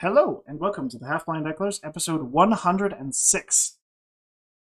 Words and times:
Hello, 0.00 0.42
and 0.46 0.58
welcome 0.60 0.88
to 0.90 0.98
the 0.98 1.06
Half 1.06 1.26
Blind 1.26 1.46
Hecklers, 1.46 1.80
episode 1.82 2.22
106. 2.30 3.78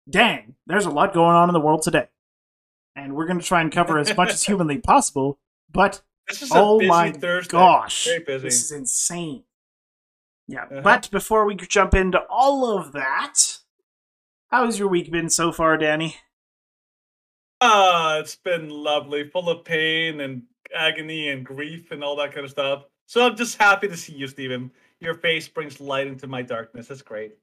Dang, 0.09 0.55
there's 0.67 0.87
a 0.87 0.91
lot 0.91 1.13
going 1.13 1.35
on 1.35 1.49
in 1.49 1.53
the 1.53 1.61
world 1.61 1.83
today. 1.83 2.09
And 2.95 3.15
we're 3.15 3.27
going 3.27 3.41
to 3.41 3.45
try 3.45 3.61
and 3.61 3.73
cover 3.73 3.99
as 3.99 4.17
much 4.17 4.31
as 4.31 4.45
humanly 4.47 4.79
possible, 4.79 5.39
but 5.73 6.03
This 6.29 6.43
is 6.43 6.51
a 6.53 6.55
oh 6.57 6.79
busy 6.79 6.89
my 6.89 7.13
Thursday. 7.13 7.51
gosh, 7.51 8.05
Very 8.05 8.21
busy. 8.21 8.45
this 8.45 8.63
is 8.65 8.73
insane. 8.73 9.43
Yeah, 10.47 10.65
Uh-huh. 10.65 10.81
but 10.83 11.11
before 11.11 11.45
we 11.45 11.57
jump 11.57 11.95
into 11.95 12.21
all 12.31 12.79
of 12.79 12.93
that, 12.93 13.59
how's 14.51 14.79
your 14.79 14.89
week 14.89 15.11
been 15.11 15.31
so 15.31 15.51
far, 15.53 15.77
Danny? 15.77 16.17
Ah, 17.61 18.19
it's 18.19 18.37
been 18.37 18.71
lovely, 18.71 19.29
full 19.29 19.51
of 19.51 19.65
pain 19.65 20.21
and 20.21 20.45
agony 20.75 21.29
and 21.29 21.45
grief 21.45 21.91
and 21.91 22.05
all 22.05 22.15
that 22.17 22.33
kind 22.33 22.45
of 22.45 22.51
stuff. 22.53 22.85
So 23.07 23.27
I'm 23.27 23.37
just 23.37 23.59
happy 23.59 23.89
to 23.89 23.97
see 23.97 24.13
you, 24.15 24.29
Stephen. 24.29 24.71
Your 25.01 25.15
face 25.15 25.47
brings 25.49 25.81
light 25.81 26.07
into 26.07 26.27
my 26.27 26.43
darkness. 26.43 26.89
That's 26.89 27.03
great. 27.03 27.35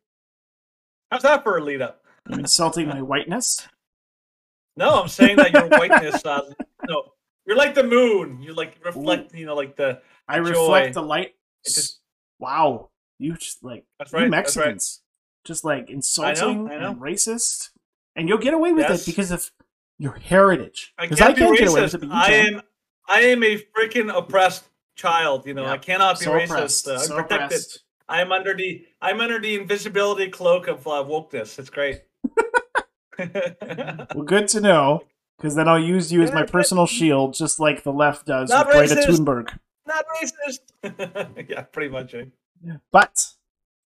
How's 1.11 1.21
that 1.23 1.43
for 1.43 1.57
a 1.57 1.63
lead 1.63 1.81
up? 1.81 2.03
You 2.29 2.38
insulting 2.39 2.88
my 2.88 3.02
whiteness? 3.02 3.67
No, 4.75 5.02
I'm 5.02 5.07
saying 5.07 5.38
that 5.38 5.53
your 5.53 5.67
whiteness, 5.70 6.26
uh, 6.26 6.41
no, 6.89 7.13
you're 7.45 7.55
like 7.55 7.76
the 7.76 7.84
moon. 7.84 8.41
You 8.41 8.53
like 8.53 8.77
reflect, 8.84 9.34
you 9.34 9.45
know, 9.45 9.55
like 9.55 9.76
the. 9.77 10.02
I 10.27 10.38
Joy. 10.38 10.49
reflect 10.49 10.93
the 10.95 11.02
light. 11.03 11.35
It 11.63 11.73
just- 11.73 11.99
wow, 12.39 12.89
you 13.20 13.35
just 13.35 13.63
like 13.63 13.85
That's 13.99 14.12
you 14.12 14.17
right. 14.17 14.23
Right. 14.23 14.31
Mexicans, 14.31 15.01
just 15.45 15.63
like 15.63 15.90
insulting 15.90 16.70
I 16.70 16.79
know. 16.79 16.90
and 16.91 16.99
racist, 16.99 17.70
and 18.15 18.27
you'll 18.27 18.37
get 18.40 18.53
away 18.53 18.73
with 18.73 18.90
Yes. 18.90 19.03
it 19.07 19.12
because 19.12 19.31
of 19.31 19.51
your 19.98 20.13
heritage. 20.15 20.93
I 20.98 21.07
can't, 21.07 21.21
I 21.21 21.26
can't 21.34 21.35
be 21.53 21.57
get 21.59 21.67
away 21.70 21.81
with 21.84 21.93
racist. 21.93 21.95
it, 21.95 22.03
you 22.03 22.09
I 22.12 22.27
am, 22.31 22.62
I 23.07 23.20
am 23.21 23.43
a 23.43 23.63
freaking 23.77 24.13
oppressed 24.13 24.65
child. 24.95 25.45
You 25.45 25.54
know, 25.54 25.63
Yeah. 25.63 25.72
I 25.73 25.77
cannot 25.77 26.20
be 26.20 26.26
so 26.26 26.31
racist. 26.34 26.45
oppressed, 26.45 26.88
Uh, 26.88 26.94
I'm 26.94 26.99
so 26.99 27.16
protected. 27.16 27.45
oppressed. 27.45 27.80
I'm 28.08 28.31
under 28.31 28.54
the 28.54 28.85
I'm 29.02 29.20
under 29.21 29.40
the 29.40 29.55
invisibility 29.55 30.30
cloak 30.30 30.68
of 30.68 30.88
uh, 30.88 31.04
wokeness. 31.04 31.57
It's 31.60 31.70
great. 31.70 32.02
Well, 33.18 34.26
good 34.26 34.48
to 34.49 34.60
know, 34.62 35.04
because 35.37 35.55
then 35.55 35.68
I'll 35.68 35.79
use 35.79 36.12
you 36.12 36.21
as 36.21 36.32
my 36.34 36.43
personal 36.43 36.85
shield, 36.85 37.34
just 37.34 37.60
like 37.60 37.84
the 37.84 37.93
left 37.93 38.26
does 38.26 38.49
Not 38.49 38.68
with 38.68 38.76
Greta 38.76 38.96
racist. 38.96 39.20
Thunberg. 39.20 39.57
Not 39.87 40.05
racist. 40.21 41.46
yeah, 41.49 41.62
pretty 41.62 41.90
much. 41.90 42.13
eh? 42.13 42.26
But 42.91 43.26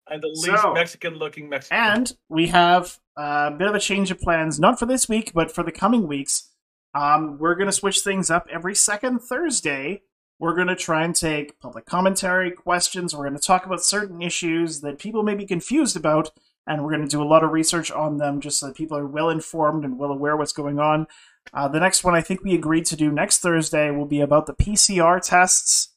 I'm 0.07 0.19
the 0.21 0.27
least 0.27 0.61
So- 0.61 0.73
Mexican 0.73 1.15
looking 1.15 1.47
Mexican. 1.49 1.77
and 1.77 2.13
we 2.27 2.47
have 2.47 2.97
a 3.15 3.51
bit 3.51 3.67
of 3.67 3.75
a 3.75 3.79
change 3.79 4.09
of 4.11 4.19
plans, 4.19 4.59
not 4.59 4.79
for 4.79 4.85
this 4.87 5.07
week, 5.07 5.31
but 5.33 5.51
for 5.51 5.63
the 5.63 5.71
coming 5.71 6.07
weeks. 6.07 6.49
Um, 6.95 7.37
we're 7.37 7.53
going 7.55 7.67
to 7.67 7.71
switch 7.71 7.99
things 7.99 8.31
up 8.31 8.47
every 8.51 8.73
second 8.73 9.19
Thursday. 9.19 10.01
We're 10.39 10.55
going 10.55 10.67
to 10.67 10.75
try 10.75 11.03
and 11.03 11.15
take 11.15 11.59
public 11.59 11.85
commentary, 11.85 12.51
questions. 12.51 13.13
We're 13.13 13.25
going 13.27 13.37
to 13.39 13.45
talk 13.45 13.65
about 13.65 13.83
certain 13.83 14.21
issues 14.21 14.81
that 14.81 14.97
people 14.97 15.21
may 15.21 15.35
be 15.35 15.45
confused 15.45 15.97
about, 15.97 16.31
and 16.65 16.81
we're 16.81 16.91
going 16.91 17.07
to 17.07 17.09
do 17.09 17.21
a 17.21 17.27
lot 17.27 17.43
of 17.43 17.51
research 17.51 17.91
on 17.91 18.17
them 18.17 18.39
just 18.39 18.59
so 18.59 18.67
that 18.67 18.77
people 18.77 18.97
are 18.97 19.05
well 19.05 19.29
informed 19.29 19.83
and 19.83 19.99
well 19.99 20.11
aware 20.11 20.37
what's 20.37 20.53
going 20.53 20.79
on. 20.79 21.07
Uh, 21.53 21.67
the 21.67 21.79
next 21.79 22.03
one 22.03 22.15
I 22.15 22.21
think 22.21 22.43
we 22.43 22.55
agreed 22.55 22.85
to 22.85 22.95
do 22.95 23.11
next 23.11 23.39
Thursday 23.39 23.91
will 23.91 24.05
be 24.05 24.21
about 24.21 24.45
the 24.45 24.53
PCR 24.53 25.21
tests 25.21 25.89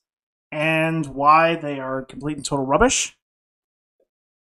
and 0.50 1.06
why 1.06 1.54
they 1.54 1.78
are 1.78 2.02
complete 2.02 2.36
and 2.36 2.44
total 2.44 2.66
rubbish 2.66 3.16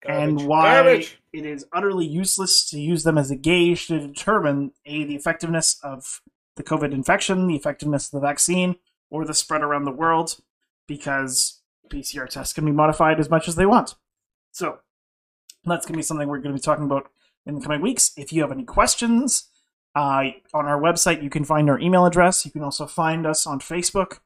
and 0.05 0.45
why 0.47 0.75
Garbage. 0.75 1.19
it 1.31 1.45
is 1.45 1.65
utterly 1.71 2.05
useless 2.05 2.69
to 2.69 2.79
use 2.79 3.03
them 3.03 3.17
as 3.17 3.31
a 3.31 3.35
gauge 3.35 3.87
to 3.87 3.99
determine 3.99 4.71
a 4.85 5.03
the 5.05 5.15
effectiveness 5.15 5.79
of 5.83 6.21
the 6.55 6.63
COVID 6.63 6.93
infection, 6.93 7.47
the 7.47 7.55
effectiveness 7.55 8.05
of 8.05 8.11
the 8.11 8.27
vaccine, 8.27 8.75
or 9.13 9.25
the 9.25 9.33
spread 9.33 9.61
around 9.61 9.85
the 9.85 9.91
world, 9.91 10.41
because 10.87 11.61
PCR 11.89 12.27
tests 12.27 12.51
can 12.51 12.65
be 12.65 12.71
modified 12.71 13.19
as 13.19 13.29
much 13.29 13.47
as 13.47 13.55
they 13.55 13.65
want. 13.65 13.93
So 14.51 14.79
that's 15.63 15.85
going 15.85 15.93
to 15.93 15.97
be 15.97 16.03
something 16.03 16.27
we're 16.27 16.39
going 16.39 16.55
to 16.55 16.59
be 16.59 16.63
talking 16.63 16.85
about 16.85 17.09
in 17.45 17.55
the 17.55 17.61
coming 17.61 17.79
weeks. 17.79 18.11
If 18.17 18.33
you 18.33 18.41
have 18.41 18.51
any 18.51 18.63
questions, 18.63 19.49
uh, 19.95 20.31
on 20.53 20.65
our 20.65 20.81
website 20.81 21.21
you 21.21 21.29
can 21.29 21.45
find 21.45 21.69
our 21.69 21.79
email 21.79 22.07
address. 22.07 22.43
You 22.43 22.51
can 22.51 22.63
also 22.63 22.87
find 22.87 23.27
us 23.27 23.45
on 23.45 23.59
Facebook 23.59 24.19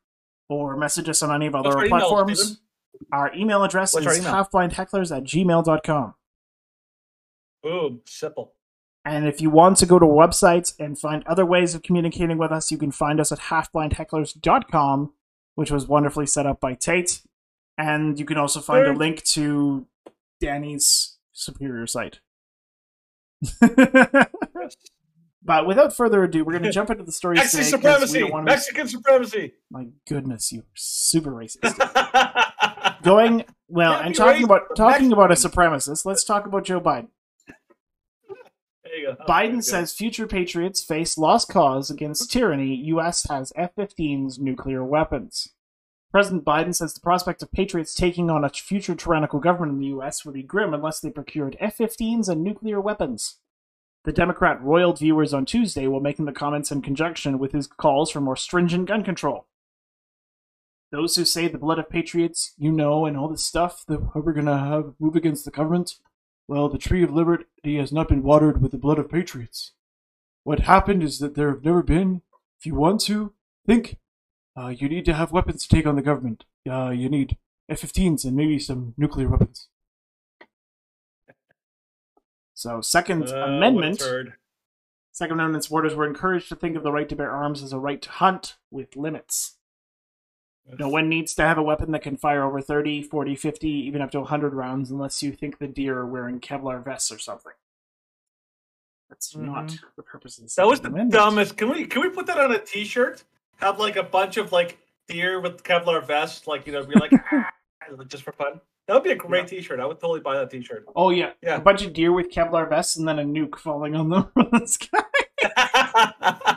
or 0.48 0.78
message 0.78 1.10
us 1.10 1.22
on 1.22 1.36
any 1.36 1.48
of 1.48 1.56
our 1.56 1.60
other 1.68 1.78
our 1.78 1.86
email, 1.86 2.00
platforms. 2.00 2.62
Our 3.12 3.36
email 3.36 3.64
address 3.64 3.94
What's 3.94 4.08
is 4.08 4.20
email? 4.20 4.34
halfblindhecklers 4.34 5.16
at 5.16 5.24
gmail.com. 5.24 6.14
Boom. 7.62 8.02
Simple. 8.06 8.54
And 9.08 9.26
if 9.26 9.40
you 9.40 9.50
want 9.50 9.78
to 9.78 9.86
go 9.86 10.00
to 10.00 10.06
websites 10.06 10.74
and 10.80 11.00
find 11.00 11.24
other 11.26 11.46
ways 11.46 11.74
of 11.74 11.82
communicating 11.82 12.38
with 12.38 12.52
us, 12.52 12.72
you 12.72 12.78
can 12.78 12.92
find 12.92 13.22
us 13.22 13.32
at 13.32 13.40
halfblindhecklers.com, 13.40 15.14
which 15.56 15.72
was 15.72 15.88
wonderfully 15.88 16.26
set 16.26 16.46
up 16.46 16.60
by 16.60 16.74
Tate. 16.74 17.22
And 17.78 18.20
you 18.20 18.26
can 18.26 18.38
also 18.38 18.60
find 18.60 18.86
a 18.86 18.92
link 18.92 19.24
to 19.24 19.88
Danny's 20.42 21.18
superior 21.32 21.88
site. 21.88 22.20
but 25.44 25.66
without 25.66 25.96
further 25.96 26.24
ado, 26.24 26.44
we're 26.44 26.52
going 26.52 26.64
to 26.64 26.72
jump 26.72 26.90
into 26.90 27.04
the 27.06 27.12
story. 27.14 27.36
Mexican 27.36 27.66
today 27.66 27.78
'cause 27.88 28.02
we 28.14 28.20
supremacy. 28.20 28.32
to- 28.32 28.42
Mexican 28.42 28.88
supremacy. 28.90 29.54
My 29.72 29.88
goodness, 30.08 30.52
you're 30.52 30.66
super 30.76 31.32
racist. 31.32 31.78
Going 33.04 33.46
well, 33.70 33.94
and 33.94 34.14
talking 34.14 34.42
racist 34.42 34.46
about 34.46 34.76
talking 34.76 35.14
about 35.14 35.32
a 35.32 35.36
supremacist. 35.36 36.04
Let's 36.04 36.26
talk 36.26 36.46
about 36.46 36.66
Joe 36.66 36.82
Biden. 36.82 37.08
There 38.98 39.12
you 39.12 39.18
go. 39.18 39.24
Oh, 39.24 39.32
Biden 39.32 39.64
says 39.64 39.94
future 39.94 40.28
patriots 40.28 40.84
face 40.84 41.18
lost 41.18 41.50
cause 41.50 41.90
against 41.90 42.32
tyranny. 42.32 42.76
U.S. 42.88 43.28
has 43.30 43.54
F-15's 43.56 44.40
nuclear 44.40 44.84
weapons. 44.84 45.50
President 46.12 46.46
Biden 46.46 46.74
says 46.74 46.94
the 46.94 47.02
prospect 47.02 47.44
of 47.44 47.52
patriots 47.52 47.94
taking 47.94 48.30
on 48.30 48.44
a 48.44 48.50
future 48.50 48.96
tyrannical 48.96 49.40
government 49.40 49.74
in 49.74 49.80
the 49.80 49.88
U.S. 49.88 50.26
would 50.26 50.34
be 50.34 50.44
grim 50.44 50.74
unless 50.74 51.00
they 51.00 51.10
procured 51.10 51.58
F-15s 51.60 52.30
and 52.30 52.44
nuclear 52.44 52.80
weapons. 52.80 53.38
The 54.06 54.14
Democrat 54.14 54.62
roiled 54.62 55.00
viewers 55.00 55.34
on 55.34 55.46
Tuesday 55.46 55.86
while 55.86 56.00
making 56.00 56.26
the 56.26 56.32
comments 56.32 56.72
in 56.72 56.82
conjunction 56.82 57.40
with 57.40 57.52
his 57.52 57.68
calls 57.68 58.10
for 58.10 58.22
more 58.22 58.38
stringent 58.38 58.88
gun 58.88 59.04
control. 59.04 59.48
Those 60.92 61.18
who 61.18 61.26
say 61.26 61.50
the 61.50 61.58
blood 61.58 61.80
of 61.80 61.90
patriots, 61.90 62.54
you 62.58 62.72
know, 62.72 63.06
and 63.06 63.18
all 63.18 63.28
this 63.28 63.46
stuff 63.46 63.84
that 63.90 64.16
we're 64.16 64.32
gonna 64.32 64.58
have 64.58 64.94
move 65.00 65.18
against 65.18 65.44
the 65.44 65.52
government, 65.52 65.96
well, 66.48 66.70
the 66.70 66.78
tree 66.78 67.04
of 67.04 67.14
liberty 67.14 67.78
has 67.78 67.92
not 67.92 68.08
been 68.08 68.24
watered 68.24 68.62
with 68.62 68.72
the 68.72 68.78
blood 68.78 69.00
of 69.00 69.10
patriots. 69.10 69.74
What 70.44 70.62
happened 70.62 71.04
is 71.04 71.20
that 71.20 71.36
there 71.36 71.50
have 71.50 71.64
never 71.64 71.84
been. 71.84 72.22
If 72.60 72.66
you 72.66 72.74
want 72.74 73.02
to 73.02 73.34
think, 73.66 73.98
uh, 74.58 74.70
you 74.70 74.88
need 74.88 75.06
to 75.06 75.14
have 75.14 75.32
weapons 75.32 75.66
to 75.66 75.76
take 75.76 75.86
on 75.86 75.96
the 75.96 76.02
government. 76.02 76.46
Uh, 76.70 76.90
you 76.90 77.10
need 77.10 77.38
F-15s 77.70 78.24
and 78.24 78.36
maybe 78.36 78.58
some 78.60 78.94
nuclear 78.98 79.28
weapons. 79.28 79.68
So, 82.54 82.82
Second. 82.82 83.30
Uh, 83.30 83.36
Amendment. 83.36 84.02
Second 85.12 85.34
Amendment 85.34 85.64
supporters 85.64 85.96
were 85.96 86.08
encouraged 86.08 86.48
to 86.50 86.56
think 86.56 86.78
of 86.78 86.84
the 86.84 86.92
right 86.92 87.10
to 87.10 87.16
bear 87.16 87.32
arms 87.32 87.62
as 87.62 87.74
a 87.74 87.80
right 87.80 88.02
to 88.02 88.10
hunt 88.10 88.56
with 88.72 88.96
limits. 88.96 89.57
No 90.78 90.90
one 90.90 91.08
needs 91.08 91.34
to 91.36 91.44
have 91.44 91.58
a 91.58 91.64
weapon 91.64 91.92
that 91.92 92.02
can 92.02 92.18
fire 92.18 92.44
over 92.44 92.60
30, 92.62 93.02
40, 93.04 93.36
50, 93.36 93.70
even 93.70 94.02
up 94.02 94.12
to 94.12 94.20
100 94.20 94.54
rounds 94.54 94.92
unless 94.92 95.24
you 95.24 95.32
think 95.32 95.60
the 95.60 95.68
deer 95.68 95.98
are 96.00 96.06
wearing 96.06 96.40
Kevlar 96.42 96.84
vests 96.84 97.12
or 97.12 97.18
something. 97.20 97.54
That's 99.10 99.34
not 99.36 99.68
Mhm. 99.68 99.80
the 99.96 100.04
purpose 100.04 100.38
of 100.38 100.44
the 100.50 100.54
That 100.58 100.68
was 100.68 100.82
the 100.82 100.90
Amendment. 100.90 101.14
dumbest. 101.14 101.56
Can 101.58 101.70
we 101.70 101.86
can 101.88 102.02
we 102.02 102.10
put 102.10 102.26
that 102.26 102.38
on 102.38 102.52
a 102.52 102.60
T-shirt? 102.60 103.24
Have 103.58 103.80
like 103.80 103.96
a 103.96 104.04
bunch 104.04 104.36
of 104.36 104.52
like 104.52 104.78
deer 105.08 105.40
with 105.40 105.64
Kevlar 105.64 106.06
vests, 106.06 106.46
like 106.48 106.68
you 106.68 106.74
know, 106.74 106.86
be 106.86 107.00
like 107.00 107.12
"Ah," 107.32 107.50
just 108.10 108.24
for 108.24 108.34
fun. 108.34 108.60
That 108.88 108.94
would 108.96 109.04
be 109.04 109.12
a 109.12 109.16
great 109.16 109.48
T-shirt. 109.48 109.80
I 109.80 109.86
would 109.86 110.00
totally 110.02 110.20
buy 110.20 110.36
that 110.38 110.50
T-shirt. 110.50 110.86
Oh, 110.96 111.10
yeah. 111.10 111.32
Yeah. 111.42 111.56
A 111.58 111.62
bunch 111.62 111.86
of 111.86 111.92
deer 111.94 112.12
with 112.14 112.30
Kevlar 112.30 112.70
vests 112.70 112.96
and 112.98 113.06
then 113.08 113.20
a 113.20 113.24
nuke 113.24 113.58
falling 113.58 113.96
on 113.96 114.10
them 114.10 114.30
from 114.34 114.50
the 114.52 114.66
sky. 114.66 115.04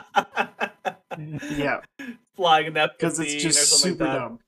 yeah, 1.57 1.81
Flying 2.35 2.67
in 2.67 2.73
that 2.73 2.91
because 2.97 3.19
it's 3.19 3.41
just 3.41 3.81
super 3.81 4.05
like 4.05 4.13
dumb. 4.13 4.39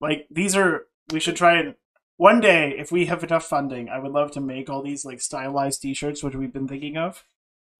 Like, 0.00 0.26
these 0.30 0.56
are. 0.56 0.86
We 1.12 1.20
should 1.20 1.36
try 1.36 1.58
and. 1.60 1.74
One 2.16 2.40
day, 2.40 2.74
if 2.78 2.92
we 2.92 3.06
have 3.06 3.24
enough 3.24 3.46
funding, 3.46 3.88
I 3.88 3.98
would 3.98 4.12
love 4.12 4.30
to 4.32 4.40
make 4.40 4.68
all 4.68 4.82
these 4.82 5.04
like 5.06 5.20
stylized 5.22 5.80
T-shirts, 5.82 6.22
which 6.22 6.34
we've 6.34 6.52
been 6.52 6.68
thinking 6.68 6.96
of. 6.98 7.24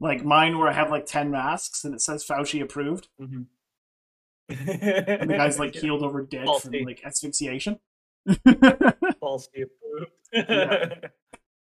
Like 0.01 0.25
mine, 0.25 0.57
where 0.59 0.69
I 0.69 0.73
have 0.73 0.91
like 0.91 1.05
ten 1.05 1.31
masks 1.31 1.85
and 1.85 1.93
it 1.95 2.01
says 2.01 2.25
Fauci 2.27 2.63
approved, 2.63 3.09
Mhm. 3.21 3.47
and 4.49 5.29
the 5.31 5.35
guy's 5.37 5.59
like 5.59 5.75
healed 5.83 6.03
over 6.03 6.23
dead 6.23 6.47
False 6.47 6.63
from 6.63 6.73
like 6.85 7.03
asphyxiation. 7.05 7.79
falsely 9.21 9.63
approved. 9.63 10.11
Yeah. 10.33 10.95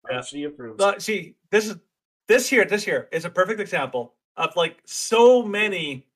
Fauci 0.08 0.46
approved. 0.46 0.78
But 0.78 1.02
see, 1.02 1.34
this 1.50 1.66
is 1.68 1.76
this 2.28 2.48
here, 2.48 2.64
this 2.64 2.84
here 2.84 3.08
is 3.10 3.24
a 3.24 3.30
perfect 3.30 3.60
example 3.60 4.14
of 4.36 4.54
like 4.56 4.78
so 4.84 5.42
many 5.42 6.06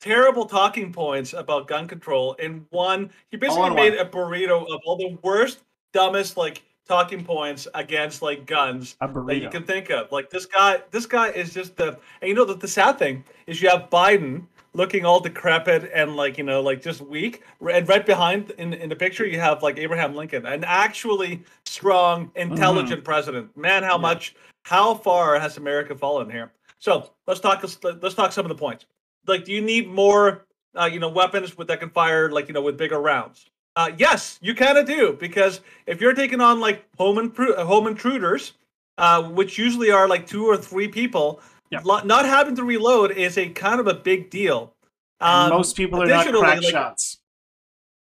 terrible 0.00 0.46
talking 0.46 0.92
points 0.92 1.32
about 1.32 1.68
gun 1.68 1.86
control 1.86 2.34
in 2.34 2.66
one. 2.70 3.10
He 3.30 3.36
basically 3.36 3.70
made 3.70 3.96
one. 3.96 4.06
a 4.06 4.08
burrito 4.08 4.62
of 4.72 4.80
all 4.84 4.96
the 4.96 5.18
worst, 5.22 5.60
dumbest 5.92 6.36
like 6.36 6.62
talking 6.88 7.24
points 7.24 7.68
against 7.74 8.20
like 8.22 8.46
guns 8.46 8.96
that 9.00 9.40
you 9.40 9.48
can 9.50 9.62
think 9.64 9.90
of. 9.90 10.10
Like 10.10 10.30
this 10.30 10.46
guy, 10.46 10.82
this 10.90 11.06
guy 11.06 11.28
is 11.28 11.52
just 11.54 11.76
the. 11.76 11.98
And 12.20 12.28
you 12.28 12.34
know 12.34 12.44
that 12.46 12.60
the 12.60 12.68
sad 12.68 12.98
thing 12.98 13.24
is 13.46 13.62
you 13.62 13.68
have 13.68 13.88
Biden 13.90 14.46
looking 14.72 15.04
all 15.04 15.18
decrepit 15.20 15.90
and 15.92 16.14
like 16.16 16.38
you 16.38 16.44
know 16.44 16.60
like 16.60 16.80
just 16.82 17.00
weak. 17.00 17.42
And 17.70 17.88
right 17.88 18.04
behind 18.04 18.50
in 18.52 18.72
in 18.72 18.88
the 18.88 18.96
picture 18.96 19.26
you 19.26 19.38
have 19.38 19.62
like 19.62 19.78
Abraham 19.78 20.14
Lincoln, 20.14 20.46
an 20.46 20.64
actually 20.64 21.42
strong, 21.64 22.30
intelligent 22.36 23.04
president. 23.04 23.56
Man, 23.56 23.82
how 23.82 23.96
Mm-hmm. 23.96 24.04
Yeah. 24.04 24.08
much, 24.14 24.34
how 24.62 24.94
far 24.94 25.38
has 25.38 25.56
America 25.58 25.94
fallen 25.94 26.30
here? 26.30 26.50
So 26.78 27.10
let's 27.26 27.40
talk. 27.40 27.62
Let's 27.84 28.14
talk 28.14 28.32
some 28.32 28.46
of 28.46 28.48
the 28.48 28.54
points. 28.54 28.86
Like, 29.26 29.44
do 29.44 29.52
you 29.52 29.60
need 29.60 29.88
more, 29.88 30.46
uh, 30.78 30.86
you 30.92 30.98
know, 30.98 31.08
weapons 31.08 31.56
with 31.56 31.68
that 31.68 31.80
can 31.80 31.90
fire 31.90 32.30
like 32.30 32.48
you 32.48 32.54
know 32.54 32.62
with 32.62 32.76
bigger 32.76 33.00
rounds? 33.00 33.46
Uh, 33.76 33.92
yes, 33.98 34.38
you 34.42 34.54
kind 34.54 34.76
of 34.78 34.86
do 34.86 35.16
because 35.20 35.60
if 35.86 36.00
you're 36.00 36.14
taking 36.14 36.40
on 36.40 36.60
like 36.60 36.84
home 36.98 37.32
uh, 37.38 37.64
home 37.64 37.86
intruders, 37.86 38.54
uh, 38.98 39.22
which 39.22 39.58
usually 39.58 39.90
are 39.90 40.08
like 40.08 40.26
two 40.26 40.44
or 40.46 40.56
three 40.56 40.88
people, 40.88 41.40
Yep. 41.70 41.84
lo- 41.84 42.00
not 42.04 42.24
having 42.26 42.56
to 42.56 42.64
reload 42.64 43.12
is 43.12 43.38
a 43.38 43.48
kind 43.50 43.78
of 43.78 43.86
a 43.86 43.94
big 43.94 44.28
deal. 44.28 44.74
Um, 45.20 45.50
most 45.50 45.76
people 45.76 46.02
are 46.02 46.06
not 46.06 46.26
crack 46.26 46.62
like- 46.62 46.64
shots. 46.72 47.18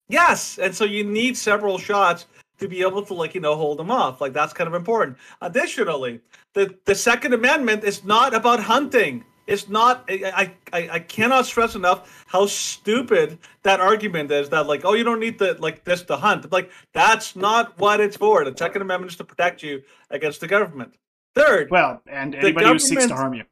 Yes, 0.09 0.59
and 0.59 0.75
so 0.75 0.85
you 0.85 1.05
need 1.05 1.37
several 1.37 1.79
shots 1.79 2.27
to 2.59 2.69
be 2.69 2.81
able 2.83 3.03
to 3.03 3.15
like 3.15 3.35
you 3.35 3.41
know 3.41 3.55
hold 3.57 3.79
them 3.79 3.91
off. 3.91 4.21
Like 4.21 4.33
that's 4.33 4.53
kind 4.53 4.69
of 4.69 4.75
important. 4.75 5.17
Additionally, 5.41 6.21
the 6.55 6.75
the 6.87 6.95
Second 6.95 7.35
Amendment 7.35 7.85
is 7.85 8.05
not 8.05 8.35
about 8.35 8.61
hunting. 8.61 9.25
It's 9.47 9.69
not. 9.69 10.05
I 10.09 10.53
I 10.73 10.89
I 10.91 10.99
cannot 11.01 11.47
stress 11.47 11.75
enough 11.75 12.25
how 12.27 12.47
stupid 12.47 13.39
that 13.63 13.81
argument 13.81 14.31
is. 14.31 14.49
That 14.51 14.67
like 14.67 14.85
oh 14.85 14.95
you 14.95 15.05
don't 15.05 15.21
need 15.21 15.39
the 15.39 15.55
like 15.59 15.85
this 15.85 16.03
to 16.05 16.17
hunt. 16.17 16.51
Like 16.53 16.71
that's 16.93 17.35
not 17.35 17.79
what 17.79 18.01
it's 18.01 18.17
for. 18.17 18.45
The 18.45 18.57
Second 18.57 18.83
Amendment 18.83 19.13
is 19.13 19.19
to 19.19 19.25
protect 19.25 19.63
you 19.63 19.83
against 20.11 20.41
the 20.41 20.47
government. 20.47 20.95
Third, 21.35 21.71
Well, 21.71 22.03
and 22.07 22.35
anybody 22.35 22.67
who 22.67 22.79
seeks 22.79 23.07
to 23.07 23.15
harm 23.15 23.35
you. 23.35 23.45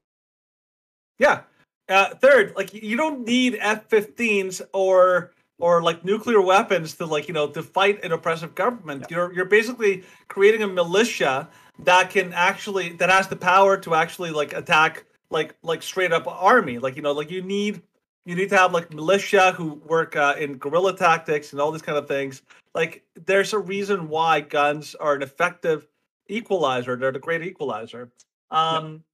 yeah. 1.18 1.42
Uh, 1.88 2.14
third, 2.14 2.54
like 2.54 2.72
you 2.72 2.96
don't 2.96 3.26
need 3.26 3.56
F-15s 3.58 4.62
or 4.72 5.32
or 5.58 5.82
like 5.82 6.04
nuclear 6.04 6.40
weapons 6.40 6.94
to 6.94 7.04
like 7.06 7.26
you 7.26 7.34
know 7.34 7.48
to 7.48 7.62
fight 7.62 8.04
an 8.04 8.12
oppressive 8.12 8.54
government. 8.54 9.06
You're 9.10 9.32
you're 9.32 9.44
basically 9.44 10.04
creating 10.28 10.62
a 10.62 10.68
militia 10.68 11.48
that 11.80 12.10
can 12.10 12.32
actually 12.32 12.90
that 12.94 13.10
has 13.10 13.26
the 13.26 13.36
power 13.36 13.76
to 13.78 13.94
actually 13.94 14.30
like 14.30 14.52
attack 14.52 15.04
like 15.30 15.54
like 15.62 15.82
straight 15.82 16.12
up 16.12 16.26
army. 16.26 16.78
Like 16.78 16.96
you 16.96 17.02
know 17.02 17.12
like 17.12 17.30
you 17.30 17.42
need 17.42 17.82
you 18.26 18.34
need 18.34 18.50
to 18.50 18.56
have 18.56 18.72
like 18.72 18.92
militia 18.92 19.52
who 19.52 19.74
work 19.86 20.14
uh, 20.16 20.34
in 20.38 20.58
guerrilla 20.58 20.96
tactics 20.96 21.52
and 21.52 21.60
all 21.60 21.72
these 21.72 21.82
kind 21.82 21.96
of 21.98 22.06
things. 22.06 22.42
Like 22.74 23.04
there's 23.26 23.52
a 23.52 23.58
reason 23.58 24.08
why 24.08 24.40
guns 24.40 24.94
are 24.94 25.14
an 25.14 25.22
effective 25.22 25.86
equalizer. 26.28 26.96
They're 26.96 27.12
the 27.12 27.18
great 27.18 27.42
equalizer. 27.42 28.12
Um, 28.50 29.04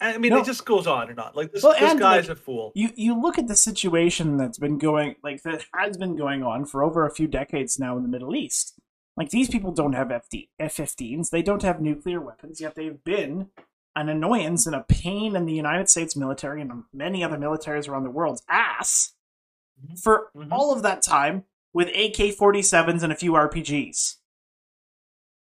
I 0.00 0.16
mean, 0.18 0.32
No. 0.32 0.40
it 0.40 0.46
just 0.46 0.64
goes 0.64 0.86
on 0.86 1.10
and 1.10 1.20
on. 1.20 1.32
Like 1.34 1.52
this, 1.52 1.62
Well, 1.62 1.72
this 1.78 1.98
guy's 1.98 2.28
like, 2.28 2.38
a 2.38 2.40
fool. 2.40 2.72
You 2.74 2.90
you 2.94 3.20
look 3.20 3.38
at 3.38 3.48
the 3.48 3.56
situation 3.56 4.36
that's 4.36 4.58
been 4.58 4.78
going 4.78 5.16
like 5.22 5.42
that 5.42 5.64
has 5.74 5.96
been 5.96 6.16
going 6.16 6.42
on 6.42 6.64
for 6.64 6.82
over 6.82 7.06
a 7.06 7.10
few 7.10 7.26
decades 7.26 7.78
now 7.78 7.96
in 7.96 8.02
the 8.02 8.08
Middle 8.08 8.34
East. 8.34 8.78
Like 9.16 9.30
these 9.30 9.48
people 9.48 9.72
don't 9.72 9.92
have 9.92 10.08
FD, 10.08 10.48
F-15s, 10.58 11.30
they 11.30 11.42
don't 11.42 11.62
have 11.62 11.80
nuclear 11.80 12.20
weapons, 12.20 12.60
yet 12.60 12.74
they've 12.74 13.02
been 13.04 13.48
an 13.96 14.08
annoyance 14.08 14.66
and 14.66 14.74
a 14.76 14.84
pain 14.88 15.34
in 15.36 15.46
the 15.46 15.52
United 15.52 15.88
States 15.88 16.16
military 16.16 16.60
and 16.60 16.84
many 16.92 17.24
other 17.24 17.36
militaries 17.36 17.88
around 17.88 18.04
the 18.04 18.10
world's 18.10 18.42
ass 18.48 19.12
for 20.02 20.30
Mhm. 20.36 20.48
all 20.52 20.72
of 20.72 20.82
that 20.82 21.02
time 21.02 21.44
with 21.72 21.88
AK-47s 21.88 23.02
and 23.02 23.12
a 23.12 23.16
few 23.16 23.34
RPGs. 23.34 24.16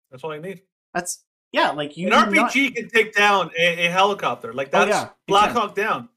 That's 0.09 0.23
all 0.23 0.35
you 0.35 0.41
need. 0.41 0.61
That's 0.93 1.23
yeah, 1.51 1.71
like 1.71 1.97
you 1.97 2.07
An 2.07 2.29
do 2.29 2.35
not- 2.35 2.51
RPG 2.51 2.75
can 2.75 2.89
take 2.89 3.13
down 3.13 3.51
a, 3.57 3.85
a 3.87 3.89
helicopter. 3.91 4.53
Like 4.53 4.69
Oh, 4.73 4.85
that's 4.85 4.89
yeah, 4.89 5.09
Black. 5.27 5.51
Hawk 5.51 5.75
Down. 5.75 6.09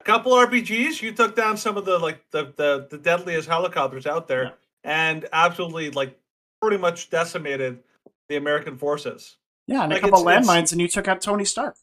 A 0.00 0.04
couple 0.04 0.32
RPGs, 0.32 1.00
you 1.00 1.12
took 1.12 1.34
down 1.34 1.56
some 1.56 1.76
of 1.78 1.84
the 1.86 1.98
like 1.98 2.28
the 2.30 2.52
the, 2.56 2.86
the 2.90 2.98
deadliest 2.98 3.48
helicopters 3.48 4.06
out 4.06 4.28
there, 4.28 4.44
Yeah. 4.44 4.50
and 4.84 5.26
absolutely 5.32 5.90
like 5.90 6.18
pretty 6.60 6.76
much 6.78 7.08
decimated 7.10 7.82
the 8.28 8.36
American 8.36 8.76
forces. 8.76 9.36
Yeah, 9.66 9.84
and 9.84 9.92
a 9.92 10.00
couple 10.00 10.20
it's- 10.28 10.46
it's- 10.46 10.46
landmines, 10.48 10.72
and 10.72 10.80
you 10.80 10.88
took 10.88 11.08
out 11.08 11.20
Tony 11.20 11.44
Stark. 11.44 11.76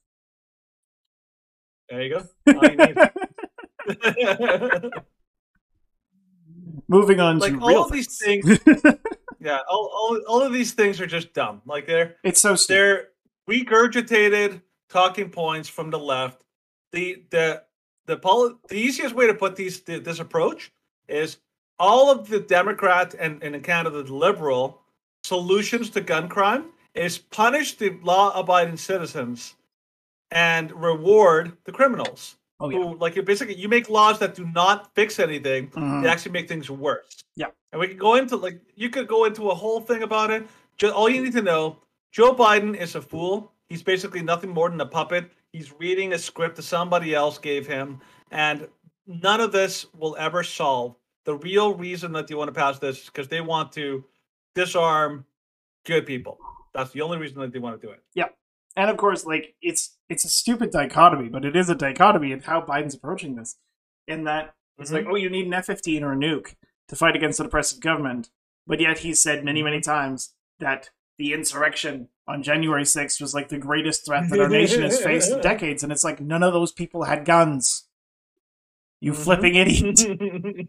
There 1.90 2.02
you 2.02 2.10
go. 2.10 2.28
All 2.56 2.64
you 2.64 2.78
need. 2.78 2.98
Moving 6.88 7.20
on 7.22 7.40
like 7.40 7.54
to 7.54 7.60
all 7.62 7.86
of 7.86 7.92
these 7.92 8.18
things. 8.18 8.46
things, 8.60 8.84
yeah, 9.40 9.60
all, 9.70 9.90
all 9.94 10.20
all 10.28 10.42
of 10.42 10.52
these 10.52 10.74
things 10.74 11.00
are 11.00 11.08
just 11.08 11.34
dumb. 11.34 11.62
Like 11.66 11.88
they're 11.88 12.16
it's 12.24 12.42
so 12.42 12.56
stupid. 12.56 12.76
they're 12.78 13.08
regurgitated 13.50 14.62
talking 14.90 15.30
points 15.30 15.70
from 15.70 15.90
the 15.90 16.00
left. 16.00 16.44
The 16.92 17.24
the 17.30 17.64
the 18.08 18.18
poli- 18.18 18.56
the 18.68 18.76
easiest 18.76 19.16
way 19.16 19.28
to 19.28 19.34
put 19.34 19.56
these 19.56 19.80
th- 19.82 20.04
this 20.04 20.20
approach 20.20 20.72
is 21.08 21.38
all 21.80 22.12
of 22.12 22.28
the 22.28 22.40
Democrat 22.42 23.16
and, 23.18 23.42
and 23.42 23.56
in 23.56 23.62
Canada 23.62 24.04
the 24.04 24.14
liberal 24.14 24.82
solutions 25.24 25.90
to 25.92 26.02
gun 26.02 26.28
crime 26.28 26.66
is 26.94 27.18
punish 27.18 27.76
the 27.78 27.92
law 28.04 28.38
abiding 28.38 28.78
citizens 28.78 29.56
and 30.30 30.72
reward 30.72 31.58
the 31.66 31.72
criminals. 31.72 32.38
Oh 32.60 32.70
yeah. 32.70 32.78
Who 32.78 32.98
like 32.98 33.16
you 33.16 33.24
basically 33.24 33.56
you 33.56 33.68
make 33.70 33.90
laws 33.90 34.20
that 34.20 34.36
do 34.36 34.46
not 34.46 34.94
fix 34.96 35.20
anything 35.20 35.70
Mhm. 35.72 36.04
they 36.04 36.10
actually 36.10 36.32
make 36.34 36.48
things 36.48 36.70
worse. 36.70 37.24
Yeah. 37.36 37.48
And 37.72 37.80
we 37.80 37.88
could 37.88 38.00
go 38.00 38.16
into 38.16 38.36
like 38.36 38.62
you 38.76 38.90
could 38.90 39.08
go 39.08 39.26
into 39.26 39.50
a 39.50 39.56
whole 39.56 39.82
thing 39.82 40.04
about 40.04 40.32
it. 40.32 40.48
Just 40.78 40.94
all 40.94 41.10
you 41.10 41.22
need 41.24 41.34
to 41.34 41.42
know, 41.42 41.78
Joe 42.12 42.34
Biden 42.36 42.76
is 42.78 42.96
a 42.96 43.02
fool. 43.02 43.52
He's 43.70 43.84
basically 43.84 44.22
nothing 44.22 44.50
more 44.50 44.70
than 44.70 44.80
a 44.82 44.86
puppet. 44.86 45.32
He's 45.54 45.74
reading 45.80 46.14
a 46.14 46.20
script 46.20 46.56
that 46.58 46.64
somebody 46.64 47.14
else 47.16 47.38
gave 47.38 47.68
him, 47.68 48.00
and 48.32 48.68
none 49.08 49.42
of 49.42 49.52
this 49.52 49.86
will 49.94 50.16
ever 50.18 50.44
solve 50.44 50.96
the 51.26 51.36
real 51.36 51.74
reason 51.76 52.12
that 52.14 52.28
they 52.28 52.36
want 52.36 52.48
to 52.48 52.54
pass 52.54 52.80
this 52.80 53.00
is 53.04 53.06
because 53.06 53.28
they 53.28 53.42
want 53.42 53.72
to 53.74 54.04
disarm 54.56 55.26
good 55.86 56.06
people. 56.06 56.38
That's 56.74 56.92
the 56.92 57.02
only 57.02 57.18
reason 57.18 57.40
that 57.42 57.52
they 57.52 57.60
want 57.60 57.80
to 57.80 57.86
do 57.88 57.92
it. 57.92 58.02
Yeah. 58.14 58.30
And 58.76 58.90
of 58.90 58.98
course, 58.98 59.26
like 59.26 59.56
it's 59.62 59.98
it's 60.10 60.24
a 60.26 60.30
stupid 60.30 60.72
dichotomy, 60.72 61.28
but 61.30 61.44
it 61.46 61.56
is 61.56 61.70
a 61.70 61.76
dichotomy 61.76 62.32
in 62.32 62.42
how 62.42 62.62
Biden's 62.62 62.96
approaching 62.96 63.36
this. 63.36 63.58
In 64.08 64.24
that 64.26 64.56
it's 64.78 64.92
like, 64.92 65.06
oh, 65.08 65.16
you 65.16 65.30
need 65.30 65.46
an 65.46 65.54
F-15 65.54 66.02
or 66.02 66.14
a 66.14 66.16
nuke 66.16 66.56
to 66.88 66.96
fight 66.96 67.16
against 67.16 67.40
an 67.40 67.46
oppressive 67.46 67.80
government, 67.82 68.30
but 68.66 68.80
yet 68.80 69.00
he's 69.00 69.22
said 69.22 69.44
many, 69.46 69.62
many 69.62 69.80
times 69.80 70.34
that 70.60 70.90
the 71.18 71.34
insurrection 71.34 72.08
on 72.28 72.42
January 72.42 72.84
6th 72.84 73.22
was 73.22 73.34
like 73.36 73.50
the 73.50 73.58
greatest 73.60 74.06
threat 74.06 74.24
that 74.30 74.40
our 74.40 74.50
nation 74.50 74.82
has 74.82 75.00
faced 75.02 75.32
in 75.32 75.42
decades, 75.42 75.84
and 75.84 75.92
it's 75.92 76.04
like 76.04 76.20
none 76.20 76.42
of 76.42 76.54
those 76.54 76.72
people 76.72 77.04
had 77.04 77.26
guns. 77.26 77.88
You 79.00 79.12
Mhm. 79.12 79.24
flipping 79.24 79.56
idiot! 79.56 80.00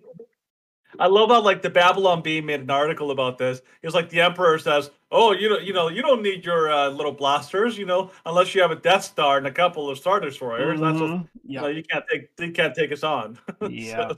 I 0.98 1.06
love 1.06 1.30
how 1.30 1.40
like 1.40 1.62
the 1.62 1.70
Babylon 1.70 2.22
Bee 2.22 2.40
made 2.40 2.60
an 2.60 2.70
article 2.70 3.10
about 3.10 3.38
this. 3.38 3.58
It 3.58 3.86
was 3.86 3.94
like 3.94 4.10
the 4.10 4.20
Emperor 4.20 4.58
says, 4.58 4.90
"Oh, 5.10 5.32
you 5.32 5.48
know, 5.48 5.58
you 5.58 5.72
know, 5.72 5.88
you 5.88 6.02
don't 6.02 6.22
need 6.22 6.44
your 6.44 6.70
uh, 6.70 6.88
little 6.90 7.12
blasters, 7.12 7.78
you 7.78 7.86
know, 7.86 8.10
unless 8.26 8.54
you 8.54 8.62
have 8.62 8.70
a 8.70 8.76
Death 8.76 9.04
Star 9.04 9.38
and 9.38 9.46
a 9.46 9.50
couple 9.52 9.88
of 9.88 9.98
Star 9.98 10.20
Destroyers. 10.20 10.80
That's 10.80 11.00
what, 11.00 11.26
you 11.46 11.60
know, 11.60 11.68
you 11.68 11.82
can't 11.82 12.04
take, 12.10 12.36
they 12.36 12.50
can't 12.50 12.74
take 12.74 12.92
us 12.92 13.02
on." 13.02 13.38
So, 13.62 13.68
Yeah. 13.68 14.12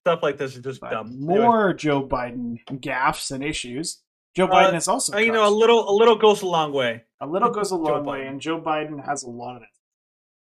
stuff 0.00 0.22
like 0.22 0.38
this 0.38 0.56
is 0.56 0.62
just 0.62 0.80
But 0.80 0.90
dumb. 0.90 1.08
Anyway, 1.08 1.44
more 1.44 1.74
Joe 1.74 2.06
Biden 2.06 2.58
gaffes 2.66 3.30
and 3.30 3.44
issues. 3.44 4.02
Joe 4.34 4.46
Uh, 4.46 4.54
Biden 4.54 4.76
is 4.76 4.88
also 4.88 5.14
uh, 5.14 5.18
you 5.18 5.32
know, 5.32 5.46
a 5.46 5.50
little, 5.50 5.88
a 5.90 5.94
little 5.94 6.16
goes 6.16 6.42
a 6.42 6.46
long 6.46 6.72
way. 6.72 7.04
A 7.20 7.26
little 7.26 7.50
goes 7.58 7.70
a 7.70 7.76
long 7.76 8.04
way, 8.04 8.26
and 8.26 8.40
Joe 8.40 8.60
Biden 8.60 9.04
has 9.04 9.22
a 9.22 9.30
lot 9.30 9.56
of 9.56 9.62
it. 9.62 9.68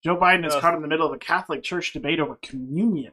Joe 0.04 0.16
Biden 0.16 0.46
is 0.46 0.54
Ugh. 0.54 0.60
caught 0.60 0.74
in 0.74 0.82
the 0.82 0.88
middle 0.88 1.06
of 1.06 1.12
a 1.12 1.18
Catholic 1.18 1.62
Church 1.62 1.92
debate 1.92 2.18
over 2.20 2.36
communion, 2.42 3.12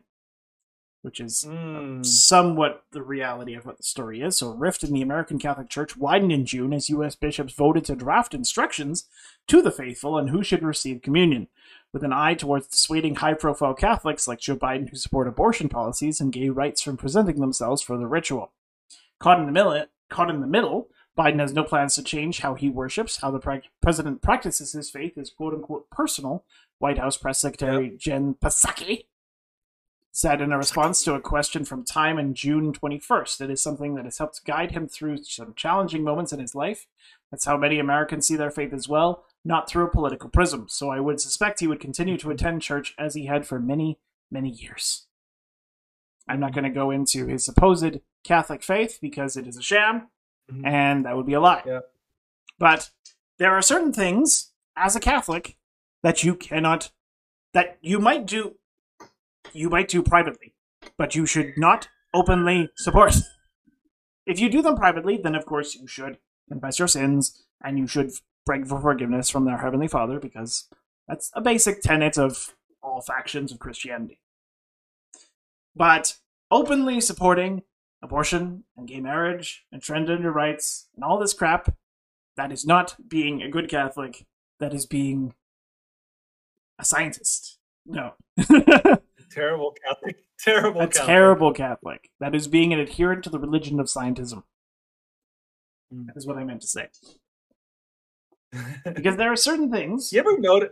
which 1.02 1.20
is 1.20 1.46
Mm. 1.48 2.06
somewhat 2.06 2.84
the 2.92 3.02
reality 3.02 3.54
of 3.54 3.66
what 3.66 3.78
the 3.78 3.84
story 3.84 4.22
is. 4.22 4.38
So, 4.38 4.50
a 4.52 4.56
rift 4.56 4.84
in 4.84 4.94
the 4.94 5.02
American 5.02 5.40
Catholic 5.40 5.70
Church 5.70 5.96
widened 5.96 6.32
in 6.32 6.46
June 6.46 6.74
as 6.74 6.90
U.S. 6.90 7.16
bishops 7.16 7.54
voted 7.54 7.86
to 7.86 7.96
draft 7.96 8.34
instructions 8.34 9.06
to 9.48 9.62
the 9.62 9.72
faithful 9.72 10.16
on 10.16 10.28
who 10.30 10.44
should 10.44 10.64
receive 10.64 11.02
communion, 11.02 11.48
with 11.94 12.04
an 12.04 12.14
eye 12.14 12.34
towards 12.34 12.68
dissuading 12.68 13.16
high 13.16 13.34
profile 13.34 13.74
Catholics 13.74 14.28
like 14.28 14.40
Joe 14.40 14.56
Biden 14.58 14.90
who 14.90 14.96
support 14.98 15.28
abortion 15.28 15.70
policies 15.70 16.20
and 16.20 16.34
gay 16.34 16.50
rights 16.50 16.82
from 16.82 16.98
presenting 16.98 17.40
themselves 17.40 17.82
for 17.82 17.98
the 17.98 18.08
ritual. 18.08 18.52
Caught 19.20 19.40
in 19.40 19.46
the 19.46 19.52
middle, 19.52 19.86
caught 20.10 20.30
in 20.30 20.42
the 20.42 20.48
middle, 20.48 20.90
Biden 21.18 21.40
has 21.40 21.52
no 21.52 21.64
plans 21.66 21.96
to 21.96 22.04
change 22.04 22.40
how 22.40 22.54
he 22.56 22.70
worships, 22.70 23.18
how 23.22 23.30
the 23.32 23.40
pre- 23.40 23.62
president 23.82 24.22
practices 24.22 24.72
his 24.72 24.90
faith 24.90 25.18
is 25.18 25.30
quote 25.30 25.54
unquote 25.54 25.90
personal. 25.90 26.46
White 26.78 26.98
House 26.98 27.18
Press 27.18 27.40
Secretary 27.40 27.92
Jen 27.98 28.36
Psaki 28.36 29.06
said 30.12 30.42
in 30.42 30.52
a 30.52 30.58
response 30.58 31.04
to 31.04 31.14
a 31.14 31.22
question 31.22 31.64
from 31.64 31.86
Time 31.86 32.18
on 32.18 32.34
June 32.34 32.74
21st. 32.74 33.42
It 33.42 33.52
is 33.52 33.62
something 33.62 33.96
that 33.96 34.06
has 34.06 34.18
helped 34.18 34.44
guide 34.46 34.72
him 34.72 34.88
through 34.88 35.24
some 35.24 35.54
challenging 35.56 36.04
moments 36.04 36.34
in 36.34 36.40
his 36.40 36.56
life. 36.56 36.88
That's 37.32 37.46
how 37.46 37.58
many 37.58 37.80
Americans 37.80 38.28
see 38.28 38.36
their 38.36 38.50
faith 38.50 38.74
as 38.74 38.90
well, 38.90 39.26
not 39.46 39.70
through 39.70 39.86
a 39.86 39.92
political 39.92 40.30
prism. 40.30 40.68
So 40.68 40.90
I 40.90 41.00
would 41.00 41.22
suspect 41.22 41.60
he 41.60 41.68
would 41.68 41.80
continue 41.80 42.18
to 42.18 42.32
attend 42.32 42.62
church 42.62 42.96
as 42.98 43.14
he 43.14 43.28
had 43.28 43.46
for 43.46 43.60
many, 43.60 44.00
many 44.32 44.50
years. 44.50 45.06
I'm 46.28 46.40
not 46.40 46.54
going 46.54 46.64
to 46.64 46.70
go 46.70 46.92
into 46.92 47.28
his 47.28 47.46
supposed 47.46 48.00
Catholic 48.24 48.64
faith 48.64 49.00
because 49.02 49.38
it 49.38 49.48
is 49.48 49.58
a 49.58 49.62
sham, 49.64 50.10
Mhm. 50.52 50.66
and 50.66 51.06
that 51.06 51.16
would 51.16 51.26
be 51.26 51.34
a 51.34 51.40
lie. 51.40 51.64
Yeah. 51.66 51.82
But 52.58 52.92
there 53.38 53.52
are 53.52 53.62
certain 53.62 53.94
things 53.94 54.52
as 54.76 54.96
a 54.96 55.00
Catholic 55.00 55.58
that 56.02 56.24
you 56.24 56.36
cannot, 56.36 56.92
that 57.54 57.78
you 57.82 58.00
might 58.00 58.26
do 58.26 58.59
you 59.54 59.70
might 59.70 59.88
do 59.88 60.04
privately, 60.04 60.54
but 60.98 61.16
you 61.16 61.26
should 61.26 61.54
not 61.58 61.88
openly 62.14 62.70
support. 62.76 63.16
If 64.26 64.40
you 64.40 64.50
do 64.50 64.62
them 64.62 64.76
privately, 64.76 65.20
then 65.22 65.36
of 65.36 65.46
course 65.46 65.76
you 65.76 65.88
should 65.88 66.18
confess 66.50 66.80
your 66.80 66.88
sins 66.88 67.46
and 67.64 67.78
you 67.78 67.88
should 67.88 68.12
beg 68.46 68.68
for 68.68 68.80
forgiveness 68.80 69.30
from 69.30 69.46
their 69.46 69.58
Heavenly 69.58 69.88
Father 69.88 70.20
because 70.20 70.68
that's 71.08 71.32
a 71.34 71.42
basic 71.42 71.82
tenet 71.82 72.18
of 72.18 72.56
all 72.82 73.02
factions 73.02 73.52
of 73.52 73.60
Christianity. 73.60 74.20
But 75.76 76.18
openly 76.52 77.02
supporting 77.02 77.64
abortion 78.02 78.64
and 78.78 78.88
gay 78.88 79.00
marriage 79.00 79.66
and 79.72 79.82
transgender 79.82 80.34
rights 80.34 80.88
and 80.96 81.04
all 81.04 81.20
this 81.20 81.34
crap, 81.34 81.76
that 82.38 82.52
is 82.52 82.66
not 82.66 82.96
being 83.10 83.42
a 83.42 83.50
good 83.50 83.70
Catholic. 83.70 84.26
That 84.60 84.74
is 84.74 84.86
being 84.86 85.34
a 86.78 86.86
scientist. 86.86 87.60
No. 87.86 88.14
Terrible 89.32 89.76
Catholic. 89.86 90.24
Terrible 90.40 90.82
a 90.82 90.88
Catholic. 90.88 91.06
terrible 91.06 91.54
Catholic. 91.54 92.10
That 92.22 92.34
is 92.34 92.48
being 92.48 92.72
an 92.72 92.80
adherent 92.80 93.24
to 93.26 93.30
the 93.30 93.40
religion 93.40 93.80
of 93.80 93.88
scientism. 93.88 94.44
Mm. 95.94 96.08
That 96.08 96.16
is 96.16 96.26
what 96.26 96.38
I 96.38 96.46
meant 96.46 96.62
to 96.62 96.68
say. 96.68 96.88
Because 98.86 99.18
there 99.18 99.32
are 99.32 99.36
certain 99.36 99.70
things. 99.72 100.12
you 100.14 100.20
ever 100.20 100.38
notice? 100.40 100.70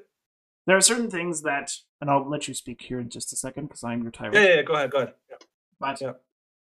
There 0.66 0.78
are 0.78 0.82
certain 0.82 1.10
things 1.10 1.42
that, 1.44 1.74
and 2.02 2.10
I'll 2.10 2.28
let 2.28 2.48
you 2.48 2.54
speak 2.54 2.82
here 2.82 3.00
in 3.00 3.10
just 3.10 3.32
a 3.34 3.36
second 3.36 3.68
because 3.68 3.84
I'm 3.84 4.02
your 4.04 4.12
tyrant. 4.12 4.36
Yeah, 4.36 4.42
yeah, 4.42 4.56
yeah, 4.56 4.62
go 4.64 4.74
ahead, 4.74 4.92
go 4.92 4.98
ahead. 5.00 5.14
Yeah. 5.30 5.36
But 5.80 6.02
Yeah. 6.02 6.14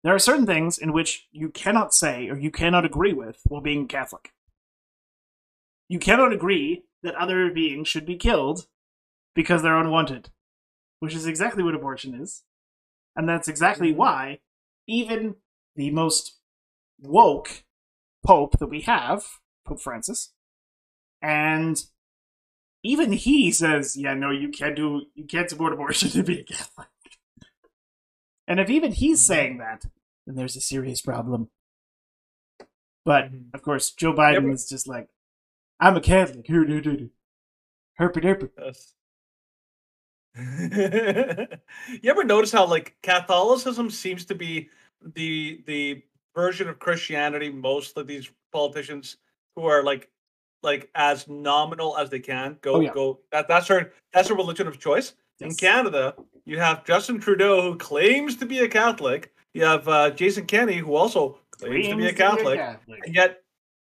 there 0.03 0.15
are 0.15 0.19
certain 0.19 0.45
things 0.45 0.77
in 0.77 0.93
which 0.93 1.27
you 1.31 1.49
cannot 1.49 1.93
say 1.93 2.29
or 2.29 2.37
you 2.37 2.51
cannot 2.51 2.85
agree 2.85 3.13
with 3.13 3.41
while 3.45 3.61
being 3.61 3.87
Catholic. 3.87 4.31
You 5.87 5.99
cannot 5.99 6.33
agree 6.33 6.83
that 7.03 7.15
other 7.15 7.51
beings 7.51 7.87
should 7.87 8.05
be 8.05 8.15
killed 8.15 8.67
because 9.35 9.61
they're 9.61 9.77
unwanted, 9.77 10.29
which 11.01 11.15
is 11.15 11.25
exactly 11.25 11.63
what 11.63 11.73
abortion 11.73 12.13
is. 12.13 12.43
And 13.15 13.27
that's 13.27 13.47
exactly 13.47 13.91
Mhm. 13.91 13.95
why 13.97 14.39
even 14.85 15.35
the 15.75 15.89
most 15.89 16.39
woke 16.99 17.63
pope 18.23 18.59
that 18.59 18.67
we 18.67 18.81
have, 18.81 19.41
Pope 19.65 19.81
Francis, 19.81 20.33
and 21.21 21.89
even 22.83 23.13
he 23.13 23.51
says, 23.51 23.97
"Yeah, 23.97 24.13
no, 24.13 24.29
you 24.29 24.49
can't 24.49 24.75
do, 24.75 25.07
you 25.15 25.25
can't 25.25 25.49
support 25.49 25.73
abortion 25.73 26.09
to 26.11 26.23
be 26.23 26.39
a 26.41 26.43
Catholic." 26.43 26.89
And 28.47 28.59
if 28.59 28.69
even 28.69 28.91
he's 28.91 29.25
saying 29.25 29.57
that, 29.57 29.85
then 30.25 30.35
there's 30.35 30.55
a 30.55 30.61
serious 30.61 31.01
problem. 31.01 31.49
But 33.03 33.31
Mhm. 33.31 33.53
of 33.55 33.63
course, 33.63 33.91
Joe 33.91 34.13
Biden 34.13 34.43
but- 34.43 34.53
is 34.53 34.69
just 34.69 34.87
like, 34.87 35.09
"I'm 35.79 35.97
a 35.97 36.01
Catholic." 36.01 36.45
Herpy 36.45 37.11
derpy. 37.99 38.51
Yes. 38.57 38.93
you 42.01 42.09
ever 42.09 42.23
notice 42.23 42.51
how 42.51 42.65
like 42.65 42.95
Catholicism 43.03 43.89
seems 43.89 44.25
to 44.25 44.35
be 44.35 44.69
the 45.15 45.61
the 45.65 46.03
version 46.35 46.69
of 46.69 46.79
Christianity 46.79 47.49
most 47.49 47.97
of 47.97 48.07
these 48.07 48.29
politicians 48.53 49.17
who 49.55 49.65
are 49.65 49.83
like 49.83 50.09
like 50.63 50.89
as 50.95 51.27
nominal 51.27 51.97
as 51.97 52.09
they 52.09 52.19
can 52.19 52.57
go 52.61 52.75
Oh, 52.75 52.79
yeah. 52.81 52.93
go 52.93 53.19
that 53.31 53.47
that's 53.47 53.67
her 53.67 53.91
that's 54.13 54.29
her 54.29 54.35
religion 54.35 54.67
of 54.67 54.79
choice. 54.79 55.13
In 55.39 55.55
Canada, 55.55 56.13
you 56.45 56.59
have 56.59 56.85
Justin 56.85 57.19
Trudeau 57.19 57.61
who 57.63 57.75
claims 57.77 58.35
to 58.37 58.45
be 58.45 58.59
a 58.59 58.67
Catholic. 58.67 59.33
You 59.55 59.65
have 59.65 59.87
uh, 59.87 60.11
Jason 60.11 60.45
Kenney 60.45 60.77
who 60.77 60.93
also 60.95 61.39
claims 61.57 61.87
to 61.87 61.95
be 61.95 62.05
a 62.07 62.13
Claims 62.13 62.17
Catholic 62.35 62.59
Catholic. 62.59 62.99
and 63.05 63.15
yet 63.15 63.40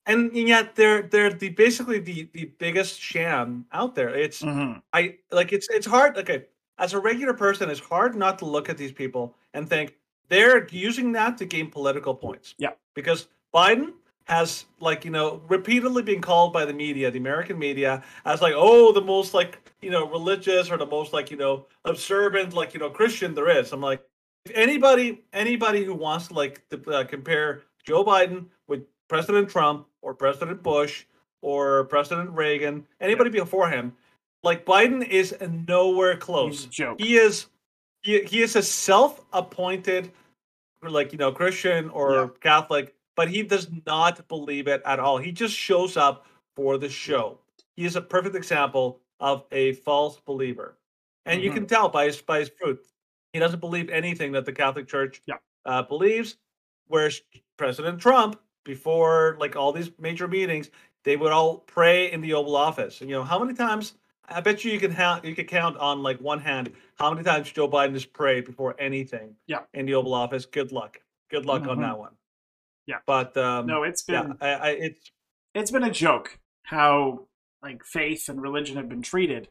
and, 0.05 0.35
yet 0.35 0.75
they're 0.75 1.03
they're 1.03 1.31
the 1.31 1.49
basically 1.49 1.99
the 1.99 2.29
the 2.33 2.45
biggest 2.59 2.99
sham 2.99 3.65
out 3.71 3.95
there 3.95 4.09
it's 4.09 4.41
Mhm. 4.41 4.81
i 4.93 5.17
like 5.31 5.53
it's 5.53 5.69
it's 5.69 5.85
hard 5.85 6.17
okay 6.17 6.45
as 6.77 6.93
a 6.93 6.99
regular 6.99 7.33
person 7.33 7.69
it's 7.69 7.79
hard 7.79 8.15
not 8.15 8.39
to 8.39 8.45
look 8.45 8.69
at 8.69 8.77
these 8.77 8.91
people 8.91 9.35
and 9.53 9.69
think 9.69 9.95
they're 10.29 10.67
using 10.69 11.11
that 11.13 11.37
to 11.37 11.45
gain 11.45 11.69
political 11.69 12.13
points 12.15 12.55
Yeah. 12.57 12.71
because 12.95 13.27
biden 13.53 13.93
has 14.25 14.65
like 14.79 15.03
you 15.05 15.11
know 15.11 15.41
repeatedly 15.49 16.01
been 16.01 16.21
called 16.21 16.53
by 16.53 16.63
the 16.65 16.73
media 16.73 17.11
the 17.11 17.19
american 17.19 17.59
media 17.59 18.01
as 18.25 18.41
like 18.41 18.53
oh 18.55 18.91
the 18.93 19.01
most 19.01 19.33
like 19.33 19.71
you 19.81 19.91
know 19.91 20.07
religious 20.09 20.71
or 20.71 20.77
the 20.77 20.85
most 20.85 21.11
like 21.13 21.29
you 21.29 21.37
know 21.37 21.65
observant 21.85 22.53
like 22.53 22.73
you 22.73 22.79
know 22.79 22.89
christian 22.89 23.33
there 23.35 23.49
is 23.49 23.71
i'm 23.73 23.81
like 23.81 24.01
if 24.45 24.51
anybody 24.55 25.23
anybody 25.33 25.83
who 25.85 25.93
wants 25.93 26.27
to 26.27 26.33
like 26.33 26.67
to, 26.69 26.77
uh, 26.91 27.03
compare 27.05 27.63
Joe 27.85 28.03
Biden 28.03 28.47
with 28.67 28.81
President 29.09 29.47
Trump 29.49 29.87
or 30.03 30.13
President 30.13 30.61
Bush 30.61 31.05
or 31.41 31.85
President 31.85 32.29
Reagan, 32.29 32.85
anybody 33.01 33.29
before 33.31 33.69
him, 33.69 33.95
like 34.43 34.65
Biden 34.65 35.07
is 35.07 35.35
nowhere 35.67 36.13
He's 36.15 36.23
close. 36.23 36.65
a 36.65 36.69
joke. 36.69 36.99
He 37.01 37.15
is 37.17 37.47
he, 38.01 38.21
he 38.23 38.41
is 38.41 38.55
a 38.57 38.61
self-appointed 38.61 40.11
like 40.83 41.11
you 41.13 41.17
know 41.17 41.31
Christian 41.31 41.89
or 41.89 42.13
Yeah. 42.13 42.27
Catholic, 42.41 42.93
but 43.15 43.29
he 43.29 43.41
does 43.43 43.69
not 43.85 44.27
believe 44.27 44.67
it 44.67 44.81
at 44.85 44.99
all. 44.99 45.17
He 45.17 45.31
just 45.31 45.55
shows 45.55 45.95
up 45.97 46.25
for 46.55 46.77
the 46.77 46.89
show. 46.89 47.39
He 47.77 47.85
is 47.85 47.95
a 47.95 48.01
perfect 48.01 48.35
example 48.35 48.99
of 49.19 49.45
a 49.51 49.73
false 49.73 50.19
believer. 50.19 50.77
And 51.25 51.41
you 51.41 51.49
Mhm. 51.49 51.53
can 51.53 51.67
tell 51.67 51.87
by 51.87 52.05
his 52.05 52.21
by 52.21 52.39
his 52.39 52.49
fruit. 52.49 52.85
He 53.31 53.39
doesn't 53.39 53.61
believe 53.61 53.89
anything 53.89 54.33
that 54.33 54.43
the 54.45 54.51
Catholic 54.51 54.87
Church 54.87 55.21
Yeah. 55.25 55.37
uh, 55.65 55.81
believes. 55.83 56.37
Whereas 56.87 57.21
President 57.57 58.01
Trump, 58.01 58.39
before 58.63 59.37
like 59.39 59.55
all 59.55 59.71
these 59.71 59.91
major 59.99 60.27
meetings, 60.27 60.69
they 61.03 61.17
would 61.17 61.31
all 61.31 61.57
pray 61.57 62.11
in 62.11 62.21
the 62.21 62.33
Oval 62.33 62.55
Office. 62.55 63.01
And 63.01 63.09
you 63.09 63.15
know 63.15 63.23
how 63.23 63.39
many 63.39 63.53
times? 63.53 63.93
I 64.27 64.39
bet 64.39 64.63
you 64.63 64.71
you 64.71 64.79
can 64.79 64.91
ha- 64.91 65.19
you 65.23 65.35
could 65.35 65.47
count 65.49 65.77
on 65.77 66.01
like 66.01 66.19
one 66.21 66.39
hand 66.39 66.71
how 66.95 67.11
many 67.11 67.23
times 67.23 67.51
Joe 67.51 67.67
Biden 67.67 67.91
has 67.93 68.05
prayed 68.05 68.45
before 68.45 68.75
anything. 68.79 69.35
Yeah. 69.47 69.59
In 69.73 69.85
the 69.85 69.95
Oval 69.95 70.13
Office. 70.13 70.45
Good 70.45 70.71
luck. 70.71 70.99
Good 71.29 71.45
luck 71.45 71.67
on 71.67 71.77
Mhm. 71.79 71.81
that 71.81 71.99
one. 71.99 72.13
Yeah. 72.85 72.99
But 73.05 73.35
um, 73.37 73.65
No, 73.67 73.83
it's 73.83 74.01
been 74.03 74.37
yeah, 74.41 74.57
I, 74.59 74.67
I, 74.67 74.69
it's 74.71 75.11
it's 75.53 75.71
been 75.71 75.83
a 75.83 75.91
joke 75.91 76.39
how 76.63 77.27
like 77.61 77.83
faith 77.83 78.29
and 78.29 78.41
religion 78.41 78.77
have 78.77 78.87
been 78.89 79.01
treated 79.01 79.49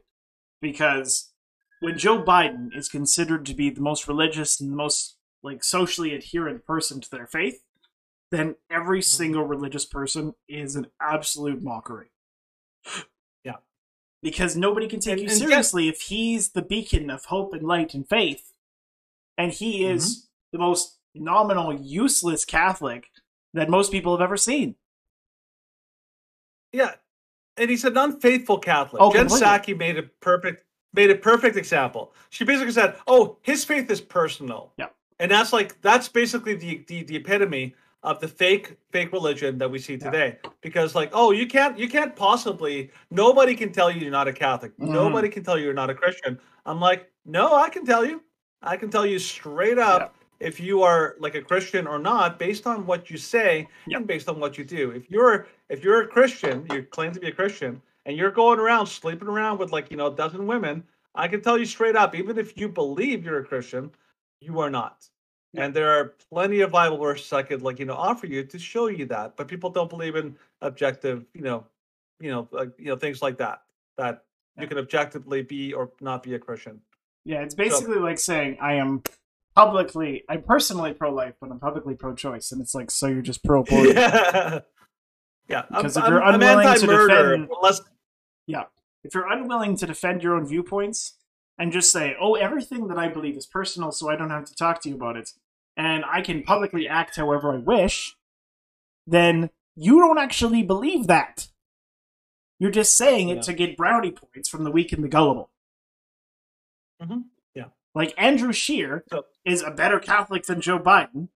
because 0.60 1.32
when 1.80 1.98
Joe 1.98 2.22
Biden 2.22 2.68
is 2.76 2.88
considered 2.88 3.44
to 3.46 3.54
be 3.54 3.68
the 3.70 3.80
most 3.80 4.06
religious 4.08 4.60
and 4.60 4.70
the 4.72 4.76
most 4.76 5.16
like 5.42 5.64
socially 5.64 6.14
adherent 6.14 6.64
person 6.64 7.00
to 7.00 7.10
their 7.10 7.26
faith, 7.26 7.62
then 8.32 8.56
every 8.70 8.98
Mm-hmm. 8.98 9.16
single 9.16 9.44
religious 9.44 9.84
person 9.84 10.34
is 10.48 10.74
an 10.74 10.88
absolute 11.00 11.62
mockery. 11.62 12.08
Yeah. 13.44 13.56
Because 14.22 14.56
nobody 14.56 14.88
can 14.88 14.98
take 15.00 15.12
And- 15.12 15.20
you 15.22 15.28
and 15.28 15.38
seriously 15.38 15.88
if 15.88 16.00
he's 16.02 16.50
the 16.50 16.62
beacon 16.62 17.10
of 17.10 17.26
hope 17.26 17.52
and 17.54 17.62
light 17.62 17.94
and 17.94 18.08
faith. 18.08 18.52
And 19.38 19.52
he 19.52 19.84
is 19.86 20.04
Mm-hmm. 20.04 20.26
the 20.52 20.58
most 20.58 20.98
nominal, 21.14 21.72
useless 21.74 22.44
Catholic 22.44 23.10
that 23.54 23.68
most 23.70 23.92
people 23.92 24.12
have 24.16 24.22
ever 24.24 24.36
seen. 24.36 24.74
Yeah, 26.72 26.94
and 27.56 27.68
he's 27.70 27.84
an 27.84 27.96
unfaithful 27.98 28.58
Catholic. 28.58 29.02
Oh, 29.02 29.12
Jen. 29.12 29.26
Psaki 29.26 29.76
made 29.76 29.98
a 29.98 30.04
perfect 30.04 30.64
made 30.94 31.10
a 31.10 31.14
perfect 31.14 31.56
example. 31.56 32.14
She 32.30 32.44
basically 32.44 32.72
said, 32.72 32.96
"Oh, 33.06 33.38
his 33.42 33.64
faith 33.64 33.90
is 33.90 34.00
personal." 34.00 34.72
Yeah. 34.78 34.88
and 35.18 35.30
that's 35.30 35.52
like 35.52 35.80
that's 35.82 36.08
basically 36.08 36.54
the 36.54 36.84
the, 36.88 37.02
the 37.04 37.16
epitome 37.16 37.74
of 38.02 38.20
the 38.20 38.28
fake 38.28 38.76
fake 38.90 39.12
religion 39.12 39.58
that 39.58 39.70
we 39.70 39.78
see 39.78 39.94
Yeah. 39.94 39.98
today. 40.10 40.38
Because 40.60 40.94
like, 40.94 41.10
oh, 41.12 41.30
you 41.30 41.46
can't 41.46 41.78
you 41.78 41.88
can't 41.88 42.14
possibly 42.16 42.90
nobody 43.10 43.54
can 43.54 43.72
tell 43.72 43.90
you 43.90 44.00
you're 44.00 44.10
not 44.10 44.28
a 44.28 44.32
Catholic. 44.32 44.76
Mhm. 44.78 44.88
Nobody 44.88 45.28
can 45.28 45.44
tell 45.44 45.56
you 45.58 45.64
you're 45.64 45.74
not 45.74 45.90
a 45.90 45.94
Christian. 45.94 46.38
I'm 46.66 46.80
like, 46.80 47.10
no, 47.24 47.54
I 47.54 47.68
can 47.68 47.84
tell 47.86 48.04
you. 48.04 48.22
I 48.62 48.76
can 48.76 48.90
tell 48.90 49.04
you 49.06 49.18
straight 49.18 49.78
up 49.78 50.14
if 50.40 50.58
you 50.60 50.82
are 50.82 51.14
like 51.20 51.34
a 51.36 51.42
Christian 51.42 51.86
or 51.86 51.98
not 51.98 52.38
based 52.38 52.66
on 52.66 52.86
what 52.86 53.10
you 53.10 53.16
say 53.16 53.68
Yeah. 53.86 53.98
and 53.98 54.06
based 54.06 54.28
on 54.28 54.40
what 54.40 54.58
you 54.58 54.64
do. 54.64 54.90
If 54.90 55.10
you're 55.10 55.46
if 55.68 55.84
you're 55.84 56.02
a 56.02 56.08
Christian, 56.08 56.66
you 56.72 56.82
claim 56.82 57.12
to 57.12 57.20
be 57.20 57.28
a 57.28 57.32
Christian, 57.32 57.80
and 58.06 58.16
you're 58.16 58.30
going 58.32 58.58
around 58.58 58.86
sleeping 58.86 59.28
around 59.28 59.58
with 59.58 59.70
like 59.72 59.90
you 59.90 59.96
know 59.96 60.08
a 60.08 60.14
dozen 60.14 60.46
women, 60.46 60.82
I 61.14 61.28
can 61.28 61.40
tell 61.40 61.56
you 61.58 61.64
straight 61.66 61.94
up, 61.96 62.14
even 62.16 62.36
if 62.38 62.56
you 62.58 62.68
believe 62.68 63.24
you're 63.24 63.38
a 63.38 63.44
Christian, 63.44 63.92
you 64.40 64.58
are 64.60 64.70
not. 64.70 65.08
Yeah. 65.52 65.64
And 65.66 65.74
there 65.74 65.90
are 65.90 66.14
plenty 66.30 66.60
of 66.60 66.70
Bible 66.70 66.96
verses 66.98 67.32
I 67.32 67.42
could 67.42 67.62
like 67.62 67.78
you 67.78 67.84
know 67.84 67.94
offer 67.94 68.26
you 68.26 68.42
to 68.44 68.58
show 68.58 68.86
you 68.86 69.04
that, 69.06 69.36
but 69.36 69.48
people 69.48 69.68
don't 69.70 69.90
believe 69.90 70.16
in 70.16 70.36
objective, 70.62 71.24
you 71.34 71.42
know, 71.42 71.66
you 72.20 72.30
know, 72.30 72.48
like 72.52 72.70
you 72.78 72.86
know 72.86 72.96
things 72.96 73.20
like 73.20 73.36
that 73.38 73.62
that 73.98 74.24
Yeah. 74.56 74.62
you 74.62 74.68
can 74.68 74.78
objectively 74.78 75.42
be 75.42 75.72
or 75.74 75.90
not 76.00 76.22
be 76.22 76.34
a 76.34 76.38
Christian. 76.38 76.80
Yeah, 77.24 77.42
it's 77.42 77.54
basically 77.54 77.98
like 77.98 78.18
saying 78.18 78.56
I 78.60 78.74
am 78.74 79.02
publicly, 79.54 80.24
I'm 80.28 80.42
personally 80.42 80.94
pro-life, 80.94 81.34
but 81.40 81.50
I'm 81.50 81.60
publicly 81.60 81.94
pro-choice, 81.94 82.50
and 82.52 82.60
it's 82.62 82.74
like, 82.74 82.90
so 82.90 83.06
you're 83.06 83.20
just 83.22 83.44
pro-abortion. 83.48 83.94
yeah, 83.94 84.60
yeah. 85.48 85.62
I'm, 85.70 85.82
Because 85.82 85.96
if 85.98 86.06
you're 86.08 86.22
I'm 86.22 86.34
unwilling 86.34 86.64
to 86.64 86.70
anti-murder 86.70 87.30
defend- 87.36 87.48
unless 87.54 87.80
If 89.04 89.14
you're 89.14 89.30
unwilling 89.30 89.76
to 89.76 89.86
defend 89.86 90.22
your 90.22 90.34
own 90.36 90.46
viewpoints 90.46 91.14
and 91.62 91.70
just 91.70 91.92
say, 91.92 92.16
"Oh, 92.20 92.34
everything 92.34 92.88
that 92.88 92.98
I 92.98 93.06
believe 93.06 93.36
is 93.36 93.46
personal, 93.46 93.92
so 93.92 94.10
I 94.10 94.16
don't 94.16 94.30
have 94.30 94.46
to 94.46 94.54
talk 94.56 94.80
to 94.82 94.88
you 94.88 94.96
about 94.96 95.16
it," 95.16 95.30
and 95.76 96.04
I 96.04 96.20
can 96.20 96.42
publicly 96.42 96.88
act 96.88 97.14
however 97.14 97.52
I 97.54 97.58
wish, 97.58 98.16
then 99.06 99.50
you 99.76 100.00
don't 100.00 100.18
actually 100.18 100.64
believe 100.64 101.06
that. 101.06 101.48
You're 102.58 102.72
just 102.72 102.96
saying 102.96 103.28
it 103.28 103.36
Yeah. 103.36 103.40
to 103.42 103.52
get 103.54 103.76
brownie 103.76 104.10
points 104.10 104.48
from 104.48 104.64
the 104.64 104.72
weak 104.72 104.90
and 104.92 105.04
the 105.04 105.08
gullible. 105.08 105.50
Mhm. 107.00 107.26
Yeah. 107.54 107.66
Like 107.94 108.12
Andrew 108.18 108.52
Scheer 108.52 109.04
So- 109.08 109.26
is 109.44 109.62
a 109.62 109.70
better 109.70 110.00
Catholic 110.00 110.44
than 110.44 110.60
Joe 110.60 110.78
Biden, 110.80 111.28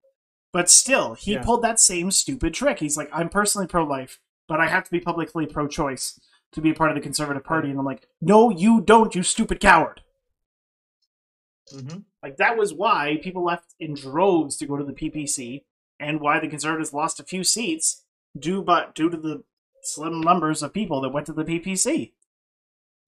but 0.52 0.68
still, 0.68 1.14
he 1.14 1.34
Yeah. 1.34 1.42
pulled 1.44 1.62
that 1.62 1.78
same 1.80 2.10
stupid 2.10 2.52
trick. 2.52 2.80
He's 2.80 2.96
like, 2.96 3.10
I'm 3.12 3.28
personally 3.28 3.66
pro 3.68 3.84
life, 3.84 4.18
but 4.48 4.60
I 4.60 4.66
have 4.66 4.84
to 4.84 4.90
be 4.90 5.00
publicly 5.00 5.46
pro 5.46 5.66
choice 5.68 6.18
to 6.52 6.60
be 6.60 6.70
a 6.70 6.74
part 6.74 6.90
of 6.90 6.94
the 6.96 7.00
Conservative 7.02 7.44
Party. 7.44 7.70
And 7.70 7.78
I'm 7.78 7.84
like, 7.84 8.08
no, 8.20 8.50
you 8.50 8.80
don't, 8.80 9.14
you 9.14 9.22
stupid 9.22 9.60
coward. 9.60 10.02
Hmm 11.72 11.98
Like, 12.22 12.36
that 12.36 12.56
was 12.56 12.72
why 12.72 13.18
people 13.22 13.44
left 13.44 13.74
in 13.78 13.94
droves 13.94 14.56
to 14.58 14.66
go 14.66 14.76
to 14.76 14.84
the 14.84 14.92
PPC, 14.92 15.64
and 15.98 16.20
why 16.20 16.40
the 16.40 16.48
Conservatives 16.48 16.92
lost 16.92 17.20
a 17.20 17.24
few 17.24 17.42
seats 17.44 18.04
due, 18.38 18.62
but 18.62 18.94
due 18.94 19.10
to 19.10 19.16
the 19.16 19.44
slim 19.82 20.20
numbers 20.20 20.62
of 20.62 20.72
people 20.72 21.00
that 21.00 21.10
went 21.10 21.26
to 21.26 21.32
the 21.32 21.44
PPC. 21.44 22.12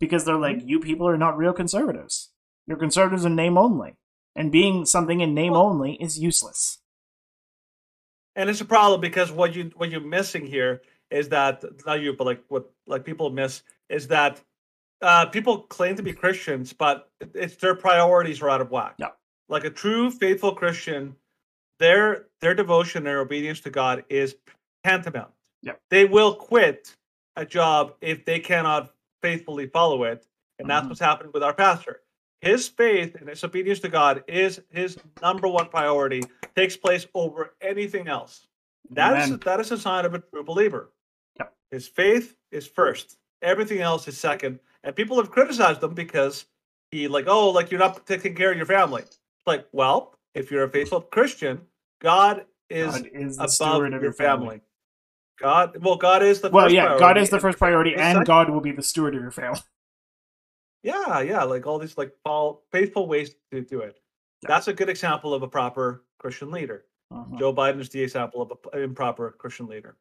Because 0.00 0.24
they're 0.24 0.36
like, 0.36 0.62
you 0.64 0.78
people 0.80 1.08
are 1.08 1.18
not 1.18 1.36
real 1.36 1.52
conservatives. 1.52 2.30
You're 2.66 2.76
conservatives 2.76 3.24
in 3.24 3.34
name 3.34 3.58
only. 3.58 3.96
And 4.36 4.52
being 4.52 4.86
something 4.86 5.20
in 5.20 5.34
name 5.34 5.52
Well- 5.52 5.62
only 5.62 5.94
is 5.94 6.18
useless. 6.18 6.78
And 8.36 8.48
it's 8.48 8.60
a 8.60 8.64
problem 8.64 9.00
because 9.00 9.32
what 9.32 9.56
you 9.56 9.72
what 9.74 9.90
you're 9.90 10.00
missing 10.00 10.46
here 10.46 10.82
is 11.10 11.30
that 11.30 11.64
not 11.84 12.00
you, 12.00 12.12
but 12.12 12.24
like 12.24 12.44
what 12.48 12.70
like 12.86 13.04
people 13.04 13.30
miss 13.30 13.62
is 13.88 14.08
that 14.08 14.40
uh, 15.00 15.26
people 15.26 15.58
claim 15.62 15.96
to 15.96 16.02
be 16.02 16.12
Christians, 16.12 16.72
but 16.72 17.10
it's 17.34 17.56
their 17.56 17.74
priorities 17.74 18.42
are 18.42 18.50
out 18.50 18.60
of 18.60 18.70
whack. 18.70 18.94
Yeah. 18.98 19.08
Like 19.48 19.64
a 19.64 19.70
true 19.70 20.10
faithful 20.10 20.54
Christian, 20.54 21.14
their 21.78 22.26
their 22.40 22.54
devotion, 22.54 23.04
their 23.04 23.20
obedience 23.20 23.60
to 23.60 23.70
God 23.70 24.04
is 24.08 24.36
tantamount. 24.84 25.30
Yeah. 25.62 25.74
They 25.90 26.04
will 26.04 26.34
quit 26.34 26.94
a 27.36 27.44
job 27.44 27.94
if 28.00 28.24
they 28.24 28.40
cannot 28.40 28.92
faithfully 29.22 29.66
follow 29.66 30.04
it, 30.04 30.26
and 30.58 30.68
that's 30.68 30.86
Mhm. 30.86 30.88
what's 30.90 31.00
happening 31.00 31.32
with 31.32 31.42
our 31.42 31.54
pastor. 31.54 32.02
His 32.40 32.68
faith 32.68 33.16
and 33.16 33.28
his 33.28 33.42
obedience 33.42 33.80
to 33.80 33.88
God 33.88 34.22
is 34.28 34.60
his 34.70 34.98
number 35.20 35.48
one 35.48 35.68
priority. 35.68 36.22
Takes 36.54 36.76
place 36.76 37.06
over 37.14 37.54
anything 37.60 38.06
else. 38.08 38.46
That 38.90 39.28
is 39.28 39.38
that 39.40 39.60
is 39.60 39.70
a 39.72 39.78
sign 39.78 40.04
of 40.04 40.14
a 40.14 40.20
true 40.20 40.44
believer. 40.44 40.92
Yep. 41.38 41.54
His 41.70 41.88
faith 41.88 42.36
is 42.50 42.66
first. 42.66 43.18
Everything 43.42 43.80
else 43.80 44.08
is 44.08 44.18
second. 44.18 44.60
And 44.84 44.94
people 44.94 45.16
have 45.16 45.30
criticized 45.30 45.82
him 45.82 45.94
because 45.94 46.46
he 46.90 47.08
like, 47.08 47.26
oh, 47.28 47.50
like 47.50 47.70
you're 47.70 47.80
not 47.80 48.06
taking 48.06 48.34
care 48.34 48.50
of 48.50 48.56
your 48.56 48.66
family. 48.66 49.04
Like, 49.46 49.66
well, 49.72 50.14
if 50.34 50.50
you're 50.50 50.64
a 50.64 50.68
faithful 50.70 51.00
Christian, 51.00 51.60
God 52.00 52.44
is 52.70 52.92
God 52.94 53.06
is 53.12 53.36
the 53.36 53.42
above 53.44 53.50
steward 53.52 53.86
of 53.94 54.02
your 54.02 54.02
your 54.04 54.12
family. 54.12 54.46
family. 54.46 54.60
God, 55.40 55.82
well, 55.84 55.96
God 55.96 56.22
is 56.22 56.40
the 56.40 56.50
Well, 56.50 56.66
first 56.66 56.74
yeah, 56.74 56.86
God 56.88 56.98
priority, 56.98 57.20
is 57.22 57.30
the 57.30 57.40
first 57.40 57.58
priority, 57.58 57.94
and 57.94 58.02
second- 58.16 58.26
God 58.26 58.50
will 58.50 58.60
be 58.60 58.72
the 58.72 58.82
steward 58.82 59.14
of 59.14 59.20
your 59.22 59.30
family. 59.30 59.60
Yeah, 60.84 61.20
yeah, 61.22 61.42
like 61.42 61.66
all 61.66 61.80
these 61.80 61.98
like 61.98 62.12
faithful 62.70 63.08
ways 63.08 63.34
to 63.50 63.62
do 63.62 63.80
it. 63.80 63.98
Yeah. 64.42 64.48
That's 64.48 64.68
a 64.68 64.72
good 64.72 64.88
example 64.88 65.34
of 65.34 65.42
a 65.42 65.48
proper 65.48 66.04
Christian 66.18 66.52
leader. 66.52 66.84
Mhm. 67.12 67.36
Joe 67.38 67.52
Biden 67.52 67.80
is 67.80 67.88
the 67.88 68.00
example 68.00 68.40
of 68.42 68.52
an 68.72 68.82
improper 68.82 69.32
Christian 69.32 69.66
leader. 69.66 69.96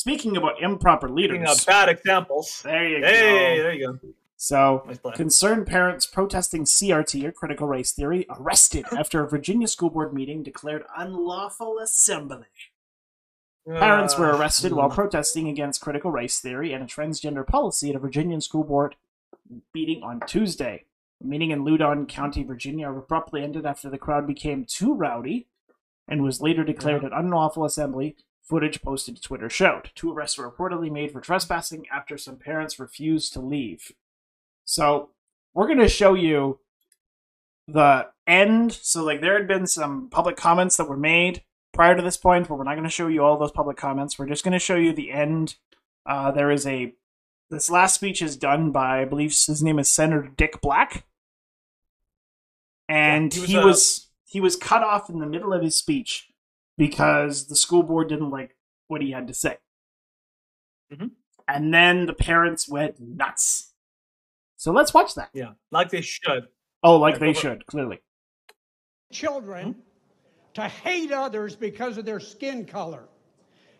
Speaking 0.00 0.38
about 0.38 0.62
improper 0.62 1.10
leaders, 1.10 1.62
bad 1.66 1.90
examples, 1.90 2.62
there 2.64 2.88
you 2.88 3.02
go. 3.02 3.06
hey, 3.06 3.56
go. 3.58 3.62
there 3.62 3.74
you 3.74 3.86
go. 3.86 3.98
So, 4.38 4.82
Nice 4.86 4.98
concerned 5.14 5.66
parents 5.66 6.06
protesting 6.06 6.64
CRT 6.64 7.22
or 7.22 7.32
critical 7.32 7.66
race 7.66 7.92
theory 7.92 8.24
arrested 8.30 8.86
after 8.98 9.22
a 9.22 9.28
Virginia 9.28 9.68
school 9.68 9.90
board 9.90 10.14
meeting 10.14 10.42
declared 10.42 10.84
unlawful 10.96 11.78
assembly. 11.78 12.46
Parents 13.68 14.16
were 14.16 14.34
arrested 14.34 14.72
while 14.72 14.88
mm. 14.88 14.94
protesting 14.94 15.48
against 15.48 15.82
critical 15.82 16.10
race 16.10 16.40
theory 16.40 16.72
and 16.72 16.82
a 16.82 16.86
transgender 16.86 17.46
policy 17.46 17.90
at 17.90 17.96
a 17.96 17.98
Virginian 17.98 18.40
school 18.40 18.64
board 18.64 18.96
meeting 19.74 20.02
on 20.02 20.20
Tuesday. 20.26 20.86
The 21.20 21.28
meeting 21.28 21.50
in 21.50 21.62
Loudoun 21.62 22.06
County, 22.06 22.42
Virginia, 22.42 22.90
abruptly 22.90 23.42
ended 23.42 23.66
after 23.66 23.90
the 23.90 23.98
crowd 23.98 24.26
became 24.26 24.64
too 24.64 24.94
rowdy 24.94 25.46
and 26.08 26.22
was 26.22 26.40
later 26.40 26.64
declared 26.64 27.04
an 27.04 27.12
unlawful 27.12 27.66
assembly. 27.66 28.16
Footage 28.50 28.82
posted 28.82 29.16
to 29.16 29.22
Twitter 29.22 29.48
showed. 29.48 29.92
Two 29.94 30.12
arrests 30.12 30.36
were 30.36 30.50
reportedly 30.50 30.90
made 30.90 31.12
for 31.12 31.20
trespassing 31.20 31.86
after 31.90 32.18
some 32.18 32.36
parents 32.36 32.80
refused 32.80 33.32
to 33.32 33.40
leave. 33.40 33.92
So, 34.64 35.10
we're 35.54 35.66
going 35.66 35.78
to 35.78 35.88
show 35.88 36.14
you 36.14 36.58
the 37.68 38.08
end. 38.26 38.72
So, 38.72 39.04
like, 39.04 39.20
there 39.20 39.38
had 39.38 39.48
been 39.48 39.66
some 39.66 40.10
public 40.10 40.36
comments 40.36 40.76
that 40.76 40.88
were 40.88 40.96
made 40.96 41.44
prior 41.72 41.94
to 41.94 42.02
this 42.02 42.16
point, 42.16 42.48
but 42.48 42.56
we're 42.56 42.64
not 42.64 42.74
going 42.74 42.84
to 42.84 42.90
show 42.90 43.06
you 43.06 43.22
all 43.22 43.38
those 43.38 43.52
public 43.52 43.76
comments. 43.76 44.18
We're 44.18 44.26
just 44.26 44.44
going 44.44 44.52
to 44.52 44.58
show 44.58 44.76
you 44.76 44.92
the 44.92 45.12
end. 45.12 45.56
Uh, 46.04 46.30
there 46.30 46.50
is 46.50 46.66
a 46.66 46.94
this 47.50 47.70
last 47.70 47.94
speech 47.94 48.22
is 48.22 48.36
done 48.36 48.70
by 48.70 49.02
I 49.02 49.04
believe 49.04 49.30
his 49.30 49.62
name 49.62 49.78
is 49.78 49.88
Senator 49.88 50.30
Dick 50.36 50.60
Black, 50.60 51.04
and 52.88 53.32
he 53.32 53.40
was, 53.40 53.48
he 53.48 53.58
was 53.58 54.08
he 54.24 54.40
was 54.40 54.56
cut 54.56 54.82
off 54.82 55.10
in 55.10 55.18
the 55.18 55.26
middle 55.26 55.52
of 55.52 55.62
his 55.62 55.76
speech 55.76 56.29
because 56.80 57.46
the 57.48 57.56
school 57.56 57.82
board 57.82 58.08
didn't 58.08 58.30
like 58.30 58.56
what 58.88 59.02
he 59.02 59.10
had 59.10 59.26
to 59.26 59.34
say, 59.34 59.58
Mhm. 60.90 61.10
and 61.46 61.74
then 61.74 62.06
the 62.06 62.14
parents 62.14 62.68
went 62.68 62.98
nuts. 62.98 63.74
So 64.56 64.72
let's 64.72 64.94
watch 64.94 65.14
that. 65.14 65.28
Yeah, 65.34 65.52
like 65.70 65.90
they 65.90 66.00
should. 66.00 66.48
Oh, 66.82 66.96
like 66.96 67.14
Yeah, 67.14 67.18
they 67.20 67.32
should 67.34 67.66
clearly. 67.66 68.00
children 69.12 69.82
to 70.54 70.62
hate 70.62 71.12
others 71.12 71.54
because 71.54 71.98
of 71.98 72.04
their 72.06 72.20
skin 72.20 72.64
color. 72.64 73.08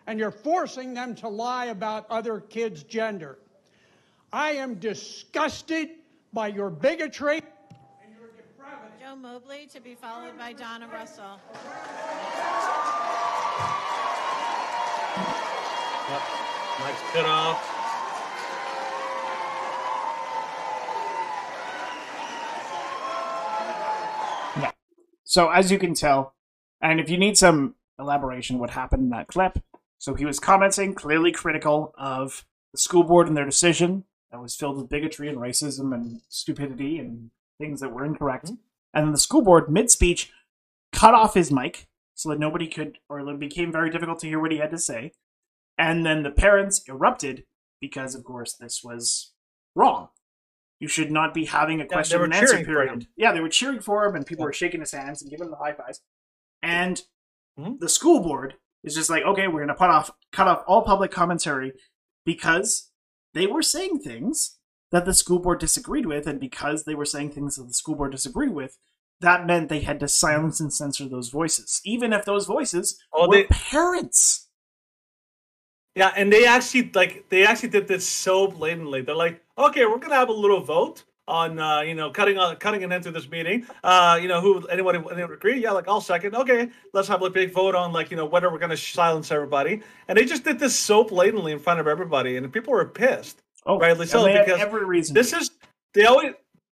And 0.06 0.18
you're 0.18 0.30
forcing 0.30 0.92
them 0.92 1.14
to 1.16 1.28
lie 1.28 1.66
about 1.66 2.06
other 2.10 2.40
kids' 2.40 2.82
gender. 2.82 3.38
I 4.32 4.52
am 4.52 4.74
disgusted 4.78 5.90
by 6.32 6.48
your 6.48 6.68
bigotry 6.70 7.36
and 7.38 7.44
your 7.44 7.48
depravity. 7.48 7.59
Joe 9.10 9.16
Mobley 9.16 9.66
to 9.72 9.80
be 9.80 9.96
followed 9.96 10.38
by 10.38 10.52
Donna 10.52 10.86
Russell. 10.86 11.40
Yep. 16.08 16.22
Mike's 16.78 17.00
cut 17.12 17.26
off. 17.26 17.76
So 25.24 25.50
as 25.50 25.72
you 25.72 25.78
can 25.78 25.94
tell, 25.94 26.36
and 26.80 27.00
if 27.00 27.10
you 27.10 27.18
need 27.18 27.36
some 27.36 27.74
elaboration 27.98 28.60
what 28.60 28.70
happened 28.70 29.02
in 29.02 29.10
that 29.10 29.26
clip, 29.26 29.58
so 29.98 30.14
he 30.14 30.24
was 30.24 30.38
commenting, 30.38 30.94
clearly 30.94 31.32
critical 31.32 31.92
of 31.98 32.44
the 32.70 32.78
school 32.78 33.02
board 33.02 33.26
and 33.26 33.36
their 33.36 33.44
decision 33.44 34.04
that 34.30 34.40
was 34.40 34.54
filled 34.54 34.76
with 34.76 34.88
bigotry 34.88 35.28
and 35.28 35.38
racism 35.38 35.92
and 35.92 36.20
stupidity 36.28 36.98
and 36.98 37.32
things 37.58 37.80
that 37.80 37.92
were 37.92 38.04
incorrect. 38.04 38.50
Hmm. 38.50 38.54
And 38.92 39.06
then 39.06 39.12
the 39.12 39.18
school 39.18 39.42
board, 39.42 39.70
mid 39.70 39.90
speech, 39.90 40.32
cut 40.92 41.14
off 41.14 41.34
his 41.34 41.52
mic 41.52 41.88
so 42.14 42.28
that 42.28 42.38
nobody 42.38 42.66
could, 42.66 42.98
or 43.08 43.20
it 43.20 43.38
became 43.38 43.72
very 43.72 43.90
difficult 43.90 44.18
to 44.20 44.26
hear 44.26 44.40
what 44.40 44.52
he 44.52 44.58
had 44.58 44.70
to 44.70 44.78
say. 44.78 45.12
And 45.78 46.04
then 46.04 46.22
the 46.22 46.30
parents 46.30 46.82
erupted 46.88 47.44
because, 47.80 48.14
of 48.14 48.24
course, 48.24 48.54
this 48.54 48.82
was 48.84 49.32
wrong. 49.74 50.08
You 50.80 50.88
should 50.88 51.10
not 51.10 51.32
be 51.32 51.46
having 51.46 51.80
a 51.80 51.86
question 51.86 52.18
were 52.18 52.24
and 52.24 52.34
answer 52.34 52.64
period. 52.64 53.06
Yeah, 53.16 53.32
they 53.32 53.40
were 53.40 53.48
cheering 53.48 53.80
for 53.80 54.04
him, 54.06 54.14
and 54.14 54.26
people 54.26 54.42
Yeah. 54.42 54.46
were 54.46 54.52
shaking 54.52 54.80
his 54.80 54.92
hands 54.92 55.22
and 55.22 55.30
giving 55.30 55.46
him 55.46 55.50
the 55.50 55.56
high 55.56 55.72
fives. 55.72 56.02
And 56.62 57.02
Mhm. 57.58 57.78
the 57.78 57.88
school 57.88 58.20
board 58.20 58.58
is 58.82 58.94
just 58.94 59.10
like, 59.10 59.22
okay, 59.24 59.48
we're 59.48 59.60
gonna 59.60 59.74
put 59.74 59.90
off, 59.90 60.10
cut 60.32 60.48
off 60.48 60.64
all 60.66 60.82
public 60.82 61.10
commentary 61.10 61.72
because 62.24 62.90
they 63.34 63.46
were 63.46 63.62
saying 63.62 64.00
things 64.00 64.58
that 64.90 65.04
the 65.04 65.14
school 65.14 65.38
board 65.38 65.60
disagreed 65.60 66.06
with, 66.06 66.26
and 66.26 66.40
because 66.40 66.84
they 66.84 66.94
were 66.94 67.04
saying 67.04 67.30
things 67.30 67.56
that 67.56 67.64
the 67.68 67.74
school 67.74 67.94
board 67.94 68.12
disagreed 68.12 68.50
with, 68.50 68.76
that 69.20 69.46
meant 69.46 69.68
they 69.68 69.80
had 69.80 70.00
to 70.00 70.08
silence 70.08 70.60
and 70.60 70.72
censor 70.72 71.06
those 71.08 71.28
voices, 71.28 71.80
even 71.84 72.12
if 72.12 72.24
those 72.24 72.46
voices 72.46 72.98
Oh, 73.12 73.28
were 73.28 73.36
they- 73.36 73.44
parents. 73.44 74.48
Yeah, 75.96 76.12
and 76.16 76.32
they 76.32 76.46
actually 76.46 76.90
like 76.94 77.28
they 77.30 77.44
actually 77.44 77.70
did 77.70 77.88
this 77.88 78.06
so 78.08 78.46
blatantly. 78.46 79.02
They're 79.02 79.14
like, 79.14 79.42
okay, 79.58 79.84
we're 79.86 79.98
gonna 79.98 80.14
have 80.14 80.28
a 80.28 80.32
little 80.32 80.60
vote 80.60 81.04
on 81.26 81.58
uh, 81.58 81.80
you 81.80 81.94
know 81.94 82.10
cutting 82.10 82.38
on 82.38 82.56
cutting 82.56 82.84
an 82.84 82.92
end 82.92 83.02
to 83.04 83.10
this 83.10 83.28
meeting. 83.28 83.66
Uh, 83.82 84.18
you 84.22 84.28
know, 84.28 84.40
who 84.40 84.64
anyone 84.68 84.94
anyone 85.10 85.32
agree? 85.32 85.60
Yeah, 85.60 85.72
like 85.72 85.88
I'll 85.88 86.00
second. 86.00 86.36
Okay, 86.36 86.70
let's 86.94 87.08
have 87.08 87.22
a 87.22 87.28
big 87.30 87.52
vote 87.52 87.74
on 87.74 87.92
like 87.92 88.10
you 88.12 88.16
know 88.16 88.24
whether 88.24 88.50
we're 88.52 88.58
gonna 88.60 88.76
silence 88.76 89.32
everybody. 89.32 89.82
And 90.06 90.16
they 90.16 90.24
just 90.24 90.44
did 90.44 90.60
this 90.60 90.76
so 90.78 91.02
blatantly 91.02 91.50
in 91.52 91.58
front 91.58 91.80
of 91.80 91.88
everybody, 91.88 92.36
and 92.36 92.50
people 92.52 92.72
were 92.72 92.84
pissed. 92.84 93.42
Oh, 93.66 93.78
Rightly 93.78 94.06
so, 94.06 94.26
because 94.26 94.60
every 94.60 94.84
reason. 94.84 95.14
This 95.14 95.32
is 95.32 95.50
they 95.94 96.04
always 96.04 96.34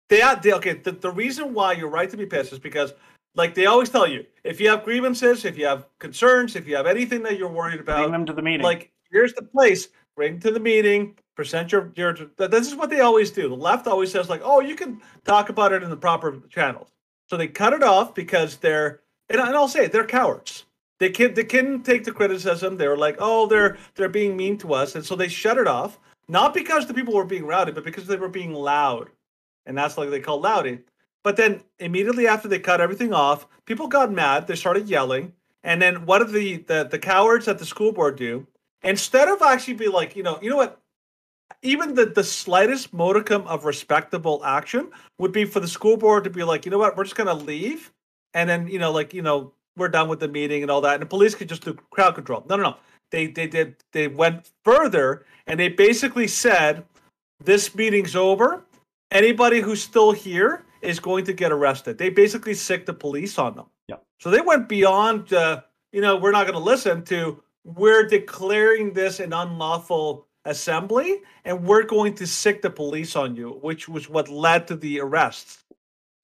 they 0.08 0.20
are 0.22 0.36
they, 0.36 0.52
okay. 0.54 0.74
The, 0.74 0.92
the 0.92 1.10
reason 1.10 1.54
why 1.54 1.72
you're 1.72 1.88
right 1.88 2.10
to 2.10 2.16
be 2.16 2.26
pissed 2.26 2.52
is 2.52 2.58
because 2.58 2.92
like 3.34 3.54
they 3.54 3.66
always 3.66 3.88
tell 3.88 4.06
you 4.06 4.24
if 4.44 4.60
you 4.60 4.68
have 4.68 4.84
grievances, 4.84 5.44
if 5.44 5.56
you 5.56 5.66
have 5.66 5.86
concerns, 5.98 6.56
if 6.56 6.66
you 6.66 6.76
have 6.76 6.86
anything 6.86 7.22
that 7.22 7.38
you're 7.38 7.52
worried 7.52 7.80
about, 7.80 7.98
bring 7.98 8.12
them 8.12 8.26
to 8.26 8.32
the 8.32 8.42
meeting. 8.42 8.62
like 8.62 8.92
here's 9.12 9.32
the 9.34 9.42
place 9.42 9.88
bring 10.16 10.40
to 10.40 10.50
the 10.50 10.60
meeting 10.60 11.16
present 11.36 11.72
your 11.72 11.92
your 11.94 12.14
this 12.36 12.66
is 12.66 12.74
what 12.74 12.90
they 12.90 13.00
always 13.00 13.30
do 13.30 13.48
the 13.48 13.54
left 13.54 13.86
always 13.86 14.10
says 14.10 14.28
like 14.28 14.40
oh 14.44 14.60
you 14.60 14.74
can 14.74 15.00
talk 15.24 15.48
about 15.48 15.72
it 15.72 15.82
in 15.82 15.90
the 15.90 15.96
proper 15.96 16.40
channels 16.48 16.88
so 17.28 17.36
they 17.36 17.46
cut 17.46 17.72
it 17.72 17.82
off 17.82 18.14
because 18.14 18.56
they're 18.56 19.00
and, 19.30 19.40
and 19.40 19.56
i'll 19.56 19.68
say 19.68 19.86
it, 19.86 19.92
they're 19.92 20.04
cowards 20.04 20.64
they 20.98 21.10
can 21.10 21.32
they 21.34 21.44
couldn't 21.44 21.82
take 21.84 22.04
the 22.04 22.12
criticism 22.12 22.76
they 22.76 22.88
were 22.88 22.96
like 22.96 23.16
oh 23.18 23.46
they're 23.46 23.78
they're 23.94 24.08
being 24.08 24.36
mean 24.36 24.58
to 24.58 24.74
us 24.74 24.94
and 24.94 25.04
so 25.04 25.16
they 25.16 25.28
shut 25.28 25.56
it 25.56 25.66
off 25.66 25.98
not 26.32 26.54
because 26.54 26.86
the 26.86 26.94
people 26.94 27.14
were 27.14 27.24
being 27.24 27.46
rowdy 27.46 27.72
but 27.72 27.84
because 27.84 28.06
they 28.06 28.16
were 28.16 28.28
being 28.28 28.52
loud 28.52 29.10
and 29.66 29.78
that's 29.78 29.96
like 29.96 30.10
they 30.10 30.20
call 30.20 30.40
loudy 30.40 30.80
but 31.22 31.36
then 31.36 31.62
immediately 31.78 32.26
after 32.26 32.48
they 32.48 32.58
cut 32.58 32.80
everything 32.80 33.12
off, 33.12 33.46
people 33.64 33.86
got 33.86 34.12
mad. 34.12 34.46
They 34.46 34.56
started 34.56 34.88
yelling, 34.88 35.32
and 35.62 35.80
then 35.80 36.04
what 36.06 36.18
did 36.18 36.32
the 36.32 36.56
the, 36.58 36.88
the 36.90 36.98
cowards 36.98 37.48
at 37.48 37.58
the 37.58 37.66
school 37.66 37.92
board 37.92 38.16
do? 38.16 38.46
Instead 38.82 39.28
of 39.28 39.40
actually 39.42 39.74
be 39.74 39.88
like, 39.88 40.16
you 40.16 40.22
know, 40.22 40.38
you 40.42 40.50
know 40.50 40.56
what? 40.56 40.80
Even 41.62 41.94
the 41.94 42.06
the 42.06 42.24
slightest 42.24 42.92
modicum 42.92 43.46
of 43.46 43.64
respectable 43.64 44.44
action 44.44 44.90
would 45.18 45.32
be 45.32 45.44
for 45.44 45.60
the 45.60 45.68
school 45.68 45.96
board 45.96 46.24
to 46.24 46.30
be 46.30 46.42
like, 46.42 46.64
you 46.64 46.70
know 46.70 46.78
what, 46.78 46.96
we're 46.96 47.04
just 47.04 47.16
gonna 47.16 47.34
leave, 47.34 47.92
and 48.34 48.50
then 48.50 48.66
you 48.66 48.78
know, 48.78 48.90
like 48.90 49.14
you 49.14 49.22
know, 49.22 49.52
we're 49.76 49.88
done 49.88 50.08
with 50.08 50.18
the 50.18 50.28
meeting 50.28 50.62
and 50.62 50.70
all 50.70 50.80
that, 50.80 50.94
and 50.94 51.02
the 51.02 51.06
police 51.06 51.36
could 51.36 51.48
just 51.48 51.64
do 51.64 51.74
crowd 51.90 52.16
control. 52.16 52.44
No, 52.48 52.56
no, 52.56 52.62
no. 52.64 52.76
They 53.12 53.28
they 53.28 53.46
did 53.46 53.76
they 53.92 54.08
went 54.08 54.50
further 54.64 55.24
and 55.46 55.60
they 55.60 55.68
basically 55.68 56.26
said, 56.26 56.84
this 57.38 57.74
meeting's 57.74 58.16
over. 58.16 58.64
Anybody 59.12 59.60
who's 59.60 59.82
still 59.82 60.10
here 60.10 60.64
is 60.80 60.98
going 60.98 61.24
to 61.26 61.32
get 61.32 61.52
arrested. 61.52 61.98
They 61.98 62.10
basically 62.10 62.54
sick 62.54 62.86
the 62.86 62.94
police 62.94 63.38
on 63.38 63.54
them. 63.54 63.66
Yeah. 63.86 63.96
So 64.18 64.30
they 64.30 64.40
went 64.40 64.68
beyond, 64.68 65.32
uh, 65.32 65.62
you 65.92 66.00
know, 66.00 66.16
we're 66.16 66.32
not 66.32 66.46
going 66.46 66.58
to 66.58 66.64
listen 66.64 67.04
to 67.04 67.40
we're 67.64 68.06
declaring 68.06 68.92
this 68.92 69.20
an 69.20 69.32
unlawful 69.32 70.26
assembly 70.44 71.20
and 71.44 71.64
we're 71.64 71.84
going 71.84 72.14
to 72.14 72.26
sick 72.26 72.62
the 72.62 72.70
police 72.70 73.14
on 73.14 73.36
you, 73.36 73.58
which 73.62 73.88
was 73.88 74.08
what 74.08 74.28
led 74.28 74.66
to 74.68 74.76
the 74.76 75.00
arrests. 75.00 75.64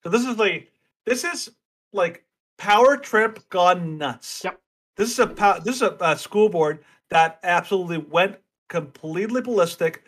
So 0.02 0.10
this 0.10 0.24
is 0.24 0.36
like 0.36 0.72
this 1.06 1.24
is 1.24 1.50
like 1.92 2.24
power 2.56 2.96
trip 2.96 3.48
gone 3.50 3.98
nuts. 3.98 4.42
Yep. 4.44 4.60
This 4.98 5.12
is 5.12 5.20
a 5.20 5.60
this 5.64 5.76
is 5.76 5.82
a, 5.82 5.96
a 6.00 6.18
school 6.18 6.48
board 6.48 6.80
that 7.08 7.38
absolutely 7.44 7.98
went 7.98 8.36
completely 8.68 9.40
ballistic, 9.40 10.04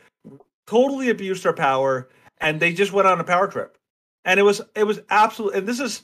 totally 0.67 1.09
abused 1.11 1.45
their 1.45 1.53
power, 1.53 2.09
and 2.39 2.59
they 2.59 2.73
just 2.73 2.93
went 2.93 3.07
on 3.07 3.21
a 3.21 3.25
power 3.25 3.47
trip. 3.47 3.79
And 4.25 4.39
it 4.39 4.43
was 4.43 4.61
it 4.75 4.85
was 4.85 5.01
absolutely 5.09 5.61
and 5.61 5.69
this 5.69 5.79
is 5.79 6.03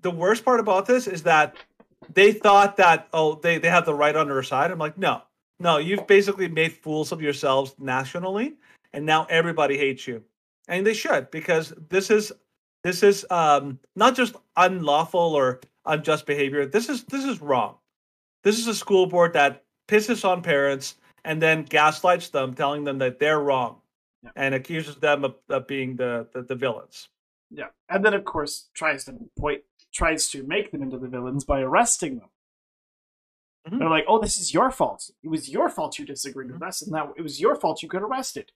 the 0.00 0.10
worst 0.10 0.46
part 0.46 0.60
about 0.60 0.86
this 0.86 1.06
is 1.06 1.22
that 1.24 1.56
they 2.12 2.32
thought 2.32 2.78
that 2.78 3.06
oh 3.12 3.34
they, 3.36 3.58
they 3.58 3.68
have 3.68 3.84
the 3.84 3.94
right 3.94 4.16
on 4.16 4.28
their 4.28 4.42
side. 4.42 4.70
I'm 4.70 4.78
like, 4.78 4.96
no, 4.96 5.22
no, 5.60 5.76
you've 5.76 6.06
basically 6.06 6.48
made 6.48 6.72
fools 6.72 7.12
of 7.12 7.20
yourselves 7.20 7.74
nationally, 7.78 8.54
and 8.94 9.04
now 9.04 9.26
everybody 9.28 9.76
hates 9.76 10.06
you. 10.08 10.24
And 10.68 10.86
they 10.86 10.94
should, 10.94 11.30
because 11.30 11.74
this 11.90 12.10
is 12.10 12.32
this 12.82 13.02
is 13.02 13.26
um 13.28 13.78
not 13.94 14.16
just 14.16 14.36
unlawful 14.56 15.20
or 15.20 15.60
unjust 15.84 16.24
behavior. 16.24 16.64
This 16.64 16.88
is 16.88 17.04
this 17.04 17.24
is 17.24 17.42
wrong. 17.42 17.76
This 18.42 18.58
is 18.58 18.66
a 18.66 18.74
school 18.74 19.06
board 19.06 19.32
that 19.34 19.64
pisses 19.88 20.24
on 20.28 20.42
parents 20.42 20.96
and 21.24 21.40
then 21.40 21.62
gaslights 21.64 22.30
them, 22.30 22.54
telling 22.54 22.84
them 22.84 22.98
that 22.98 23.18
they're 23.18 23.40
wrong, 23.40 23.80
Yeah. 24.22 24.30
and 24.36 24.54
accuses 24.54 24.96
them 24.96 25.24
of, 25.24 25.36
of 25.48 25.66
being 25.66 25.96
the, 25.96 26.26
the 26.32 26.42
the 26.42 26.54
villains. 26.56 27.08
Yeah, 27.50 27.68
and 27.88 28.04
then 28.04 28.14
of 28.14 28.24
course 28.24 28.70
tries 28.74 29.04
to 29.04 29.14
point 29.38 29.62
tries 29.92 30.28
to 30.30 30.42
make 30.44 30.72
them 30.72 30.82
into 30.82 30.98
the 30.98 31.08
villains 31.08 31.44
by 31.44 31.60
arresting 31.60 32.18
them. 32.18 32.30
Mhm. 33.68 33.78
They're 33.78 33.90
like, 33.90 34.04
"Oh, 34.08 34.18
this 34.20 34.38
is 34.38 34.52
your 34.52 34.70
fault. 34.70 35.10
It 35.22 35.28
was 35.28 35.48
your 35.48 35.68
fault 35.68 35.98
you 35.98 36.04
disagreed 36.06 36.50
with 36.50 36.62
us, 36.62 36.82
and 36.82 36.92
that 36.94 37.12
it 37.16 37.22
was 37.22 37.40
your 37.40 37.54
fault 37.54 37.82
you 37.82 37.88
got 37.88 38.02
arrested." 38.02 38.52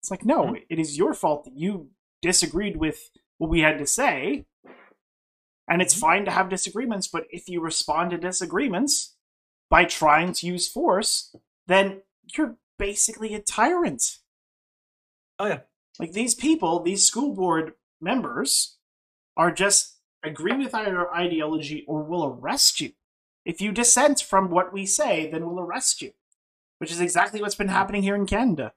It's 0.00 0.10
like, 0.10 0.24
no, 0.24 0.44
Mhm. 0.46 0.64
it 0.70 0.78
is 0.78 0.96
your 0.96 1.12
fault 1.12 1.44
that 1.44 1.54
you 1.56 1.90
disagreed 2.22 2.76
with 2.76 3.10
what 3.38 3.50
we 3.50 3.60
had 3.60 3.78
to 3.78 3.86
say, 3.86 4.46
and 5.68 5.82
it's 5.82 5.94
Mhm. 5.94 6.00
fine 6.00 6.24
to 6.24 6.30
have 6.30 6.48
disagreements. 6.48 7.08
But 7.08 7.26
if 7.30 7.48
you 7.48 7.60
respond 7.60 8.10
to 8.10 8.18
disagreements 8.18 9.16
by 9.68 9.84
trying 9.84 10.32
to 10.34 10.46
use 10.46 10.68
force, 10.68 11.34
then 11.66 12.02
you're 12.36 12.56
basically 12.78 13.34
a 13.34 13.40
tyrant. 13.42 14.18
Oh 15.38 15.46
yeah. 15.46 15.60
Like 15.98 16.12
these 16.12 16.34
people, 16.34 16.80
these 16.80 17.06
school 17.06 17.34
board 17.34 17.74
members, 18.00 18.78
are 19.36 19.52
just 19.52 19.98
agree 20.22 20.56
with 20.56 20.74
our 20.74 21.14
ideology 21.14 21.84
or 21.86 22.02
we'll 22.02 22.24
arrest 22.24 22.80
you. 22.80 22.92
If 23.44 23.60
you 23.60 23.72
dissent 23.72 24.20
from 24.20 24.50
what 24.50 24.72
we 24.72 24.84
say, 24.84 25.30
then 25.30 25.46
we'll 25.46 25.60
arrest 25.60 26.02
you. 26.02 26.12
Which 26.78 26.90
is 26.90 27.00
exactly 27.00 27.40
what's 27.40 27.54
been 27.54 27.68
happening 27.68 28.02
here 28.02 28.14
in 28.14 28.26
Canada. 28.26 28.72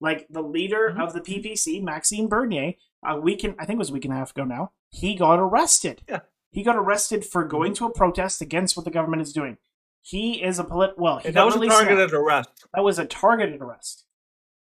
Like 0.00 0.26
the 0.28 0.42
leader 0.42 0.94
Mhm. 0.96 1.02
of 1.02 1.12
the 1.12 1.20
PPC, 1.20 1.80
Maxime 1.80 2.28
Bernier, 2.28 2.74
a 3.04 3.18
week 3.20 3.44
and 3.44 3.54
I 3.58 3.66
think 3.66 3.76
it 3.76 3.78
was 3.78 3.90
a 3.90 3.92
week 3.92 4.04
and 4.04 4.14
a 4.14 4.16
half 4.16 4.30
ago 4.32 4.44
now, 4.44 4.72
he 4.94 5.14
got 5.16 5.38
arrested. 5.38 6.02
Yeah. 6.08 6.20
He 6.50 6.62
got 6.62 6.76
arrested 6.76 7.24
for 7.24 7.44
going 7.44 7.74
to 7.74 7.86
a 7.86 7.92
protest 7.92 8.40
against 8.40 8.76
what 8.76 8.84
the 8.84 8.90
government 8.90 9.22
is 9.22 9.32
doing. 9.32 9.58
He 10.02 10.42
is 10.42 10.58
a 10.58 10.64
polit 10.64 10.96
well, 10.98 11.18
he 11.18 11.26
And 11.28 11.34
got 11.34 11.50
that 11.50 11.58
was 11.58 11.66
a 11.66 11.68
targeted 11.68 12.12
arrest. 12.14 12.50
That 12.74 12.84
was 12.84 12.98
a 12.98 13.06
targeted 13.06 13.60
arrest. 13.60 14.04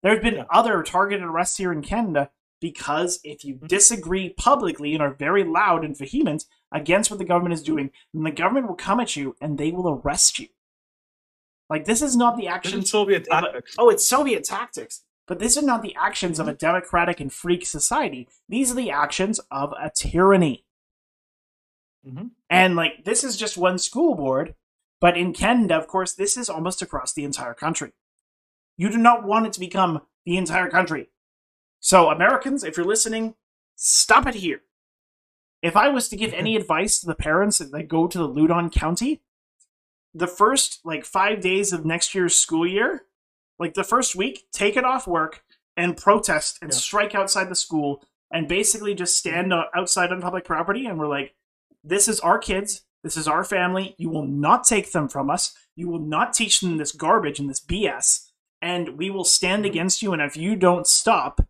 There 0.01 0.13
have 0.13 0.23
been 0.23 0.35
Yeah. 0.35 0.45
other 0.49 0.81
targeted 0.83 1.23
arrests 1.25 1.57
here 1.57 1.71
in 1.71 1.81
Canada 1.81 2.31
because 2.59 3.19
if 3.23 3.43
you 3.45 3.55
Mm-hmm. 3.55 3.67
disagree 3.67 4.29
publicly 4.29 4.93
and 4.93 5.03
are 5.03 5.13
very 5.13 5.43
loud 5.43 5.85
and 5.85 5.95
vehement 5.97 6.45
against 6.71 7.11
what 7.11 7.19
the 7.19 7.25
government 7.25 7.53
is 7.53 7.61
doing, 7.61 7.91
then 8.13 8.23
the 8.23 8.31
government 8.31 8.67
will 8.67 8.75
come 8.75 8.99
at 8.99 9.15
you 9.15 9.35
and 9.41 9.57
they 9.57 9.71
will 9.71 9.87
arrest 10.03 10.39
you. 10.39 10.47
Like 11.69 11.85
this 11.85 12.01
is 12.01 12.15
not 12.15 12.37
the 12.37 12.47
is 12.47 12.89
Soviet 12.89 13.27
of 13.27 13.43
a- 13.43 13.63
oh, 13.77 13.89
it's 13.89 14.07
Soviet 14.07 14.43
tactics. 14.45 15.03
But 15.27 15.39
these 15.39 15.57
are 15.57 15.61
not 15.61 15.81
the 15.81 15.95
actions 15.99 16.39
Mm-hmm. 16.39 16.49
of 16.49 16.55
a 16.55 16.57
democratic 16.57 17.19
and 17.19 17.31
freak 17.31 17.65
society. 17.65 18.27
These 18.47 18.71
are 18.71 18.75
the 18.75 18.91
actions 18.91 19.39
of 19.51 19.73
a 19.79 19.89
tyranny. 19.93 20.65
Mhm. 22.07 22.31
And 22.49 22.75
like 22.75 23.03
this 23.03 23.23
is 23.23 23.35
just 23.37 23.57
one 23.57 23.77
school 23.77 24.15
board, 24.15 24.55
but 25.01 25.17
in 25.17 25.33
Canada, 25.33 25.75
of 25.75 25.87
course, 25.87 26.13
this 26.13 26.37
is 26.37 26.49
almost 26.49 26.81
across 26.81 27.13
the 27.13 27.23
entire 27.25 27.53
country. 27.53 27.91
You 28.77 28.89
do 28.89 28.97
not 28.97 29.23
want 29.23 29.47
it 29.47 29.53
to 29.53 29.59
become 29.59 30.01
the 30.25 30.37
entire 30.37 30.69
country. 30.69 31.09
So, 31.79 32.09
Americans, 32.09 32.63
if 32.63 32.77
you're 32.77 32.85
listening, 32.85 33.35
stop 33.75 34.25
it 34.27 34.35
here. 34.35 34.61
If 35.61 35.75
I 35.75 35.89
was 35.89 36.07
to 36.09 36.15
give 36.15 36.33
any 36.33 36.55
advice 36.61 36.99
to 36.99 37.07
the 37.07 37.15
parents 37.15 37.57
that 37.57 37.87
go 37.87 38.07
to 38.07 38.17
the 38.17 38.27
Loudoun 38.27 38.69
County, 38.69 39.21
the 40.13 40.27
first 40.27 40.79
like 40.85 41.05
five 41.05 41.41
days 41.41 41.73
of 41.73 41.85
next 41.85 42.15
year's 42.15 42.35
school 42.35 42.65
year, 42.65 43.03
like 43.59 43.73
the 43.73 43.83
first 43.83 44.15
week, 44.15 44.47
take 44.51 44.75
it 44.77 44.85
off 44.85 45.07
work 45.07 45.43
and 45.75 45.97
protest 45.97 46.59
and 46.61 46.71
Yeah. 46.71 46.77
strike 46.77 47.15
outside 47.15 47.49
the 47.49 47.55
school 47.55 48.03
and 48.31 48.47
basically 48.47 48.93
just 48.93 49.17
stand 49.17 49.53
outside 49.53 50.11
on 50.11 50.21
public 50.21 50.43
property 50.43 50.85
and 50.85 50.99
we're 50.99 51.07
like, 51.07 51.35
this 51.83 52.07
is 52.07 52.19
our 52.19 52.37
kids, 52.37 52.83
this 53.03 53.15
is 53.15 53.27
our 53.27 53.43
family. 53.43 53.95
You 53.97 54.09
will 54.09 54.25
not 54.25 54.63
take 54.63 54.91
them 54.91 55.07
from 55.07 55.29
us. 55.29 55.55
You 55.75 55.87
will 55.87 55.99
not 55.99 56.33
teach 56.33 56.59
them 56.59 56.77
this 56.77 56.91
garbage 56.91 57.39
and 57.39 57.49
this 57.49 57.59
BS, 57.61 58.31
and 58.61 58.97
we 58.97 59.09
will 59.09 59.23
stand 59.23 59.63
Mhm. 59.63 59.69
against 59.69 60.01
you. 60.01 60.11
And 60.13 60.21
if 60.21 60.35
you 60.35 60.55
don't 60.55 60.87
stop 60.87 61.41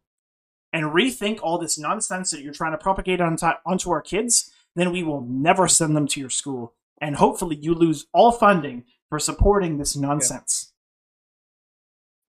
and 0.73 0.87
rethink 0.87 1.39
all 1.41 1.57
this 1.57 1.79
nonsense 1.79 2.31
that 2.31 2.41
you're 2.41 2.53
trying 2.53 2.73
to 2.73 2.77
propagate 2.77 3.21
onto, 3.21 3.47
onto 3.65 3.89
our 3.89 4.01
kids, 4.01 4.51
then 4.75 4.91
we 4.91 5.01
will 5.01 5.21
never 5.21 5.67
send 5.67 5.95
them 5.95 6.07
to 6.07 6.19
your 6.19 6.29
school. 6.29 6.75
And 6.99 7.15
hopefully, 7.15 7.55
you 7.55 7.73
lose 7.73 8.05
all 8.13 8.31
funding 8.31 8.83
for 9.09 9.17
supporting 9.17 9.77
this 9.77 9.95
nonsense. 9.95 10.73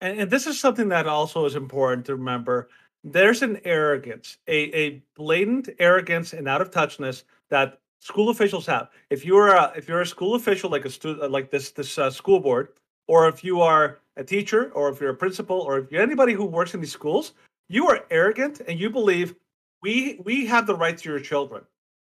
And, 0.01 0.21
and 0.21 0.31
this 0.31 0.47
is 0.47 0.59
something 0.59 0.89
that 0.89 1.07
also 1.07 1.45
is 1.45 1.55
important 1.55 2.05
to 2.07 2.15
remember. 2.15 2.69
There's 3.03 3.41
an 3.41 3.59
arrogance, 3.63 4.37
a, 4.47 4.75
a 4.75 5.03
blatant 5.15 5.69
arrogance 5.79 6.33
and 6.33 6.47
out 6.47 6.61
of 6.61 6.71
touchness 6.71 7.23
that 7.49 7.79
school 7.99 8.29
officials 8.29 8.65
have. 8.65 8.89
If 9.09 9.25
you're 9.25 9.49
a, 9.49 9.71
if 9.75 9.87
you're 9.87 10.01
a 10.01 10.05
school 10.05 10.35
official 10.35 10.69
like 10.69 10.85
a 10.85 10.89
student 10.89 11.31
like 11.31 11.49
this 11.49 11.71
this 11.71 11.97
uh, 11.97 12.09
school 12.09 12.39
board, 12.39 12.69
or 13.07 13.27
if 13.27 13.43
you 13.43 13.61
are 13.61 13.99
a 14.17 14.23
teacher, 14.23 14.71
or 14.73 14.89
if 14.89 14.99
you're 14.99 15.11
a 15.11 15.15
principal, 15.15 15.61
or 15.61 15.79
if 15.79 15.91
you're 15.91 16.01
anybody 16.01 16.33
who 16.33 16.45
works 16.45 16.73
in 16.73 16.81
these 16.81 16.91
schools, 16.91 17.33
you 17.69 17.87
are 17.87 18.05
arrogant 18.11 18.61
and 18.67 18.79
you 18.79 18.89
believe 18.89 19.35
we 19.81 20.19
we 20.25 20.45
have 20.45 20.67
the 20.67 20.75
right 20.75 20.97
to 20.97 21.09
your 21.09 21.19
children. 21.19 21.63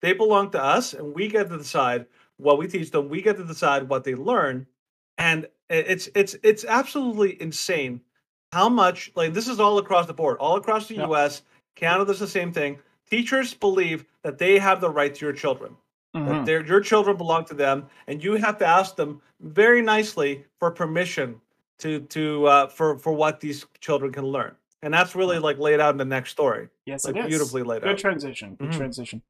They 0.03 0.13
belong 0.13 0.51
to 0.51 0.63
us, 0.63 0.93
and 0.93 1.15
we 1.15 1.29
get 1.29 1.49
to 1.49 1.57
decide 1.57 2.07
what 2.37 2.59
we 2.59 2.69
teach 2.69 2.91
them. 2.91 3.09
We 3.09 3.23
get 3.23 3.37
to 3.39 3.45
decide 3.45 3.89
what 3.89 4.05
they 4.05 4.15
learn, 4.15 4.67
and 5.17 5.49
it's 5.75 6.09
it's 6.15 6.37
it's 6.43 6.65
absolutely 6.65 7.41
insane 7.41 8.01
how 8.53 8.69
much 8.69 9.11
like 9.15 9.33
this 9.35 9.49
is 9.49 9.59
all 9.61 9.79
across 9.79 10.07
the 10.07 10.15
board, 10.15 10.37
all 10.39 10.57
across 10.57 10.87
the 10.89 10.95
Yeah. 10.95 11.07
U.S. 11.07 11.43
Canada's 11.77 12.21
the 12.21 12.29
same 12.29 12.53
thing. 12.53 12.79
Teachers 13.11 13.53
believe 13.55 14.05
that 14.23 14.39
they 14.39 14.59
have 14.59 14.81
the 14.81 14.91
right 14.91 15.15
to 15.15 15.25
your 15.27 15.33
children 15.35 15.77
Mhm. 16.15 16.47
that 16.47 16.67
your 16.67 16.81
children 16.81 17.17
belong 17.17 17.45
to 17.47 17.55
them, 17.55 17.89
and 18.07 18.23
you 18.23 18.35
have 18.35 18.57
to 18.59 18.67
ask 18.67 18.95
them 18.95 19.21
very 19.41 19.83
nicely 19.83 20.45
for 20.61 20.71
permission 20.71 21.41
to 21.81 22.01
to 22.03 22.47
uh, 22.47 22.67
for 22.69 22.99
for 22.99 23.13
what 23.13 23.41
these 23.41 23.67
children 23.81 24.13
can 24.13 24.25
learn, 24.25 24.55
and 24.83 24.95
that's 24.95 25.17
really 25.17 25.41
like 25.41 25.59
laid 25.59 25.81
out 25.81 25.91
in 25.91 25.99
the 25.99 26.05
next 26.05 26.31
story. 26.31 26.69
Yes, 26.87 27.05
like, 27.05 27.17
it 27.17 27.25
is. 27.25 27.27
beautifully 27.27 27.65
laid 27.65 27.83
Good 27.83 27.89
out. 27.89 27.97
Good 27.97 28.01
transition. 28.01 28.55
Good 28.55 28.71
Mhm. 28.71 28.77
transition. 28.77 29.23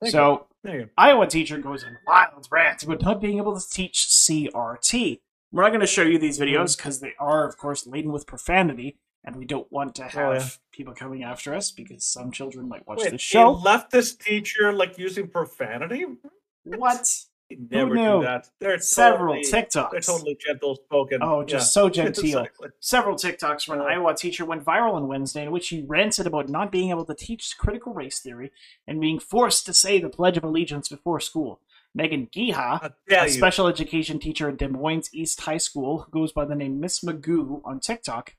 Thank 0.00 0.12
so. 0.12 0.48
Iowa 0.98 1.28
teacher 1.28 1.58
goes 1.58 1.84
in 1.84 1.96
wild 2.06 2.48
rant 2.50 2.82
about 2.82 3.02
not 3.02 3.20
being 3.20 3.38
able 3.38 3.58
to 3.58 3.70
teach 3.70 4.08
CRT. 4.08 5.20
We're 5.52 5.62
not 5.62 5.68
going 5.70 5.80
to 5.80 5.86
show 5.86 6.02
you 6.02 6.18
these 6.18 6.38
Mm-hmm. 6.38 6.54
videos 6.56 6.76
because 6.76 7.00
they 7.00 7.12
are, 7.18 7.46
of 7.46 7.56
course, 7.58 7.86
laden 7.86 8.10
with 8.12 8.26
profanity, 8.26 8.96
and 9.24 9.36
we 9.36 9.44
don't 9.44 9.70
want 9.70 9.94
to 9.96 10.04
have 10.04 10.16
Oh, 10.16 10.32
yeah. 10.32 10.46
people 10.72 10.94
coming 10.94 11.22
after 11.22 11.54
us 11.54 11.70
because 11.70 12.04
some 12.04 12.30
children 12.32 12.68
might 12.68 12.86
watch 12.88 13.00
Wait, 13.02 13.12
a 13.12 13.18
show. 13.18 13.54
leftist 13.56 14.18
teacher 14.20 14.72
like 14.72 14.98
using 14.98 15.28
profanity? 15.28 16.06
What? 16.64 17.06
never 17.70 17.94
do 17.94 18.22
that. 18.22 18.48
They're 18.60 18.78
Several 18.78 19.34
totally, 19.34 19.62
TikToks. 19.62 19.90
They're 19.90 20.00
totally 20.00 20.38
gentle 20.40 20.76
spoken. 20.76 21.18
Oh, 21.22 21.44
just 21.44 21.74
so 21.74 21.90
genteel. 21.98 22.38
exactly. 22.38 22.70
Several 22.80 23.14
TikToks 23.14 23.66
from 23.66 23.80
an 23.80 23.86
Iowa 23.86 24.14
teacher 24.14 24.46
went 24.46 24.64
viral 24.64 24.94
on 24.94 25.06
Wednesday 25.06 25.42
in 25.44 25.50
which 25.50 25.68
he 25.68 25.82
ranted 25.82 26.26
about 26.26 26.48
not 26.48 26.72
being 26.72 26.88
able 26.88 27.04
to 27.04 27.14
teach 27.14 27.56
critical 27.58 27.92
race 27.92 28.20
theory 28.20 28.52
and 28.86 29.02
being 29.02 29.18
forced 29.18 29.66
to 29.66 29.74
say 29.74 30.00
the 30.00 30.08
Pledge 30.08 30.38
of 30.38 30.44
Allegiance 30.44 30.88
before 30.88 31.20
school. 31.20 31.60
Megan 31.94 32.28
Giha, 32.34 32.92
a 33.10 33.28
special 33.28 33.66
education 33.66 34.18
teacher 34.18 34.48
at 34.48 34.56
Des 34.56 34.68
Moines 34.68 35.10
East 35.12 35.40
High 35.42 35.58
School 35.58 36.00
who 36.00 36.10
goes 36.10 36.32
by 36.32 36.44
the 36.44 36.54
name 36.54 36.80
Miss 36.80 37.00
Magoo 37.04 37.60
on 37.64 37.80
TikTok, 37.80 38.34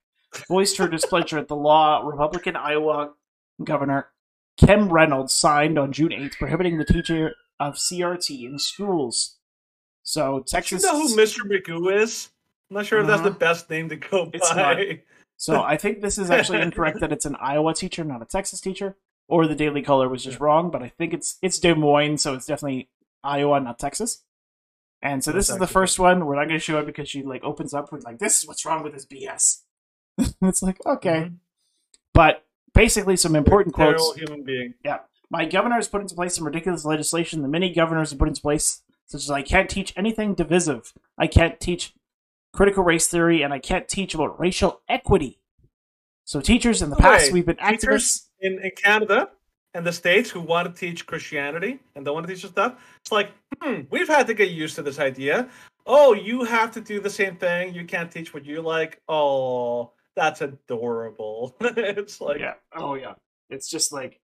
voiced 0.47 0.77
her 0.77 0.87
displeasure 0.87 1.37
at 1.37 1.47
the 1.47 1.55
law 1.55 2.01
Republican 2.03 2.55
Iowa 2.55 3.11
Governor 3.63 4.07
Kim 4.57 4.89
Reynolds 4.89 5.33
signed 5.33 5.77
on 5.77 5.91
June 5.91 6.09
8th 6.09 6.37
prohibiting 6.37 6.77
the 6.77 6.85
teaching 6.85 7.29
of 7.59 7.75
CRT 7.75 8.43
in 8.45 8.57
schools. 8.59 9.37
So 10.03 10.43
Do 10.45 10.57
you 10.75 10.81
know 10.81 10.99
who 11.01 11.15
Mr. 11.15 11.39
Magoo 11.41 11.93
is? 12.01 12.29
I'm 12.69 12.75
not 12.75 12.85
sure 12.85 12.99
if 13.01 13.07
that's 13.07 13.21
the 13.21 13.29
Uh-huh. 13.29 13.37
best 13.39 13.69
name 13.69 13.89
to 13.89 13.95
go 13.95 14.29
It's 14.33 14.49
by. 14.51 15.01
So 15.37 15.61
I 15.61 15.77
think 15.77 16.01
this 16.01 16.17
is 16.17 16.29
actually 16.31 16.61
incorrect 16.61 16.99
that 17.01 17.11
it's 17.11 17.25
an 17.25 17.35
Iowa 17.35 17.73
teacher, 17.73 18.03
not 18.03 18.21
a 18.21 18.25
Texas 18.25 18.61
teacher, 18.61 18.95
or 19.27 19.47
the 19.47 19.55
Daily 19.55 19.81
Caller 19.81 20.09
was 20.09 20.23
just 20.23 20.39
wrong. 20.39 20.71
But 20.71 20.81
I 20.83 20.89
think 20.89 21.13
it's 21.13 21.37
it's 21.41 21.59
Des 21.59 21.75
Moines, 21.75 22.17
so 22.19 22.33
it's 22.33 22.45
definitely 22.45 22.89
Iowa, 23.23 23.59
not 23.59 23.79
Texas. 23.79 24.23
And 25.01 25.23
so 25.23 25.31
this 25.31 25.47
That's 25.47 25.55
is 25.55 25.59
the 25.59 25.67
first 25.67 25.99
one. 25.99 26.25
We're 26.25 26.35
not 26.35 26.47
going 26.47 26.59
to 26.59 26.63
show 26.63 26.79
it 26.79 26.85
because 26.85 27.09
she 27.09 27.23
like 27.23 27.43
opens 27.43 27.73
up 27.73 27.91
with 27.91 28.03
like, 28.05 28.19
"This 28.19 28.39
is 28.41 28.47
what's 28.47 28.65
wrong 28.65 28.83
with 28.83 28.93
this 28.93 29.05
BS." 29.05 29.63
it's 30.41 30.61
like 30.63 30.77
okay, 30.85 31.29
Mhm. 31.29 31.35
but 32.13 32.45
basically 32.73 33.17
some 33.17 33.35
important 33.35 33.75
Terrible 33.75 34.03
quotes. 34.03 34.19
human 34.19 34.43
being. 34.43 34.75
Yeah, 34.83 34.99
my 35.29 35.45
governor 35.45 35.75
has 35.75 35.87
put 35.89 36.01
into 36.01 36.15
place 36.15 36.35
some 36.35 36.45
ridiculous 36.45 36.85
legislation 36.85 37.41
that 37.41 37.47
many 37.49 37.73
governors 37.73 38.11
have 38.11 38.19
put 38.19 38.27
into 38.29 38.41
place, 38.41 38.81
such 39.05 39.21
as 39.23 39.29
I 39.31 39.41
can't 39.41 39.69
teach 39.69 39.91
anything 39.97 40.35
divisive. 40.35 40.93
I 41.17 41.27
can't 41.27 41.59
teach 41.59 41.93
critical 42.53 42.83
race 42.83 43.07
theory, 43.07 43.41
and 43.41 43.53
I 43.53 43.59
can't 43.59 43.89
teach 43.89 44.13
about 44.15 44.39
racial 44.39 44.81
equity. 44.87 45.41
So, 46.23 46.39
teachers 46.39 46.81
in 46.81 46.89
the 46.91 46.95
No 46.95 47.01
past, 47.01 47.31
we've 47.33 47.45
been 47.45 47.57
activists. 47.57 47.71
Teachers 47.81 48.29
in, 48.39 48.59
in 48.63 48.71
Canada 48.81 49.31
and 49.73 49.85
the 49.85 49.93
States 49.93 50.29
who 50.29 50.39
want 50.39 50.67
to 50.67 50.79
teach 50.79 51.05
Christianity 51.05 51.79
and 51.95 52.05
don't 52.05 52.13
want 52.13 52.27
to 52.27 52.33
teach 52.33 52.45
us 52.45 52.51
stuff, 52.51 52.75
it's 53.01 53.11
like, 53.11 53.31
hmm, 53.61 53.81
we've 53.89 54.07
had 54.07 54.27
to 54.27 54.33
get 54.33 54.51
used 54.51 54.75
to 54.75 54.83
this 54.83 54.99
idea. 54.99 55.49
Oh, 55.85 56.13
you 56.13 56.43
have 56.43 56.71
to 56.73 56.81
do 56.81 56.99
the 56.99 57.09
same 57.09 57.35
thing. 57.35 57.73
You 57.73 57.85
can't 57.85 58.11
teach 58.11 58.33
what 58.33 58.45
you 58.45 58.61
like. 58.61 59.01
Oh, 59.09 59.91
that's 60.15 60.41
adorable. 60.41 61.55
it's 61.61 62.21
like, 62.21 62.39
yeah. 62.39 62.53
Oh, 62.75 62.95
yeah. 62.95 63.15
It's 63.49 63.69
just 63.69 63.91
like 63.91 64.19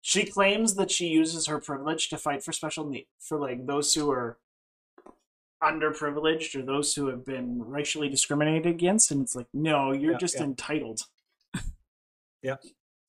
she 0.00 0.24
claims 0.24 0.74
that 0.74 0.90
she 0.90 1.08
uses 1.08 1.46
her 1.46 1.58
privilege 1.60 2.08
to 2.10 2.16
fight 2.16 2.42
for 2.42 2.52
special 2.52 2.86
need 2.86 3.06
for 3.18 3.38
like 3.38 3.66
those 3.66 3.94
who 3.94 4.10
are 4.10 4.38
underprivileged 5.62 6.54
or 6.54 6.62
those 6.62 6.94
who 6.94 7.08
have 7.08 7.24
been 7.24 7.62
racially 7.62 8.08
discriminated 8.08 8.66
against, 8.66 9.10
and 9.10 9.22
it's 9.22 9.34
like, 9.34 9.48
no, 9.54 9.92
you're 9.92 10.12
Yeah, 10.12 10.18
just 10.18 10.36
yeah. 10.36 10.44
entitled. 10.44 11.00
Yeah. 12.42 12.56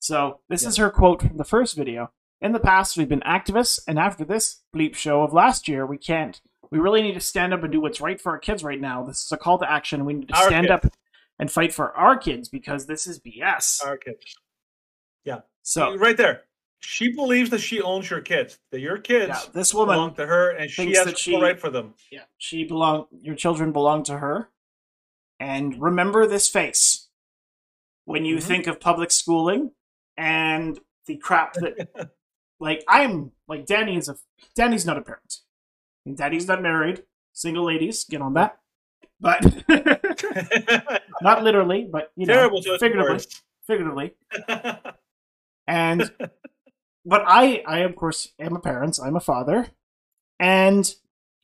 So 0.08 0.40
this 0.48 0.62
Yeah. 0.62 0.68
is 0.70 0.76
her 0.78 0.90
quote 0.90 1.20
from 1.20 1.36
the 1.36 1.44
first 1.44 1.76
video. 1.76 2.10
In 2.40 2.52
the 2.52 2.60
past, 2.60 2.96
we've 2.96 3.10
been 3.10 3.20
activists, 3.20 3.78
and 3.86 3.98
after 3.98 4.24
this 4.24 4.62
bleep 4.74 4.94
show 4.94 5.22
of 5.22 5.34
last 5.34 5.68
year, 5.68 5.84
we 5.84 5.98
can't. 5.98 6.40
We 6.70 6.78
really 6.78 7.02
need 7.02 7.12
to 7.12 7.20
stand 7.20 7.52
up 7.52 7.62
and 7.62 7.70
do 7.70 7.78
what's 7.82 8.00
right 8.00 8.18
for 8.18 8.32
our 8.32 8.38
kids 8.38 8.64
right 8.64 8.80
now. 8.80 9.02
This 9.04 9.22
is 9.26 9.32
a 9.32 9.36
call 9.36 9.58
to 9.58 9.70
action. 9.70 10.06
We 10.06 10.14
need 10.14 10.28
to 10.28 10.34
Our 10.36 10.46
stand 10.46 10.68
kids. 10.68 10.86
up 10.86 10.92
and 11.38 11.52
fight 11.52 11.74
for 11.74 11.94
our 11.94 12.16
kids 12.16 12.48
because 12.48 12.86
this 12.86 13.06
is 13.06 13.20
BS. 13.20 13.84
our 13.84 13.98
kids. 13.98 14.34
Yeah. 15.24 15.40
So 15.62 15.94
right 15.96 16.16
there. 16.16 16.44
She 16.80 17.12
believes 17.12 17.50
that 17.50 17.58
she 17.60 17.82
owns 17.82 18.08
your 18.08 18.22
kids, 18.22 18.58
that 18.70 18.80
your 18.80 18.96
kids 18.96 19.28
yeah, 19.28 19.52
this 19.52 19.72
belong 19.72 19.88
woman, 19.88 20.14
to 20.14 20.26
her 20.26 20.50
and 20.52 20.70
she 20.70 20.94
has 20.94 21.04
that 21.04 21.18
she- 21.18 21.36
right 21.36 21.60
for 21.60 21.68
them. 21.68 21.94
yeah, 22.10 22.22
she 22.38 22.64
belong. 22.64 23.08
Your 23.10 23.34
children 23.34 23.72
belong 23.72 24.04
to 24.04 24.18
her. 24.18 24.50
And 25.38 25.78
remember 25.82 26.26
this 26.26 26.48
face 26.48 27.08
when 28.06 28.24
you 28.24 28.36
Mhm. 28.36 28.42
think 28.44 28.66
of 28.68 28.80
public 28.80 29.10
schooling 29.10 29.72
and 30.18 30.78
the 31.06 31.16
crap 31.16 31.54
that, 31.54 32.10
like, 32.60 32.84
I'm 32.86 33.32
like 33.48 33.64
Danny 33.64 33.96
is 33.96 34.10
a 34.10 34.16
Danny's 34.54 34.84
not 34.84 34.98
a 34.98 35.02
parent. 35.02 35.38
And 36.04 36.16
Danny's 36.16 36.46
not 36.48 36.60
married. 36.60 37.04
Single 37.32 37.64
ladies, 37.64 38.04
get 38.04 38.20
on 38.20 38.34
that. 38.34 38.58
But 39.20 39.42
not 41.22 41.42
literally, 41.42 41.88
but 41.90 42.12
you 42.16 42.26
know, 42.26 42.34
Terrible 42.34 42.62
choice 42.62 42.78
figuratively. 42.80 43.12
words. 43.14 43.42
Figuratively. 43.66 44.14
And 45.66 46.10
but 47.04 47.24
I 47.26 47.62
I 47.66 47.80
of 47.80 47.94
course 47.94 48.32
am 48.40 48.56
a 48.56 48.60
parent, 48.60 48.98
I'm 49.02 49.16
a 49.16 49.20
father. 49.20 49.68
And 50.40 50.94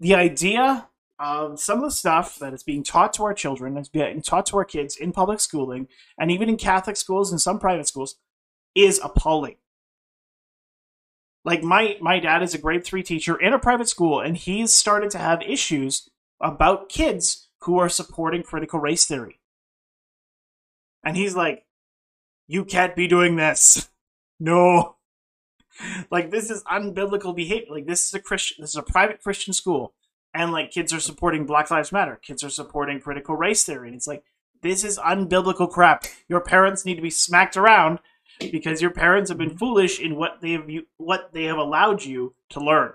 the 0.01 0.15
idea 0.15 0.89
of 1.19 1.61
some 1.61 1.79
of 1.79 1.85
the 1.85 1.91
stuff 1.91 2.39
that 2.39 2.55
is 2.55 2.63
being 2.63 2.83
taught 2.83 3.13
to 3.15 3.25
our 3.25 3.35
children, 3.35 3.77
is 3.77 3.89
being 3.89 4.23
taught 4.23 4.47
to 4.47 4.57
our 4.57 4.65
kids 4.65 4.97
in 4.97 5.13
public 5.13 5.41
schooling, 5.41 5.89
and 6.19 6.31
even 6.31 6.49
in 6.49 6.57
Catholic 6.57 6.97
schools 6.97 7.31
and 7.31 7.41
some 7.41 7.59
private 7.59 7.87
schools, 7.87 8.17
is 8.75 9.01
appalling. 9.03 9.57
Like 11.45 11.63
my 11.63 11.97
my 12.01 12.21
dad 12.21 12.43
is 12.43 12.55
a 12.55 12.59
grade 12.59 12.85
three 12.85 13.03
teacher 13.03 13.39
in 13.39 13.53
a 13.53 13.59
private 13.59 13.89
school, 13.89 14.21
and 14.21 14.37
he's 14.37 14.73
started 14.73 15.11
to 15.11 15.19
have 15.19 15.43
issues 15.43 16.09
about 16.41 16.89
kids 16.89 17.49
who 17.63 17.79
are 17.79 17.89
supporting 17.89 18.43
critical 18.43 18.81
race 18.81 19.07
theory. 19.07 19.41
And 21.05 21.17
he's 21.17 21.37
like, 21.37 21.67
You 22.47 22.65
can't 22.65 22.97
be 22.97 23.07
doing 23.07 23.37
this. 23.37 23.89
No. 24.41 24.97
Like 26.11 26.31
this 26.31 26.51
is 26.51 26.63
unbiblical 26.65 27.35
behavior. 27.35 27.67
Like 27.69 27.87
this 27.87 28.07
is 28.07 28.15
a 28.15 28.21
Christian 28.21 28.59
this 28.61 28.71
is 28.71 28.77
a 28.77 28.83
private 28.83 29.21
Christian 29.21 29.53
school. 29.53 29.93
And 30.33 30.53
like 30.53 30.71
kids 30.71 30.93
are 30.93 31.01
supporting 31.01 31.47
Black 31.47 31.69
Lives 31.69 31.91
Matter. 31.91 32.21
Kids 32.23 32.45
are 32.45 32.51
supporting 32.51 33.01
critical 33.01 33.37
race 33.37 33.65
theory. 33.65 33.89
And 33.89 33.97
it's 33.97 34.07
like 34.07 34.23
this 34.63 34.85
is 34.85 34.99
unbiblical 34.99 35.69
crap. 35.69 36.05
Your 36.29 36.41
parents 36.41 36.85
need 36.85 36.95
to 36.95 37.03
be 37.03 37.11
smacked 37.11 37.57
around 37.57 37.99
because 38.39 38.83
your 38.83 38.91
parents 38.91 39.31
have 39.31 39.39
been 39.39 39.51
mm-hmm. 39.51 39.59
foolish 39.59 40.01
in 40.01 40.17
what 40.17 40.41
they 40.41 40.53
have 40.53 40.69
you, 40.69 40.87
what 40.97 41.33
they 41.33 41.45
have 41.45 41.59
allowed 41.59 42.05
you 42.05 42.35
to 42.51 42.61
learn. 42.61 42.93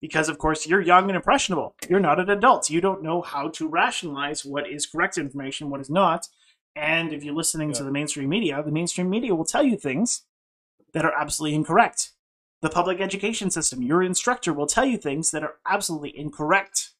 Because 0.00 0.28
of 0.28 0.38
course 0.38 0.66
you're 0.66 0.80
young 0.80 1.08
and 1.08 1.16
impressionable. 1.16 1.74
You're 1.88 2.00
not 2.00 2.20
an 2.20 2.30
adult. 2.30 2.70
You 2.70 2.80
don't 2.80 3.02
know 3.02 3.22
how 3.22 3.48
to 3.50 3.68
rationalize 3.68 4.44
what 4.44 4.68
is 4.68 4.86
correct 4.86 5.16
information, 5.16 5.70
what 5.70 5.80
is 5.80 5.90
not. 5.90 6.28
And 6.76 7.12
if 7.12 7.24
you're 7.24 7.34
listening 7.34 7.72
to 7.72 7.84
the 7.84 7.92
mainstream 7.92 8.28
media, 8.28 8.62
the 8.62 8.72
mainstream 8.72 9.08
media 9.08 9.34
will 9.34 9.44
tell 9.44 9.62
you 9.62 9.76
things 9.76 10.22
that 10.92 11.04
are 11.04 11.14
absolutely 11.14 11.54
incorrect. 11.54 12.12
The 12.62 12.70
public 12.70 13.00
education 13.00 13.50
system, 13.50 13.82
your 13.82 14.02
instructor 14.02 14.52
will 14.52 14.66
tell 14.66 14.84
you 14.84 14.96
things 14.96 15.30
that 15.30 15.42
are 15.42 15.56
absolutely 15.66 16.16
incorrect. 16.18 16.90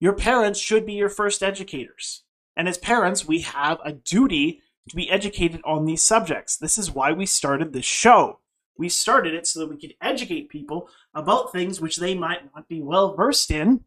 Your 0.00 0.12
parents 0.12 0.58
should 0.58 0.84
be 0.84 0.94
your 0.94 1.08
first 1.08 1.42
educators. 1.42 2.24
And 2.56 2.68
as 2.68 2.76
parents, 2.76 3.26
we 3.26 3.40
have 3.42 3.78
a 3.84 3.92
duty 3.92 4.60
to 4.88 4.96
be 4.96 5.10
educated 5.10 5.60
on 5.64 5.84
these 5.84 6.02
subjects. 6.02 6.56
This 6.56 6.76
is 6.78 6.90
why 6.90 7.12
we 7.12 7.26
started 7.26 7.72
this 7.72 7.84
show. 7.84 8.38
We 8.76 8.88
started 8.88 9.34
it 9.34 9.46
so 9.46 9.60
that 9.60 9.68
we 9.70 9.76
could 9.80 9.94
educate 10.00 10.48
people 10.48 10.88
about 11.14 11.52
things 11.52 11.80
which 11.80 11.98
they 11.98 12.14
might 12.14 12.52
not 12.54 12.68
be 12.68 12.80
well 12.82 13.14
versed 13.14 13.50
in, 13.50 13.84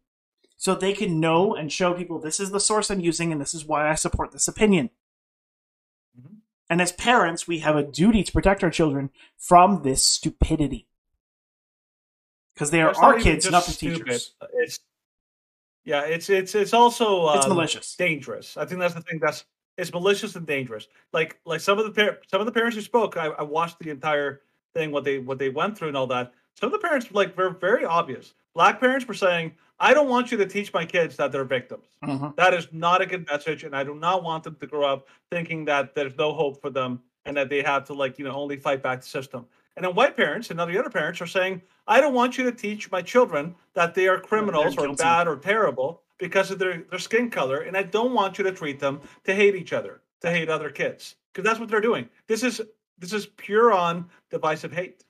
so 0.56 0.74
they 0.74 0.94
can 0.94 1.20
know 1.20 1.54
and 1.54 1.70
show 1.70 1.92
people 1.92 2.18
this 2.18 2.40
is 2.40 2.50
the 2.50 2.60
source 2.60 2.90
I'm 2.90 3.00
using 3.00 3.30
and 3.30 3.40
this 3.40 3.52
is 3.52 3.64
why 3.66 3.90
I 3.90 3.94
support 3.94 4.32
this 4.32 4.48
opinion. 4.48 4.90
Mhm. 6.18 6.36
And 6.70 6.80
as 6.80 6.92
parents, 6.92 7.46
we 7.46 7.58
have 7.58 7.76
a 7.76 7.82
duty 7.82 8.24
to 8.24 8.32
protect 8.32 8.64
our 8.64 8.70
children 8.70 9.10
from 9.36 9.82
this 9.82 10.02
stupidity. 10.02 10.86
Because 12.54 12.70
they 12.70 12.80
are 12.80 12.90
It's 12.90 12.98
our 13.00 13.12
not 13.14 13.22
kids, 13.22 13.50
not 13.50 13.66
the 13.66 13.72
stupid. 13.72 13.98
teachers. 14.06 14.34
It's 14.54 14.80
yeah, 15.84 16.02
it's 16.02 16.30
it's 16.30 16.54
it's 16.54 16.72
also 16.72 17.26
um, 17.26 17.36
it's 17.38 17.46
malicious. 17.46 17.94
dangerous. 17.96 18.56
I 18.56 18.64
think 18.64 18.80
that's 18.80 18.94
the 18.94 19.02
thing 19.02 19.20
that's 19.22 19.44
it's 19.76 19.92
malicious 19.92 20.36
and 20.36 20.46
dangerous. 20.46 20.88
Like 21.12 21.38
like 21.44 21.60
some 21.60 21.78
of 21.78 21.84
the 21.84 21.90
par- 21.92 22.18
some 22.26 22.40
of 22.40 22.46
the 22.46 22.52
parents 22.52 22.76
who 22.76 22.82
spoke, 22.82 23.16
I, 23.16 23.26
I 23.26 23.42
watched 23.42 23.78
the 23.78 23.90
entire 23.90 24.42
thing, 24.74 24.90
what 24.90 25.04
they 25.04 25.18
what 25.18 25.38
they 25.38 25.50
went 25.50 25.76
through 25.76 25.88
and 25.88 25.96
all 25.96 26.06
that. 26.08 26.32
Some 26.54 26.68
of 26.68 26.72
the 26.72 26.86
parents 26.86 27.12
like 27.12 27.36
were 27.36 27.50
very 27.50 27.84
obvious. 27.84 28.34
Black 28.54 28.80
parents 28.80 29.06
were 29.06 29.14
saying, 29.14 29.52
"I 29.78 29.92
don't 29.92 30.08
want 30.08 30.30
you 30.32 30.38
to 30.38 30.46
teach 30.46 30.72
my 30.72 30.86
kids 30.86 31.16
that 31.16 31.30
they're 31.32 31.44
victims. 31.44 31.84
Mhm. 32.02 32.34
That 32.36 32.54
is 32.54 32.68
not 32.72 33.02
a 33.02 33.06
good 33.06 33.26
message, 33.26 33.64
and 33.64 33.76
I 33.76 33.84
do 33.84 33.94
not 33.94 34.22
want 34.22 34.44
them 34.44 34.56
to 34.56 34.66
grow 34.66 34.84
up 34.90 35.06
thinking 35.30 35.64
that 35.66 35.94
there's 35.94 36.16
no 36.16 36.32
hope 36.32 36.60
for 36.60 36.70
them 36.70 37.02
and 37.26 37.36
that 37.36 37.48
they 37.50 37.62
have 37.62 37.84
to 37.86 37.92
like 37.94 38.18
you 38.18 38.24
know 38.24 38.32
only 38.32 38.56
fight 38.56 38.82
back 38.82 39.02
the 39.02 39.06
system." 39.06 39.46
And 39.76 39.84
then 39.84 39.94
white 39.94 40.16
parents 40.16 40.50
and 40.50 40.58
other 40.58 40.78
other 40.78 40.88
parents 40.88 41.20
are 41.20 41.26
saying, 41.26 41.60
"I 41.86 42.00
don't 42.00 42.14
want 42.14 42.38
you 42.38 42.44
to 42.44 42.52
teach 42.52 42.90
my 42.90 43.02
children 43.02 43.54
that 43.74 43.94
they 43.94 44.08
are 44.08 44.18
criminals 44.18 44.74
or 44.78 44.94
bad 44.94 45.28
or 45.28 45.36
terrible 45.36 46.02
because 46.18 46.50
of 46.50 46.58
their, 46.58 46.84
their 46.90 46.98
skin 46.98 47.30
color, 47.30 47.60
and 47.60 47.76
I 47.76 47.82
don't 47.82 48.14
want 48.14 48.38
you 48.38 48.44
to 48.44 48.52
treat 48.52 48.80
them 48.80 49.00
to 49.24 49.34
hate 49.34 49.54
each 49.54 49.72
other, 49.72 50.00
to 50.22 50.30
hate 50.30 50.48
other 50.48 50.70
kids, 50.70 51.16
because 51.32 51.48
that's 51.48 51.60
what 51.60 51.68
they're 51.68 51.80
doing. 51.80 52.08
This 52.26 52.42
is 52.42 52.60
this 52.98 53.12
is 53.12 53.26
pure 53.26 53.72
on 53.72 54.08
divisive 54.30 54.72
hate. 54.72 55.04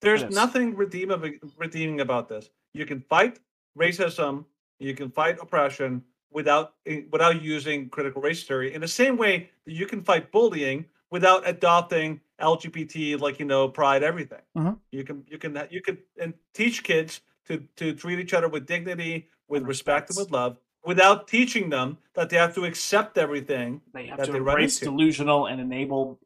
There's 0.00 0.22
is. 0.22 0.34
nothing 0.34 0.76
redeeming 0.76 1.40
redeeming 1.56 2.00
about 2.00 2.28
this. 2.28 2.50
You 2.74 2.86
can 2.86 3.00
fight 3.00 3.38
racism, 3.78 4.44
you 4.78 4.94
can 4.94 5.10
fight 5.10 5.38
oppression 5.40 6.02
without 6.30 6.74
eh, 6.86 7.02
without 7.10 7.42
using 7.42 7.88
critical 7.88 8.22
race 8.22 8.44
theory. 8.44 8.74
In 8.74 8.80
the 8.80 8.88
same 8.88 9.16
way 9.16 9.50
that 9.66 9.72
you 9.72 9.86
can 9.86 10.02
fight 10.02 10.32
bullying 10.32 10.86
without 11.10 11.46
adopting 11.46 12.20
LGBT, 12.40 13.20
like 13.20 13.38
you 13.38 13.44
know, 13.44 13.68
pride, 13.68 14.02
everything. 14.02 14.40
Mhm. 14.56 14.78
You 14.90 15.04
can 15.04 15.24
you 15.28 15.38
can 15.38 15.68
you 15.70 15.80
can 15.80 15.98
and 16.20 16.34
teach 16.54 16.82
kids 16.82 17.20
to 17.48 17.64
to 17.76 17.94
treat 17.94 18.18
each 18.18 18.34
other 18.34 18.48
with 18.48 18.66
dignity, 18.66 19.28
with 19.48 19.64
respect, 19.64 20.10
and 20.10 20.18
with 20.18 20.30
love, 20.30 20.56
without 20.84 21.28
teaching 21.28 21.70
them 21.70 21.98
that 22.14 22.30
they 22.30 22.36
have 22.36 22.54
to 22.54 22.64
accept 22.64 23.18
everything. 23.18 23.80
They 23.94 24.06
have 24.06 24.18
that 24.18 24.26
to 24.26 24.32
they 24.32 24.40
run 24.40 24.56
embrace 24.56 24.78
delusional 24.80 25.46
and 25.46 25.60
enable 25.60 26.18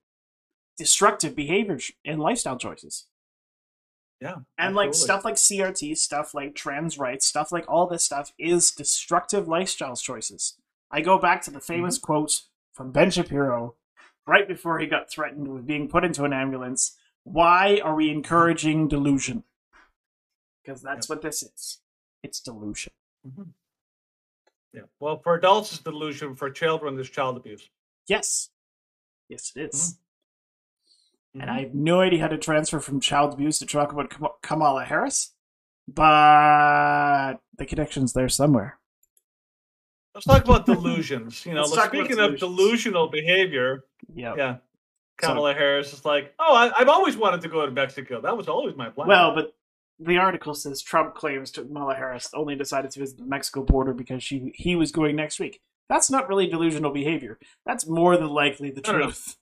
destructive 0.79 1.35
behaviors 1.35 1.91
and 2.05 2.21
lifestyle 2.21 2.59
choices. 2.59 3.07
Yeah, 4.21 4.37
And 4.57 4.75
like 4.75 4.95
stuff 4.95 5.27
like 5.27 5.35
CRT, 5.35 5.97
stuff 5.99 6.33
like 6.33 6.55
trans 6.55 6.97
rights, 6.99 7.27
stuff 7.27 7.53
like 7.53 7.67
all 7.69 7.87
this 7.87 8.03
stuff 8.03 8.33
is 8.39 8.71
destructive 8.71 9.47
lifestyle 9.47 9.95
choices. 9.95 10.57
I 10.91 11.03
go 11.03 11.19
back 11.19 11.43
to 11.43 11.51
the 11.51 11.61
famous 11.61 11.99
Mm-hmm. 11.99 12.07
quote 12.07 12.43
from 12.73 12.93
Ben 12.93 13.11
Shapiro 13.11 13.75
right 14.27 14.49
before 14.49 14.79
he 14.79 14.87
got 14.87 15.11
threatened 15.11 15.49
with 15.49 15.67
being 15.67 15.87
put 15.89 16.03
into 16.03 16.25
an 16.25 16.33
ambulance. 16.33 16.97
Why 17.25 17.79
are 17.85 17.95
we 17.95 18.11
encouraging 18.11 18.89
delusion? 18.89 19.45
Because 20.67 20.83
that's 20.83 21.09
what 21.09 21.23
this 21.23 21.43
is. 21.45 21.79
It's 22.25 22.41
delusion. 22.41 22.93
Mhm. 23.27 23.53
Yeah. 24.73 24.83
Well, 24.99 25.19
for 25.23 25.37
adults, 25.37 25.73
it's 25.73 25.81
delusion. 25.83 26.35
For 26.35 26.51
children, 26.51 26.99
it's 26.99 27.09
child 27.09 27.37
abuse. 27.37 27.71
Yes. 28.09 28.51
Yes, 29.29 29.53
it 29.55 29.73
is. 29.73 29.99
And 31.35 31.45
Mhm. 31.45 31.49
I 31.51 31.61
have 31.61 31.75
no 31.75 32.01
idea 32.01 32.21
how 32.21 32.29
to 32.29 32.39
transfer 32.39 32.81
from 32.81 33.01
child 33.01 33.33
abuse 33.35 33.59
to 33.61 33.67
talk 33.67 33.93
about 33.93 34.11
Kam- 34.11 34.27
Kamala 34.43 34.85
Harris, 34.85 35.35
but 35.87 37.37
the 37.57 37.67
connection's 37.67 38.13
there 38.13 38.29
somewhere. 38.29 38.81
Let's 40.15 40.27
talk 40.27 40.45
about 40.45 40.67
delusions. 40.67 41.45
You 41.47 41.55
know, 41.55 41.61
Let's 41.61 41.73
let's- 41.73 41.83
talk 41.85 41.95
about 41.95 42.07
speaking 42.07 42.23
of 42.25 42.39
delusional 42.39 43.09
behavior, 43.09 43.85
Yeah. 44.15 44.35
yeah, 44.37 44.57
Kamala 45.19 45.55
Harris 45.55 45.93
is 45.93 46.05
like, 46.05 46.35
oh, 46.39 46.55
I, 46.55 46.73
I've 46.77 46.89
always 46.89 47.17
wanted 47.17 47.43
to 47.43 47.49
go 47.49 47.65
to 47.65 47.71
Mexico. 47.73 48.21
That 48.21 48.37
was 48.37 48.49
always 48.49 48.75
my 48.75 48.89
plan. 48.89 49.09
Well, 49.09 49.35
but 49.35 49.55
the 49.99 50.19
article 50.19 50.55
says 50.55 50.83
Trump 50.83 51.15
claims 51.15 51.51
to 51.53 51.63
Kamala 51.63 51.95
Harris 51.95 52.29
only 52.35 52.55
decided 52.55 52.91
to 52.93 53.01
visit 53.01 53.19
the 53.19 53.25
Mexico 53.25 53.63
border 53.63 53.95
because 53.95 54.23
she 54.23 54.53
he 54.55 54.77
was 54.77 54.93
going 54.93 55.17
next 55.17 55.41
week. 55.41 55.61
That's 55.89 56.11
not 56.11 56.29
really 56.29 56.47
delusional 56.47 56.91
behavior. 56.91 57.39
That's 57.65 57.87
more 57.87 58.17
than 58.17 58.29
likely 58.29 58.71
the 58.71 58.81
truth. 58.81 59.37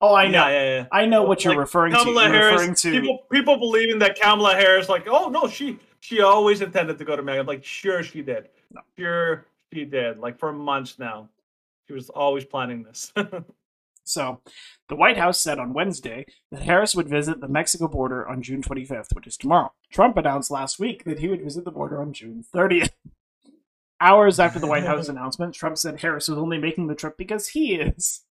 Oh, 0.00 0.14
I 0.14 0.28
know. 0.28 0.46
Yeah, 0.46 0.50
yeah, 0.50 0.76
yeah. 0.78 0.86
I 0.92 1.06
know 1.06 1.22
what 1.22 1.44
you're 1.44 1.54
Like, 1.54 1.60
referring 1.60 1.92
to. 1.92 1.98
Kamala 1.98 2.24
You're 2.24 2.32
Harris, 2.32 2.52
referring 2.60 2.74
to 2.74 3.00
people, 3.00 3.18
people 3.32 3.56
believing 3.58 3.98
that 4.00 4.20
Kamala 4.20 4.54
Harris, 4.54 4.88
like, 4.88 5.06
oh 5.08 5.28
no, 5.28 5.48
she 5.48 5.78
she 6.00 6.20
always 6.20 6.60
intended 6.60 6.98
to 6.98 7.04
go 7.04 7.16
to 7.16 7.22
Mexico. 7.22 7.40
I'm 7.40 7.46
like, 7.46 7.64
sure 7.64 8.02
she 8.02 8.22
did. 8.22 8.48
No. 8.70 8.80
Sure 8.98 9.46
she 9.72 9.84
did. 9.84 10.18
Like 10.18 10.38
for 10.38 10.52
months 10.52 10.98
now, 10.98 11.28
she 11.86 11.94
was 11.94 12.10
always 12.10 12.44
planning 12.44 12.82
this. 12.82 13.12
So, 14.04 14.40
the 14.88 14.96
White 14.96 15.16
House 15.16 15.40
said 15.40 15.58
on 15.58 15.72
Wednesday 15.72 16.26
that 16.50 16.62
Harris 16.62 16.94
would 16.94 17.08
visit 17.08 17.40
the 17.40 17.48
Mexico 17.48 17.88
border 17.88 18.28
on 18.28 18.42
June 18.42 18.62
25th, 18.62 19.14
which 19.14 19.26
is 19.26 19.36
tomorrow. 19.36 19.72
Trump 19.90 20.16
announced 20.18 20.50
last 20.50 20.78
week 20.78 21.04
that 21.04 21.18
he 21.20 21.28
would 21.28 21.42
visit 21.42 21.64
the 21.64 21.70
border 21.70 22.00
on 22.02 22.12
June 22.12 22.44
30th. 22.54 22.90
Hours 24.00 24.38
after 24.38 24.58
the 24.58 24.66
White 24.66 24.84
House 24.84 25.08
announcement, 25.08 25.54
Trump 25.54 25.78
said 25.78 26.00
Harris 26.00 26.28
was 26.28 26.38
only 26.38 26.58
making 26.58 26.86
the 26.88 26.94
trip 26.94 27.16
because 27.16 27.48
he 27.48 27.76
is. 27.76 28.24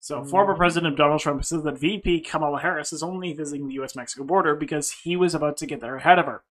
So, 0.00 0.24
former 0.24 0.54
Mhm. 0.54 0.58
President 0.58 0.96
Donald 0.96 1.20
Trump 1.20 1.44
says 1.44 1.62
that 1.62 1.78
VP 1.78 2.20
Kamala 2.20 2.60
Harris 2.60 2.92
is 2.92 3.02
only 3.02 3.32
visiting 3.32 3.68
the 3.68 3.74
U.S. 3.74 3.96
Mexico 3.96 4.24
border 4.24 4.54
because 4.54 4.90
he 4.92 5.16
was 5.16 5.34
about 5.34 5.56
to 5.58 5.66
get 5.66 5.80
there 5.80 5.96
ahead 5.96 6.18
of 6.18 6.26
her. 6.26 6.42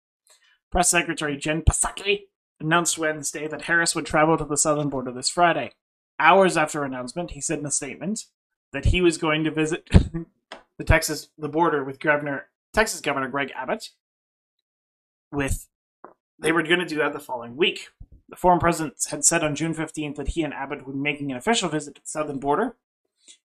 Press 0.71 0.89
Secretary 0.89 1.35
Jen 1.35 1.63
Psaki 1.63 2.25
announced 2.59 2.97
Wednesday 2.97 3.47
that 3.47 3.63
Harris 3.63 3.95
would 3.95 4.05
travel 4.05 4.37
to 4.37 4.45
the 4.45 4.57
southern 4.57 4.89
border 4.89 5.11
this 5.11 5.29
Friday. 5.29 5.71
Hours 6.19 6.57
after 6.57 6.83
announcement, 6.83 7.31
he 7.31 7.41
said 7.41 7.59
in 7.59 7.65
a 7.65 7.71
statement 7.71 8.25
that 8.73 8.85
he 8.85 9.01
was 9.01 9.17
going 9.17 9.43
to 9.43 9.51
visit 9.51 9.89
the 10.77 10.83
Texas 10.83 11.29
the 11.37 11.49
border 11.49 11.83
with 11.83 11.99
Governor 11.99 12.47
Texas 12.73 13.01
Governor 13.01 13.27
Greg 13.29 13.51
Abbott. 13.55 13.89
With 15.31 15.67
they 16.39 16.51
were 16.51 16.63
going 16.63 16.79
to 16.79 16.85
do 16.85 16.97
that 16.97 17.13
the 17.13 17.19
following 17.19 17.55
week. 17.55 17.89
The 18.29 18.35
former 18.35 18.59
president 18.59 19.03
had 19.09 19.25
said 19.25 19.43
on 19.43 19.55
June 19.55 19.73
15th 19.73 20.15
that 20.15 20.29
he 20.29 20.43
and 20.43 20.53
Abbott 20.53 20.85
would 20.85 20.93
be 20.93 20.99
making 20.99 21.31
an 21.31 21.37
official 21.37 21.67
visit 21.67 21.95
to 21.95 22.01
the 22.01 22.07
southern 22.07 22.39
border, 22.39 22.75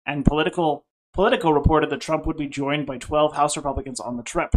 and 0.06 0.24
political 0.24 0.84
Politico 1.14 1.52
reported 1.52 1.90
that 1.90 2.00
Trump 2.00 2.26
would 2.26 2.36
be 2.36 2.48
joined 2.48 2.86
by 2.86 2.98
12 2.98 3.36
House 3.36 3.56
Republicans 3.56 4.00
on 4.00 4.16
the 4.16 4.22
trip. 4.24 4.52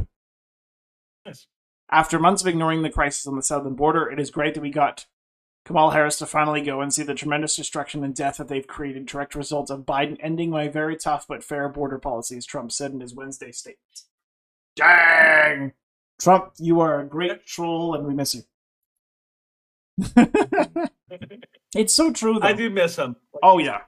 After 1.89 2.17
months 2.17 2.41
of 2.41 2.47
ignoring 2.47 2.81
the 2.81 2.89
crisis 2.89 3.27
on 3.27 3.35
the 3.35 3.43
southern 3.43 3.75
border, 3.75 4.09
it 4.09 4.19
is 4.19 4.31
great 4.31 4.55
that 4.55 4.61
we 4.61 4.71
got 4.71 5.05
Kamala 5.67 5.91
Harris 5.91 6.17
to 6.19 6.25
finally 6.25 6.61
go 6.61 6.79
and 6.79 6.93
see 6.93 7.03
the 7.03 7.13
tremendous 7.13 7.53
destruction 7.57 8.01
and 8.01 8.15
death 8.15 8.37
that 8.37 8.47
they've 8.47 8.65
created, 8.65 9.05
direct 9.05 9.35
result 9.35 9.69
of 9.69 9.81
Biden 9.81 10.15
ending 10.21 10.49
my 10.49 10.69
very 10.69 10.95
tough 10.95 11.25
but 11.27 11.43
fair 11.43 11.67
border 11.67 11.99
policies, 11.99 12.45
Trump 12.45 12.71
said 12.71 12.93
in 12.93 13.01
his 13.01 13.13
Wednesday 13.13 13.51
statement. 13.51 14.03
Dang! 14.77 15.73
Trump, 16.21 16.53
you 16.57 16.79
are 16.79 17.01
a 17.01 17.05
great 17.05 17.45
troll 17.45 17.95
and 17.95 18.07
we 18.07 18.13
miss 18.13 18.33
you. 18.33 18.43
it's 21.75 21.93
so 21.93 22.13
true, 22.13 22.39
though. 22.39 22.47
I 22.47 22.53
do 22.53 22.69
miss 22.69 22.95
him. 22.95 23.17
Oh, 23.43 23.57
yeah. 23.57 23.81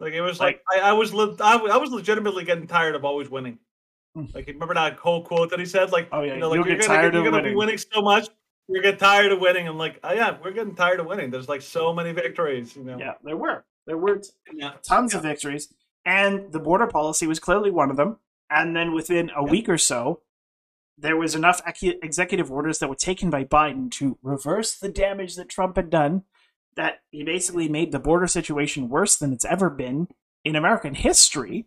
Like 0.00 0.12
it 0.12 0.20
was 0.20 0.38
like, 0.38 0.60
I, 0.70 0.80
I 0.80 0.92
was 0.92 1.14
le- 1.14 1.36
I, 1.40 1.56
I 1.56 1.78
was 1.78 1.90
legitimately 1.90 2.44
getting 2.44 2.66
tired 2.66 2.94
of 2.94 3.06
always 3.06 3.30
winning. 3.30 3.58
Mm. 4.18 4.34
Like 4.34 4.48
remember 4.48 4.74
that 4.74 4.98
whole 4.98 5.24
quote 5.24 5.48
that 5.48 5.58
he 5.58 5.64
said? 5.64 5.92
Like 5.92 6.10
Oh, 6.12 6.20
yeah. 6.20 6.34
you 6.34 6.40
know, 6.40 6.50
like 6.50 6.56
You'll 6.58 6.68
you're 6.68 6.76
gonna, 6.76 6.88
tired 6.88 7.14
you're 7.14 7.26
of 7.26 7.32
gonna 7.32 7.42
be 7.42 7.54
winning 7.54 7.78
so 7.78 8.02
much, 8.02 8.28
you 8.72 8.82
get 8.82 8.98
tired 8.98 9.32
of 9.32 9.40
winning. 9.40 9.68
I'm 9.68 9.78
like, 9.78 10.00
oh 10.02 10.12
yeah, 10.12 10.36
we're 10.42 10.52
getting 10.52 10.74
tired 10.74 11.00
of 11.00 11.06
winning. 11.06 11.30
There's 11.30 11.48
like 11.48 11.62
so 11.62 11.92
many 11.92 12.12
victories, 12.12 12.74
you 12.76 12.84
know. 12.84 12.98
Yeah, 12.98 13.14
there 13.22 13.36
were. 13.36 13.64
There 13.86 13.98
were 13.98 14.22
Yeah. 14.52 14.74
tons 14.82 15.14
of 15.14 15.22
victories, 15.22 15.72
and 16.04 16.52
the 16.52 16.60
border 16.60 16.86
policy 16.86 17.26
was 17.26 17.38
clearly 17.38 17.70
one 17.70 17.90
of 17.90 17.96
them. 17.96 18.18
And 18.48 18.76
then 18.76 18.94
within 18.94 19.30
a 19.34 19.42
week 19.42 19.68
or 19.68 19.78
so, 19.78 20.22
there 20.96 21.16
was 21.16 21.34
enough 21.34 21.60
ecu- 21.66 21.98
executive 22.02 22.50
orders 22.50 22.78
that 22.78 22.88
were 22.88 22.94
taken 22.94 23.30
by 23.30 23.44
Biden 23.44 23.90
to 23.92 24.18
reverse 24.22 24.76
the 24.76 24.90
damage 24.90 25.36
that 25.36 25.48
Trump 25.48 25.76
had 25.76 25.90
done. 25.90 26.22
That 26.74 27.00
he 27.10 27.22
basically 27.22 27.68
made 27.68 27.92
the 27.92 27.98
border 27.98 28.26
situation 28.26 28.88
worse 28.88 29.16
than 29.16 29.32
it's 29.32 29.44
ever 29.44 29.68
been 29.68 30.08
in 30.44 30.56
American 30.56 30.94
history. 30.94 31.66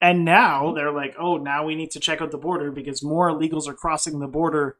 And 0.00 0.24
now 0.24 0.66
mm-hmm. 0.66 0.76
they're 0.76 0.92
like, 0.92 1.16
oh, 1.18 1.36
now 1.36 1.64
we 1.64 1.74
need 1.74 1.90
to 1.92 2.00
check 2.00 2.20
out 2.20 2.30
the 2.30 2.38
border 2.38 2.70
because 2.70 3.02
more 3.02 3.30
illegals 3.30 3.66
are 3.66 3.74
crossing 3.74 4.20
the 4.20 4.28
border 4.28 4.76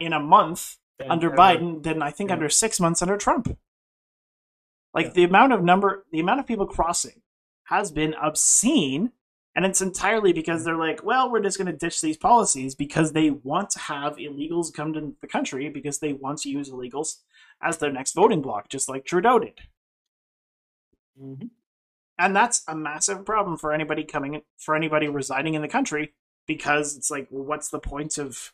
in 0.00 0.12
a 0.12 0.20
month 0.20 0.76
And 0.98 1.10
under 1.10 1.28
ever- 1.28 1.36
Biden 1.36 1.82
than 1.82 2.02
I 2.02 2.10
think 2.10 2.30
Yeah. 2.30 2.34
under 2.34 2.48
six 2.48 2.78
months 2.80 3.02
under 3.02 3.16
Trump. 3.16 3.58
Like 4.92 5.06
Yeah. 5.06 5.12
the 5.12 5.24
amount 5.24 5.52
of 5.52 5.62
number, 5.62 6.06
the 6.12 6.20
amount 6.20 6.40
of 6.40 6.46
people 6.46 6.66
crossing 6.66 7.22
has 7.64 7.90
been 7.90 8.14
obscene, 8.14 9.12
and 9.56 9.64
it's 9.64 9.80
entirely 9.80 10.32
because 10.32 10.64
they're 10.64 10.76
like, 10.76 11.02
well, 11.02 11.30
we're 11.30 11.42
just 11.42 11.58
going 11.58 11.66
to 11.66 11.76
ditch 11.76 12.00
these 12.00 12.16
policies 12.16 12.74
because 12.74 13.12
they 13.12 13.30
want 13.30 13.70
to 13.70 13.78
have 13.80 14.16
illegals 14.16 14.72
come 14.72 14.92
to 14.92 15.16
the 15.20 15.26
country 15.26 15.68
because 15.68 15.98
they 15.98 16.12
want 16.12 16.38
to 16.40 16.50
use 16.50 16.70
illegals 16.70 17.22
as 17.60 17.78
their 17.78 17.92
next 17.92 18.12
voting 18.14 18.42
bloc, 18.42 18.68
just 18.68 18.88
like 18.88 19.04
Trudeau 19.04 19.38
did. 19.40 19.60
Mhm. 21.20 21.50
And 22.18 22.36
that's 22.36 22.62
a 22.68 22.76
massive 22.76 23.24
problem 23.24 23.56
for 23.56 23.72
anybody 23.72 24.04
coming, 24.04 24.42
for 24.56 24.76
anybody 24.76 25.08
residing 25.08 25.54
in 25.54 25.62
the 25.62 25.68
country, 25.68 26.14
because 26.46 26.96
it's 26.96 27.10
like, 27.10 27.26
well, 27.30 27.44
what's 27.44 27.68
the 27.70 27.80
point 27.80 28.18
of, 28.18 28.53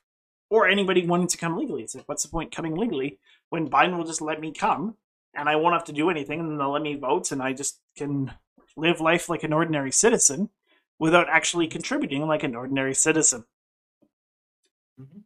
or 0.50 0.68
anybody 0.68 1.06
wanting 1.06 1.28
to 1.28 1.38
come 1.38 1.56
legally? 1.56 1.82
It's 1.82 1.94
like, 1.94 2.08
what's 2.08 2.24
the 2.24 2.28
point 2.28 2.54
coming 2.54 2.74
legally 2.74 3.18
when 3.48 3.70
Biden 3.70 3.96
will 3.96 4.04
just 4.04 4.20
let 4.20 4.40
me 4.40 4.52
come 4.52 4.96
and 5.34 5.48
I 5.48 5.56
won't 5.56 5.74
have 5.74 5.84
to 5.84 5.92
do 5.92 6.10
anything 6.10 6.40
and 6.40 6.60
they'll 6.60 6.72
let 6.72 6.82
me 6.82 6.96
vote 6.96 7.32
and 7.32 7.42
I 7.42 7.52
just 7.52 7.80
can 7.96 8.32
live 8.76 9.00
life 9.00 9.28
like 9.28 9.44
an 9.44 9.52
ordinary 9.52 9.92
citizen 9.92 10.50
without 10.98 11.28
actually 11.28 11.66
contributing 11.68 12.26
like 12.26 12.42
an 12.42 12.54
ordinary 12.54 12.94
citizen. 12.94 13.44
Mhm. 15.00 15.22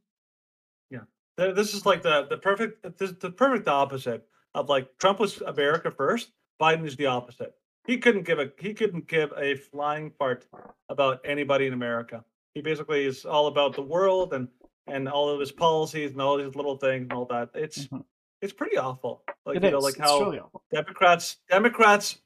Yeah, 0.90 1.00
this 1.36 1.74
is 1.74 1.84
like 1.84 2.02
the 2.02 2.26
the 2.30 2.36
perfect 2.36 2.98
this, 2.98 3.12
the 3.12 3.30
perfect 3.30 3.66
opposite 3.66 4.26
of 4.54 4.68
like 4.68 4.96
Trump 4.98 5.18
was 5.18 5.40
America 5.42 5.90
first. 5.90 6.30
Biden 6.60 6.86
is 6.86 6.96
the 6.96 7.06
opposite. 7.06 7.54
He 7.86 7.98
couldn't 7.98 8.22
give 8.22 8.38
a 8.38 8.52
he 8.58 8.72
couldn't 8.72 9.08
give 9.08 9.32
a 9.36 9.56
flying 9.56 10.10
fart 10.12 10.46
about 10.88 11.20
anybody 11.24 11.66
in 11.66 11.72
America. 11.72 12.24
He 12.54 12.62
basically 12.62 13.04
is 13.04 13.24
all 13.24 13.48
about 13.48 13.74
the 13.74 13.82
world 13.82 14.32
and 14.32 14.48
and 14.86 15.08
all 15.08 15.28
of 15.28 15.40
his 15.40 15.52
policies 15.52 16.12
and 16.12 16.20
all 16.20 16.36
these 16.36 16.54
little 16.54 16.76
things 16.76 17.02
and 17.02 17.12
all 17.12 17.24
that. 17.26 17.50
It's 17.54 17.86
Mhm. 17.86 18.04
it's 18.42 18.52
pretty 18.52 18.76
awful. 18.76 19.22
Like 19.46 19.56
It 19.56 19.64
you 19.64 19.70
know, 19.70 19.78
is. 19.78 19.84
like 19.84 19.94
It's 19.94 20.00
how. 20.02 20.50
Democrats 20.72 21.38
Democrats 21.50 22.20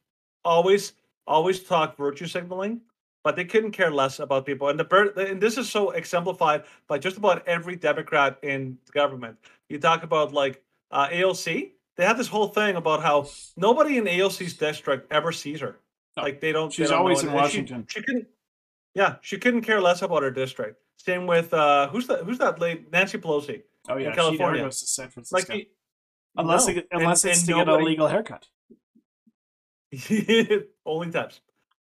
always 0.44 0.92
always 1.26 1.62
talk 1.62 1.96
virtue 1.96 2.26
signaling, 2.26 2.80
but 3.22 3.36
they 3.36 3.44
couldn't 3.44 3.72
care 3.72 3.90
less 3.90 4.18
about 4.18 4.46
people. 4.46 4.68
And 4.68 4.80
the 4.80 5.14
and 5.30 5.40
this 5.40 5.58
is 5.58 5.70
so 5.70 5.90
exemplified 5.90 6.64
by 6.86 6.98
just 6.98 7.16
about 7.16 7.46
every 7.46 7.76
Democrat 7.76 8.38
in 8.42 8.78
government. 8.92 9.36
You 9.68 9.78
talk 9.78 10.02
about 10.02 10.32
like 10.32 10.62
uh, 10.90 11.08
AOC. 11.08 11.72
They 11.96 12.04
have 12.04 12.16
this 12.16 12.28
whole 12.28 12.48
thing 12.48 12.76
about 12.76 13.02
how 13.02 13.28
nobody 13.56 13.98
in 13.98 14.04
AOC's 14.04 14.54
district 14.54 15.12
ever 15.12 15.32
sees 15.32 15.60
her. 15.60 15.80
No, 16.16 16.22
Like 16.22 16.40
they 16.40 16.52
don't. 16.52 16.70
they 16.70 16.74
she's 16.76 16.90
don't 16.90 16.98
always 17.00 17.22
in 17.22 17.28
And 17.28 17.34
she- 17.36 17.40
Washington. 17.42 17.86
She, 17.88 18.02
couldn't. 18.02 18.28
Yeah, 18.94 19.16
she 19.20 19.36
couldn't 19.36 19.62
care 19.62 19.80
less 19.80 20.00
about 20.02 20.22
her 20.22 20.30
district. 20.30 20.80
Same 20.98 21.26
with 21.26 21.54
uh, 21.54 21.88
who's 21.88 22.06
that? 22.08 22.24
Who's 22.24 22.38
that 22.38 22.60
lady? 22.60 22.84
Nancy 22.92 23.18
Pelosi. 23.18 23.62
Oh 23.88 23.96
yeah, 23.96 24.10
she 24.10 24.16
California. 24.16 24.62
goes 24.64 24.80
to 24.80 24.86
San 24.86 25.08
Francisco 25.08 25.52
Like 25.54 25.68
unless 26.36 26.66
no. 26.66 26.74
it, 26.74 26.88
And- 26.92 27.00
unless 27.02 27.24
it's 27.24 27.40
and 27.40 27.48
to 27.48 27.54
get 27.54 27.68
a 27.68 27.76
legal 27.76 28.06
haircut. 28.08 28.46
only 30.84 31.10
times 31.10 31.40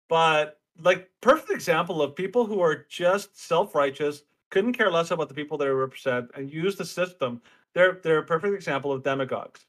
but 0.10 0.60
like 0.84 1.10
perfect 1.22 1.49
example 1.49 2.01
of 2.01 2.14
people 2.16 2.45
who 2.45 2.60
are 2.60 2.86
just 2.89 3.39
self-righteous 3.47 4.24
couldn't 4.49 4.74
care 4.74 4.91
less 4.91 5.12
about 5.12 5.28
the 5.30 5.34
people 5.34 5.58
they 5.58 5.68
represent, 5.68 6.30
and 6.36 6.51
use 6.51 6.76
the 6.76 6.86
system. 6.86 7.41
They're 7.74 7.99
they're 8.03 8.20
a 8.20 8.26
perfect 8.26 8.53
example 8.53 8.91
of 8.91 9.03
demagogues. 9.03 9.66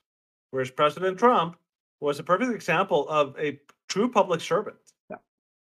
Whereas 0.51 0.70
President 0.70 1.18
Trump 1.18 1.57
was 2.01 2.18
a 2.18 2.22
perfect 2.22 2.53
example 2.53 3.09
of 3.09 3.34
a 3.39 3.61
true 3.89 4.11
public 4.11 4.41
servant. 4.41 4.76
Yeah. 5.11 5.16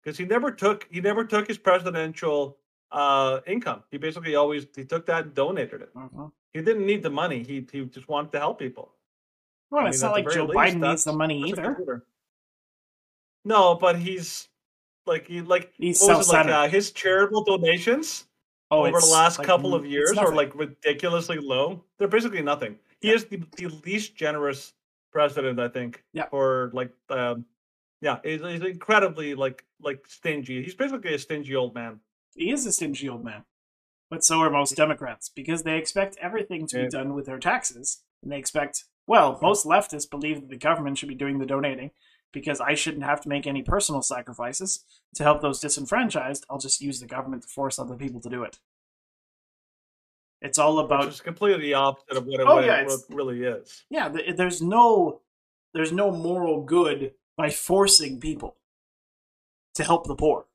Because 0.04 0.18
he 0.18 0.26
never 0.26 0.52
took 0.52 0.88
he 0.92 1.02
never 1.02 1.24
took 1.26 1.48
his 1.48 1.58
presidential 1.58 2.58
uh 2.92 3.40
income. 3.48 3.84
He 3.92 3.98
basically 3.98 4.36
always 4.36 4.68
he 4.76 4.86
took 4.86 5.06
that 5.08 5.24
and 5.26 5.34
donated 5.34 5.82
it. 5.82 5.94
Mhm. 5.96 6.32
He 6.54 6.62
didn't 6.62 6.86
need 6.86 7.04
the 7.04 7.10
money. 7.10 7.44
He 7.44 7.66
he 7.72 7.86
just 7.86 8.08
wanted 8.10 8.32
to 8.34 8.40
help 8.40 8.60
people. 8.60 8.94
Well, 9.70 9.86
I 9.86 9.90
it's 9.90 10.02
mean, 10.02 10.12
not 10.12 10.18
at 10.20 10.24
the 10.24 10.30
like 10.30 10.36
Joe 10.36 10.46
least, 10.46 10.76
Biden 10.78 10.90
needs 10.90 11.04
the 11.06 11.14
money 11.14 11.42
either. 11.50 12.06
No, 13.46 13.76
but 13.76 13.98
he's 13.98 14.50
like 15.06 15.28
he 15.28 15.42
like 15.42 15.72
He's 15.78 16.02
what 16.02 16.18
was 16.18 16.30
it, 16.30 16.34
like 16.34 16.46
uh, 16.48 16.68
his 16.68 16.92
charitable 16.92 17.44
donations 17.44 18.28
Oh, 18.74 18.86
over 18.86 19.02
the 19.02 19.06
last 19.08 19.38
like 19.38 19.48
couple 19.48 19.76
of 19.76 19.86
years 19.86 20.18
are 20.18 20.34
like 20.34 20.56
ridiculously 20.56 21.38
low. 21.40 21.84
They're 21.98 22.08
basically 22.08 22.42
nothing. 22.42 22.78
He 23.02 23.10
Yeah. 23.10 23.16
is 23.16 23.26
the, 23.26 23.44
the 23.58 23.68
least 23.86 24.16
generous 24.16 24.74
president, 25.12 25.60
I 25.60 25.68
think. 25.68 26.06
Yeah. 26.14 26.30
For 26.30 26.72
like, 26.74 26.92
um, 27.10 27.46
yeah, 28.00 28.20
he's, 28.24 28.40
he's 28.42 28.62
incredibly 28.62 29.36
like 29.36 29.66
like 29.82 30.06
stingy. 30.08 30.64
He's 30.64 30.76
basically 30.76 31.14
a 31.14 31.20
stingy 31.20 31.54
old 31.56 31.76
man. 31.76 32.00
He 32.36 32.52
is 32.52 32.66
a 32.66 32.72
stingy 32.72 33.08
old 33.10 33.24
man. 33.24 33.44
But 34.10 34.24
so 34.24 34.42
are 34.42 34.50
most 34.50 34.76
Democrats 34.76 35.30
because 35.34 35.64
they 35.64 35.78
expect 35.78 36.18
everything 36.22 36.68
to 36.68 36.84
be 36.84 36.90
done 36.90 37.14
with 37.14 37.26
their 37.26 37.40
taxes. 37.40 38.04
And 38.22 38.32
they 38.32 38.38
expect, 38.38 38.84
well, 39.08 39.40
most 39.42 39.66
leftists 39.66 40.10
believe 40.10 40.42
that 40.42 40.50
the 40.50 40.58
government 40.58 40.98
should 40.98 41.10
be 41.10 41.16
doing 41.16 41.40
the 41.40 41.46
donating 41.46 41.92
because 42.34 42.60
I 42.60 42.76
shouldn't 42.76 43.04
have 43.06 43.22
to 43.22 43.30
make 43.30 43.48
any 43.48 43.62
personal 43.62 44.02
sacrifices 44.02 44.84
to 45.16 45.24
help 45.24 45.42
those 45.42 45.60
disenfranchised. 45.60 46.46
I'll 46.50 46.60
just 46.60 46.82
use 46.82 47.00
the 47.00 47.08
government 47.08 47.44
to 47.44 47.48
force 47.48 47.80
other 47.80 47.96
people 47.96 48.20
to 48.22 48.30
do 48.30 48.44
it. 48.44 48.60
It's 50.42 50.58
all 50.58 50.78
Which 50.78 50.86
about 50.86 51.08
is 51.08 51.22
completely 51.22 51.62
the 51.62 51.76
opposite 51.76 52.18
of 52.18 52.26
what 52.26 52.40
it, 52.40 52.48
Oh, 52.48 52.56
what 52.56 52.66
yeah, 52.66 52.84
what 52.84 53.00
it 53.00 53.16
really 53.16 53.44
is. 53.44 53.84
yeah 53.90 54.10
there's 54.36 54.62
no 54.62 55.22
there's 55.74 55.92
no 55.92 56.12
moral 56.12 56.64
good 56.64 57.14
by 57.38 57.50
forcing 57.50 58.20
people 58.20 58.58
to 59.76 59.84
help 59.84 60.08
the 60.08 60.16
poor 60.16 60.46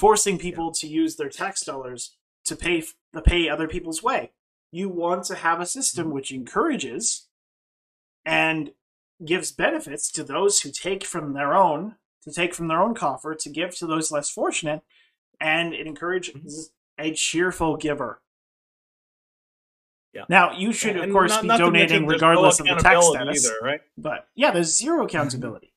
forcing 0.00 0.38
people 0.38 0.72
to 0.72 0.86
use 0.88 1.16
their 1.16 1.28
tax 1.28 1.62
dollars 1.62 2.16
to 2.46 2.56
pay 2.56 2.78
f- 2.78 2.94
to 3.14 3.20
pay 3.20 3.48
other 3.50 3.68
people's 3.68 4.02
way 4.02 4.32
you 4.72 4.88
want 4.88 5.24
to 5.24 5.34
have 5.34 5.60
a 5.60 5.66
system 5.66 6.06
mm-hmm. 6.06 6.14
which 6.14 6.32
encourages 6.32 7.26
and 8.24 8.72
gives 9.24 9.52
benefits 9.52 10.10
to 10.10 10.24
those 10.24 10.60
who 10.62 10.70
take 10.70 11.04
from 11.04 11.34
their 11.34 11.52
own 11.54 11.96
to 12.24 12.32
take 12.32 12.54
from 12.54 12.68
their 12.68 12.80
own 12.80 12.94
coffer 12.94 13.34
to 13.34 13.50
give 13.50 13.76
to 13.76 13.86
those 13.86 14.10
less 14.10 14.30
fortunate 14.30 14.80
and 15.38 15.74
it 15.74 15.86
encourages 15.86 16.34
mm-hmm. 16.34 17.06
a 17.06 17.12
cheerful 17.14 17.76
giver 17.76 18.22
Yeah. 20.14 20.24
now 20.30 20.52
you 20.56 20.72
should 20.72 20.96
of 20.96 21.02
And 21.02 21.12
course 21.12 21.32
not- 21.32 21.42
be 21.42 21.48
donating 21.48 22.06
there's 22.06 22.22
no 22.22 22.28
regardless 22.28 22.60
of 22.60 22.66
the 22.66 22.76
tax 22.76 23.06
status 23.06 23.44
either, 23.46 23.58
right? 23.62 23.80
but 23.98 24.28
yeah, 24.34 24.50
there's 24.50 24.74
zero 24.74 24.96
mm-hmm. 24.98 25.06
accountability. 25.06 25.69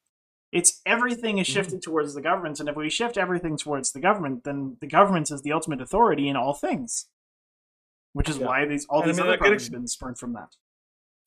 It's 0.54 0.82
everything 0.86 1.39
is 1.39 1.47
Mhm. 1.47 1.54
shifted 1.54 1.82
towards 1.82 2.14
the 2.14 2.22
government, 2.22 2.60
and 2.60 2.70
if 2.70 2.76
we 2.76 2.89
shift 2.89 3.18
everything 3.18 3.58
towards 3.58 3.91
the 3.91 3.99
government, 3.99 4.43
then 4.43 4.78
the 4.82 4.88
government 4.88 5.32
is 5.32 5.41
the 5.41 5.51
ultimate 5.51 5.82
authority 5.82 6.30
in 6.30 6.36
all 6.36 6.54
things. 6.54 7.10
Which 8.14 8.30
is 8.30 8.38
Yeah. 8.38 8.45
why 8.45 8.66
these 8.66 8.86
all 8.86 9.01
And 9.01 9.06
I 9.06 9.08
these 9.12 9.18
mean, 9.20 9.28
other 9.28 9.38
products 9.39 9.64
ex- 9.64 9.66
have 9.66 9.72
been 9.74 9.88
spurned 9.88 10.20
from 10.20 10.34
that. 10.34 10.56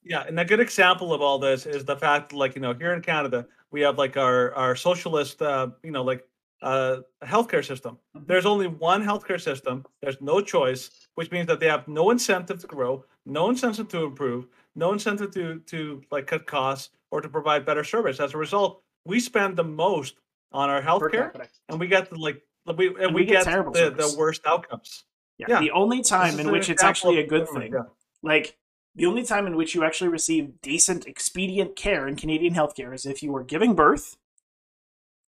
Yeah, 0.05 0.22
and 0.22 0.39
a 0.39 0.45
good 0.45 0.61
example 0.61 1.12
of 1.12 1.20
all 1.20 1.41
this 1.41 1.66
is 1.66 1.85
the 1.85 1.97
fact, 1.97 2.33
like 2.33 2.55
you 2.55 2.61
know, 2.61 2.72
here 2.74 2.93
in 2.93 3.03
Canada, 3.03 3.49
we 3.72 3.81
have 3.81 3.99
like 3.99 4.16
our 4.16 4.55
our 4.55 4.77
socialist, 4.77 5.43
uh, 5.43 5.70
you 5.83 5.91
know, 5.91 6.05
like 6.05 6.24
uh, 6.62 7.01
healthcare 7.22 7.64
system. 7.64 7.99
Mhm. 8.16 8.27
There's 8.29 8.47
only 8.47 8.66
one 8.68 9.03
healthcare 9.03 9.41
system. 9.41 9.85
There's 10.01 10.20
no 10.22 10.41
choice, 10.41 11.09
which 11.16 11.31
means 11.31 11.49
that 11.49 11.61
they 11.61 11.66
have 11.68 11.87
no 11.89 12.11
incentive 12.11 12.61
to 12.61 12.66
grow, 12.66 13.05
no 13.27 13.51
incentive 13.51 13.89
to 13.89 14.05
improve, 14.05 14.47
no 14.77 14.93
incentive 14.93 15.33
to 15.33 15.59
to 15.61 16.03
like 16.12 16.27
cut 16.29 16.47
costs 16.47 16.95
or 17.11 17.20
to 17.20 17.29
provide 17.29 17.66
better 17.66 17.85
service. 17.85 18.20
As 18.20 18.33
a 18.33 18.39
result, 18.39 18.83
we 19.07 19.20
spend 19.20 19.57
the 19.57 19.64
most 19.64 20.16
on 20.52 20.68
our 20.70 20.80
Per 20.80 20.86
healthcare, 20.88 21.48
and 21.68 21.80
we 21.80 21.86
get 21.86 22.11
the 22.11 22.16
like 22.16 22.42
we 22.76 22.88
and, 22.88 22.96
And 22.96 23.14
we, 23.14 23.22
we 23.22 23.26
get 23.26 23.44
get, 23.44 23.72
the, 23.72 23.90
the 23.90 24.14
worst 24.18 24.42
outcomes. 24.46 25.04
Yeah. 25.38 25.46
Yeah. 25.48 25.61
The 25.61 25.70
only 25.70 26.02
time 26.02 26.40
in 26.40 26.50
which 26.50 26.70
it's 26.70 26.82
actually 26.82 27.18
a 27.18 27.26
good 27.26 27.48
thing, 27.48 27.72
yeah. 27.72 27.82
like 28.22 28.57
the 28.94 29.07
only 29.07 29.22
time 29.22 29.46
in 29.46 29.57
which 29.57 29.74
you 29.74 29.84
actually 29.84 30.09
receive 30.09 30.61
decent, 30.62 31.07
expedient 31.07 31.76
care 31.76 32.09
in 32.09 32.16
Canadian 32.16 32.54
healthcare 32.54 32.94
is 32.94 33.04
if 33.04 33.22
you 33.22 33.34
are 33.36 33.44
giving 33.44 33.74
birth, 33.74 34.16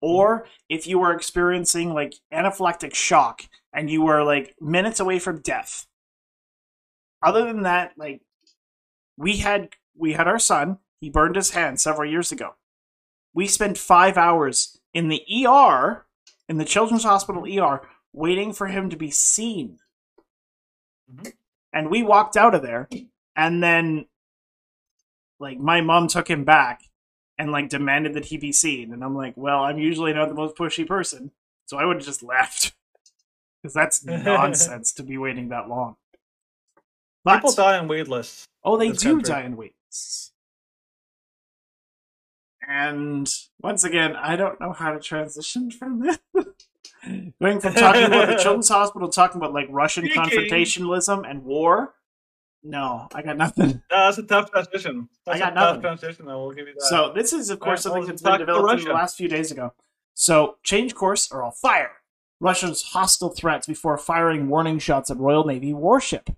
or 0.00 0.40
mm-hmm. 0.40 0.48
if 0.68 0.86
you 0.86 1.00
are 1.02 1.12
experiencing 1.12 1.94
like 1.94 2.14
anaphylactic 2.32 2.94
shock 2.94 3.44
and 3.72 3.88
you 3.88 4.06
are 4.08 4.24
like 4.24 4.54
minutes 4.60 5.00
away 5.00 5.18
from 5.18 5.40
death. 5.40 5.86
Other 7.22 7.44
than 7.44 7.62
that, 7.62 7.92
like 7.96 8.22
we 9.16 9.38
had 9.38 9.70
we 9.96 10.14
had 10.14 10.26
our 10.26 10.40
son, 10.40 10.78
he 11.00 11.08
burned 11.08 11.36
his 11.36 11.50
hand 11.50 11.80
several 11.80 12.10
years 12.10 12.32
ago. 12.32 12.56
We 13.34 13.46
spent 13.46 13.78
five 13.78 14.16
hours 14.16 14.78
in 14.92 15.08
the 15.08 15.22
ER, 15.46 16.06
in 16.48 16.58
the 16.58 16.64
Children's 16.64 17.04
Hospital 17.04 17.44
ER, 17.46 17.80
waiting 18.12 18.52
for 18.52 18.66
him 18.66 18.90
to 18.90 18.96
be 18.96 19.10
seen. 19.10 19.78
Mhm. 21.12 21.32
And 21.72 21.90
we 21.90 22.02
walked 22.02 22.36
out 22.36 22.54
of 22.54 22.62
there, 22.62 22.88
and 23.34 23.62
then, 23.62 24.06
like, 25.38 25.58
my 25.58 25.80
mom 25.80 26.08
took 26.08 26.28
him 26.28 26.44
back 26.44 26.82
and, 27.38 27.50
like, 27.50 27.70
demanded 27.70 28.12
that 28.14 28.26
he 28.26 28.36
be 28.36 28.52
seen. 28.52 28.92
And 28.92 29.02
I'm 29.02 29.16
like, 29.16 29.34
well, 29.36 29.64
I'm 29.64 29.78
usually 29.78 30.12
not 30.12 30.28
the 30.28 30.34
most 30.34 30.54
pushy 30.56 30.86
person, 30.86 31.32
so 31.64 31.78
I 31.78 31.86
would 31.86 31.96
have 31.96 32.06
just 32.06 32.22
left. 32.22 32.74
Because 33.62 33.74
that's 33.74 34.04
nonsense 34.04 34.92
to 34.94 35.04
be 35.04 35.16
waiting 35.18 35.50
that 35.50 35.68
long. 35.68 35.94
But, 37.22 37.36
People 37.36 37.52
die 37.52 37.78
on 37.78 37.86
wait 37.86 38.08
lists. 38.08 38.48
Oh, 38.64 38.76
they 38.76 38.90
do 38.90 39.12
country. 39.14 39.22
die 39.22 39.42
in 39.42 39.56
weights. 39.56 40.31
And 42.66 43.28
once 43.60 43.84
again, 43.84 44.14
I 44.16 44.36
don't 44.36 44.60
know 44.60 44.72
how 44.72 44.92
to 44.92 45.00
transition 45.00 45.70
from 45.70 46.00
this. 46.00 46.18
Going 47.40 47.60
from 47.60 47.74
talking 47.74 48.04
about 48.04 48.28
the 48.28 48.36
children's 48.36 48.68
hospital, 48.78 49.08
talking 49.08 49.38
about 49.38 49.52
like 49.52 49.66
Russian 49.70 50.04
Speaking- 50.04 50.22
confrontationalism 50.22 51.28
and 51.28 51.44
war. 51.44 51.94
No, 52.64 53.08
I 53.12 53.22
got 53.22 53.36
nothing. 53.36 53.82
No, 53.90 54.04
that's 54.06 54.18
a 54.18 54.22
tough 54.22 54.52
transition. 54.52 55.08
That's 55.26 55.40
got 55.40 55.50
a 55.52 55.54
nothing. 55.56 55.80
transition. 55.80 56.28
I 56.28 56.36
will 56.36 56.52
give 56.52 56.68
you 56.68 56.74
that. 56.74 56.82
So 56.82 57.12
this 57.12 57.32
is, 57.32 57.50
of 57.50 57.58
course, 57.58 57.84
Alright, 57.84 58.04
something 58.04 58.06
that's 58.06 58.22
been 58.22 58.38
developed 58.38 58.82
in 58.82 58.86
the 58.86 58.94
last 58.94 59.16
few 59.16 59.26
days 59.28 59.50
ago. 59.50 59.72
So 60.14 60.58
change 60.62 60.94
course 60.94 61.28
or 61.32 61.42
I'll 61.42 61.50
fire. 61.50 61.90
Russia's 62.38 62.82
hostile 62.82 63.30
threats 63.30 63.66
before 63.66 63.98
firing 63.98 64.48
warning 64.48 64.78
shots 64.78 65.10
at 65.10 65.16
Royal 65.16 65.44
Navy 65.44 65.72
warship. 65.74 66.30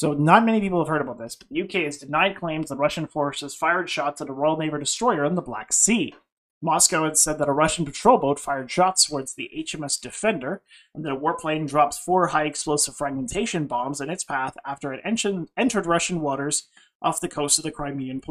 So 0.00 0.14
not 0.14 0.46
many 0.46 0.62
people 0.62 0.78
have 0.78 0.88
heard 0.88 1.02
about 1.02 1.18
this, 1.18 1.36
but 1.36 1.50
the 1.50 1.60
UK 1.60 1.84
has 1.84 1.98
denied 1.98 2.34
claims 2.34 2.70
that 2.70 2.78
Russian 2.78 3.06
forces 3.06 3.54
fired 3.54 3.90
shots 3.90 4.22
at 4.22 4.30
a 4.30 4.32
Royal 4.32 4.56
Navy 4.56 4.78
destroyer 4.78 5.26
in 5.26 5.34
the 5.34 5.42
Black 5.42 5.74
Sea. 5.74 6.14
Moscow 6.62 7.04
had 7.04 7.18
said 7.18 7.38
that 7.38 7.50
a 7.50 7.52
Russian 7.52 7.84
patrol 7.84 8.16
boat 8.16 8.40
fired 8.40 8.70
shots 8.70 9.04
towards 9.04 9.34
the 9.34 9.50
HMS 9.54 10.00
Defender, 10.00 10.62
and 10.94 11.04
that 11.04 11.12
a 11.12 11.16
warplane 11.16 11.68
dropped 11.68 11.96
four 11.96 12.28
high 12.28 12.46
explosive 12.46 12.96
fragmentation 12.96 13.66
bombs 13.66 14.00
in 14.00 14.08
its 14.08 14.24
path 14.24 14.56
after 14.64 14.94
it 14.94 15.02
en- 15.04 15.48
entered 15.54 15.84
Russian 15.84 16.22
waters 16.22 16.68
off 17.02 17.20
the 17.20 17.28
coast 17.28 17.58
of 17.58 17.64
the 17.64 17.70
Crimean 17.70 18.22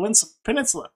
Peninsula. 0.43 0.89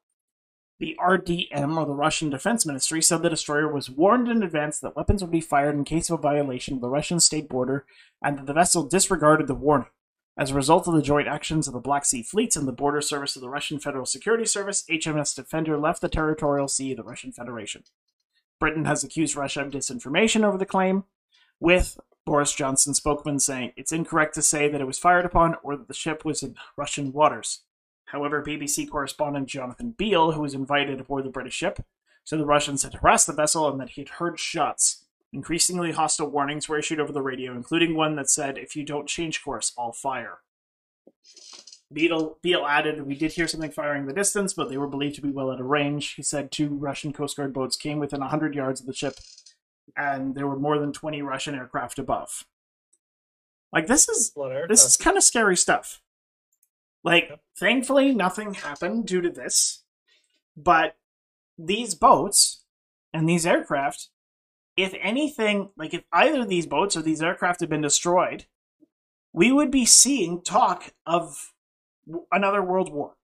The 0.80 0.98
RDM, 1.00 1.78
or 1.78 1.86
the 1.86 1.94
Russian 1.94 2.32
Defense 2.32 2.66
Ministry, 2.66 3.04
said 3.04 3.22
the 3.22 3.30
destroyer 3.30 3.72
was 3.72 3.92
warned 3.92 4.28
in 4.28 4.42
advance 4.42 4.80
that 4.80 4.96
weapons 4.96 5.22
would 5.22 5.30
be 5.30 5.40
fired 5.40 5.76
in 5.76 5.84
case 5.84 6.10
of 6.10 6.18
a 6.18 6.22
violation 6.24 6.74
of 6.74 6.82
the 6.82 6.90
Russian 6.90 7.20
state 7.20 7.48
border, 7.48 7.86
and 8.24 8.40
that 8.40 8.48
the 8.48 8.54
vessel 8.54 8.82
disregarded 8.82 9.46
the 9.46 9.54
warning. 9.54 9.90
As 10.36 10.50
a 10.50 10.56
result 10.56 10.88
of 10.88 10.96
the 10.96 11.02
joint 11.02 11.28
actions 11.28 11.68
of 11.68 11.74
the 11.74 11.80
Black 11.80 12.06
Sea 12.06 12.24
fleets 12.24 12.56
and 12.56 12.68
the 12.68 12.72
border 12.72 13.02
service 13.02 13.36
of 13.36 13.44
the 13.44 13.50
Russian 13.50 13.80
Federal 13.80 14.06
Security 14.06 14.46
Service, 14.46 14.84
HMS 14.90 15.36
Defender 15.36 15.78
left 15.78 16.02
the 16.02 16.10
territorial 16.10 16.68
sea 16.68 16.92
of 16.92 16.98
the 16.98 17.04
Russian 17.04 17.32
Federation. 17.32 17.84
Britain 18.60 18.86
has 18.86 19.04
accused 19.04 19.36
Russia 19.36 19.62
of 19.62 19.72
disinformation 19.72 20.44
over 20.44 20.58
the 20.58 20.66
claim, 20.66 21.04
with 21.60 22.00
Boris 22.26 22.56
Johnson 22.56 22.96
spokesman 22.96 23.40
saying 23.40 23.74
it's 23.76 23.92
incorrect 23.92 24.34
to 24.34 24.42
say 24.42 24.68
that 24.68 24.82
it 24.82 24.88
was 24.88 24.98
fired 24.98 25.26
upon 25.26 25.56
or 25.62 25.78
that 25.78 25.88
the 25.88 25.94
ship 25.94 26.26
was 26.26 26.42
in 26.42 26.56
Russian 26.78 27.12
waters. 27.12 27.62
However, 28.06 28.44
BBC 28.44 28.90
correspondent 28.90 29.48
Jonathan 29.48 29.92
Beale, 29.92 30.32
who 30.32 30.42
was 30.42 30.56
invited 30.56 31.00
aboard 31.00 31.26
the 31.26 31.30
British 31.30 31.56
ship, 31.56 31.86
said 32.24 32.40
the 32.40 32.46
Russians 32.46 32.84
had 32.84 32.96
harassed 32.96 33.28
the 33.28 33.34
vessel 33.34 33.70
and 33.70 33.80
that 33.80 33.92
he 33.92 34.02
had 34.02 34.10
heard 34.10 34.40
shots. 34.40 35.03
Increasingly 35.34 35.92
hostile 35.92 36.30
warnings 36.30 36.70
were 36.70 36.78
issued 36.78 37.00
over 37.00 37.12
the 37.12 37.22
radio, 37.22 37.54
including 37.54 37.96
one 37.96 38.16
that 38.16 38.30
said, 38.30 38.58
If 38.58 38.76
you 38.76 38.84
don't 38.84 39.08
change 39.10 39.44
course, 39.44 39.74
I'll 39.78 39.92
fire. 39.92 40.38
Beale, 41.92 42.38
Beale 42.42 42.66
added, 42.66 43.02
We 43.06 43.16
did 43.16 43.34
hear 43.34 43.48
something 43.48 43.72
firing 43.72 44.02
in 44.04 44.08
the 44.08 44.14
distance, 44.14 44.54
but 44.54 44.70
they 44.70 44.78
were 44.78 44.88
believed 44.88 45.16
to 45.16 45.22
be 45.22 45.32
well 45.32 45.52
out 45.52 45.60
of 45.60 45.66
range. 45.66 46.14
He 46.14 46.24
said 46.24 46.52
two 46.52 46.70
Russian 46.70 47.14
Coast 47.14 47.36
Guard 47.36 47.52
boats 47.54 47.76
came 47.76 48.00
within 48.00 48.20
100 48.22 48.54
yards 48.56 48.80
of 48.80 48.88
the 48.88 48.94
ship, 48.94 49.16
and 49.98 50.36
there 50.36 50.48
were 50.48 50.60
more 50.60 50.78
than 50.78 50.94
20 50.94 51.22
Russian 51.24 51.56
aircraft 51.56 51.98
above. 52.00 52.46
Like, 53.72 53.88
this 53.88 54.08
is 54.08 54.32
A 54.36 54.40
lot 54.40 54.52
of 54.52 54.70
this 54.70 54.86
is 54.86 54.98
kind 54.98 55.18
of 55.18 55.24
scary 55.24 55.58
stuff. 55.58 56.00
Like, 57.04 57.28
Yep. 57.30 57.42
thankfully, 57.58 58.14
nothing 58.14 58.54
happened 58.54 59.08
due 59.08 59.22
to 59.22 59.30
this, 59.32 59.84
but 60.56 60.96
these 61.58 61.96
boats 61.96 62.66
and 63.12 63.28
these 63.28 63.46
aircraft, 63.46 64.10
if 64.76 64.94
anything, 65.00 65.70
like 65.78 65.94
if 65.94 66.04
either 66.12 66.42
of 66.42 66.50
these 66.50 66.66
boats 66.66 66.96
or 66.98 67.02
these 67.02 67.22
aircraft 67.22 67.60
had 67.60 67.70
been 67.70 67.82
destroyed, 67.82 68.46
we 69.32 69.52
would 69.52 69.72
be 69.72 69.86
seeing 69.86 70.42
talk 70.42 70.94
of 71.06 71.54
another 72.32 72.62
world 72.62 72.92
war. 72.92 73.16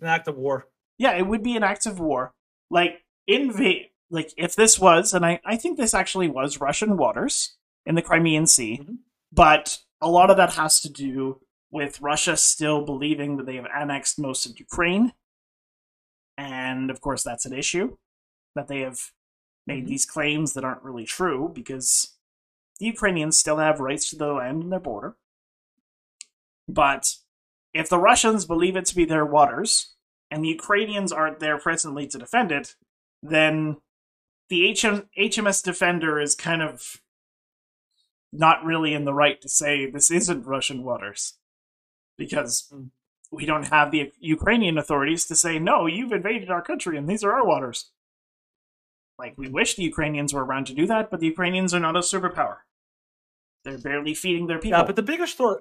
An 0.00 0.06
act 0.08 0.28
of 0.28 0.36
war. 0.36 0.68
Yeah, 0.98 1.12
it 1.12 1.26
would 1.26 1.42
be 1.42 1.56
an 1.56 1.62
act 1.62 1.86
of 1.86 2.00
war. 2.00 2.32
Like 2.70 3.04
invade 3.26 3.90
like 4.10 4.32
if 4.36 4.54
this 4.54 4.78
was, 4.78 5.12
and 5.14 5.24
I, 5.24 5.40
I 5.44 5.56
think 5.56 5.76
this 5.76 5.94
actually 5.94 6.28
was 6.28 6.60
Russian 6.60 6.96
waters 6.96 7.56
in 7.86 7.94
the 7.94 8.02
Crimean 8.02 8.46
Sea, 8.46 8.80
Mhm. 8.82 8.98
but 9.32 9.80
a 10.00 10.08
lot 10.08 10.30
of 10.30 10.36
that 10.36 10.54
has 10.54 10.80
to 10.82 10.90
do 10.92 11.40
with 11.70 12.00
Russia 12.00 12.36
still 12.36 12.84
believing 12.84 13.36
that 13.36 13.46
they 13.46 13.56
have 13.56 13.66
annexed 13.74 14.18
most 14.18 14.46
of 14.46 14.58
Ukraine. 14.60 15.14
And 16.36 16.90
of 16.90 17.00
course 17.00 17.22
that's 17.22 17.46
an 17.46 17.52
issue. 17.52 17.96
That 18.54 18.68
they 18.68 18.80
have 18.80 19.10
made 19.66 19.84
Mhm. 19.84 19.88
these 19.88 20.06
claims 20.06 20.52
that 20.54 20.64
aren't 20.64 20.82
really 20.82 21.04
true 21.04 21.48
because 21.48 22.16
the 22.78 22.86
Ukrainians 22.86 23.38
still 23.38 23.58
have 23.58 23.80
rights 23.80 24.10
to 24.10 24.16
the 24.16 24.32
land 24.32 24.62
and 24.62 24.72
their 24.72 24.80
border. 24.80 25.16
But 26.68 27.16
if 27.72 27.88
the 27.88 27.98
Russians 27.98 28.46
believe 28.46 28.76
it 28.76 28.86
to 28.86 28.96
be 28.96 29.04
their 29.04 29.26
waters, 29.26 29.94
and 30.30 30.42
the 30.44 30.48
Ukrainians 30.48 31.12
aren't 31.12 31.38
there 31.40 31.58
presently 31.58 32.06
to 32.08 32.18
defend 32.18 32.50
it, 32.50 32.76
then 33.22 33.80
the 34.48 34.68
HM, 34.70 35.08
HMS 35.16 35.62
Defender 35.62 36.20
is 36.20 36.34
kind 36.34 36.62
of 36.62 37.00
not 38.32 38.64
really 38.64 38.92
in 38.94 39.04
the 39.04 39.14
right 39.14 39.40
to 39.40 39.48
say 39.48 39.88
this 39.88 40.10
isn't 40.10 40.46
Russian 40.46 40.82
waters. 40.82 41.38
Because 42.16 42.68
Mm. 42.72 42.90
we 43.30 43.46
don't 43.46 43.68
have 43.68 43.90
the 43.90 44.12
Ukrainian 44.18 44.78
authorities 44.78 45.24
to 45.26 45.36
say, 45.36 45.58
no, 45.58 45.86
you've 45.86 46.12
invaded 46.12 46.50
our 46.50 46.62
country 46.62 46.96
and 46.96 47.08
these 47.08 47.22
are 47.24 47.32
our 47.32 47.46
waters. 47.46 47.90
Like, 49.18 49.38
we 49.38 49.48
wish 49.48 49.76
the 49.76 49.82
Ukrainians 49.82 50.34
were 50.34 50.44
around 50.44 50.66
to 50.66 50.74
do 50.74 50.86
that, 50.86 51.10
but 51.10 51.20
the 51.20 51.26
Ukrainians 51.26 51.72
are 51.72 51.80
not 51.80 51.96
a 51.96 52.00
superpower. 52.00 52.58
They're 53.64 53.78
barely 53.78 54.14
feeding 54.14 54.46
their 54.46 54.58
people. 54.58 54.78
Yeah, 54.78 54.84
but 54.84 54.96
the 54.96 55.02
bigger 55.02 55.26
story, 55.26 55.60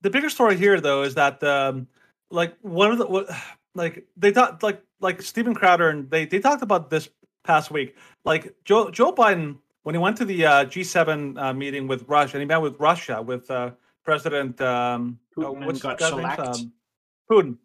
the 0.00 0.10
bigger 0.10 0.30
story 0.30 0.56
here 0.56 0.80
though 0.80 1.02
is 1.02 1.14
that 1.14 1.42
um, 1.44 1.88
like 2.30 2.56
one 2.62 2.90
of 2.90 2.98
the 2.98 3.06
what, 3.06 3.28
like 3.74 4.06
they 4.16 4.32
thought 4.32 4.62
like 4.62 4.82
like 5.00 5.20
Steven 5.22 5.54
Crowder 5.54 5.90
and 5.90 6.10
they 6.10 6.24
they 6.24 6.38
talked 6.38 6.62
about 6.62 6.90
this 6.90 7.08
past 7.44 7.70
week. 7.70 7.96
Like 8.24 8.54
Joe 8.64 8.90
Joe 8.90 9.12
Biden 9.12 9.58
when 9.82 9.94
he 9.94 9.98
went 9.98 10.16
to 10.16 10.24
the 10.24 10.44
uh, 10.44 10.64
G7 10.64 11.40
uh, 11.40 11.54
meeting 11.54 11.86
with 11.86 12.08
Russia 12.08 12.36
and 12.36 12.42
he 12.42 12.46
met 12.46 12.62
with 12.62 12.80
Russia 12.80 13.22
with 13.22 13.50
uh, 13.50 13.70
President 14.04 14.60
um, 14.60 15.18
oh, 15.36 15.42
Putin 15.42 15.56
and 15.56 15.66
what's 15.66 15.80
the 15.80 15.88
got 15.88 16.00
shellacked. 16.00 16.40
Um, 16.40 16.72
Putin. 17.30 17.58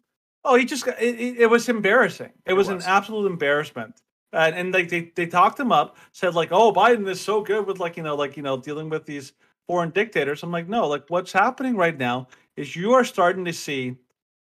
Oh, 0.44 0.56
he 0.56 0.64
just 0.64 0.84
got, 0.84 1.00
it, 1.00 1.18
it, 1.20 1.36
it 1.38 1.46
was 1.46 1.68
embarrassing. 1.68 2.32
It, 2.44 2.50
It 2.50 2.54
was, 2.54 2.68
was. 2.68 2.84
an 2.84 2.90
absolute 2.90 3.26
embarrassment. 3.30 4.00
And, 4.32 4.54
and 4.54 4.72
like 4.72 4.88
they, 4.88 5.12
they 5.14 5.26
talked 5.26 5.60
him 5.60 5.72
up, 5.72 5.96
said 6.12 6.34
like, 6.34 6.52
"Oh, 6.52 6.72
Biden 6.72 7.08
is 7.08 7.20
so 7.20 7.42
good 7.42 7.66
with 7.66 7.78
like 7.80 7.96
you 7.96 8.02
know 8.02 8.14
like 8.14 8.36
you 8.36 8.42
know 8.42 8.56
dealing 8.56 8.88
with 8.88 9.04
these 9.04 9.32
foreign 9.66 9.90
dictators." 9.90 10.42
I'm 10.42 10.50
like, 10.50 10.68
no, 10.68 10.88
like 10.88 11.04
what's 11.08 11.32
happening 11.32 11.76
right 11.76 11.96
now 11.96 12.28
is 12.56 12.74
you 12.74 12.92
are 12.92 13.04
starting 13.04 13.44
to 13.44 13.52
see, 13.52 13.96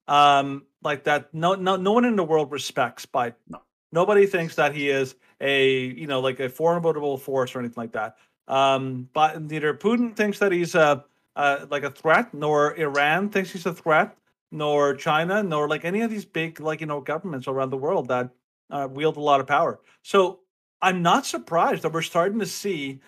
um, 0.08 0.64
like 0.84 1.04
that. 1.06 1.34
No, 1.34 1.56
no, 1.56 1.76
no 1.76 1.92
one 1.92 2.06
in 2.06 2.16
the 2.16 2.24
world 2.24 2.52
respects 2.52 3.06
Biden. 3.06 3.36
No. 3.50 3.62
Nobody 3.94 4.26
thinks 4.26 4.56
that 4.56 4.74
he 4.74 4.89
is 4.89 5.16
a 5.42 5.68
you 5.68 6.08
know 6.08 6.22
like 6.22 6.39
a 6.39 6.50
formidable 6.50 7.18
force 7.18 7.56
or 7.56 7.60
anything 7.60 7.76
like 7.78 7.92
that. 7.92 8.18
Um, 8.48 9.10
but 9.14 9.42
neither 9.42 9.74
Putin 9.74 10.16
thinks 10.16 10.39
that 10.39 10.52
he's 10.52 10.76
a 10.76 11.04
uh, 11.36 11.66
like 11.70 11.84
a 11.84 11.92
threat, 11.92 12.34
nor 12.34 12.76
Iran 12.78 13.30
thinks 13.30 13.52
he's 13.52 13.66
a 13.66 13.74
threat, 13.74 14.18
nor 14.52 14.96
China, 14.96 15.44
nor 15.44 15.68
like 15.68 15.86
any 15.86 16.02
of 16.02 16.10
these 16.10 16.26
big 16.26 16.60
like 16.60 16.82
you 16.82 16.88
know 16.88 17.02
governments 17.02 17.48
around 17.48 17.70
the 17.70 17.78
world 17.78 18.08
that 18.08 18.30
uh, 18.72 18.88
wield 18.89 19.17
a 19.17 19.22
lot 19.22 19.39
of 19.39 19.47
power. 19.47 19.80
So 20.01 20.39
I'm 20.82 21.01
not 21.01 21.26
surprised 21.26 21.84
that 21.84 21.93
we're 21.93 22.01
starting 22.01 22.39
to 22.39 22.45
see 22.45 23.01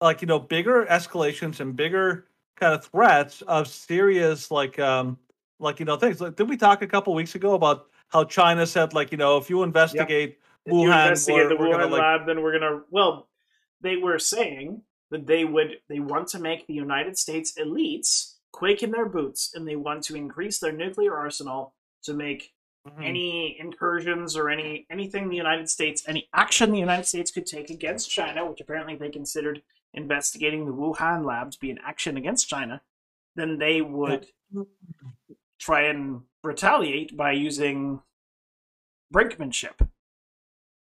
like 0.00 0.22
you 0.22 0.26
know 0.26 0.38
bigger 0.38 0.86
escalations 0.86 1.60
and 1.60 1.76
bigger 1.76 2.26
kind 2.56 2.74
of 2.74 2.84
threats 2.84 3.42
of 3.42 3.68
serious 3.68 4.50
like 4.50 4.78
um 4.78 5.18
like 5.58 5.78
you 5.78 5.86
know 5.86 5.96
things. 5.96 6.20
Like, 6.20 6.36
did 6.36 6.48
we 6.48 6.56
talk 6.56 6.82
a 6.82 6.86
couple 6.86 7.14
weeks 7.14 7.34
ago 7.34 7.54
about 7.54 7.86
how 8.08 8.24
China 8.24 8.66
said 8.66 8.94
like 8.94 9.12
you 9.12 9.18
know 9.18 9.36
if 9.36 9.48
you 9.50 9.62
investigate 9.62 10.38
if 10.66 10.72
you 10.72 10.78
Wuhan, 10.78 11.08
investigate 11.08 11.42
we're, 11.42 11.48
the 11.48 11.56
we're 11.56 11.70
gonna 11.70 11.86
Wuhan 11.86 11.90
like 11.90 12.00
lab, 12.00 12.26
then 12.26 12.42
we're 12.42 12.58
gonna. 12.58 12.82
Well, 12.90 13.28
they 13.80 13.96
were 13.96 14.18
saying 14.18 14.82
that 15.10 15.26
they 15.26 15.44
would. 15.44 15.76
They 15.88 16.00
want 16.00 16.28
to 16.28 16.38
make 16.38 16.66
the 16.66 16.74
United 16.74 17.16
States 17.16 17.54
elites 17.58 18.34
quake 18.52 18.82
in 18.82 18.90
their 18.90 19.08
boots, 19.08 19.52
and 19.54 19.66
they 19.66 19.76
want 19.76 20.02
to 20.04 20.16
increase 20.16 20.58
their 20.58 20.72
nuclear 20.72 21.16
arsenal 21.16 21.74
to 22.04 22.14
make 22.14 22.52
Mhm. 22.88 23.04
any 23.04 23.58
incursions 23.60 24.36
or 24.36 24.48
any 24.48 24.86
anything 24.88 25.28
the 25.28 25.36
United 25.36 25.68
States, 25.68 26.02
any 26.08 26.28
action 26.32 26.72
the 26.72 26.78
United 26.78 27.04
States 27.04 27.30
could 27.30 27.44
take 27.46 27.68
against 27.68 28.10
China, 28.10 28.46
which 28.48 28.60
apparently 28.60 28.96
they 28.96 29.10
considered 29.10 29.62
investigating 29.92 30.64
the 30.64 30.72
Wuhan 30.72 31.26
lab 31.26 31.50
to 31.52 31.58
be 31.58 31.70
an 31.70 31.78
action 31.84 32.16
against 32.16 32.48
China, 32.48 32.80
then 33.36 33.58
they 33.58 33.82
would 33.82 34.28
try 35.58 35.82
and 35.82 36.22
retaliate 36.42 37.16
by 37.16 37.32
using 37.32 38.00
brinkmanship. 39.12 39.88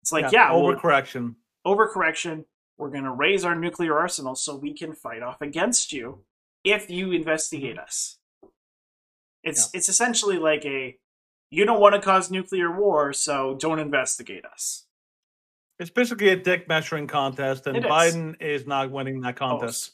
It's 0.02 0.12
like, 0.12 0.32
yeah, 0.32 0.52
well, 0.52 0.62
overcorrection. 0.62 1.36
overcorrection. 1.66 2.44
We're 2.76 2.90
going 2.90 3.04
to 3.04 3.12
raise 3.12 3.44
our 3.44 3.54
nuclear 3.54 3.98
arsenal 3.98 4.34
so 4.34 4.56
we 4.56 4.74
can 4.74 4.92
fight 4.94 5.22
off 5.22 5.40
against 5.40 5.92
you 5.92 6.24
if 6.64 6.90
you 6.90 7.12
investigate 7.12 7.78
us. 7.78 8.18
It's 9.42 9.70
it's 9.72 9.88
essentially 9.88 10.36
like 10.36 10.64
a 10.66 10.98
you 11.50 11.64
don't 11.64 11.80
want 11.80 11.94
to 11.94 12.00
cause 12.00 12.30
nuclear 12.30 12.70
war, 12.70 13.12
so 13.12 13.56
don't 13.58 13.78
investigate 13.78 14.44
us. 14.44 14.86
It's 15.78 15.90
basically 15.90 16.28
a 16.28 16.36
dick 16.36 16.68
measuring 16.68 17.06
contest, 17.06 17.66
and 17.66 17.76
is. 17.78 17.84
Biden 17.84 18.40
is 18.40 18.66
not 18.66 18.90
winning 18.90 19.20
that 19.22 19.36
Oh, 19.36 19.58
contest. 19.58 19.88
s- 19.88 19.90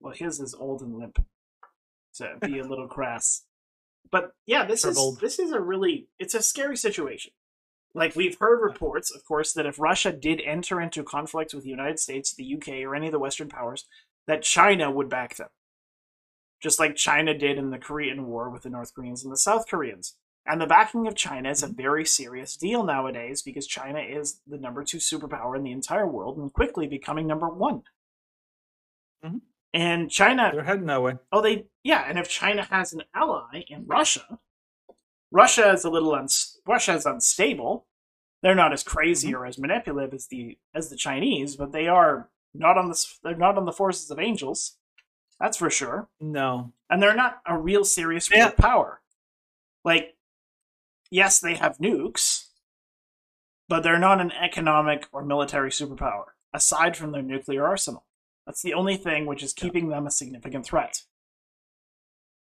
well, 0.00 0.12
his 0.14 0.40
is 0.40 0.54
old 0.54 0.82
and 0.82 0.94
limp 0.98 1.24
to 2.16 2.34
be 2.42 2.58
a 2.58 2.64
little 2.64 2.86
crass. 2.88 3.44
But 4.10 4.32
yeah, 4.46 4.64
this 4.64 4.84
is 4.84 4.96
this 5.20 5.38
is 5.38 5.50
a 5.52 5.60
really 5.60 6.08
it's 6.18 6.34
a 6.34 6.42
scary 6.42 6.76
situation. 6.76 7.32
Like 7.94 8.14
we've 8.14 8.36
heard 8.38 8.60
reports, 8.62 9.10
of 9.10 9.24
course, 9.24 9.52
that 9.54 9.64
if 9.66 9.80
Russia 9.80 10.12
did 10.12 10.40
enter 10.44 10.80
into 10.82 11.02
conflict 11.02 11.54
with 11.54 11.64
the 11.64 11.70
United 11.70 11.98
States, 11.98 12.34
the 12.34 12.54
UK, 12.54 12.84
or 12.84 12.94
any 12.94 13.06
of 13.06 13.12
the 13.12 13.18
Western 13.18 13.48
powers, 13.48 13.86
that 14.26 14.42
China 14.42 14.90
would 14.90 15.08
back 15.08 15.36
them. 15.36 15.48
Just 16.62 16.78
like 16.78 16.94
China 16.94 17.36
did 17.36 17.56
in 17.58 17.70
the 17.70 17.78
Korean 17.78 18.26
War 18.26 18.50
with 18.50 18.62
the 18.62 18.70
North 18.70 18.94
Koreans 18.94 19.24
and 19.24 19.32
the 19.32 19.36
South 19.38 19.66
Koreans. 19.66 20.14
And 20.46 20.60
the 20.60 20.66
backing 20.66 21.06
of 21.08 21.14
China 21.16 21.50
is 21.50 21.62
a 21.62 21.66
very 21.66 22.04
serious 22.04 22.56
deal 22.56 22.84
nowadays 22.84 23.42
because 23.42 23.66
China 23.66 23.98
is 23.98 24.40
the 24.46 24.58
number 24.58 24.84
two 24.84 24.98
superpower 24.98 25.56
in 25.56 25.64
the 25.64 25.72
entire 25.72 26.06
world 26.06 26.38
and 26.38 26.52
quickly 26.52 26.86
becoming 26.86 27.26
number 27.26 27.48
one. 27.48 27.82
Mhm. 29.24 29.40
And 29.74 30.10
China 30.10 30.50
They're 30.52 30.62
heading 30.64 30.86
that 30.86 31.02
way. 31.02 31.18
Oh, 31.32 31.40
they 31.40 31.66
yeah, 31.82 32.04
and 32.08 32.18
if 32.18 32.28
China 32.28 32.62
has 32.64 32.92
an 32.92 33.02
ally 33.14 33.64
in 33.68 33.86
Russia, 33.86 34.38
Russia 35.30 35.70
is 35.72 35.84
a 35.84 35.90
little 35.90 36.14
uns- 36.14 36.60
Russia 36.66 36.94
is 36.94 37.06
unstable. 37.06 37.86
They're 38.42 38.54
not 38.54 38.72
as 38.72 38.82
crazy 38.84 39.34
or 39.34 39.44
as 39.46 39.58
manipulative 39.58 40.14
as 40.14 40.28
the 40.28 40.58
as 40.74 40.88
the 40.90 40.96
Chinese, 40.96 41.56
but 41.56 41.72
they 41.72 41.88
are 41.88 42.30
not 42.54 42.78
on 42.78 42.88
the 42.88 43.06
they're 43.22 43.34
not 43.36 43.58
on 43.58 43.64
the 43.64 43.72
forces 43.72 44.10
of 44.10 44.18
angels. 44.20 44.78
That's 45.40 45.56
for 45.58 45.68
sure. 45.68 46.08
No, 46.20 46.72
And 46.88 47.02
they're 47.02 47.14
not 47.14 47.42
a 47.44 47.58
real 47.58 47.84
serious 47.84 48.30
Yeah. 48.30 48.50
power. 48.52 49.02
Like, 49.84 50.15
yes, 51.10 51.40
they 51.40 51.54
have 51.54 51.78
nukes, 51.78 52.48
but 53.68 53.82
they're 53.82 53.98
not 53.98 54.20
an 54.20 54.32
economic 54.32 55.06
or 55.12 55.24
military 55.24 55.70
superpower, 55.70 56.24
aside 56.52 56.96
from 56.96 57.12
their 57.12 57.22
nuclear 57.22 57.66
arsenal. 57.66 58.04
That's 58.46 58.62
the 58.62 58.74
only 58.74 58.96
thing 58.96 59.26
which 59.26 59.42
is 59.42 59.52
keeping 59.52 59.88
them 59.88 60.06
a 60.06 60.10
significant 60.10 60.64
threat. 60.66 61.02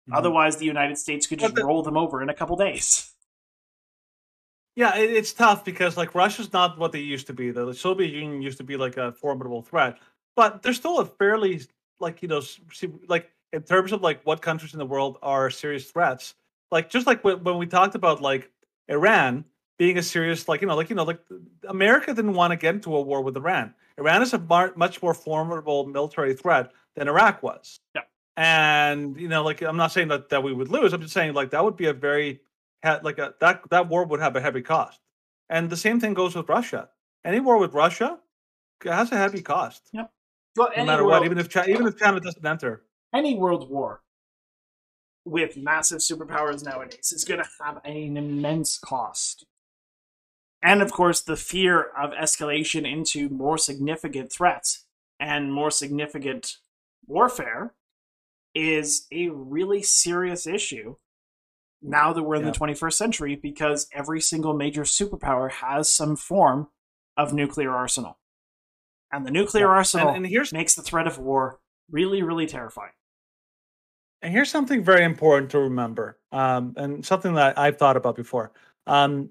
Mhm. 0.09 0.17
Otherwise, 0.17 0.57
the 0.57 0.65
United 0.65 0.97
States 0.97 1.27
could 1.27 1.39
just 1.39 1.55
the- 1.55 1.65
roll 1.65 1.83
them 1.83 1.97
over 1.97 2.21
in 2.21 2.29
a 2.29 2.33
couple 2.33 2.55
days. 2.55 3.07
Yeah, 4.73 4.95
it's 4.95 5.33
tough 5.33 5.65
because 5.65 5.97
like 5.97 6.15
Russia's 6.15 6.53
not 6.53 6.77
what 6.77 6.93
they 6.93 7.01
used 7.01 7.27
to 7.27 7.33
be. 7.33 7.51
The 7.51 7.73
Soviet 7.73 8.09
Union 8.13 8.41
used 8.41 8.57
to 8.59 8.63
be 8.63 8.77
like 8.77 8.95
a 8.95 9.11
formidable 9.11 9.61
threat, 9.61 9.99
but 10.37 10.61
they're 10.63 10.71
still 10.73 10.99
a 10.99 11.05
fairly 11.05 11.61
like 11.99 12.21
you 12.21 12.29
know 12.29 12.41
like 13.09 13.29
in 13.51 13.63
terms 13.63 13.91
of 13.91 14.01
like 14.01 14.21
what 14.25 14.41
countries 14.41 14.71
in 14.71 14.79
the 14.79 14.85
world 14.85 15.17
are 15.21 15.49
serious 15.49 15.91
threats. 15.91 16.35
Like 16.71 16.89
just 16.89 17.05
like 17.05 17.23
when, 17.23 17.43
when 17.43 17.57
we 17.57 17.67
talked 17.67 17.95
about 17.95 18.21
like 18.21 18.49
Iran 18.87 19.45
being 19.77 19.97
a 19.97 20.03
serious 20.03 20.47
like 20.47 20.61
you 20.61 20.67
know 20.67 20.75
like 20.75 20.89
you 20.89 20.95
know 20.95 21.03
like 21.03 21.19
America 21.67 22.13
didn't 22.13 22.33
want 22.33 22.51
to 22.51 22.57
get 22.57 22.75
into 22.75 22.95
a 22.95 23.01
war 23.01 23.21
with 23.21 23.35
Iran. 23.35 23.73
Iran 23.97 24.21
is 24.21 24.33
a 24.33 24.39
mar- 24.39 24.73
much 24.75 25.01
more 25.01 25.13
formidable 25.13 25.85
military 25.85 26.33
threat 26.33 26.71
than 26.95 27.07
Iraq 27.07 27.43
was. 27.43 27.79
Yeah. 27.95 28.01
And 28.37 29.19
you 29.19 29.27
know 29.27 29.43
like 29.43 29.61
I'm 29.61 29.77
not 29.77 29.91
saying 29.91 30.07
that 30.09 30.29
that 30.29 30.43
we 30.43 30.53
would 30.53 30.69
lose. 30.69 30.93
I'm 30.93 31.01
just 31.01 31.13
saying 31.13 31.33
like 31.33 31.49
that 31.51 31.63
would 31.63 31.75
be 31.75 31.87
a 31.87 31.93
very 31.93 32.41
had 32.83 33.03
like 33.03 33.19
a 33.19 33.33
that 33.41 33.61
that 33.69 33.89
war 33.89 34.05
would 34.05 34.19
have 34.19 34.35
a 34.35 34.41
heavy 34.41 34.61
cost. 34.61 34.99
And 35.49 35.69
the 35.69 35.77
same 35.77 35.99
thing 35.99 36.13
goes 36.13 36.35
with 36.35 36.47
Russia. 36.47 36.89
Any 37.25 37.39
war 37.39 37.57
with 37.57 37.73
Russia 37.73 38.19
has 38.83 39.11
a 39.11 39.17
heavy 39.17 39.41
cost, 39.41 39.89
Well, 40.55 40.69
no 40.75 40.85
matter 40.85 41.03
world, 41.03 41.21
what. 41.21 41.25
Even 41.25 41.37
if 41.37 41.49
China, 41.49 41.67
even 41.69 41.87
if 41.87 41.97
China 41.97 42.19
doesn't 42.19 42.45
enter, 42.45 42.83
any 43.13 43.35
world 43.35 43.69
war 43.69 44.01
with 45.25 45.57
massive 45.57 45.99
superpowers 45.99 46.63
nowadays 46.63 47.11
is 47.11 47.23
going 47.23 47.39
to 47.41 47.49
have 47.63 47.79
an 47.85 48.17
immense 48.17 48.77
cost. 48.77 49.45
And 50.63 50.81
of 50.81 50.91
course, 50.91 51.21
the 51.21 51.35
fear 51.35 51.81
of 51.97 52.11
escalation 52.11 52.91
into 52.91 53.29
more 53.29 53.57
significant 53.57 54.31
threats 54.31 54.85
and 55.19 55.53
more 55.53 55.71
significant 55.71 56.57
warfare 57.07 57.73
is 58.53 59.07
a 59.11 59.29
really 59.29 59.81
serious 59.81 60.45
issue 60.45 60.95
now 61.81 62.13
that 62.13 62.21
we're 62.23 62.35
in 62.35 62.43
Yeah. 62.45 62.51
the 62.51 62.57
21st 62.57 62.97
century 62.97 63.35
because 63.35 63.87
every 63.93 64.21
single 64.21 64.53
major 64.53 64.83
superpower 64.83 65.51
has 65.51 65.89
some 65.89 66.15
form 66.15 66.69
of 67.17 67.33
nuclear 67.33 67.71
arsenal. 67.71 68.19
And 69.11 69.25
the 69.25 69.31
nuclear 69.31 69.65
Yeah. 69.67 69.73
arsenal 69.73 70.07
And, 70.09 70.17
and 70.17 70.27
here's 70.27 70.53
makes 70.53 70.75
the 70.75 70.81
threat 70.83 71.07
of 71.07 71.17
war 71.17 71.59
really, 71.89 72.21
really 72.21 72.45
terrifying. 72.45 72.93
And 74.21 74.31
here's 74.31 74.51
something 74.51 74.83
very 74.83 75.03
important 75.03 75.49
to 75.51 75.59
remember, 75.59 76.17
um, 76.31 76.73
and 76.77 77.03
something 77.05 77.33
that 77.35 77.57
I've 77.57 77.77
thought 77.77 77.97
about 77.97 78.15
before. 78.15 78.51
Um, 78.87 79.29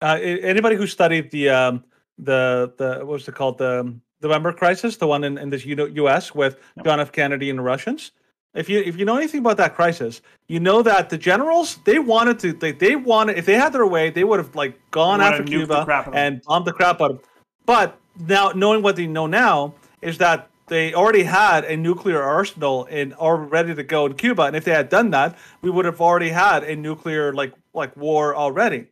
uh, 0.00 0.18
anybody 0.20 0.74
who 0.74 0.86
studied 0.86 1.30
the 1.30 1.48
um, 1.50 1.84
the 2.18 2.72
the 2.76 2.98
what 2.98 3.06
was 3.06 3.28
it 3.28 3.34
called 3.34 3.58
the 3.58 3.94
November 4.20 4.52
crisis, 4.52 4.96
the 4.96 5.06
one 5.06 5.24
in, 5.24 5.38
in 5.38 5.50
the 5.50 5.58
U.S. 5.94 6.34
with 6.34 6.56
Yep. 6.76 6.84
John 6.86 7.00
F. 7.00 7.12
Kennedy 7.12 7.50
and 7.50 7.58
the 7.58 7.62
Russians. 7.62 8.12
If 8.54 8.68
you 8.68 8.80
if 8.80 8.98
you 8.98 9.04
know 9.04 9.16
anything 9.16 9.40
about 9.40 9.56
that 9.58 9.74
crisis, 9.74 10.20
you 10.48 10.60
know 10.60 10.82
that 10.82 11.08
the 11.08 11.16
generals 11.18 11.78
they 11.84 11.98
wanted 11.98 12.38
to 12.40 12.52
they, 12.52 12.72
they 12.72 12.96
wanted 12.96 13.38
if 13.38 13.46
they 13.46 13.54
had 13.54 13.72
their 13.72 13.86
way 13.86 14.10
they 14.10 14.24
would 14.24 14.38
have 14.38 14.54
like 14.54 14.78
gone 14.90 15.20
after 15.20 15.42
to 15.44 15.50
nuke 15.50 15.50
the 15.50 15.58
Cuba 15.58 15.84
crap 15.84 16.00
out 16.02 16.08
of 16.08 16.14
them. 16.14 16.22
and 16.34 16.42
bombed 16.42 16.66
the 16.66 16.72
crap 16.72 17.00
out 17.00 17.12
of 17.12 17.16
them. 17.18 17.26
But 17.64 17.98
now 18.28 18.50
knowing 18.54 18.82
what 18.82 18.96
they 18.96 19.06
know 19.06 19.26
now 19.26 19.74
is 20.02 20.18
that 20.18 20.50
they 20.72 20.94
already 20.94 21.24
had 21.24 21.64
a 21.66 21.76
nuclear 21.76 22.22
arsenal 22.22 22.88
and 22.90 23.14
are 23.18 23.36
ready 23.36 23.74
to 23.74 23.82
go 23.82 24.06
in 24.06 24.14
Cuba, 24.14 24.44
and 24.44 24.56
if 24.56 24.64
they 24.64 24.70
had 24.70 24.88
done 24.88 25.10
that, 25.10 25.36
we 25.60 25.70
would 25.70 25.84
have 25.84 26.00
already 26.00 26.30
had 26.30 26.64
a 26.64 26.74
nuclear 26.74 27.34
like 27.34 27.52
like 27.74 27.94
war 27.94 28.34
already. 28.34 28.86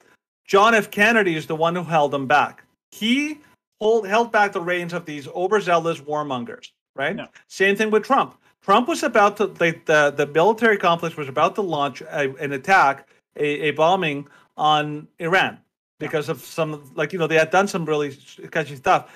John 0.46 0.74
F. 0.74 0.90
Kennedy 0.90 1.36
is 1.36 1.46
the 1.46 1.56
one 1.56 1.74
who 1.74 1.84
held 1.84 2.10
them 2.10 2.26
back. 2.26 2.64
He 2.90 3.38
hold, 3.80 4.06
held 4.06 4.30
back 4.30 4.52
the 4.52 4.60
reins 4.60 4.92
of 4.92 5.06
these 5.06 5.26
overzealous 5.28 6.00
warmongers, 6.00 6.70
right? 6.94 7.16
Same 7.48 7.76
thing 7.76 7.90
with 7.90 8.04
Trump. 8.04 8.36
Trump 8.60 8.86
was 8.86 9.02
about 9.02 9.38
to 9.38 9.46
like 9.58 9.86
the 9.86 10.12
the 10.14 10.26
military 10.26 10.76
complex 10.76 11.16
was 11.16 11.28
about 11.28 11.54
to 11.54 11.62
launch 11.62 12.02
a, 12.02 12.34
an 12.36 12.52
attack, 12.52 13.08
a, 13.36 13.68
a 13.68 13.70
bombing 13.70 14.28
on 14.58 15.08
Iran 15.18 15.58
because 15.98 16.28
of 16.28 16.40
some 16.42 16.92
like 16.94 17.14
you 17.14 17.18
know 17.18 17.26
they 17.26 17.38
had 17.38 17.50
done 17.50 17.68
some 17.68 17.86
really 17.86 18.10
sketchy 18.10 18.76
stuff. 18.76 19.10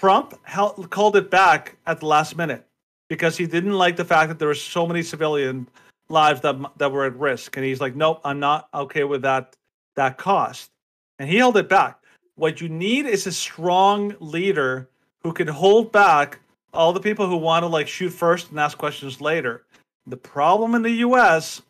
Trump 0.00 0.34
held, 0.42 0.90
called 0.90 1.16
it 1.16 1.30
back 1.30 1.76
at 1.86 2.00
the 2.00 2.06
last 2.06 2.36
minute 2.36 2.66
because 3.08 3.36
he 3.36 3.46
didn't 3.46 3.72
like 3.72 3.96
the 3.96 4.04
fact 4.04 4.28
that 4.28 4.38
there 4.38 4.48
were 4.48 4.54
so 4.54 4.86
many 4.86 5.02
civilian 5.02 5.66
lives 6.08 6.42
that 6.42 6.56
that 6.76 6.92
were 6.92 7.06
at 7.06 7.16
risk, 7.16 7.56
and 7.56 7.64
he's 7.64 7.80
like, 7.80 7.96
nope, 7.96 8.20
I'm 8.22 8.38
not 8.38 8.68
okay 8.74 9.04
with 9.04 9.22
that 9.22 9.56
that 9.94 10.18
cost, 10.18 10.70
and 11.18 11.30
he 11.30 11.38
held 11.38 11.56
it 11.56 11.68
back. 11.68 11.98
What 12.34 12.60
you 12.60 12.68
need 12.68 13.06
is 13.06 13.26
a 13.26 13.32
strong 13.32 14.14
leader 14.20 14.90
who 15.22 15.32
can 15.32 15.48
hold 15.48 15.92
back 15.92 16.40
all 16.74 16.92
the 16.92 17.00
people 17.00 17.26
who 17.26 17.38
want 17.38 17.62
to 17.62 17.68
like 17.68 17.88
shoot 17.88 18.10
first 18.10 18.50
and 18.50 18.60
ask 18.60 18.76
questions 18.76 19.22
later. 19.22 19.64
The 20.06 20.18
problem 20.18 20.74
in 20.74 20.82
the 20.82 20.98
U.S. 21.08 21.62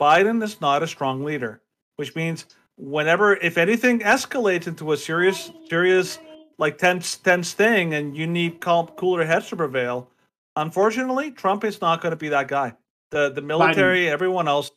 Biden 0.00 0.42
is 0.42 0.62
not 0.62 0.82
a 0.82 0.86
strong 0.86 1.22
leader, 1.22 1.60
which 1.96 2.16
means 2.16 2.46
whenever, 2.78 3.36
if 3.36 3.58
anything 3.58 4.00
escalates 4.00 4.66
into 4.66 4.92
a 4.92 4.96
serious, 4.96 5.50
serious, 5.68 6.18
like 6.58 6.78
tense, 6.78 7.16
tense 7.16 7.52
thing, 7.52 7.94
and 7.94 8.16
you 8.16 8.26
need 8.26 8.60
calm, 8.60 8.88
cooler 8.96 9.24
heads 9.24 9.48
to 9.48 9.56
prevail, 9.56 10.10
unfortunately, 10.56 11.30
Trump 11.30 11.64
is 11.64 11.80
not 11.80 12.00
going 12.00 12.12
to 12.12 12.16
be 12.16 12.28
that 12.30 12.48
guy. 12.48 12.74
The 13.10 13.30
the 13.30 13.42
military, 13.42 14.08
everyone 14.08 14.48
else, 14.48 14.70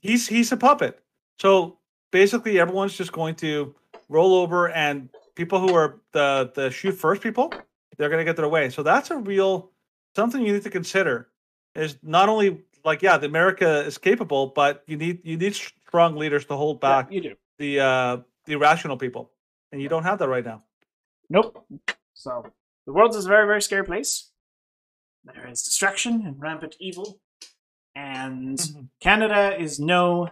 he's 0.00 0.26
he's 0.28 0.52
a 0.52 0.56
puppet. 0.56 1.00
So 1.38 1.78
basically, 2.10 2.58
everyone's 2.58 2.96
just 2.96 3.12
going 3.12 3.34
to 3.36 3.74
roll 4.08 4.34
over, 4.34 4.70
and 4.70 5.08
people 5.34 5.60
who 5.60 5.74
are 5.74 6.00
the 6.12 6.50
the 6.54 6.70
shoot 6.70 6.92
first 6.92 7.22
people, 7.22 7.52
they're 7.96 8.08
going 8.08 8.18
to 8.20 8.24
get 8.24 8.36
their 8.36 8.48
way. 8.48 8.70
So 8.70 8.82
that's 8.82 9.10
a 9.10 9.16
real 9.18 9.70
something 10.16 10.44
you 10.44 10.52
need 10.52 10.62
to 10.64 10.70
consider. 10.70 11.28
Is 11.74 11.98
not 12.02 12.28
only 12.28 12.62
like 12.84 13.02
yeah, 13.02 13.18
the 13.18 13.26
America 13.26 13.84
is 13.84 13.98
capable, 13.98 14.48
but 14.48 14.82
you 14.86 14.96
need 14.96 15.20
you 15.24 15.36
need 15.36 15.54
strong 15.54 16.16
leaders 16.16 16.44
to 16.46 16.56
hold 16.56 16.80
Yeah, 16.82 17.02
back 17.02 17.12
you 17.12 17.20
do. 17.20 17.34
the 17.58 17.80
uh 17.80 18.16
the 18.46 18.52
irrational 18.54 18.96
people, 18.96 19.30
and 19.72 19.80
you 19.82 19.88
don't 19.88 20.04
have 20.04 20.18
that 20.18 20.28
right 20.28 20.44
now. 20.44 20.62
Nope. 21.30 21.66
So 22.14 22.46
the 22.86 22.92
world 22.92 23.14
is 23.16 23.24
a 23.24 23.28
very, 23.28 23.46
very 23.46 23.62
scary 23.62 23.84
place. 23.84 24.30
There 25.24 25.48
is 25.48 25.62
destruction 25.62 26.22
and 26.26 26.40
rampant 26.40 26.76
evil, 26.78 27.20
and 27.94 28.58
Mhm. 28.58 28.88
Canada 29.00 29.58
is 29.60 29.80
no 29.80 30.30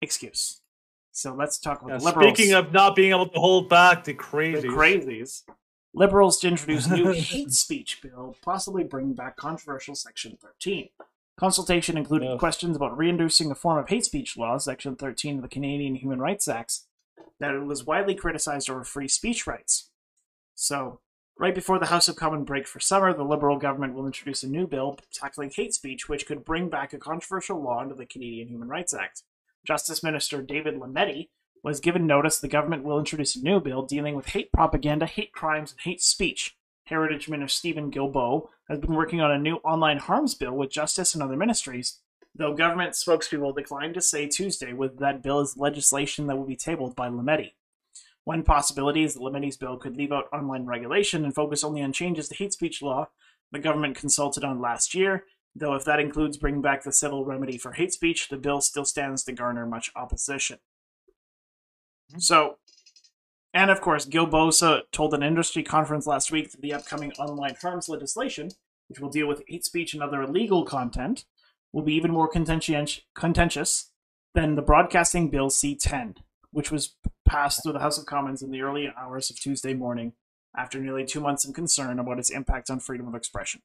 excuse. 0.00 0.60
So 1.12 1.34
let's 1.34 1.58
talk 1.58 1.80
about 1.82 1.90
Yeah, 1.94 1.98
the 1.98 2.04
liberals. 2.04 2.34
speaking 2.36 2.54
of 2.54 2.72
not 2.72 2.94
being 2.94 3.10
able 3.10 3.28
to 3.28 3.38
hold 3.40 3.68
back 3.68 4.04
the 4.04 4.12
the 4.12 4.18
crazies, 4.18 5.42
liberals 5.92 6.38
to 6.40 6.48
introduce 6.48 6.86
new 6.86 7.10
hate 7.12 7.52
speech 7.52 8.00
bill, 8.00 8.36
possibly 8.42 8.84
bring 8.84 9.14
back 9.14 9.36
controversial 9.36 9.96
Section 9.96 10.36
13. 10.36 10.90
Consultation 11.36 11.96
included 11.96 12.28
Ugh. 12.32 12.38
questions 12.38 12.76
about 12.76 12.96
reintroducing 12.96 13.50
a 13.50 13.54
form 13.56 13.78
of 13.78 13.88
hate 13.88 14.04
speech 14.04 14.36
law, 14.36 14.58
Section 14.58 14.94
13 14.94 15.36
of 15.36 15.42
the 15.42 15.48
Canadian 15.48 15.96
Human 15.96 16.20
Rights 16.20 16.46
Act, 16.46 16.80
that 17.40 17.54
it 17.54 17.64
was 17.64 17.84
widely 17.84 18.14
criticized 18.14 18.68
over 18.68 18.84
free 18.84 19.08
speech 19.08 19.46
rights. 19.46 19.90
So, 20.54 21.00
right 21.38 21.54
before 21.54 21.78
the 21.78 21.86
House 21.86 22.08
of 22.08 22.16
Commons 22.16 22.46
break 22.46 22.66
for 22.66 22.80
summer, 22.80 23.12
the 23.12 23.22
Liberal 23.22 23.58
government 23.58 23.94
will 23.94 24.06
introduce 24.06 24.42
a 24.42 24.48
new 24.48 24.66
bill 24.66 24.98
tackling 25.12 25.50
hate 25.54 25.74
speech, 25.74 26.08
which 26.08 26.26
could 26.26 26.44
bring 26.44 26.68
back 26.68 26.92
a 26.92 26.98
controversial 26.98 27.62
law 27.62 27.80
under 27.80 27.94
the 27.94 28.06
Canadian 28.06 28.48
Human 28.48 28.68
Rights 28.68 28.92
Act. 28.92 29.22
Justice 29.64 30.02
Minister 30.02 30.42
David 30.42 30.74
Lametti 30.80 31.28
was 31.62 31.80
given 31.80 32.06
notice 32.06 32.38
the 32.38 32.48
government 32.48 32.84
will 32.84 32.98
introduce 32.98 33.36
a 33.36 33.42
new 33.42 33.60
bill 33.60 33.82
dealing 33.82 34.14
with 34.14 34.28
hate 34.28 34.50
propaganda, 34.52 35.06
hate 35.06 35.32
crimes, 35.32 35.72
and 35.72 35.80
hate 35.80 36.00
speech. 36.00 36.56
Heritage 36.84 37.28
Minister 37.28 37.54
Stephen 37.54 37.90
Guilbeault 37.90 38.48
has 38.68 38.78
been 38.78 38.94
working 38.94 39.20
on 39.20 39.30
a 39.30 39.38
new 39.38 39.56
online 39.56 39.98
harms 39.98 40.34
bill 40.34 40.52
with 40.52 40.70
Justice 40.70 41.14
and 41.14 41.22
other 41.22 41.36
ministries, 41.36 41.98
though 42.38 42.54
government 42.54 42.92
spokespeople 42.92 43.54
declined 43.54 43.94
to 43.94 44.00
say 44.00 44.26
Tuesday 44.26 44.72
whether 44.72 44.94
that 44.98 45.22
bill 45.22 45.40
is 45.40 45.56
legislation 45.56 46.26
that 46.26 46.36
will 46.36 46.46
be 46.46 46.56
tabled 46.56 46.96
by 46.96 47.08
Lametti. 47.08 47.52
One 48.24 48.42
possibility 48.42 49.04
is 49.04 49.14
that 49.14 49.22
Lametti's 49.22 49.56
bill 49.56 49.76
could 49.76 49.96
leave 49.96 50.12
out 50.12 50.28
online 50.32 50.66
regulation 50.66 51.24
and 51.24 51.34
focus 51.34 51.64
only 51.64 51.82
on 51.82 51.92
changes 51.92 52.28
to 52.28 52.34
hate 52.34 52.52
speech 52.52 52.80
law 52.80 53.08
the 53.50 53.58
government 53.58 53.96
consulted 53.96 54.44
on 54.44 54.60
last 54.60 54.94
year, 54.94 55.24
though 55.54 55.74
if 55.74 55.84
that 55.84 56.00
includes 56.00 56.36
bringing 56.36 56.62
back 56.62 56.82
the 56.82 56.92
civil 56.92 57.24
remedy 57.24 57.56
for 57.56 57.72
hate 57.72 57.92
speech, 57.92 58.28
the 58.28 58.36
bill 58.36 58.60
still 58.60 58.84
stands 58.84 59.24
to 59.24 59.32
garner 59.32 59.66
much 59.66 59.90
opposition. 59.96 60.58
Mm-hmm. 62.10 62.20
So, 62.20 62.58
and 63.54 63.70
of 63.70 63.80
course, 63.80 64.06
Guilbeault 64.06 64.82
told 64.92 65.14
an 65.14 65.22
industry 65.22 65.62
conference 65.62 66.06
last 66.06 66.30
week 66.30 66.50
that 66.52 66.60
the 66.60 66.74
upcoming 66.74 67.12
online 67.12 67.56
harms 67.60 67.88
legislation, 67.88 68.50
which 68.88 69.00
will 69.00 69.08
deal 69.08 69.26
with 69.26 69.42
hate 69.48 69.64
speech 69.64 69.94
and 69.94 70.02
other 70.02 70.22
illegal 70.22 70.64
content, 70.64 71.24
will 71.72 71.82
be 71.82 71.94
even 71.94 72.10
more 72.10 72.28
contentious, 72.28 73.00
contentious 73.14 73.90
than 74.34 74.54
the 74.54 74.62
Broadcasting 74.62 75.30
Bill 75.30 75.48
C10, 75.48 76.16
which 76.50 76.70
was 76.70 76.96
passed 77.28 77.62
through 77.62 77.74
the 77.74 77.80
House 77.80 77.98
of 77.98 78.06
Commons 78.06 78.42
in 78.42 78.50
the 78.50 78.62
early 78.62 78.92
hours 78.96 79.30
of 79.30 79.38
Tuesday 79.38 79.74
morning 79.74 80.12
after 80.56 80.80
nearly 80.80 81.04
two 81.04 81.20
months 81.20 81.46
of 81.46 81.54
concern 81.54 81.98
about 81.98 82.18
its 82.18 82.30
impact 82.30 82.70
on 82.70 82.80
freedom 82.80 83.06
of 83.06 83.14
expression. 83.14 83.60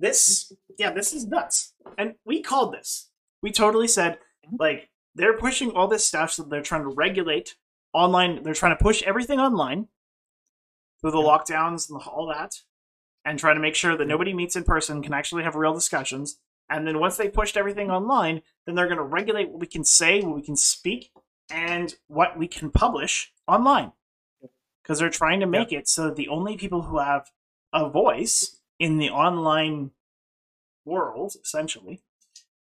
This, 0.00 0.52
yeah, 0.78 0.92
this 0.92 1.12
is 1.12 1.26
nuts. 1.26 1.74
And 1.96 2.14
we 2.24 2.42
called 2.42 2.74
this. 2.74 3.10
We 3.42 3.52
totally 3.52 3.88
said, 3.88 4.18
like, 4.58 4.88
they're 5.14 5.36
pushing 5.36 5.70
all 5.72 5.88
this 5.88 6.06
stuff 6.06 6.32
so 6.32 6.42
they're 6.42 6.62
trying 6.62 6.82
to 6.82 6.88
regulate 6.88 7.56
online, 7.92 8.42
they're 8.42 8.54
trying 8.54 8.76
to 8.76 8.82
push 8.82 9.02
everything 9.02 9.38
online 9.38 9.88
through 11.00 11.10
the 11.10 11.18
lockdowns 11.18 11.90
and 11.90 12.00
all 12.00 12.26
that, 12.34 12.60
and 13.24 13.38
trying 13.38 13.56
to 13.56 13.60
make 13.60 13.74
sure 13.74 13.96
that 13.96 14.08
nobody 14.08 14.32
meets 14.32 14.56
in 14.56 14.64
person, 14.64 15.02
can 15.02 15.12
actually 15.12 15.42
have 15.42 15.54
real 15.54 15.74
discussions. 15.74 16.38
And 16.72 16.86
then 16.86 16.98
once 16.98 17.18
they 17.18 17.28
pushed 17.28 17.58
everything 17.58 17.90
online, 17.90 18.40
then 18.64 18.74
they're 18.74 18.86
going 18.86 18.96
to 18.96 19.04
regulate 19.04 19.50
what 19.50 19.60
we 19.60 19.66
can 19.66 19.84
say, 19.84 20.22
what 20.22 20.34
we 20.34 20.42
can 20.42 20.56
speak, 20.56 21.12
and 21.50 21.94
what 22.06 22.38
we 22.38 22.48
can 22.48 22.70
publish 22.70 23.30
online. 23.46 23.92
Because 24.82 24.98
they're 24.98 25.10
trying 25.10 25.40
to 25.40 25.46
make 25.46 25.70
it 25.70 25.86
so 25.86 26.04
that 26.06 26.16
the 26.16 26.28
only 26.28 26.56
people 26.56 26.82
who 26.82 26.98
have 26.98 27.30
a 27.74 27.90
voice 27.90 28.56
in 28.78 28.96
the 28.96 29.10
online 29.10 29.90
world, 30.86 31.34
essentially, 31.44 32.00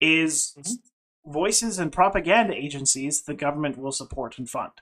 is 0.00 0.54
Mhm. 0.56 0.78
voices 1.26 1.78
and 1.78 1.92
propaganda 1.92 2.54
agencies 2.54 3.22
the 3.22 3.34
government 3.34 3.76
will 3.76 3.92
support 3.92 4.38
and 4.38 4.48
fund. 4.48 4.72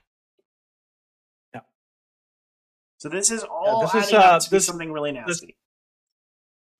Yeah. 1.53 1.61
So 2.97 3.09
this 3.09 3.29
is 3.29 3.43
all 3.43 3.81
this 3.81 3.93
is, 3.93 4.03
adding 4.05 4.15
up 4.15 4.23
uh, 4.25 4.39
to 4.39 4.49
be 4.49 4.55
this- 4.55 4.65
something 4.65 4.91
really 4.93 5.11
this- 5.11 5.41
nasty. 5.41 5.57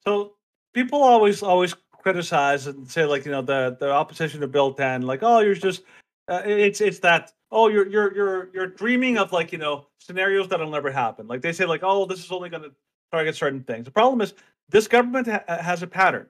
So 0.07 0.37
people 0.73 1.03
always 1.03 1.43
always 1.43 1.75
criticize 2.01 2.67
and 2.67 2.89
say 2.89 3.05
like 3.05 3.25
you 3.25 3.31
know 3.31 3.41
the 3.41 3.77
the 3.79 3.91
opposition 3.91 4.41
to 4.41 4.47
Bill 4.47 4.73
10 4.73 5.03
like 5.03 5.19
oh 5.21 5.39
you're 5.39 5.53
just 5.53 5.83
uh, 6.27 6.41
it's 6.45 6.81
it's 6.81 6.99
that 6.99 7.31
oh 7.51 7.67
you're 7.67 7.87
you're 7.87 8.15
you're 8.15 8.49
you're 8.53 8.67
dreaming 8.67 9.17
of 9.17 9.31
like 9.31 9.51
you 9.51 9.57
know 9.57 9.85
scenarios 9.99 10.47
that'll 10.47 10.69
never 10.69 10.91
happen. 10.91 11.27
Like 11.27 11.41
they 11.41 11.53
say 11.53 11.65
like 11.65 11.81
oh 11.83 12.05
this 12.05 12.23
is 12.23 12.31
only 12.31 12.49
going 12.49 12.63
to 12.63 12.71
target 13.11 13.35
certain 13.35 13.63
things. 13.63 13.85
The 13.85 13.91
problem 13.91 14.21
is 14.21 14.33
this 14.69 14.87
government 14.87 15.27
ha- 15.27 15.43
has 15.47 15.83
a 15.83 15.87
pattern. 15.87 16.27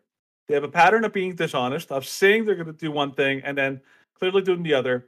They 0.48 0.56
have 0.56 0.64
a 0.64 0.70
pattern 0.70 1.06
of 1.06 1.14
being 1.14 1.36
dishonest 1.36 1.92
of 1.92 2.06
saying 2.06 2.46
they're 2.46 2.56
going 2.56 2.66
to 2.68 2.74
do 2.74 2.92
one 2.92 3.14
thing 3.14 3.42
and 3.46 3.58
then 3.58 3.80
clearly 4.20 4.42
doing 4.42 4.64
the 4.64 4.74
other 4.74 5.08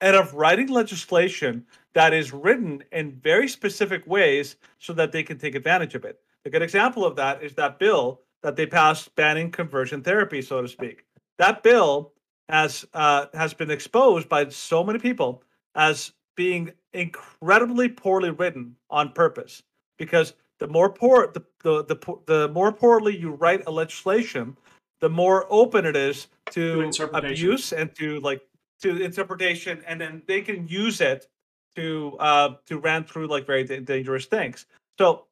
and 0.00 0.16
of 0.16 0.34
writing 0.34 0.68
legislation 0.68 1.64
that 1.92 2.12
is 2.12 2.32
written 2.32 2.82
in 2.92 3.12
very 3.20 3.46
specific 3.48 4.06
ways 4.06 4.56
so 4.78 4.92
that 4.94 5.12
they 5.12 5.22
can 5.22 5.38
take 5.38 5.54
advantage 5.54 5.94
of 5.94 6.04
it. 6.04 6.20
A 6.46 6.50
good 6.50 6.62
example 6.62 7.04
of 7.04 7.16
that 7.16 7.42
is 7.42 7.54
that 7.54 7.78
bill 7.78 8.22
that 8.42 8.56
they 8.56 8.66
passed 8.66 9.14
banning 9.14 9.50
conversion 9.50 10.02
therapy, 10.02 10.42
so 10.42 10.62
to 10.62 10.68
speak. 10.68 11.04
That 11.38 11.62
bill 11.62 12.12
has 12.48 12.84
uh, 12.94 13.26
has 13.34 13.54
been 13.54 13.70
exposed 13.70 14.28
by 14.28 14.48
so 14.48 14.82
many 14.84 14.98
people 14.98 15.42
as 15.74 16.12
being 16.36 16.72
incredibly 16.92 17.88
poorly 17.88 18.30
written 18.30 18.76
on 18.88 19.12
purpose. 19.12 19.62
Because 19.98 20.34
the 20.58 20.66
more 20.66 20.90
poor 20.90 21.32
the 21.32 21.42
the 21.62 21.84
the, 21.84 22.16
the 22.26 22.48
more 22.48 22.72
poorly 22.72 23.16
you 23.16 23.30
write 23.30 23.62
a 23.66 23.70
legislation, 23.70 24.56
the 25.00 25.08
more 25.08 25.46
open 25.50 25.84
it 25.84 25.96
is 25.96 26.28
To 26.52 26.90
to 26.92 27.16
abuse 27.16 27.72
and 27.72 27.94
to 27.96 28.20
like 28.20 28.42
to 28.82 29.02
interpretation, 29.02 29.82
and 29.86 30.00
then 30.00 30.22
they 30.26 30.40
can 30.40 30.66
use 30.66 31.00
it 31.00 31.28
to 31.76 32.16
uh 32.18 32.54
to 32.66 32.78
ran 32.78 33.04
through 33.04 33.28
like 33.28 33.46
very 33.46 33.64
da- 33.64 33.80
dangerous 33.80 34.26
things. 34.26 34.66
So 34.98 35.26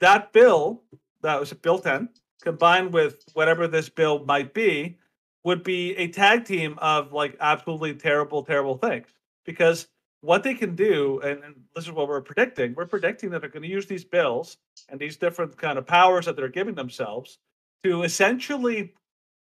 that 0.00 0.32
bill, 0.32 0.82
that 1.22 1.38
was 1.38 1.52
Bill 1.52 1.78
10, 1.78 2.08
combined 2.44 2.92
with 2.92 3.24
whatever 3.32 3.66
this 3.66 3.88
bill 3.88 4.24
might 4.24 4.54
be, 4.54 4.98
would 5.44 5.62
be 5.62 5.96
a 5.96 6.08
tag 6.08 6.44
team 6.44 6.78
of 6.78 7.12
like 7.12 7.36
absolutely 7.40 7.94
terrible, 7.94 8.42
terrible 8.42 8.78
things. 8.78 9.06
Because 9.44 9.88
what 10.20 10.42
they 10.42 10.54
can 10.54 10.74
do, 10.74 11.20
and, 11.20 11.42
and 11.44 11.54
this 11.74 11.84
is 11.84 11.92
what 11.92 12.08
we're 12.08 12.20
predicting, 12.22 12.74
we're 12.74 12.86
predicting 12.86 13.30
that 13.30 13.40
they're 13.40 13.50
going 13.50 13.62
to 13.62 13.68
use 13.68 13.86
these 13.86 14.04
bills 14.04 14.56
and 14.88 14.98
these 14.98 15.16
different 15.16 15.56
kind 15.56 15.78
of 15.78 15.86
powers 15.86 16.24
that 16.24 16.36
they're 16.36 16.48
giving 16.48 16.74
themselves 16.74 17.38
to 17.82 18.02
essentially 18.04 18.94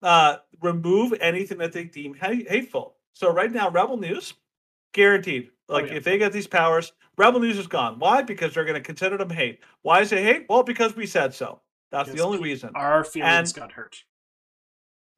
uh, 0.03 0.37
remove 0.61 1.15
anything 1.21 1.59
that 1.59 1.73
they 1.73 1.85
deem 1.85 2.15
ha- 2.15 2.45
hateful. 2.49 2.97
So 3.15 3.33
right 3.33 3.51
now, 3.51 3.71
Rebel 3.71 3.97
News, 3.97 4.35
guaranteed. 4.93 5.51
Like 5.69 5.87
yeah. 5.87 5.95
if 5.95 6.05
they 6.05 6.19
get 6.19 6.33
these 6.33 6.47
powers, 6.47 6.93
Rebel 7.17 7.41
News 7.41 7.59
is 7.59 7.67
gone. 7.67 7.99
Why? 7.99 8.21
Because 8.21 8.53
they're 8.53 8.65
going 8.65 8.75
to 8.75 8.81
consider 8.81 9.17
them 9.17 9.31
hate. 9.31 9.61
Why 9.83 10.03
is 10.03 10.13
it 10.13 10.23
hate? 10.23 10.47
Well, 10.49 10.63
because 10.63 10.95
we 10.95 11.07
said 11.07 11.33
so. 11.35 11.61
That's 11.91 12.11
the 12.13 12.21
only 12.21 12.39
reason. 12.41 12.71
Our 12.75 13.05
feelings 13.05 13.53
And- 13.53 13.61
got 13.61 13.73
hurt. 13.73 14.05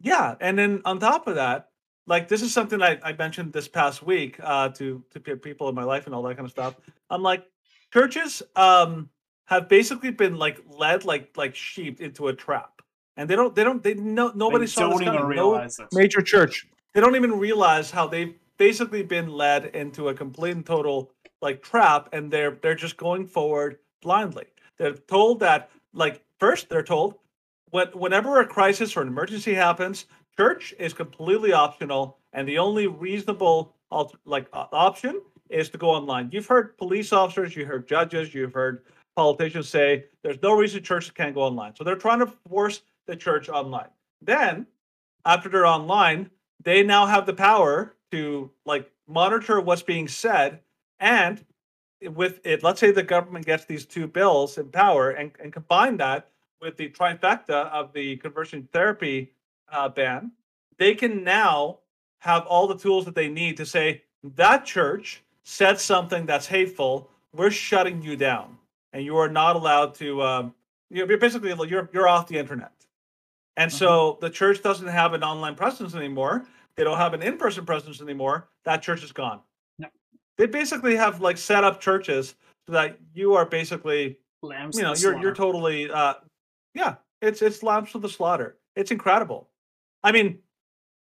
Yeah, 0.00 0.36
and 0.40 0.56
then 0.58 0.80
on 0.84 1.00
top 1.00 1.26
of 1.26 1.34
that, 1.34 1.70
like 2.06 2.28
this 2.28 2.40
is 2.42 2.52
something 2.52 2.80
I, 2.80 2.98
I 3.02 3.12
mentioned 3.14 3.52
this 3.52 3.66
past 3.68 4.02
week 4.02 4.36
uh, 4.42 4.68
to 4.70 5.02
to 5.10 5.20
people 5.36 5.68
in 5.68 5.74
my 5.74 5.82
life 5.84 6.06
and 6.06 6.14
all 6.14 6.22
that 6.22 6.36
kind 6.36 6.44
of 6.46 6.52
stuff. 6.52 6.76
I'm 7.10 7.22
like, 7.22 7.44
churches 7.92 8.42
um, 8.54 9.10
have 9.46 9.68
basically 9.68 10.10
been 10.12 10.36
like 10.36 10.60
led 10.68 11.04
like 11.04 11.36
like 11.36 11.54
sheep 11.56 12.00
into 12.00 12.28
a 12.28 12.32
trap, 12.32 12.80
and 13.16 13.28
they 13.28 13.34
don't 13.34 13.54
they 13.56 13.64
don't 13.64 13.82
they 13.82 13.94
know 13.94 14.30
nobody 14.34 14.66
they 14.66 14.70
saw 14.70 14.88
don't 14.90 14.98
this 14.98 15.04
coming. 15.08 15.20
No 15.20 15.26
realize 15.26 15.78
it. 15.80 15.88
major 15.92 16.22
church. 16.22 16.66
They 16.94 17.00
don't 17.00 17.16
even 17.16 17.32
realize 17.38 17.90
how 17.90 18.06
they've 18.06 18.34
basically 18.56 19.02
been 19.02 19.28
led 19.30 19.66
into 19.66 20.08
a 20.08 20.14
complete 20.14 20.52
and 20.52 20.64
total 20.64 21.10
like 21.42 21.60
trap, 21.60 22.08
and 22.12 22.30
they're 22.30 22.52
they're 22.62 22.76
just 22.76 22.96
going 22.96 23.26
forward 23.26 23.78
blindly. 24.00 24.46
They're 24.78 24.92
told 24.94 25.40
that 25.40 25.70
like 25.92 26.22
first 26.38 26.68
they're 26.68 26.82
told 26.82 27.16
when, 27.70 27.88
whenever 27.88 28.40
a 28.40 28.46
crisis 28.46 28.96
or 28.96 29.02
an 29.02 29.08
emergency 29.08 29.54
happens, 29.54 30.06
church 30.36 30.74
is 30.78 30.92
completely 30.92 31.52
optional, 31.52 32.18
and 32.32 32.46
the 32.48 32.58
only 32.58 32.86
reasonable 32.86 33.74
like 34.24 34.46
option 34.52 35.20
is 35.48 35.70
to 35.70 35.78
go 35.78 35.90
online. 35.90 36.28
You've 36.32 36.46
heard 36.46 36.76
police 36.76 37.12
officers, 37.12 37.56
you 37.56 37.64
heard 37.64 37.88
judges, 37.88 38.34
you've 38.34 38.52
heard 38.52 38.84
politicians 39.16 39.68
say 39.68 40.04
there's 40.22 40.40
no 40.42 40.52
reason 40.52 40.82
churches 40.82 41.10
can't 41.10 41.34
go 41.34 41.42
online. 41.42 41.74
So 41.74 41.84
they're 41.84 41.96
trying 41.96 42.20
to 42.20 42.32
force 42.48 42.82
the 43.06 43.16
church 43.16 43.48
online. 43.48 43.88
Then, 44.22 44.66
after 45.24 45.48
they're 45.48 45.66
online, 45.66 46.30
they 46.62 46.82
now 46.82 47.06
have 47.06 47.26
the 47.26 47.32
power 47.32 47.94
to 48.12 48.50
like 48.64 48.90
monitor 49.06 49.60
what's 49.60 49.82
being 49.82 50.08
said 50.08 50.60
and 51.00 51.44
with 52.02 52.40
it 52.44 52.62
let's 52.62 52.78
say 52.78 52.90
the 52.90 53.02
government 53.02 53.44
gets 53.44 53.64
these 53.64 53.84
two 53.84 54.06
bills 54.06 54.56
in 54.58 54.68
power 54.68 55.10
and, 55.10 55.32
and 55.42 55.52
combine 55.52 55.96
that 55.96 56.28
with 56.60 56.76
the 56.76 56.88
trifecta 56.88 57.70
of 57.70 57.92
the 57.92 58.16
conversion 58.16 58.68
therapy 58.72 59.32
uh, 59.70 59.88
ban, 59.88 60.32
they 60.78 60.94
can 60.94 61.22
now 61.24 61.78
have 62.20 62.46
all 62.46 62.66
the 62.66 62.76
tools 62.76 63.04
that 63.04 63.14
they 63.14 63.28
need 63.28 63.56
to 63.56 63.66
say 63.66 64.02
that 64.36 64.64
church 64.64 65.22
said 65.44 65.78
something 65.78 66.26
that's 66.26 66.46
hateful. 66.46 67.10
We're 67.32 67.50
shutting 67.50 68.02
you 68.02 68.16
down, 68.16 68.58
and 68.92 69.04
you 69.04 69.16
are 69.16 69.28
not 69.28 69.56
allowed 69.56 69.94
to. 69.96 70.22
Um, 70.22 70.54
you're 70.90 71.18
basically 71.18 71.54
you're 71.68 71.88
you're 71.92 72.08
off 72.08 72.26
the 72.26 72.38
internet, 72.38 72.72
and 73.56 73.72
so 73.72 74.18
the 74.20 74.30
church 74.30 74.62
doesn't 74.62 74.88
have 74.88 75.12
an 75.12 75.22
online 75.22 75.54
presence 75.54 75.94
anymore. 75.94 76.46
They 76.76 76.84
don't 76.84 76.98
have 76.98 77.14
an 77.14 77.22
in-person 77.22 77.66
presence 77.66 78.00
anymore. 78.00 78.48
That 78.64 78.82
church 78.82 79.02
is 79.02 79.12
gone. 79.12 79.40
They 80.38 80.46
basically 80.46 80.96
have 80.96 81.20
like 81.20 81.36
set 81.36 81.64
up 81.64 81.80
churches 81.80 82.34
so 82.66 82.72
that 82.72 82.98
you 83.12 83.34
are 83.34 83.44
basically 83.44 84.18
Lambs 84.42 84.76
you 84.76 84.84
know 84.84 84.94
you're 84.94 85.20
you're 85.20 85.34
totally 85.34 85.90
uh 85.90 86.14
yeah 86.74 86.94
it's 87.20 87.42
it's 87.42 87.62
lambs 87.64 87.90
to 87.92 87.98
the 87.98 88.08
slaughter. 88.08 88.56
It's 88.76 88.92
incredible. 88.92 89.48
I 90.04 90.12
mean 90.12 90.38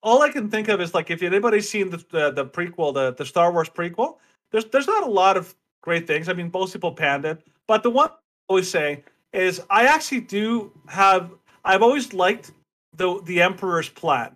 all 0.03 0.23
i 0.23 0.31
can 0.31 0.49
think 0.49 0.69
of 0.69 0.81
is 0.81 0.95
like 0.95 1.11
if 1.11 1.23
anybody's 1.23 1.69
seen 1.69 1.91
the 1.91 1.99
the, 2.11 2.31
the 2.33 2.45
prequel 2.45 2.93
the, 2.93 3.13
the 3.15 3.25
star 3.25 3.53
wars 3.53 3.69
prequel 3.69 4.17
there's 4.51 4.65
there's 4.67 4.87
not 4.87 5.05
a 5.05 5.11
lot 5.11 5.37
of 5.37 5.55
great 5.83 6.07
things. 6.07 6.29
I 6.29 6.33
mean 6.33 6.51
most 6.53 6.73
people 6.73 6.93
panned 6.93 7.25
it. 7.25 7.47
But 7.69 7.83
the 7.83 7.91
one 7.91 8.09
I 8.09 8.15
always 8.49 8.69
say 8.69 9.05
is 9.33 9.63
i 9.71 9.85
actually 9.85 10.23
do 10.23 10.73
have 10.89 11.31
i've 11.65 11.83
always 11.83 12.13
liked 12.13 12.51
the 12.97 13.21
the 13.27 13.41
emperor's 13.41 13.89
plan. 13.89 14.35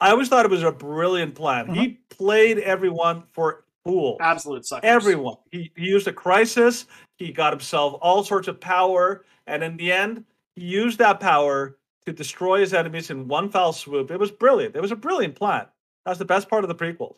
I 0.00 0.10
always 0.10 0.28
thought 0.28 0.44
it 0.44 0.50
was 0.50 0.62
a 0.62 0.70
brilliant 0.70 1.34
plan. 1.34 1.74
He 1.74 1.98
played 2.08 2.58
everyone 2.58 3.24
for 3.32 3.64
fools 3.88 4.18
absolute 4.20 4.66
suckers. 4.66 4.88
everyone. 4.88 5.36
He, 5.50 5.72
he 5.76 5.86
used 5.86 6.06
a 6.08 6.12
crisis. 6.12 6.86
He 7.16 7.32
got 7.32 7.52
himself 7.52 7.98
all 8.00 8.22
sorts 8.22 8.48
of 8.48 8.60
power, 8.60 9.24
and 9.46 9.62
in 9.62 9.76
the 9.76 9.90
end, 9.92 10.24
he 10.54 10.62
used 10.62 10.98
that 10.98 11.20
power 11.20 11.78
to 12.06 12.12
destroy 12.12 12.60
his 12.60 12.74
enemies 12.74 13.10
in 13.10 13.28
one 13.28 13.50
foul 13.50 13.72
swoop. 13.72 14.10
It 14.10 14.18
was 14.18 14.30
brilliant. 14.30 14.76
It 14.76 14.82
was 14.82 14.92
a 14.92 14.96
brilliant 14.96 15.34
plan. 15.34 15.66
That's 16.04 16.18
the 16.18 16.24
best 16.24 16.48
part 16.48 16.64
of 16.64 16.68
the 16.68 16.74
prequels, 16.74 17.16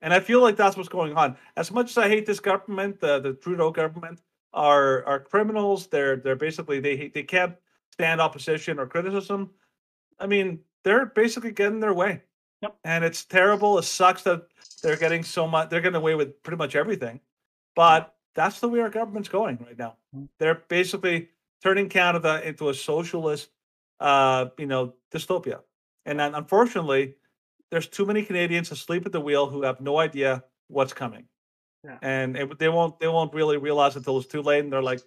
and 0.00 0.12
I 0.14 0.20
feel 0.20 0.40
like 0.40 0.56
that's 0.56 0.76
what's 0.76 0.88
going 0.88 1.14
on. 1.14 1.36
As 1.56 1.70
much 1.70 1.90
as 1.90 1.98
I 1.98 2.08
hate 2.08 2.26
this 2.26 2.40
government, 2.40 3.00
the 3.00 3.20
the 3.20 3.34
Trudeau 3.34 3.70
government 3.70 4.20
are 4.52 5.04
are 5.04 5.20
criminals. 5.20 5.86
They're 5.88 6.16
they're 6.16 6.36
basically 6.36 6.80
they 6.80 7.08
they 7.08 7.22
can't 7.22 7.54
stand 7.92 8.20
opposition 8.20 8.78
or 8.78 8.86
criticism. 8.86 9.50
I 10.18 10.26
mean, 10.26 10.60
they're 10.84 11.06
basically 11.06 11.52
getting 11.52 11.80
their 11.80 11.94
way. 11.94 12.22
Yep. 12.62 12.76
And 12.84 13.04
it's 13.04 13.24
terrible. 13.24 13.78
It 13.78 13.82
sucks 13.82 14.22
that 14.22 14.46
they're 14.82 14.96
getting 14.96 15.24
so 15.24 15.46
much. 15.46 15.68
They're 15.68 15.80
getting 15.80 15.96
away 15.96 16.14
with 16.14 16.42
pretty 16.42 16.56
much 16.56 16.76
everything. 16.76 17.20
But 17.74 18.14
that's 18.34 18.60
the 18.60 18.68
way 18.68 18.80
our 18.80 18.90
government's 18.90 19.28
going 19.28 19.58
right 19.64 19.78
now. 19.78 19.96
Mm. 20.16 20.28
They're 20.38 20.62
basically 20.68 21.28
turning 21.62 21.88
Canada 21.88 22.40
into 22.46 22.68
a 22.68 22.74
socialist, 22.74 23.50
uh, 24.00 24.46
you 24.58 24.66
know, 24.66 24.94
dystopia. 25.12 25.60
And 26.06 26.18
then, 26.18 26.34
unfortunately, 26.34 27.14
there's 27.70 27.86
too 27.86 28.06
many 28.06 28.22
Canadians 28.22 28.70
asleep 28.70 29.06
at 29.06 29.12
the 29.12 29.20
wheel 29.20 29.48
who 29.48 29.62
have 29.62 29.80
no 29.80 29.98
idea 29.98 30.44
what's 30.68 30.92
coming. 30.92 31.24
Yeah. 31.84 31.98
And 32.02 32.36
it, 32.36 32.58
they 32.58 32.68
won't. 32.68 32.98
They 33.00 33.08
won't 33.08 33.34
really 33.34 33.56
realize 33.56 33.96
until 33.96 34.18
it's 34.18 34.26
too 34.26 34.42
late. 34.42 34.60
And 34.60 34.72
they're 34.72 34.82
like, 34.82 35.00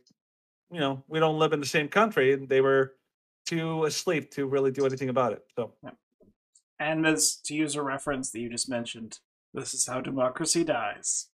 you 0.72 0.80
know, 0.80 1.04
we 1.08 1.20
don't 1.20 1.40
live 1.40 1.54
in 1.54 1.62
the 1.62 1.66
same 1.66 1.88
country, 1.88 2.34
and 2.34 2.50
they 2.50 2.60
were 2.60 2.96
too 3.46 3.86
asleep 3.86 4.32
to 4.32 4.46
really 4.46 4.72
do 4.72 4.86
anything 4.86 5.10
about 5.10 5.32
it. 5.32 5.44
So. 5.56 5.74
And 6.80 7.06
as 7.06 7.38
to 7.46 7.56
use 7.56 7.76
a 7.76 7.82
reference 7.82 8.32
that 8.32 8.40
you 8.40 8.50
just 8.50 8.70
mentioned, 8.70 9.20
this 9.54 9.74
is 9.74 9.88
how 9.88 10.02
democracy 10.02 10.64
dies. 10.64 11.30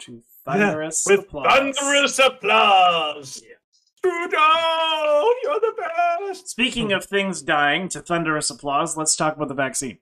To 0.00 0.22
thunderous 0.46 1.04
with 1.06 1.20
applause. 1.20 1.46
thunderous 1.46 2.18
applause. 2.18 3.42
Yeah. 3.46 3.54
Trudeau, 4.02 5.30
you're 5.42 5.60
the 5.60 5.74
best. 5.76 6.48
Speaking 6.48 6.92
of 6.92 7.04
things 7.04 7.42
dying 7.42 7.88
to 7.90 8.00
thunderous 8.00 8.48
applause, 8.48 8.96
let's 8.96 9.14
talk 9.14 9.36
about 9.36 9.48
the 9.48 9.54
vaccine. 9.54 9.98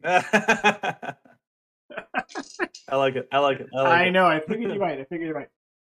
I 0.04 1.14
like 2.92 3.16
it. 3.16 3.28
I 3.32 3.38
like 3.38 3.60
it. 3.60 3.68
I, 3.74 3.80
like 3.80 3.92
I 3.92 4.04
it. 4.04 4.10
know. 4.12 4.26
I 4.26 4.40
figured 4.40 4.70
you 4.70 4.78
might. 4.78 5.00
I 5.00 5.04
figured 5.04 5.28
you 5.28 5.34
might. 5.34 5.48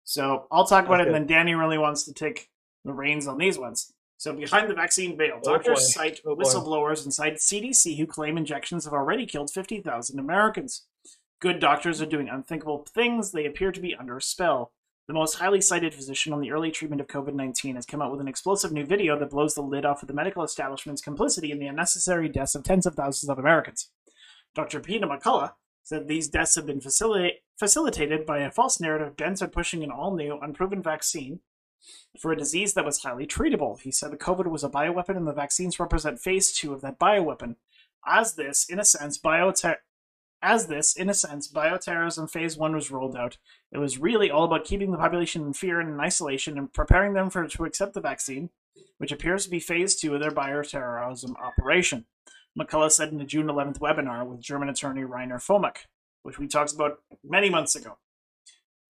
So 0.04 0.46
I'll 0.50 0.64
talk 0.66 0.86
about 0.86 0.98
That's 0.98 1.08
it, 1.08 1.14
and 1.14 1.14
then 1.14 1.26
Danny 1.26 1.54
really 1.54 1.78
wants 1.78 2.04
to 2.04 2.14
take 2.14 2.48
the 2.84 2.92
reins 2.92 3.26
on 3.26 3.36
these 3.36 3.58
ones. 3.58 3.92
So 4.20 4.34
behind 4.34 4.68
the 4.68 4.74
vaccine 4.74 5.16
veil, 5.16 5.40
Oh, 5.42 5.52
doctors 5.54 5.78
boy. 5.78 6.02
cite 6.02 6.20
Oh, 6.26 6.36
whistleblowers 6.36 7.06
inside 7.06 7.36
CDC 7.36 7.96
who 7.96 8.06
claim 8.06 8.36
injections 8.36 8.84
have 8.84 8.92
already 8.92 9.24
killed 9.24 9.50
50,000 9.50 10.18
Americans. 10.18 10.84
Good 11.40 11.58
doctors 11.58 12.02
are 12.02 12.06
doing 12.06 12.28
unthinkable 12.28 12.84
things. 12.86 13.32
They 13.32 13.46
appear 13.46 13.72
to 13.72 13.80
be 13.80 13.94
under 13.94 14.18
a 14.18 14.20
spell. 14.20 14.72
The 15.08 15.14
most 15.14 15.36
highly 15.36 15.62
cited 15.62 15.94
physician 15.94 16.34
on 16.34 16.42
the 16.42 16.52
early 16.52 16.70
treatment 16.70 17.00
of 17.00 17.06
COVID 17.06 17.32
19 17.32 17.76
has 17.76 17.86
come 17.86 18.02
out 18.02 18.12
with 18.12 18.20
an 18.20 18.28
explosive 18.28 18.72
new 18.72 18.84
video 18.84 19.18
that 19.18 19.30
blows 19.30 19.54
the 19.54 19.62
lid 19.62 19.86
off 19.86 20.02
of 20.02 20.08
the 20.08 20.12
medical 20.12 20.44
establishment's 20.44 21.00
complicity 21.00 21.50
in 21.50 21.58
the 21.58 21.66
unnecessary 21.66 22.28
deaths 22.28 22.54
of 22.54 22.62
tens 22.62 22.84
of 22.84 22.96
thousands 22.96 23.30
of 23.30 23.38
Americans. 23.38 23.88
Dr. 24.54 24.80
Peter 24.80 25.06
McCullough 25.06 25.54
said 25.82 26.08
these 26.08 26.28
deaths 26.28 26.56
have 26.56 26.66
been 26.66 26.80
facilita- 26.80 27.38
facilitated 27.58 28.26
by 28.26 28.40
a 28.40 28.50
false 28.50 28.80
narrative 28.80 29.16
bent 29.16 29.40
on 29.40 29.48
pushing 29.48 29.82
an 29.82 29.90
all 29.90 30.14
new, 30.14 30.38
unproven 30.42 30.82
vaccine 30.82 31.40
for 32.20 32.32
a 32.32 32.36
disease 32.36 32.74
that 32.74 32.84
was 32.84 33.02
highly 33.02 33.26
treatable. 33.26 33.80
He 33.80 33.90
said 33.90 34.10
the 34.10 34.16
COVID 34.16 34.46
was 34.46 34.64
a 34.64 34.68
bioweapon 34.68 35.16
and 35.16 35.26
the 35.26 35.32
vaccines 35.32 35.80
represent 35.80 36.20
phase 36.20 36.52
two 36.52 36.72
of 36.72 36.80
that 36.82 36.98
bioweapon. 36.98 37.56
As 38.06 38.34
this, 38.34 38.68
in 38.68 38.78
a 38.78 38.84
sense, 38.84 39.18
biotech 39.18 39.76
as 40.42 40.68
this, 40.68 40.96
in 40.96 41.10
a 41.10 41.14
sense, 41.14 41.52
bioterrorism 41.52 42.30
phase 42.30 42.56
one 42.56 42.74
was 42.74 42.90
rolled 42.90 43.16
out, 43.16 43.36
it 43.72 43.78
was 43.78 43.98
really 43.98 44.30
all 44.30 44.44
about 44.44 44.64
keeping 44.64 44.90
the 44.90 44.96
population 44.98 45.42
in 45.42 45.52
fear 45.52 45.80
and 45.80 45.90
in 45.90 46.00
isolation 46.00 46.56
and 46.56 46.72
preparing 46.72 47.12
them 47.12 47.28
for 47.28 47.46
to 47.46 47.64
accept 47.64 47.92
the 47.92 48.00
vaccine, 48.00 48.50
which 48.98 49.12
appears 49.12 49.44
to 49.44 49.50
be 49.50 49.60
phase 49.60 49.96
two 49.96 50.14
of 50.14 50.20
their 50.20 50.30
bioterrorism 50.30 51.34
operation. 51.36 52.06
McCullough 52.58 52.90
said 52.90 53.10
in 53.10 53.18
the 53.18 53.24
June 53.24 53.46
11th 53.46 53.80
webinar 53.80 54.26
with 54.26 54.40
German 54.40 54.68
attorney 54.68 55.02
Reiner 55.02 55.34
Fuellmich, 55.34 55.86
which 56.22 56.38
we 56.38 56.48
talked 56.48 56.72
about 56.72 57.02
many 57.22 57.50
months 57.50 57.76
ago, 57.76 57.98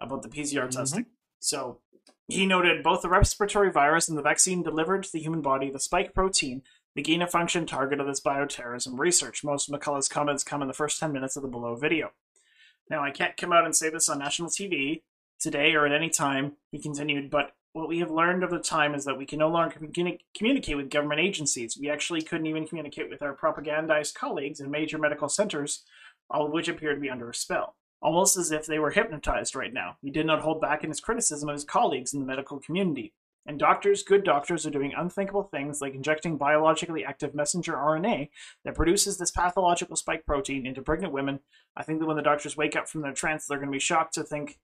about 0.01 0.22
the 0.22 0.28
PCR 0.28 0.68
Mhm. 0.68 0.70
testing. 0.72 1.07
So 1.41 1.80
he 2.31 2.47
noted 2.47 2.83
both 2.83 3.03
the 3.03 3.09
respiratory 3.09 3.70
virus 3.70 4.09
and 4.09 4.16
the 4.16 4.22
vaccine 4.22 4.62
delivered 4.62 5.03
to 5.03 5.12
the 5.12 5.20
human 5.20 5.41
body 5.41 5.70
the 5.70 5.81
spike 5.81 6.14
protein, 6.14 6.62
the 6.95 7.03
gain 7.03 7.22
of 7.22 7.31
function 7.31 7.66
target 7.66 8.01
of 8.01 8.07
this 8.07 8.20
bioterrorism 8.20 8.99
research. 8.99 9.45
Most 9.45 9.68
of 9.68 9.78
McCullough's 9.78 10.09
comments 10.09 10.45
come 10.45 10.62
in 10.62 10.68
the 10.68 10.74
first 10.74 11.01
10 11.01 11.12
minutes 11.12 11.37
of 11.37 11.43
the 11.43 11.49
below 11.49 11.74
video. 11.74 12.12
Now, 12.89 13.03
I 13.03 13.11
can't 13.11 13.37
come 13.37 13.53
out 13.53 13.64
and 13.64 13.74
say 13.74 13.91
this 13.91 14.09
on 14.09 14.18
national 14.18 14.51
TV 14.51 15.03
today 15.39 15.74
or 15.74 15.87
at 15.87 15.93
any 15.93 16.11
time, 16.11 16.53
he 16.70 16.78
continued, 16.78 17.31
but 17.31 17.53
what 17.72 17.89
we 17.89 18.01
have 18.01 18.11
learned 18.11 18.43
over 18.43 18.59
time 18.59 18.95
is 18.95 19.05
that 19.05 19.16
we 19.16 19.26
can 19.26 19.39
no 19.39 19.49
longer 19.49 19.76
communi- 19.76 20.18
communicate 20.37 20.76
with 20.76 20.91
government 20.91 21.20
agencies. 21.20 21.78
We 21.81 21.89
actually 21.89 22.22
couldn't 22.22 22.47
even 22.47 22.66
communicate 22.66 23.09
with 23.09 23.22
our 23.22 23.35
propagandized 23.35 24.14
colleagues 24.14 24.61
in 24.61 24.70
major 24.70 24.99
medical 24.99 25.28
centers, 25.28 25.85
all 26.28 26.47
of 26.47 26.53
which 26.53 26.68
appear 26.68 26.95
to 26.95 27.01
be 27.01 27.11
under 27.11 27.31
a 27.31 27.35
spell. 27.35 27.76
Almost 28.03 28.36
as 28.36 28.51
if 28.51 28.66
they 28.66 28.78
were 28.78 28.90
hypnotized 28.90 29.55
right 29.55 29.72
now. 29.72 29.96
He 30.01 30.11
did 30.11 30.26
not 30.26 30.40
hold 30.40 30.61
back 30.61 30.82
in 30.84 30.90
his 30.90 31.01
criticism 31.01 31.48
of 31.48 31.55
his 31.55 31.64
colleagues 31.64 32.14
in 32.14 32.20
the 32.20 32.26
medical 32.26 32.59
community. 32.59 33.12
And 33.46 33.59
doctors, 33.59 34.03
good 34.03 34.22
doctors, 34.24 34.66
are 34.66 34.70
doing 34.70 34.92
unthinkable 34.96 35.44
things 35.44 35.80
like 35.80 35.94
injecting 35.94 36.36
biologically 36.36 37.05
active 37.05 37.34
messenger 37.34 37.72
RNA 37.72 38.28
that 38.64 38.74
produces 38.74 39.18
this 39.18 39.30
pathological 39.30 39.96
spike 39.96 40.24
protein 40.26 40.66
into 40.66 40.82
pregnant 40.82 41.12
women. 41.12 41.40
I 41.76 41.82
think 41.82 42.01
that 42.01 42.07
when 42.07 42.16
the 42.16 42.22
doctors 42.22 42.57
wake 42.57 42.76
up 42.76 42.88
from 42.88 43.01
their 43.03 43.14
trance, 43.14 43.46
they're 43.46 43.59
going 43.59 43.68
to 43.70 43.72
be 43.72 43.80
shocked 43.80 44.14
to 44.14 44.24
think 44.24 44.59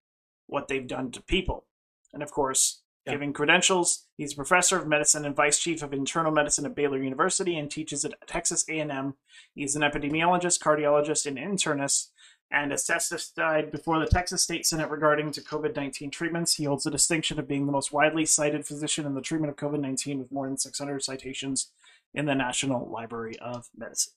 what 0.47 0.69
they've 0.69 0.87
done 0.87 1.11
to 1.13 1.23
people. 1.23 1.67
And 2.13 2.23
of 2.23 2.31
course, 2.31 2.83
Yeah. 3.07 3.13
giving 3.13 3.33
credentials, 3.33 4.09
he's 4.17 4.33
a 4.33 4.37
professor 4.37 4.77
of 4.79 4.89
medicine 4.89 5.25
and 5.25 5.37
vice 5.37 5.61
chief 5.61 5.81
of 5.83 5.93
internal 5.93 6.33
medicine 6.33 6.67
at 6.67 6.75
Baylor 6.75 7.01
University 7.01 7.57
and 7.57 7.71
teaches 7.71 8.05
at 8.05 8.15
Texas 8.27 8.65
A&M. 8.69 9.17
He's 9.55 9.77
an 9.77 9.83
epidemiologist, 9.83 10.61
cardiologist, 10.61 11.25
and 11.25 11.39
internist, 11.39 12.11
and 12.51 12.71
has 12.71 12.87
died 13.35 13.71
before 13.71 13.99
the 13.99 14.07
Texas 14.07 14.43
State 14.43 14.67
Senate 14.67 14.89
regarding 14.89 15.33
to 15.33 15.41
COVID-19 15.41 16.13
treatments. 16.13 16.55
He 16.55 16.65
holds 16.65 16.85
the 16.85 16.91
distinction 16.91 17.39
of 17.39 17.49
being 17.49 17.67
the 17.67 17.73
most 17.73 17.93
widely 17.93 18.25
cited 18.25 18.67
physician 18.67 19.05
in 19.05 19.15
the 19.15 19.21
treatment 19.21 19.51
of 19.51 19.57
COVID-19 19.57 20.19
with 20.19 20.33
more 20.33 20.47
than 20.47 20.57
600 20.57 21.03
citations 21.03 21.71
in 22.15 22.27
the 22.27 22.35
National 22.35 22.89
Library 22.89 23.37
of 23.41 23.69
Medicine. 23.77 24.13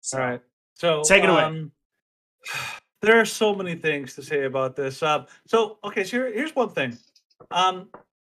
So, 0.00 0.18
All 0.18 0.24
right. 0.24 0.40
So 0.74 1.02
Take 1.02 1.24
it 1.24 1.30
away. 1.30 1.42
um, 1.42 1.72
there 3.02 3.20
are 3.20 3.24
so 3.24 3.54
many 3.54 3.74
things 3.74 4.14
to 4.14 4.22
say 4.22 4.44
about 4.44 4.76
this. 4.76 5.02
Um, 5.02 5.26
so 5.46 5.78
okay, 5.84 6.04
so 6.04 6.18
here, 6.18 6.32
here's 6.32 6.54
one 6.54 6.70
thing. 6.70 6.96
Um, 7.50 7.88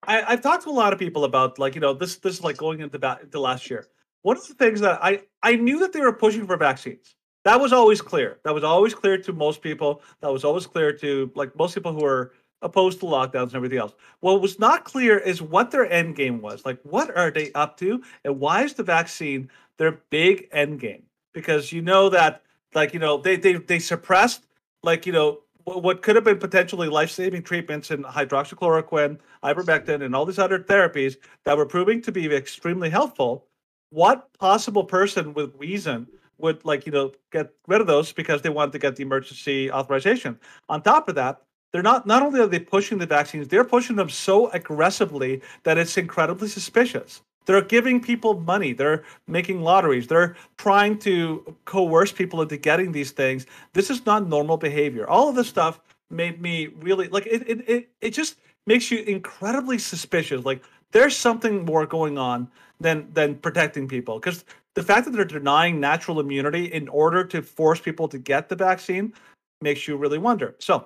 I, 0.04 0.24
I've 0.24 0.42
talked 0.42 0.64
to 0.64 0.70
a 0.70 0.72
lot 0.72 0.94
of 0.94 1.00
people 1.00 1.26
about 1.26 1.60
like 1.60 1.76
you 1.76 1.82
know 1.82 1.94
this 1.94 2.16
this 2.18 2.36
is 2.36 2.44
like 2.44 2.58
going 2.58 2.80
into 2.80 2.98
ba- 2.98 3.20
into 3.22 3.40
last 3.40 3.70
year. 3.70 3.88
One 4.22 4.38
of 4.38 4.48
the 4.48 4.54
things 4.54 4.80
that 4.82 5.00
I 5.04 5.24
I 5.44 5.56
knew 5.56 5.80
that 5.80 5.94
they 5.94 6.00
were 6.00 6.14
pushing 6.14 6.48
for 6.48 6.58
vaccines. 6.58 7.16
That 7.48 7.62
was 7.62 7.72
always 7.72 8.02
clear. 8.02 8.40
That 8.44 8.54
was 8.54 8.66
always 8.66 8.94
clear 8.94 9.18
to 9.20 9.32
most 9.32 9.62
people. 9.62 10.02
That 10.20 10.34
was 10.34 10.44
always 10.44 10.68
clear 10.68 10.92
to 10.92 11.32
like 11.34 11.56
most 11.56 11.74
people 11.76 11.94
who 11.94 12.04
are 12.04 12.34
opposed 12.62 13.00
to 13.00 13.06
lockdowns 13.06 13.44
and 13.44 13.56
everything 13.56 13.78
else. 13.78 13.94
What 14.20 14.42
was 14.42 14.60
not 14.60 14.84
clear 14.84 15.18
is 15.18 15.42
what 15.42 15.72
their 15.72 15.90
end 15.90 16.18
game 16.18 16.42
was. 16.42 16.66
Like, 16.66 16.78
what 16.84 17.16
are 17.16 17.32
they 17.32 17.54
up 17.54 17.78
to, 17.78 18.04
and 18.26 18.42
why 18.42 18.64
is 18.64 18.74
the 18.74 18.84
vaccine 18.84 19.50
their 19.78 19.94
big 20.10 20.50
end 20.52 20.82
game? 20.82 21.04
Because 21.34 21.72
you 21.72 21.82
know 21.82 22.10
that, 22.10 22.42
like, 22.76 22.94
you 22.94 23.00
know, 23.00 23.16
they 23.16 23.38
they 23.38 23.54
they 23.54 23.80
suppressed, 23.80 24.46
like, 24.84 25.06
you 25.06 25.14
know, 25.14 25.40
what 25.64 26.02
could 26.02 26.18
have 26.18 26.26
been 26.26 26.40
potentially 26.40 26.90
life-saving 26.90 27.44
treatments 27.44 27.92
in 27.92 28.04
hydroxychloroquine, 28.04 29.20
ivermectin, 29.46 30.04
and 30.04 30.14
all 30.14 30.26
these 30.26 30.38
other 30.38 30.60
therapies 30.60 31.16
that 31.46 31.56
were 31.56 31.66
proving 31.66 32.02
to 32.02 32.12
be 32.12 32.26
extremely 32.26 32.90
helpful. 32.90 33.46
What 33.90 34.34
possible 34.38 34.84
person 34.84 35.34
with 35.34 35.56
reason 35.56 36.08
would 36.38 36.64
like 36.66 36.86
you 36.86 36.92
know 36.92 37.12
get 37.32 37.54
rid 37.68 37.82
of 37.82 37.88
those 37.88 38.12
because 38.12 38.42
they 38.42 38.50
wanted 38.50 38.72
to 38.74 38.80
get 38.80 38.96
the 38.96 39.04
emergency 39.04 39.72
authorization? 39.72 40.40
On 40.70 40.82
top 40.82 41.10
of 41.10 41.16
that, 41.16 41.42
they're 41.72 41.84
not 41.84 42.06
not 42.08 42.24
only 42.24 42.40
are 42.40 42.48
they 42.48 42.60
pushing 42.60 42.98
the 42.98 43.06
vaccines, 43.06 43.48
they're 43.48 43.64
pushing 43.64 43.96
them 43.96 44.10
so 44.10 44.50
aggressively 44.52 45.42
that 45.64 45.78
it's 45.78 45.98
incredibly 45.98 46.48
suspicious. 46.48 47.22
They're 47.46 47.62
giving 47.62 48.02
people 48.02 48.40
money. 48.42 48.74
They're 48.74 49.04
making 49.26 49.62
lotteries. 49.62 50.08
They're 50.08 50.36
trying 50.58 51.00
to 51.00 51.56
coerce 51.64 52.12
people 52.12 52.42
into 52.42 52.58
getting 52.58 52.92
these 52.92 53.12
things. 53.12 53.46
This 53.74 53.90
is 53.90 54.06
not 54.06 54.28
normal 54.28 54.58
behavior. 54.58 55.10
All 55.10 55.30
of 55.30 55.36
this 55.36 55.48
stuff 55.48 55.80
made 56.10 56.42
me 56.42 56.68
really 56.68 57.08
like 57.08 57.26
it. 57.26 57.50
It 57.50 57.70
it, 57.70 57.90
it 58.02 58.10
just 58.12 58.38
makes 58.66 58.92
you 58.92 59.00
incredibly 59.00 59.78
suspicious. 59.78 60.46
Like 60.46 60.62
there's 60.92 61.16
something 61.16 61.66
more 61.66 61.86
going 61.86 62.18
on 62.18 62.50
than 62.80 63.08
than 63.14 63.36
protecting 63.36 63.88
people 63.88 64.20
because 64.20 64.46
the 64.78 64.84
fact 64.84 65.06
that 65.06 65.12
they're 65.12 65.26
denying 65.26 65.80
natural 65.80 66.20
immunity 66.20 66.66
in 66.66 66.88
order 66.90 67.24
to 67.24 67.42
force 67.42 67.80
people 67.80 68.08
to 68.08 68.20
get 68.20 68.48
the 68.48 68.56
vaccine 68.56 69.12
makes 69.60 69.88
you 69.88 69.98
really 69.98 70.20
wonder. 70.20 70.56
So 70.60 70.86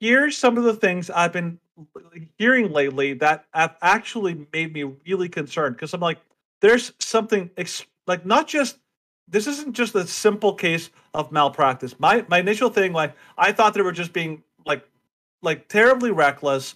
here's 0.00 0.38
some 0.38 0.56
of 0.56 0.64
the 0.64 0.72
things 0.72 1.10
I've 1.10 1.30
been 1.30 1.58
hearing 2.38 2.72
lately 2.72 3.12
that 3.12 3.44
have 3.52 3.76
actually 3.82 4.46
made 4.54 4.72
me 4.72 4.84
really 5.06 5.28
concerned 5.28 5.76
because 5.76 5.92
I'm 5.92 6.00
like, 6.00 6.16
there's 6.62 6.94
something 6.98 7.50
ex- 7.58 7.84
like 8.06 8.24
not 8.24 8.48
just 8.48 8.78
this 9.28 9.46
isn't 9.48 9.76
just 9.76 9.94
a 9.94 10.06
simple 10.06 10.54
case 10.54 10.88
of 11.12 11.30
malpractice. 11.30 12.00
My 12.00 12.24
my 12.28 12.38
initial 12.38 12.70
thing, 12.70 12.94
like 12.94 13.14
I 13.36 13.52
thought 13.52 13.74
they 13.74 13.82
were 13.82 13.92
just 13.92 14.14
being 14.14 14.42
like 14.64 14.88
like 15.42 15.68
terribly 15.68 16.10
reckless, 16.10 16.74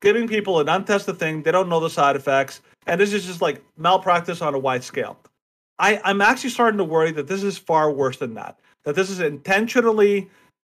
giving 0.00 0.28
people 0.28 0.60
an 0.60 0.68
untested 0.68 1.18
thing. 1.18 1.42
They 1.42 1.50
don't 1.50 1.68
know 1.68 1.80
the 1.80 1.90
side 1.90 2.14
effects, 2.14 2.60
and 2.86 3.00
this 3.00 3.12
is 3.12 3.26
just 3.26 3.42
like 3.42 3.64
malpractice 3.76 4.42
on 4.42 4.54
a 4.54 4.58
wide 4.60 4.84
scale. 4.84 5.18
I 5.78 6.00
I'm 6.04 6.20
actually 6.20 6.50
starting 6.50 6.78
to 6.78 6.84
worry 6.84 7.12
that 7.12 7.26
this 7.26 7.42
is 7.42 7.58
far 7.58 7.90
worse 7.90 8.18
than 8.18 8.34
that. 8.34 8.58
That 8.84 8.94
this 8.94 9.10
is 9.10 9.20
intentionally 9.20 10.30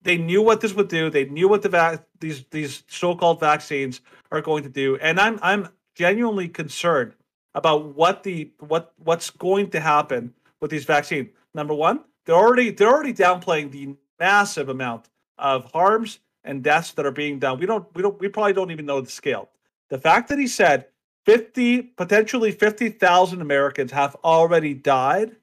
they 0.03 0.17
knew 0.17 0.43
what 0.43 0.61
this 0.61 0.75
would 0.75 0.89
do. 0.89 1.11
They 1.11 1.25
knew 1.27 1.49
what 1.49 1.63
the 1.63 2.03
these 2.21 2.45
these 2.51 2.85
so-called 2.89 3.41
vaccines 3.41 4.01
are 4.31 4.41
going 4.41 4.63
to 4.63 4.69
do, 4.69 4.97
and 4.97 5.19
I'm 5.19 5.39
I'm 5.43 5.69
genuinely 5.95 6.49
concerned 6.49 7.15
about 7.55 7.95
what 7.97 8.23
the 8.23 8.51
what 8.61 8.93
what's 9.03 9.31
going 9.31 9.71
to 9.71 9.81
happen 9.81 10.35
with 10.61 10.71
these 10.71 10.85
vaccines. 10.85 11.31
Number 11.55 11.75
one, 11.75 12.01
they're 12.25 12.37
already 12.37 12.71
they're 12.71 12.89
already 12.89 13.15
downplaying 13.15 13.71
the 13.71 13.97
massive 14.19 14.69
amount 14.69 15.09
of 15.39 15.71
harms 15.73 16.21
and 16.45 16.63
deaths 16.63 16.93
that 16.93 17.07
are 17.07 17.11
being 17.11 17.39
done. 17.39 17.59
We 17.59 17.67
don't 17.67 17.87
we 17.95 18.03
don't 18.03 18.19
we 18.21 18.29
probably 18.29 18.53
don't 18.53 18.71
even 18.71 18.87
know 18.87 19.01
the 19.01 19.11
scale. 19.11 19.51
The 19.89 19.99
fact 19.99 20.29
that 20.29 20.39
he 20.39 20.47
said 20.47 20.87
50 21.29 21.83
potentially 21.83 22.51
50,000 22.51 23.43
Americans 23.43 23.93
have 23.93 24.17
already 24.25 24.73
died 24.73 25.37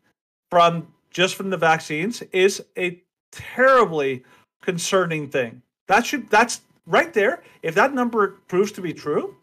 from 0.49 0.91
just 1.11 1.35
from 1.35 1.51
the 1.51 1.57
vaccines 1.57 2.23
is 2.31 2.65
a 2.75 2.99
terribly 3.31 4.23
concerning 4.63 5.29
thing. 5.29 5.61
That 5.87 6.03
should 6.03 6.27
that's 6.31 6.61
right 6.87 7.13
there. 7.13 7.43
If 7.61 7.75
that 7.75 7.93
number 7.93 8.39
proves 8.47 8.71
to 8.71 8.81
be 8.81 8.93
true, 8.93 9.35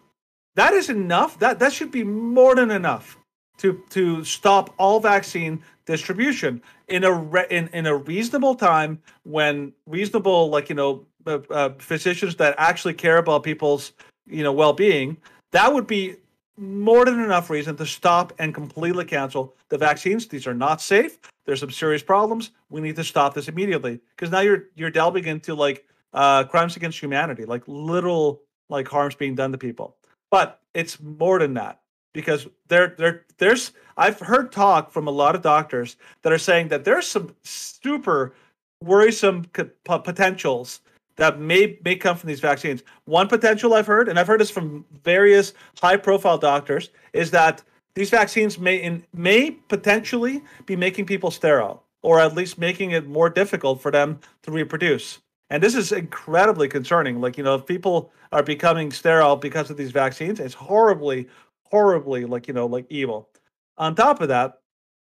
that 0.56 0.72
is 0.72 0.90
enough. 0.90 1.38
That 1.38 1.60
that 1.60 1.72
should 1.72 1.92
be 1.92 2.02
more 2.02 2.56
than 2.56 2.72
enough 2.72 3.16
to 3.58 3.80
to 3.90 4.24
stop 4.24 4.74
all 4.78 4.98
vaccine 4.98 5.62
distribution 5.86 6.60
in 6.88 7.04
a 7.04 7.12
re, 7.12 7.46
in 7.50 7.68
in 7.68 7.86
a 7.86 7.96
reasonable 7.96 8.56
time 8.56 9.00
when 9.22 9.72
reasonable 9.86 10.50
like 10.50 10.68
you 10.68 10.74
know 10.74 11.06
uh, 11.24 11.38
uh, 11.50 11.68
physicians 11.78 12.34
that 12.34 12.56
actually 12.58 12.94
care 12.94 13.18
about 13.18 13.44
people's 13.44 13.92
you 14.26 14.42
know 14.42 14.52
well-being 14.52 15.16
that 15.52 15.72
would 15.72 15.86
be 15.86 16.16
more 16.56 17.04
than 17.04 17.20
enough 17.20 17.50
reason 17.50 17.76
to 17.76 17.86
stop 17.86 18.32
and 18.38 18.54
completely 18.54 19.04
cancel 19.04 19.56
the 19.68 19.78
vaccines. 19.78 20.26
These 20.26 20.46
are 20.46 20.54
not 20.54 20.80
safe. 20.80 21.18
There's 21.44 21.60
some 21.60 21.70
serious 21.70 22.02
problems. 22.02 22.50
We 22.70 22.80
need 22.80 22.96
to 22.96 23.04
stop 23.04 23.34
this 23.34 23.48
immediately. 23.48 24.00
Because 24.16 24.30
now 24.30 24.40
you're 24.40 24.64
you're 24.74 24.90
delving 24.90 25.26
into 25.26 25.54
like 25.54 25.86
uh 26.12 26.44
crimes 26.44 26.76
against 26.76 27.00
humanity 27.00 27.46
like 27.46 27.62
little 27.66 28.42
like 28.68 28.86
harms 28.86 29.14
being 29.14 29.34
done 29.34 29.52
to 29.52 29.58
people. 29.58 29.96
But 30.30 30.60
it's 30.74 31.00
more 31.00 31.38
than 31.38 31.54
that 31.54 31.80
because 32.12 32.46
there 32.68 32.94
there 32.98 33.24
there's 33.38 33.72
I've 33.96 34.20
heard 34.20 34.52
talk 34.52 34.90
from 34.90 35.08
a 35.08 35.10
lot 35.10 35.34
of 35.34 35.42
doctors 35.42 35.96
that 36.22 36.32
are 36.32 36.38
saying 36.38 36.68
that 36.68 36.84
there's 36.84 37.06
some 37.06 37.34
super 37.42 38.34
worrisome 38.82 39.46
potentials 39.84 40.80
that 41.16 41.40
may 41.40 41.78
may 41.84 41.96
come 41.96 42.16
from 42.16 42.28
these 42.28 42.40
vaccines. 42.40 42.82
One 43.04 43.28
potential 43.28 43.74
I've 43.74 43.86
heard, 43.86 44.08
and 44.08 44.18
I've 44.18 44.26
heard 44.26 44.40
this 44.40 44.50
from 44.50 44.84
various 45.04 45.52
high 45.80 45.96
profile 45.96 46.38
doctors, 46.38 46.90
is 47.12 47.30
that 47.32 47.62
these 47.94 48.10
vaccines 48.10 48.58
may 48.58 48.76
in, 48.76 49.04
may 49.12 49.50
potentially 49.50 50.42
be 50.66 50.76
making 50.76 51.06
people 51.06 51.30
sterile, 51.30 51.84
or 52.02 52.18
at 52.20 52.34
least 52.34 52.58
making 52.58 52.92
it 52.92 53.06
more 53.06 53.28
difficult 53.28 53.82
for 53.82 53.90
them 53.90 54.20
to 54.42 54.50
reproduce. 54.50 55.20
And 55.50 55.62
this 55.62 55.74
is 55.74 55.92
incredibly 55.92 56.68
concerning. 56.68 57.20
Like 57.20 57.36
you 57.36 57.44
know, 57.44 57.56
if 57.56 57.66
people 57.66 58.12
are 58.32 58.42
becoming 58.42 58.90
sterile 58.90 59.36
because 59.36 59.70
of 59.70 59.76
these 59.76 59.92
vaccines, 59.92 60.40
it's 60.40 60.54
horribly, 60.54 61.28
horribly 61.64 62.24
like 62.24 62.48
you 62.48 62.54
know 62.54 62.66
like 62.66 62.86
evil. 62.88 63.28
On 63.76 63.94
top 63.94 64.20
of 64.20 64.28
that, 64.28 64.60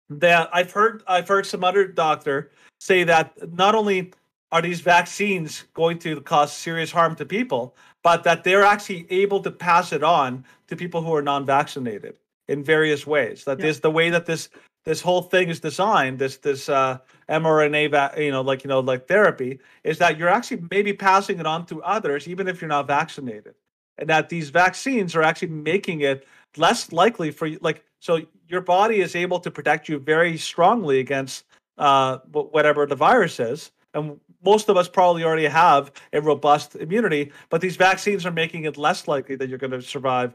that 0.10 0.50
I've 0.54 0.72
heard 0.72 1.04
I've 1.08 1.28
heard 1.28 1.46
some 1.46 1.64
other 1.64 1.86
doctor 1.86 2.52
say 2.80 3.04
that 3.04 3.54
not 3.54 3.76
only 3.76 4.14
are 4.52 4.62
these 4.62 4.82
vaccines 4.82 5.66
going 5.74 6.00
to 6.00 6.22
cause 6.22 6.54
serious 6.54 6.92
harm 6.92 7.16
to 7.16 7.26
people, 7.26 7.76
but 8.04 8.24
that 8.24 8.44
they're 8.44 8.64
actually 8.64 9.06
able 9.10 9.42
to 9.42 9.52
pass 9.52 9.92
it 9.92 10.04
on 10.04 10.46
to 10.68 10.76
people 10.76 11.02
who 11.02 11.14
are 11.14 11.22
non-vaccinated 11.22 12.18
in 12.48 12.64
various 12.64 13.06
ways. 13.06 13.44
That 13.44 13.60
Yeah. 13.60 13.68
is 13.68 13.82
the 13.82 13.92
way 13.92 14.10
that 14.10 14.26
this 14.26 14.50
this 14.86 15.02
whole 15.02 15.22
thing 15.22 15.50
is 15.50 15.60
designed. 15.60 16.18
This 16.18 16.38
this 16.38 16.70
uh, 16.70 17.00
mRNA, 17.28 17.92
va- 17.92 18.14
you 18.18 18.32
know, 18.32 18.40
like 18.42 18.64
you 18.64 18.70
know, 18.70 18.80
like 18.80 19.06
therapy, 19.06 19.60
is 19.84 19.98
that 19.98 20.18
you're 20.18 20.30
actually 20.30 20.64
maybe 20.72 20.94
passing 20.94 21.40
it 21.40 21.46
on 21.46 21.66
to 21.66 21.84
others, 21.84 22.26
even 22.26 22.48
if 22.48 22.62
you're 22.62 22.70
not 22.70 22.88
vaccinated, 22.88 23.56
and 23.98 24.08
that 24.10 24.30
these 24.30 24.50
vaccines 24.50 25.14
are 25.14 25.24
actually 25.24 25.50
making 25.50 26.02
it 26.02 26.26
less 26.56 26.94
likely 26.94 27.32
for 27.32 27.48
you. 27.48 27.60
Like, 27.62 27.84
so 28.00 28.22
your 28.48 28.62
body 28.62 29.02
is 29.02 29.14
able 29.14 29.42
to 29.42 29.52
protect 29.52 29.90
you 29.90 30.00
very 30.00 30.38
strongly 30.38 31.00
against 31.00 31.44
uh, 31.78 32.20
whatever 32.32 32.86
the 32.86 32.96
virus 32.96 33.42
is, 33.42 33.72
and 33.94 34.22
most 34.52 34.70
of 34.70 34.76
us 34.82 34.88
probably 35.00 35.24
already 35.24 35.50
have 35.66 35.84
a 36.18 36.20
robust 36.22 36.76
immunity. 36.76 37.24
But 37.52 37.60
these 37.62 37.78
vaccines 37.90 38.26
are 38.26 38.36
making 38.44 38.62
it 38.70 38.78
less 38.78 39.08
likely 39.14 39.36
that 39.38 39.48
you're 39.50 39.64
going 39.66 39.80
to 39.80 39.82
survive 39.82 40.30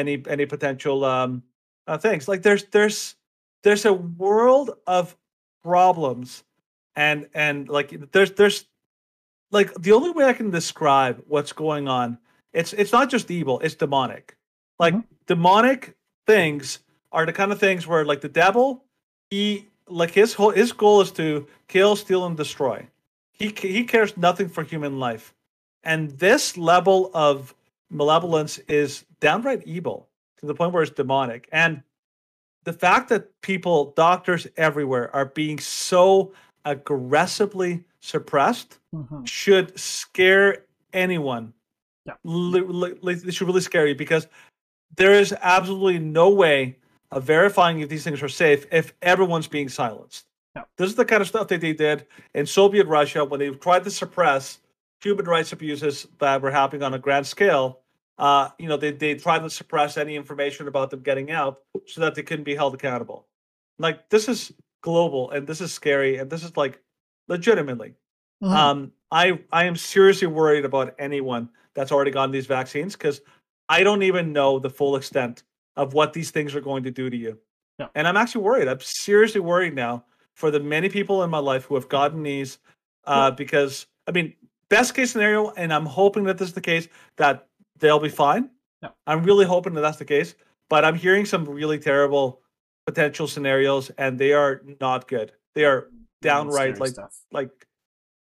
any 0.00 0.14
any 0.34 0.46
potential 0.46 1.04
um, 1.04 1.42
uh, 1.86 1.98
things. 1.98 2.28
Like 2.28 2.42
there's 2.42 2.64
there's 2.76 3.16
there's 3.64 3.84
a 3.84 3.92
world 3.92 4.68
of 4.86 5.16
problems 5.62 6.44
and 6.96 7.28
and 7.34 7.68
like 7.68 7.88
there's 8.12 8.32
there's 8.32 8.66
like 9.50 9.72
the 9.74 9.92
only 9.92 10.10
way 10.10 10.24
I 10.24 10.32
can 10.32 10.50
describe 10.50 11.22
what's 11.26 11.52
going 11.52 11.88
on 11.88 12.18
it's 12.52 12.72
it's 12.72 12.92
not 12.92 13.10
just 13.10 13.30
evil 13.30 13.56
it's 13.60 13.74
demonic 13.74 14.36
like 14.78 14.94
Mhm. 14.94 15.04
demonic 15.26 15.96
things 16.26 16.80
are 17.12 17.26
the 17.26 17.32
kind 17.32 17.52
of 17.52 17.58
things 17.58 17.86
where 17.86 18.04
like 18.04 18.20
the 18.20 18.28
devil 18.44 18.84
he 19.30 19.68
like 20.00 20.12
his 20.12 20.34
whole 20.34 20.50
his 20.62 20.72
goal 20.72 21.00
is 21.00 21.10
to 21.12 21.46
kill 21.66 21.96
steal 21.96 22.22
and 22.26 22.36
destroy 22.36 22.78
he 23.38 23.54
he 23.60 23.84
cares 23.84 24.16
nothing 24.16 24.48
for 24.48 24.62
human 24.62 24.98
life 24.98 25.34
and 25.84 26.10
this 26.18 26.56
level 26.56 27.10
of 27.14 27.54
malevolence 27.90 28.58
is 28.68 29.04
downright 29.20 29.62
evil 29.66 30.08
to 30.38 30.46
the 30.46 30.54
point 30.54 30.72
where 30.72 30.82
it's 30.82 30.92
demonic 30.92 31.48
and 31.52 31.82
the 32.64 32.72
fact 32.72 33.08
that 33.08 33.40
people 33.40 33.92
doctors 33.96 34.46
everywhere 34.56 35.14
are 35.14 35.26
being 35.26 35.58
so 35.58 36.32
aggressively 36.64 37.84
suppressed 38.00 38.78
Mhm. 38.94 39.26
should 39.26 39.78
scare 39.78 40.64
anyone. 40.92 41.52
Yeah. 42.06 42.14
It 42.24 43.34
should 43.34 43.46
really 43.46 43.60
scare 43.60 43.86
you 43.86 43.94
because 43.94 44.26
there 44.96 45.12
is 45.12 45.34
absolutely 45.40 45.98
no 45.98 46.30
way 46.30 46.76
of 47.10 47.24
verifying 47.24 47.80
if 47.80 47.88
these 47.88 48.04
things 48.04 48.22
are 48.22 48.28
safe 48.28 48.66
if 48.70 48.92
everyone's 49.02 49.46
being 49.48 49.68
silenced. 49.68 50.26
Yeah. 50.58 50.64
This 50.76 50.90
is 50.90 50.96
the 50.96 51.04
kind 51.04 51.22
of 51.22 51.28
stuff 51.28 51.48
that 51.48 51.60
they 51.60 51.72
did 51.72 52.06
in 52.34 52.46
Soviet 52.46 52.86
Russia 52.86 53.24
when 53.24 53.40
they 53.40 53.50
tried 53.50 53.84
to 53.84 53.90
suppress 53.90 54.58
human 55.00 55.26
rights 55.26 55.52
abuses 55.52 56.06
that 56.18 56.42
were 56.42 56.50
happening 56.50 56.82
on 56.82 56.94
a 56.94 56.98
grand 56.98 57.26
scale. 57.26 57.80
Uh, 58.18 58.48
you 58.58 58.68
know, 58.68 58.76
they, 58.76 58.90
they 58.90 59.14
tried 59.14 59.40
to 59.40 59.50
suppress 59.50 59.96
any 59.96 60.16
information 60.16 60.66
about 60.66 60.90
them 60.90 61.00
getting 61.00 61.30
out 61.30 61.60
so 61.86 62.00
that 62.00 62.14
they 62.16 62.22
couldn't 62.22 62.44
be 62.44 62.56
held 62.56 62.74
accountable. 62.74 63.26
Like, 63.78 64.08
this 64.08 64.28
is 64.28 64.52
global 64.82 65.30
and 65.30 65.46
this 65.46 65.60
is 65.60 65.72
scary 65.72 66.16
and 66.16 66.28
this 66.30 66.42
is 66.44 66.56
like 66.56 66.80
legitimately 67.28 67.94
Mhm. 68.42 68.52
um, 68.52 68.92
I 69.10 69.40
I 69.50 69.64
am 69.64 69.74
seriously 69.74 70.28
worried 70.28 70.64
about 70.64 70.94
anyone 71.00 71.48
that's 71.74 71.90
already 71.90 72.12
gotten 72.12 72.30
these 72.30 72.46
vaccines 72.46 72.94
because 72.94 73.20
I 73.68 73.82
don't 73.82 74.04
even 74.04 74.32
know 74.32 74.60
the 74.60 74.70
full 74.70 74.94
extent 74.94 75.42
of 75.76 75.92
what 75.92 76.12
these 76.12 76.30
things 76.30 76.54
are 76.54 76.60
going 76.60 76.84
to 76.84 76.92
do 76.92 77.10
to 77.10 77.16
you. 77.16 77.36
Yeah. 77.80 77.88
And 77.96 78.06
I'm 78.06 78.16
actually 78.16 78.42
worried. 78.42 78.68
I'm 78.68 78.78
seriously 78.80 79.40
worried 79.40 79.74
now 79.74 80.04
for 80.38 80.50
the 80.50 80.60
many 80.60 80.88
people 80.88 81.22
in 81.24 81.30
my 81.30 81.38
life 81.38 81.64
who 81.64 81.74
have 81.74 81.88
gotten 81.88 82.22
these 82.22 82.58
uh, 83.04 83.30
because 83.30 83.86
I 84.06 84.12
mean, 84.12 84.34
best 84.68 84.94
case 84.94 85.12
scenario, 85.12 85.50
and 85.50 85.72
I'm 85.72 85.86
hoping 85.86 86.24
that 86.24 86.38
this 86.38 86.48
is 86.48 86.54
the 86.54 86.60
case 86.60 86.88
that 87.16 87.48
they'll 87.78 87.98
be 87.98 88.08
fine. 88.08 88.50
I'm 89.06 89.24
really 89.24 89.44
hoping 89.44 89.74
that 89.74 89.80
that's 89.80 89.98
the 89.98 90.04
case, 90.04 90.34
but 90.70 90.84
I'm 90.84 90.94
hearing 90.94 91.24
some 91.24 91.44
really 91.44 91.78
terrible 91.78 92.42
potential 92.86 93.26
scenarios, 93.26 93.90
and 93.98 94.18
they 94.18 94.32
are 94.32 94.62
not 94.80 95.08
good. 95.08 95.32
They 95.54 95.64
are 95.64 95.88
downright 96.20 96.80
like 96.80 96.90
stuff. 96.90 97.14
like 97.30 97.50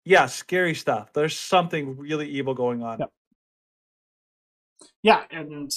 yeah 0.04 0.24
scary 0.26 0.72
stuff 0.72 1.12
there's 1.14 1.36
something 1.36 1.96
really 1.96 2.28
evil 2.28 2.54
going 2.54 2.80
on 2.80 3.00
Yep. 3.00 3.10
Yeah, 5.02 5.24
and 5.30 5.70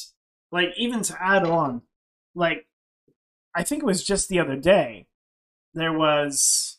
like 0.51 0.69
even 0.77 1.01
to 1.03 1.17
add 1.21 1.45
on, 1.45 1.81
like 2.35 2.67
I 3.53 3.63
think 3.63 3.83
it 3.83 3.85
was 3.85 4.03
just 4.03 4.29
the 4.29 4.39
other 4.39 4.55
day, 4.55 5.07
there 5.75 5.93
was 5.93 6.77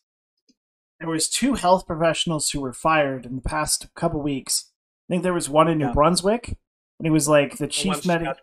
there 0.99 1.09
was 1.09 1.29
two 1.29 1.55
health 1.55 1.87
professionals 1.87 2.51
who 2.51 2.61
were 2.61 2.73
fired 2.73 3.27
in 3.27 3.37
the 3.37 3.43
past 3.43 3.87
couple 3.95 4.21
weeks. 4.23 4.73
I 5.09 5.13
think 5.13 5.23
there 5.23 5.35
was 5.35 5.49
one 5.49 5.69
in 5.69 5.79
New 5.79 5.87
Yeah. 5.87 5.93
Brunswick, 5.93 6.49
and 6.49 7.07
he 7.07 7.11
was 7.11 7.29
like 7.29 7.59
the 7.59 7.69
chief 7.69 8.07
medic. 8.07 8.37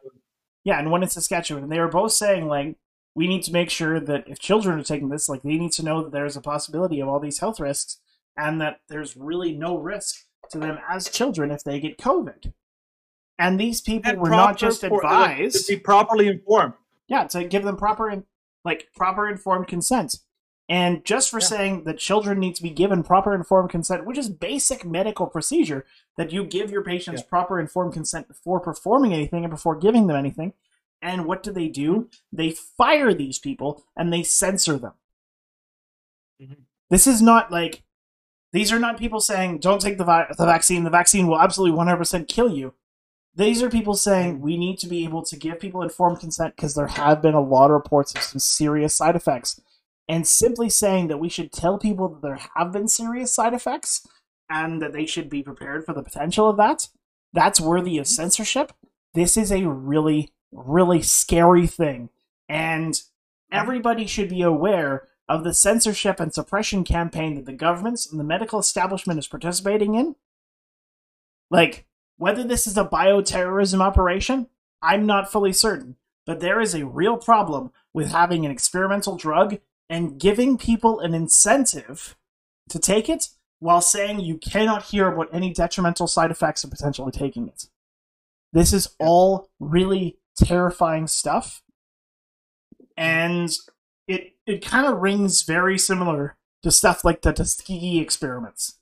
Yeah, 0.63 0.79
and 0.79 0.91
one 0.91 1.03
in 1.03 1.09
Saskatchewan, 1.09 1.63
and 1.63 1.71
they 1.71 1.79
were 1.79 1.89
both 1.89 2.13
saying 2.13 2.47
like 2.47 2.77
we 3.15 3.27
need 3.27 3.43
to 3.43 3.51
make 3.51 3.69
sure 3.69 3.99
that 3.99 4.23
if 4.27 4.39
children 4.39 4.79
are 4.79 4.83
taking 4.83 5.09
this, 5.09 5.27
like 5.27 5.41
they 5.41 5.57
need 5.57 5.71
to 5.73 5.83
know 5.83 6.03
that 6.03 6.11
there's 6.11 6.37
a 6.37 6.41
possibility 6.41 6.99
of 6.99 7.07
all 7.09 7.19
these 7.19 7.39
health 7.39 7.59
risks, 7.59 7.99
and 8.37 8.61
that 8.61 8.79
there's 8.87 9.17
really 9.17 9.53
no 9.53 9.77
risk 9.77 10.25
to 10.51 10.59
them 10.59 10.77
as 10.89 11.09
children 11.09 11.51
if 11.51 11.63
they 11.63 11.79
get 11.79 11.97
COVID. 11.97 12.53
And 13.39 13.59
these 13.59 13.81
people 13.81 14.11
And 14.11 14.21
were 14.21 14.29
not 14.29 14.57
just 14.57 14.83
advised, 14.83 15.65
to 15.65 15.73
be 15.75 15.79
properly 15.79 16.27
informed 16.27 16.75
yeah, 17.07 17.25
to 17.25 17.43
give 17.43 17.63
them 17.63 17.77
proper, 17.77 18.23
like 18.63 18.87
proper 18.95 19.27
informed 19.27 19.67
consent. 19.67 20.17
And 20.69 21.03
just 21.03 21.29
for 21.29 21.39
Yeah. 21.39 21.45
saying 21.47 21.83
that 21.83 21.97
children 21.99 22.39
need 22.39 22.55
to 22.55 22.63
be 22.63 22.69
given 22.69 23.03
proper 23.03 23.35
informed 23.35 23.69
consent, 23.69 24.05
which 24.05 24.17
is 24.17 24.29
basic 24.29 24.85
medical 24.85 25.27
procedure, 25.27 25.85
that 26.17 26.31
you 26.31 26.45
give 26.45 26.71
your 26.71 26.83
patients 26.83 27.21
Yeah. 27.21 27.27
proper 27.27 27.59
informed 27.59 27.93
consent 27.93 28.27
before 28.27 28.59
performing 28.59 29.13
anything 29.13 29.43
and 29.43 29.51
before 29.51 29.75
giving 29.75 30.07
them 30.07 30.15
anything. 30.15 30.53
And 31.01 31.25
what 31.25 31.43
do 31.43 31.51
they 31.51 31.67
do? 31.67 32.09
They 32.31 32.51
fire 32.51 33.13
these 33.13 33.39
people 33.39 33.83
and 33.97 34.11
they 34.13 34.23
censor 34.23 34.77
them. 34.77 34.93
Mhm. 36.41 36.57
This 36.89 37.07
is 37.07 37.21
not 37.21 37.51
like 37.51 37.83
these 38.53 38.71
are 38.71 38.79
not 38.79 38.97
people 38.97 39.19
saying 39.19 39.59
don't 39.59 39.81
take 39.81 39.97
the, 39.97 40.03
vi- 40.05 40.27
the 40.37 40.45
vaccine. 40.45 40.83
The 40.83 40.89
vaccine 40.89 41.27
will 41.27 41.39
absolutely 41.39 41.75
100% 41.77 42.27
kill 42.27 42.49
you. 42.49 42.73
These 43.35 43.63
are 43.63 43.69
people 43.69 43.95
saying 43.95 44.41
we 44.41 44.57
need 44.57 44.77
to 44.79 44.87
be 44.87 45.03
able 45.03 45.23
to 45.23 45.35
give 45.35 45.59
people 45.59 45.81
informed 45.81 46.19
consent 46.19 46.55
because 46.55 46.75
there 46.75 46.87
have 46.87 47.21
been 47.21 47.33
a 47.33 47.41
lot 47.41 47.65
of 47.65 47.71
reports 47.71 48.13
of 48.15 48.21
some 48.21 48.39
serious 48.39 48.93
side 48.95 49.15
effects. 49.15 49.59
And 50.07 50.27
simply 50.27 50.69
saying 50.69 51.07
that 51.07 51.19
we 51.19 51.29
should 51.29 51.51
tell 51.51 51.77
people 51.77 52.09
that 52.09 52.21
there 52.21 52.39
have 52.55 52.71
been 52.71 52.87
serious 52.87 53.33
side 53.33 53.53
effects 53.53 54.05
and 54.49 54.81
that 54.81 54.93
they 54.93 55.05
should 55.05 55.29
be 55.29 55.41
prepared 55.41 55.85
for 55.85 55.93
the 55.93 56.03
potential 56.03 56.49
of 56.49 56.57
that, 56.57 56.89
that's 57.31 57.61
worthy 57.61 57.97
of 57.97 58.07
censorship. 58.07 58.73
This 59.13 59.37
is 59.37 59.51
a 59.51 59.67
really, 59.67 60.33
really 60.51 61.01
scary 61.01 61.67
thing. 61.67 62.09
And 62.49 63.01
everybody 63.51 64.05
should 64.05 64.29
be 64.29 64.41
aware 64.41 65.07
of 65.29 65.43
the 65.43 65.53
censorship 65.53 66.19
and 66.19 66.33
suppression 66.33 66.83
campaign 66.83 67.35
that 67.35 67.45
the 67.45 67.53
governments 67.53 68.09
and 68.09 68.19
the 68.19 68.25
medical 68.25 68.59
establishment 68.59 69.19
is 69.19 69.27
participating 69.27 69.95
in. 69.95 70.15
Like, 71.49 71.85
whether 72.17 72.43
this 72.43 72.67
is 72.67 72.77
a 72.77 72.85
bioterrorism 72.85 73.79
operation, 73.79 74.47
I'm 74.81 75.05
not 75.05 75.31
fully 75.31 75.53
certain. 75.53 75.95
But 76.25 76.39
there 76.39 76.61
is 76.61 76.73
a 76.73 76.85
real 76.85 77.17
problem 77.17 77.71
with 77.93 78.11
having 78.11 78.45
an 78.45 78.51
experimental 78.51 79.17
drug 79.17 79.59
and 79.93 80.19
giving 80.19 80.57
people 80.57 80.99
an 81.01 81.13
incentive 81.13 82.15
to 82.67 82.79
take 82.79 83.07
it 83.07 83.27
while 83.59 83.79
saying 83.79 84.19
you 84.19 84.39
cannot 84.39 84.85
hear 84.85 85.07
about 85.07 85.29
any 85.31 85.53
detrimental 85.53 86.07
side 86.07 86.31
effects 86.31 86.63
of 86.63 86.71
potentially 86.71 87.11
taking 87.11 87.47
it. 87.47 87.67
This 88.53 88.73
is 88.73 88.95
all 88.99 89.49
really 89.59 90.17
terrifying 90.35 91.05
stuff. 91.05 91.61
And 92.97 93.55
it 94.07 94.33
it 94.47 94.65
kind 94.65 94.87
of 94.87 94.97
rings 94.99 95.43
very 95.43 95.77
similar 95.77 96.37
to 96.63 96.71
stuff 96.71 97.05
like 97.05 97.21
the 97.21 97.31
Tuskegee 97.31 97.99
experiments. 97.99 98.79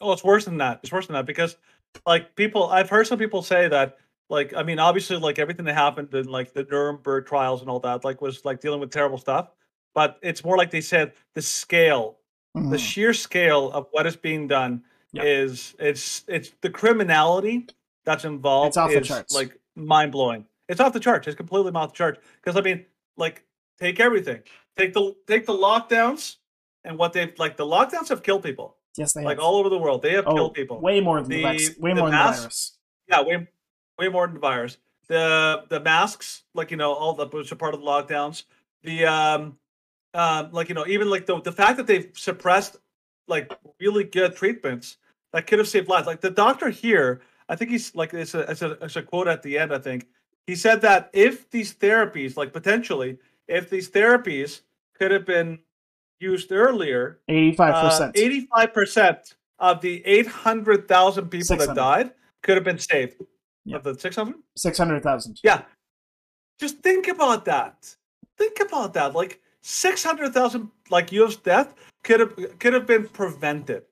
oh 0.00 0.12
it's 0.12 0.24
worse 0.24 0.44
than 0.44 0.58
that 0.58 0.80
it's 0.82 0.92
worse 0.92 1.06
than 1.06 1.14
that 1.14 1.26
because 1.26 1.56
like 2.06 2.34
people 2.36 2.64
i've 2.64 2.90
heard 2.90 3.06
some 3.06 3.18
people 3.18 3.42
say 3.42 3.68
that 3.68 3.96
like 4.30 4.54
i 4.54 4.62
mean 4.62 4.78
obviously 4.78 5.16
like 5.16 5.38
everything 5.38 5.64
that 5.66 5.74
happened 5.74 6.12
in 6.14 6.26
like 6.26 6.52
the 6.54 6.64
nuremberg 6.70 7.26
trials 7.26 7.60
and 7.60 7.68
all 7.70 7.80
that 7.80 8.04
like 8.04 8.20
was 8.20 8.44
like 8.44 8.60
dealing 8.60 8.80
with 8.80 8.90
terrible 8.90 9.18
stuff 9.18 9.50
but 9.94 10.18
it's 10.22 10.44
more 10.44 10.56
like 10.56 10.70
they 10.70 10.80
said 10.80 11.12
the 11.34 11.42
scale 11.42 12.18
the 12.54 12.60
Mhm. 12.60 12.78
sheer 12.78 13.12
scale 13.14 13.70
of 13.72 13.88
what 13.90 14.06
is 14.06 14.16
being 14.16 14.46
done 14.48 14.82
Yeah. 15.12 15.24
is 15.24 15.74
it's 15.78 16.24
it's 16.28 16.52
the 16.60 16.70
criminality 16.70 17.66
that's 18.04 18.24
involved 18.24 18.68
It's 18.68 18.76
off 18.76 18.90
the 18.90 19.00
is 19.00 19.08
charts. 19.08 19.34
like 19.34 19.58
mind 19.76 20.12
blowing. 20.12 20.46
It's 20.68 20.80
off 20.80 20.92
the 20.92 21.00
charts. 21.00 21.26
It's 21.26 21.36
completely 21.36 21.72
off 21.72 21.92
the 21.92 21.96
charts. 21.96 22.20
Because 22.36 22.56
I 22.56 22.60
mean, 22.60 22.84
like, 23.16 23.44
take 23.80 23.98
everything. 23.98 24.42
Take 24.76 24.92
the 24.92 25.14
take 25.26 25.46
the 25.46 25.52
lockdowns 25.52 26.36
and 26.84 26.96
what 26.98 27.12
they've 27.12 27.32
like 27.38 27.56
the 27.56 27.64
lockdowns 27.66 28.08
have 28.08 28.22
killed 28.22 28.42
people. 28.44 28.76
Yes, 28.96 29.14
they 29.14 29.24
Like 29.24 29.38
have. 29.38 29.44
all 29.44 29.56
over 29.56 29.68
the 29.68 29.78
world. 29.78 30.02
They 30.02 30.12
have 30.12 30.26
oh, 30.28 30.34
killed 30.34 30.54
people. 30.54 30.80
way 30.80 31.00
more 31.00 31.20
than 31.20 31.30
the, 31.30 31.42
The- 31.42 31.74
way 31.80 31.92
the 31.94 32.00
more 32.00 32.10
than 32.10 32.18
the 32.18 32.24
virus. 32.40 32.78
Yeah, 33.08 33.22
way 33.22 33.48
way 33.98 34.08
more 34.08 34.26
than 34.26 34.34
the 34.34 34.40
virus. 34.40 34.78
The 35.08 35.64
the 35.68 35.80
masks, 35.80 36.44
like 36.54 36.70
you 36.70 36.76
know, 36.76 36.92
all 36.92 37.14
the 37.14 37.26
which 37.26 37.52
are 37.52 37.56
part 37.56 37.74
of 37.74 37.80
the 37.80 37.86
lockdowns. 37.86 38.44
the 38.82 39.04
um, 39.06 39.58
um, 40.14 40.50
like 40.52 40.68
you 40.68 40.74
know, 40.74 40.86
even 40.86 41.10
like 41.10 41.26
the 41.26 41.40
the 41.40 41.52
fact 41.52 41.76
that 41.76 41.86
they've 41.86 42.10
suppressed 42.14 42.76
like 43.28 43.52
really 43.80 44.04
good 44.04 44.36
treatments 44.36 44.96
that 45.32 45.46
could 45.46 45.58
have 45.58 45.68
saved 45.68 45.88
lives. 45.88 46.06
Like 46.06 46.20
the 46.20 46.30
doctor 46.30 46.70
here, 46.70 47.20
I 47.48 47.56
think 47.56 47.70
he's 47.70 47.94
like 47.94 48.14
it's 48.14 48.34
a 48.34 48.50
it's 48.50 48.62
a, 48.62 48.72
it's 48.82 48.96
a 48.96 49.02
quote 49.02 49.28
at 49.28 49.42
the 49.42 49.58
end. 49.58 49.74
I 49.74 49.78
think 49.78 50.06
he 50.46 50.54
said 50.54 50.80
that 50.82 51.10
if 51.12 51.50
these 51.50 51.74
therapies, 51.74 52.36
like 52.36 52.52
potentially, 52.52 53.18
if 53.48 53.68
these 53.68 53.90
therapies 53.90 54.62
could 54.98 55.10
have 55.10 55.26
been 55.26 55.58
used 56.20 56.52
earlier, 56.52 57.20
Eighty-five 57.28 57.74
uh, 57.74 57.88
percent. 57.88 58.14
85% 58.16 59.34
of 59.58 59.80
the 59.80 60.04
800,000 60.04 61.28
people 61.28 61.56
that 61.56 61.74
died 61.74 62.12
could 62.42 62.56
have 62.56 62.64
been 62.64 62.78
saved. 62.78 63.22
Yeah. 63.64 63.76
Of 63.76 63.84
the 63.84 63.98
600? 63.98 64.34
Six 64.56 64.78
hundred 64.78 65.02
thousand. 65.02 65.40
Yeah. 65.42 65.62
Just 66.60 66.78
think 66.78 67.08
about 67.08 67.44
that. 67.46 67.96
Think 68.38 68.60
about 68.60 68.94
that. 68.94 69.14
Like 69.14 69.40
600,000 69.62 70.70
like 70.90 71.12
US 71.12 71.36
death 71.36 71.74
could 72.02 72.20
have 72.20 72.58
could 72.58 72.72
have 72.74 72.86
been 72.86 73.08
prevented 73.08 73.82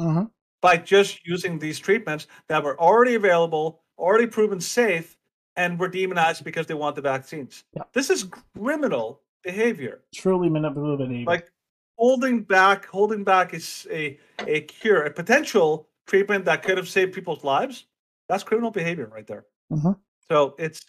Mm-hmm. 0.00 0.24
by 0.62 0.78
just 0.78 1.20
using 1.26 1.58
these 1.58 1.78
treatments 1.78 2.26
that 2.48 2.64
were 2.64 2.80
already 2.80 3.14
available, 3.14 3.82
already 3.98 4.26
proven 4.26 4.58
safe 4.58 5.18
and 5.54 5.78
were 5.78 5.88
demonized 5.88 6.44
because 6.44 6.66
they 6.66 6.72
want 6.74 6.96
the 6.96 7.02
vaccines. 7.02 7.64
Yeah. 7.76 7.82
This 7.92 8.08
is 8.08 8.24
criminal 8.56 9.20
behavior. 9.44 10.00
Truly 10.14 10.48
manipulative. 10.48 11.26
like 11.26 11.52
holding 11.98 12.42
back 12.42 12.86
holding 12.86 13.22
back 13.22 13.52
is 13.52 13.86
a 13.90 14.18
a 14.46 14.62
cure 14.62 15.02
a 15.04 15.10
potential 15.10 15.88
treatment 16.06 16.46
that 16.46 16.62
could 16.62 16.78
have 16.78 16.88
saved 16.88 17.12
people's 17.12 17.44
lives 17.44 17.84
that's 18.32 18.42
criminal 18.44 18.70
behavior 18.70 19.06
right 19.12 19.26
there 19.26 19.44
Mhm. 19.70 19.98
so 20.30 20.54
it's 20.58 20.80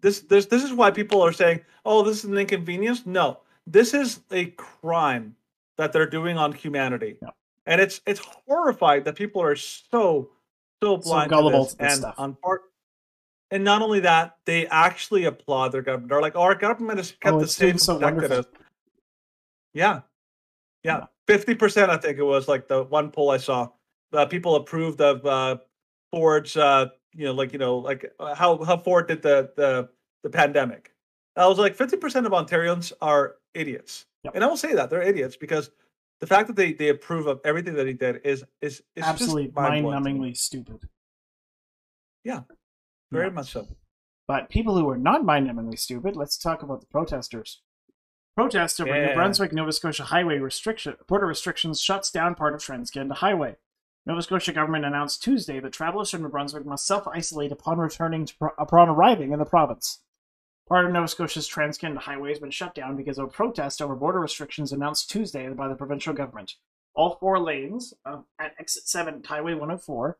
this 0.00 0.20
this 0.22 0.46
this 0.46 0.62
is 0.64 0.72
why 0.72 0.90
people 0.90 1.22
are 1.22 1.32
saying 1.32 1.60
oh 1.84 2.02
this 2.02 2.18
is 2.24 2.24
an 2.30 2.36
inconvenience 2.36 3.06
no 3.06 3.40
this 3.66 3.94
is 3.94 4.20
a 4.32 4.46
crime 4.52 5.34
that 5.76 5.92
they're 5.92 6.08
doing 6.10 6.36
on 6.36 6.52
humanity 6.52 7.16
Yeah. 7.22 7.30
and 7.66 7.80
it's 7.80 8.00
it's 8.06 8.20
horrified 8.20 9.04
that 9.04 9.14
people 9.16 9.40
are 9.42 9.54
so 9.56 10.30
so 10.82 10.96
blind 10.98 11.30
gullible 11.30 11.66
to 11.66 11.76
this, 11.76 11.76
to 11.76 11.82
and 11.84 11.94
stuff. 12.00 12.14
on 12.18 12.34
part 12.34 12.62
and 13.52 13.62
not 13.62 13.80
only 13.80 14.00
that 14.00 14.36
they 14.44 14.66
actually 14.66 15.24
applaud 15.26 15.70
their 15.72 15.82
government 15.82 16.10
they're 16.10 16.20
like 16.20 16.34
oh, 16.36 16.42
our 16.42 16.54
government 16.56 16.98
has 16.98 17.12
kept 17.12 17.34
Oh, 17.34 17.38
us 17.38 17.44
it's 17.44 17.54
safe 17.54 17.60
doing 17.60 17.70
and 17.72 17.80
so 17.80 17.94
protected 17.98 18.30
wonderful. 18.30 18.38
us 18.38 18.62
yeah. 19.72 20.00
Yeah. 20.84 21.04
Fifty 21.26 21.54
percent, 21.54 21.90
I 21.90 21.96
think 21.98 22.18
it 22.18 22.22
was 22.22 22.48
like 22.48 22.66
the 22.68 22.84
one 22.84 23.10
poll 23.10 23.30
I 23.30 23.36
saw. 23.38 23.68
Uh, 24.12 24.24
people 24.26 24.54
approved 24.56 25.00
of 25.00 25.26
uh, 25.26 25.56
Ford's, 26.16 26.56
uh, 26.56 26.86
you 27.12 27.26
know, 27.26 27.32
like 27.34 27.52
you 27.52 27.58
know, 27.58 27.76
like 27.76 28.10
uh, 28.18 28.34
how 28.34 28.64
how 28.64 28.78
Ford 28.78 29.06
did 29.06 29.20
the 29.20 29.50
the 29.54 29.90
the 30.22 30.30
pandemic. 30.30 30.92
I 31.36 31.46
was 31.46 31.58
like, 31.58 31.74
fifty 31.74 31.98
percent 31.98 32.24
of 32.24 32.32
Ontarians 32.32 32.90
are 33.02 33.34
idiots, 33.52 34.06
Yep. 34.24 34.34
and 34.34 34.42
I 34.42 34.46
will 34.46 34.56
say 34.56 34.72
that 34.74 34.88
they're 34.88 35.02
idiots 35.02 35.36
because 35.36 35.70
the 36.20 36.26
fact 36.26 36.46
that 36.46 36.56
they 36.56 36.72
they 36.72 36.88
approve 36.88 37.26
of 37.26 37.40
everything 37.44 37.74
that 37.74 37.86
he 37.86 37.92
did 37.92 38.22
is 38.24 38.44
is 38.62 38.82
is 38.94 39.04
Absolutely 39.04 39.52
mind-blowing 39.54 39.82
to 39.82 40.00
me. 40.00 40.12
mind-numbingly 40.14 40.36
stupid. 40.38 40.88
Yeah, 42.24 42.40
very 43.12 43.26
Yeah. 43.26 43.32
much 43.32 43.52
so. 43.52 43.68
But 44.26 44.48
people 44.48 44.76
who 44.78 44.88
are 44.88 44.96
not 44.96 45.22
mind-numbingly 45.22 45.78
stupid, 45.78 46.16
let's 46.16 46.38
talk 46.38 46.62
about 46.62 46.80
the 46.80 46.86
protesters. 46.86 47.60
Protest 48.36 48.80
over 48.80 48.92
New 49.06 49.14
Brunswick, 49.14 49.52
Nova 49.52 49.72
Scotia 49.72 50.04
highway 50.04 50.38
restriction 50.38 50.96
border 51.08 51.26
restrictions 51.26 51.80
shuts 51.80 52.10
down 52.10 52.34
part 52.34 52.54
of 52.54 52.60
Transcanada 52.60 53.16
Highway. 53.16 53.56
Nova 54.06 54.22
Scotia 54.22 54.52
government 54.52 54.84
announced 54.84 55.20
Tuesday 55.20 55.58
that 55.58 55.72
travelers 55.72 56.10
from 56.10 56.22
New 56.22 56.28
Brunswick 56.28 56.64
must 56.64 56.86
self-isolate 56.86 57.50
upon 57.50 57.78
returning 57.78 58.28
pro- 58.38 58.52
upon 58.56 58.88
arriving 58.88 59.32
in 59.32 59.40
the 59.40 59.44
province. 59.44 60.00
Part 60.68 60.86
of 60.86 60.92
Nova 60.92 61.08
Scotia's 61.08 61.48
Transcanada 61.48 61.98
Highway 61.98 62.28
has 62.28 62.38
been 62.38 62.52
shut 62.52 62.74
down 62.74 62.96
because 62.96 63.18
of 63.18 63.24
a 63.24 63.28
protest 63.28 63.82
over 63.82 63.96
border 63.96 64.20
restrictions 64.20 64.72
announced 64.72 65.10
Tuesday 65.10 65.48
by 65.48 65.66
the 65.66 65.74
provincial 65.74 66.14
government. 66.14 66.54
All 66.94 67.16
four 67.16 67.40
lanes 67.40 67.94
uh, 68.04 68.18
at 68.38 68.54
exit 68.60 68.86
7 68.86 69.14
at 69.16 69.26
Highway 69.26 69.54
104, 69.54 70.18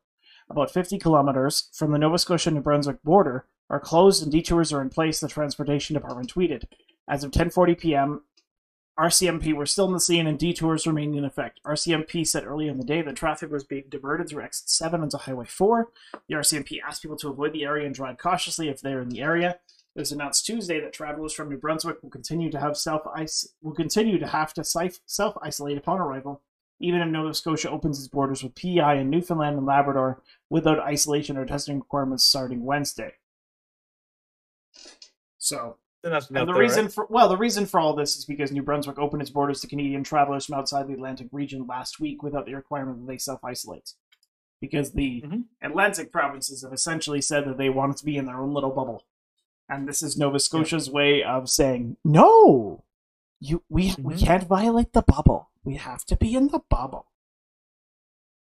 about 0.50 0.72
50 0.72 0.98
kilometers 0.98 1.68
from 1.72 1.92
the 1.92 1.98
Nova 1.98 2.18
Scotia 2.18 2.50
New 2.50 2.60
Brunswick 2.60 3.02
border, 3.04 3.46
are 3.70 3.80
closed 3.80 4.22
and 4.22 4.32
detours 4.32 4.72
are 4.72 4.82
in 4.82 4.90
place, 4.90 5.20
the 5.20 5.28
Transportation 5.28 5.94
Department 5.94 6.32
tweeted. 6.32 6.64
As 7.08 7.22
of 7.22 7.30
10:40 7.30 7.78
p.m., 7.78 8.22
RCMP 8.98 9.52
were 9.52 9.66
still 9.66 9.86
in 9.86 9.92
the 9.92 10.00
scene 10.00 10.26
and 10.26 10.38
detours 10.38 10.86
remained 10.86 11.16
in 11.16 11.24
effect. 11.24 11.60
RCMP 11.66 12.26
said 12.26 12.46
earlier 12.46 12.70
in 12.70 12.78
the 12.78 12.84
day 12.84 13.02
that 13.02 13.14
traffic 13.14 13.50
was 13.50 13.62
being 13.62 13.84
diverted 13.90 14.28
through 14.28 14.42
exit 14.42 14.70
7 14.70 15.02
onto 15.02 15.18
Highway 15.18 15.44
4. 15.44 15.90
The 16.28 16.34
RCMP 16.36 16.78
asked 16.86 17.02
people 17.02 17.18
to 17.18 17.28
avoid 17.28 17.52
the 17.52 17.64
area 17.64 17.84
and 17.84 17.94
drive 17.94 18.16
cautiously 18.16 18.68
if 18.68 18.80
they're 18.80 19.02
in 19.02 19.10
the 19.10 19.20
area. 19.20 19.58
It 19.94 20.00
was 20.00 20.12
announced 20.12 20.46
Tuesday 20.46 20.80
that 20.80 20.94
travelers 20.94 21.34
from 21.34 21.50
New 21.50 21.58
Brunswick 21.58 22.02
will 22.02 22.10
continue 22.10 22.50
to 22.50 22.60
have 22.60 22.76
self 22.76 23.02
will 23.62 23.74
continue 23.74 24.18
to 24.18 24.26
have 24.26 24.54
to 24.54 24.64
self 24.64 25.38
isolate 25.42 25.78
upon 25.78 26.00
arrival, 26.00 26.42
even 26.80 27.00
if 27.00 27.08
Nova 27.08 27.34
Scotia 27.34 27.70
opens 27.70 27.98
its 27.98 28.08
borders 28.08 28.42
with 28.42 28.54
PEI 28.54 28.98
and 28.98 29.10
Newfoundland 29.10 29.56
and 29.56 29.66
Labrador 29.66 30.22
without 30.50 30.80
isolation 30.80 31.36
or 31.36 31.46
testing 31.46 31.76
requirements 31.76 32.24
starting 32.24 32.64
Wednesday. 32.64 33.12
So 35.38 35.76
Then 36.06 36.12
that's 36.12 36.28
and 36.28 36.36
the 36.36 36.44
there, 36.44 36.54
reason 36.54 36.84
right? 36.84 36.94
for 36.94 37.06
well, 37.10 37.28
the 37.28 37.36
reason 37.36 37.66
for 37.66 37.80
all 37.80 37.92
this 37.92 38.14
is 38.16 38.24
because 38.24 38.52
New 38.52 38.62
Brunswick 38.62 38.96
opened 38.96 39.22
its 39.22 39.30
borders 39.32 39.60
to 39.62 39.66
Canadian 39.66 40.04
travelers 40.04 40.46
from 40.46 40.54
outside 40.54 40.86
the 40.86 40.92
Atlantic 40.94 41.26
region 41.32 41.66
last 41.66 41.98
week 41.98 42.22
without 42.22 42.46
the 42.46 42.54
requirement 42.54 43.00
that 43.00 43.06
they 43.12 43.18
self 43.18 43.42
isolate. 43.44 43.92
Because 44.60 44.92
the 44.92 45.22
Mhm. 45.22 45.44
Atlantic 45.60 46.12
provinces 46.12 46.62
have 46.62 46.72
essentially 46.72 47.20
said 47.20 47.44
that 47.46 47.58
they 47.58 47.70
want 47.70 47.94
it 47.94 47.96
to 47.98 48.04
be 48.04 48.16
in 48.16 48.24
their 48.24 48.40
own 48.40 48.54
little 48.54 48.70
bubble. 48.70 49.02
And 49.68 49.88
this 49.88 50.00
is 50.00 50.16
Nova 50.16 50.38
Scotia's 50.38 50.88
way 50.88 51.24
of 51.24 51.50
saying, 51.50 51.96
No! 52.04 52.84
You 53.40 53.64
we 53.68 53.92
we 53.98 54.14
Mhm. 54.14 54.24
can't 54.24 54.44
violate 54.44 54.92
the 54.92 55.02
bubble. 55.02 55.50
We 55.64 55.74
have 55.74 56.04
to 56.04 56.16
be 56.16 56.36
in 56.36 56.48
the 56.48 56.60
bubble. 56.70 57.08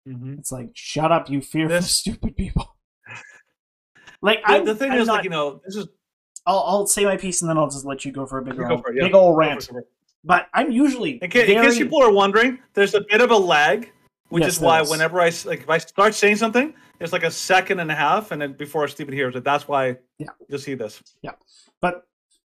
Mhm. 0.07 0.37
It's 0.37 0.51
like, 0.51 0.69
shut 0.75 1.11
up, 1.11 1.27
you 1.27 1.41
fearful 1.41 1.75
This- 1.77 1.89
stupid 2.03 2.37
people. 2.37 2.75
Like 4.21 4.45
The, 4.45 4.63
the 4.63 4.75
thing 4.75 4.91
I'm 4.91 4.99
is, 4.99 5.07
not, 5.07 5.13
like 5.15 5.23
you 5.23 5.29
know, 5.31 5.59
this 5.65 5.75
is 5.75 5.87
I'll, 6.47 6.63
I'll 6.65 6.87
say 6.87 7.03
my 7.05 7.17
piece 7.17 7.41
and 7.41 7.49
then 7.49 7.57
I'll 7.57 7.69
just 7.69 7.85
let 7.85 8.05
you 8.05 8.11
go 8.11 8.25
for 8.25 8.39
a 8.39 8.43
big 8.43 8.59
old, 8.59 8.81
for 8.81 8.89
it, 8.91 8.95
yeah. 8.97 9.03
big 9.03 9.13
old 9.13 9.37
rant. 9.37 9.59
go 9.67 9.73
for 9.73 9.79
it. 9.81 9.87
But 10.23 10.47
I'm 10.53 10.71
usually 10.71 11.19
In, 11.21 11.29
ca- 11.29 11.41
in 11.41 11.61
case 11.63 11.77
people 11.77 12.01
are 12.01 12.11
wondering, 12.11 12.57
there's 12.73 12.95
a 12.95 13.01
bit 13.01 13.21
of 13.21 13.29
a 13.31 13.37
lag, 13.37 13.91
which 14.29 14.43
Yes, 14.43 14.53
is 14.55 14.59
why 14.59 14.81
is. 14.81 14.89
whenever 14.89 15.19
I 15.21 15.31
like 15.45 15.59
if 15.61 15.69
I 15.69 15.77
start 15.77 16.15
saying 16.15 16.37
something, 16.37 16.73
it's 16.99 17.13
like 17.13 17.23
a 17.23 17.31
second 17.31 17.79
and 17.79 17.91
a 17.91 17.95
half, 17.95 18.31
and 18.31 18.41
then 18.41 18.53
before 18.53 18.87
Stephen 18.87 19.13
hears 19.13 19.35
it, 19.35 19.43
that's 19.43 19.67
why 19.67 19.97
Yeah. 20.17 20.29
you'll 20.49 20.59
see 20.59 20.73
this. 20.73 21.01
Yeah, 21.21 21.31
but 21.81 22.03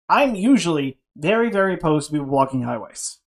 I'm 0.08 0.34
usually 0.34 0.98
very, 1.16 1.50
very 1.50 1.74
opposed 1.74 2.06
to 2.08 2.12
people 2.12 2.26
blocking 2.28 2.62
highways. 2.62 3.18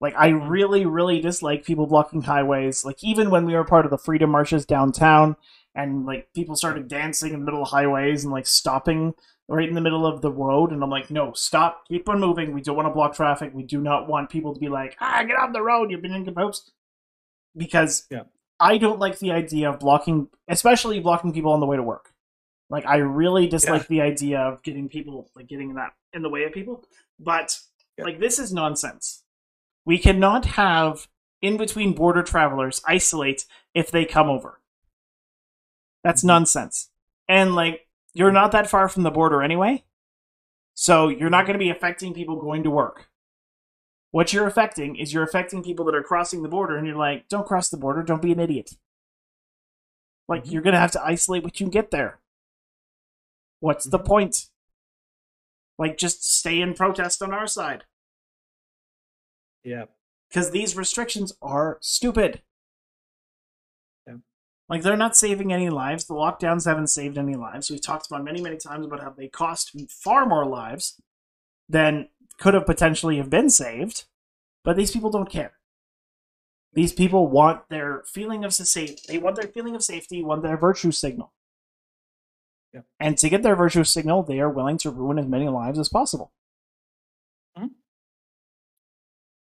Like 0.00 0.14
I 0.16 0.30
Mm-hmm. 0.30 0.48
really, 0.48 0.86
really 0.86 1.20
dislike 1.20 1.64
people 1.64 1.86
blocking 1.86 2.22
highways. 2.22 2.84
Like 2.84 3.02
even 3.02 3.30
when 3.30 3.44
we 3.44 3.54
were 3.54 3.64
part 3.64 3.84
of 3.84 3.90
the 3.90 3.98
freedom 3.98 4.30
marches 4.30 4.64
downtown, 4.64 5.36
and 5.74 6.06
like 6.06 6.28
people 6.34 6.56
started 6.56 6.88
dancing 6.88 7.32
in 7.34 7.40
the 7.40 7.44
middle 7.44 7.62
of 7.62 7.68
highways 7.68 8.24
and 8.24 8.32
like 8.32 8.46
stopping 8.46 9.14
right 9.48 9.68
in 9.68 9.74
the 9.74 9.80
middle 9.80 10.06
of 10.06 10.20
the 10.20 10.30
road, 10.30 10.72
and 10.72 10.82
I'm 10.82 10.90
like, 10.90 11.10
no, 11.10 11.32
stop, 11.32 11.86
keep 11.88 12.08
on 12.08 12.20
moving. 12.20 12.52
We 12.52 12.60
don't 12.60 12.76
want 12.76 12.86
to 12.86 12.92
block 12.92 13.14
traffic. 13.14 13.52
We 13.54 13.62
do 13.62 13.80
not 13.80 14.06
want 14.06 14.28
people 14.30 14.52
to 14.54 14.60
be 14.60 14.68
like, 14.68 14.96
ah, 15.00 15.22
get 15.26 15.36
off 15.38 15.52
the 15.54 15.62
road, 15.62 15.90
you've 15.90 16.02
been 16.02 16.12
in 16.12 16.34
post. 16.34 16.72
Because 17.56 18.06
Yeah. 18.10 18.24
I 18.60 18.76
don't 18.76 18.98
like 18.98 19.18
the 19.18 19.30
idea 19.32 19.70
of 19.70 19.78
blocking, 19.80 20.28
especially 20.48 21.00
blocking 21.00 21.32
people 21.32 21.52
on 21.52 21.60
the 21.60 21.66
way 21.66 21.76
to 21.76 21.82
work. 21.82 22.12
Like 22.70 22.84
I 22.86 22.96
really 22.96 23.46
dislike 23.48 23.86
the 23.88 24.02
idea 24.02 24.40
of 24.40 24.62
getting 24.62 24.88
people 24.88 25.30
like 25.34 25.46
getting 25.46 25.74
that 25.74 25.94
in 26.12 26.22
the 26.22 26.28
way 26.28 26.44
of 26.44 26.52
people. 26.52 26.84
But 27.18 27.58
Yeah. 27.96 28.04
like 28.04 28.18
this 28.20 28.38
is 28.38 28.52
nonsense. 28.52 29.24
We 29.86 29.96
cannot 29.98 30.44
have 30.44 31.08
in 31.40 31.56
between 31.56 31.94
border 31.94 32.22
travelers 32.22 32.82
isolate 32.86 33.46
if 33.74 33.90
they 33.90 34.04
come 34.04 34.28
over. 34.28 34.60
That's 36.04 36.22
Mhm. 36.22 36.26
nonsense. 36.26 36.90
And 37.28 37.54
like 37.54 37.87
you're 38.14 38.32
not 38.32 38.52
that 38.52 38.68
far 38.68 38.88
from 38.88 39.02
the 39.02 39.10
border 39.10 39.42
anyway. 39.42 39.84
So 40.74 41.08
you're 41.08 41.30
not 41.30 41.46
going 41.46 41.58
to 41.58 41.64
be 41.64 41.70
affecting 41.70 42.14
people 42.14 42.36
going 42.40 42.62
to 42.62 42.70
work. 42.70 43.08
What 44.10 44.32
you're 44.32 44.46
affecting 44.46 44.96
is 44.96 45.12
you're 45.12 45.22
affecting 45.24 45.62
people 45.62 45.84
that 45.86 45.94
are 45.94 46.02
crossing 46.02 46.42
the 46.42 46.48
border 46.48 46.76
and 46.76 46.86
you're 46.86 46.96
like, 46.96 47.28
don't 47.28 47.46
cross 47.46 47.68
the 47.68 47.76
border, 47.76 48.02
don't 48.02 48.22
be 48.22 48.32
an 48.32 48.40
idiot. 48.40 48.70
Like 50.28 50.44
Mhm. 50.44 50.52
you're 50.52 50.62
going 50.62 50.74
to 50.74 50.80
have 50.80 50.92
to 50.92 51.02
isolate 51.04 51.42
what 51.42 51.60
you 51.60 51.68
get 51.68 51.90
there. 51.90 52.20
What's 53.60 53.84
the 53.84 53.98
Mhm. 53.98 54.06
point? 54.06 54.46
Like 55.78 55.96
just 55.98 56.24
stay 56.24 56.60
and 56.62 56.74
protest 56.76 57.22
on 57.22 57.32
our 57.32 57.46
side 57.46 57.84
Yeah. 59.62 59.86
because 60.28 60.50
these 60.50 60.76
restrictions 60.76 61.32
are 61.42 61.78
stupid. 61.80 62.42
Yeah. 64.68 64.74
Like 64.74 64.82
they're 64.82 64.96
not 64.96 65.16
saving 65.16 65.52
any 65.52 65.70
lives. 65.70 66.04
The 66.04 66.14
lockdowns 66.14 66.66
haven't 66.66 66.88
saved 66.88 67.18
any 67.18 67.34
lives. 67.34 67.70
We've 67.70 67.82
talked 67.82 68.06
about 68.06 68.24
many, 68.24 68.40
many 68.40 68.56
times 68.56 68.86
about 68.86 69.02
how 69.02 69.10
they 69.10 69.28
cost 69.28 69.74
far 69.88 70.26
more 70.26 70.46
lives 70.46 71.00
than 71.68 72.08
could 72.38 72.54
have 72.54 72.66
potentially 72.66 73.16
have 73.16 73.30
been 73.30 73.50
saved. 73.50 74.04
But 74.64 74.76
these 74.76 74.90
people 74.90 75.10
don't 75.10 75.30
care. 75.30 75.52
These 76.74 76.92
people 76.92 77.26
want 77.26 77.68
their 77.70 78.02
feeling 78.06 78.44
of 78.44 78.52
safety. 78.52 79.02
They 79.08 79.18
want 79.18 79.36
their 79.36 79.48
feeling 79.48 79.74
of 79.74 79.82
safety. 79.82 80.22
Want 80.22 80.42
their 80.42 80.56
virtue 80.56 80.92
signal. 80.92 81.32
Yeah. 82.72 82.82
And 83.00 83.16
to 83.18 83.28
get 83.28 83.42
their 83.42 83.56
virtue 83.56 83.84
signal, 83.84 84.22
they 84.22 84.40
are 84.40 84.50
willing 84.50 84.78
to 84.78 84.90
ruin 84.90 85.18
as 85.18 85.26
many 85.26 85.48
lives 85.48 85.78
as 85.78 85.88
possible. 85.88 86.32
Mm-hmm. 87.56 87.68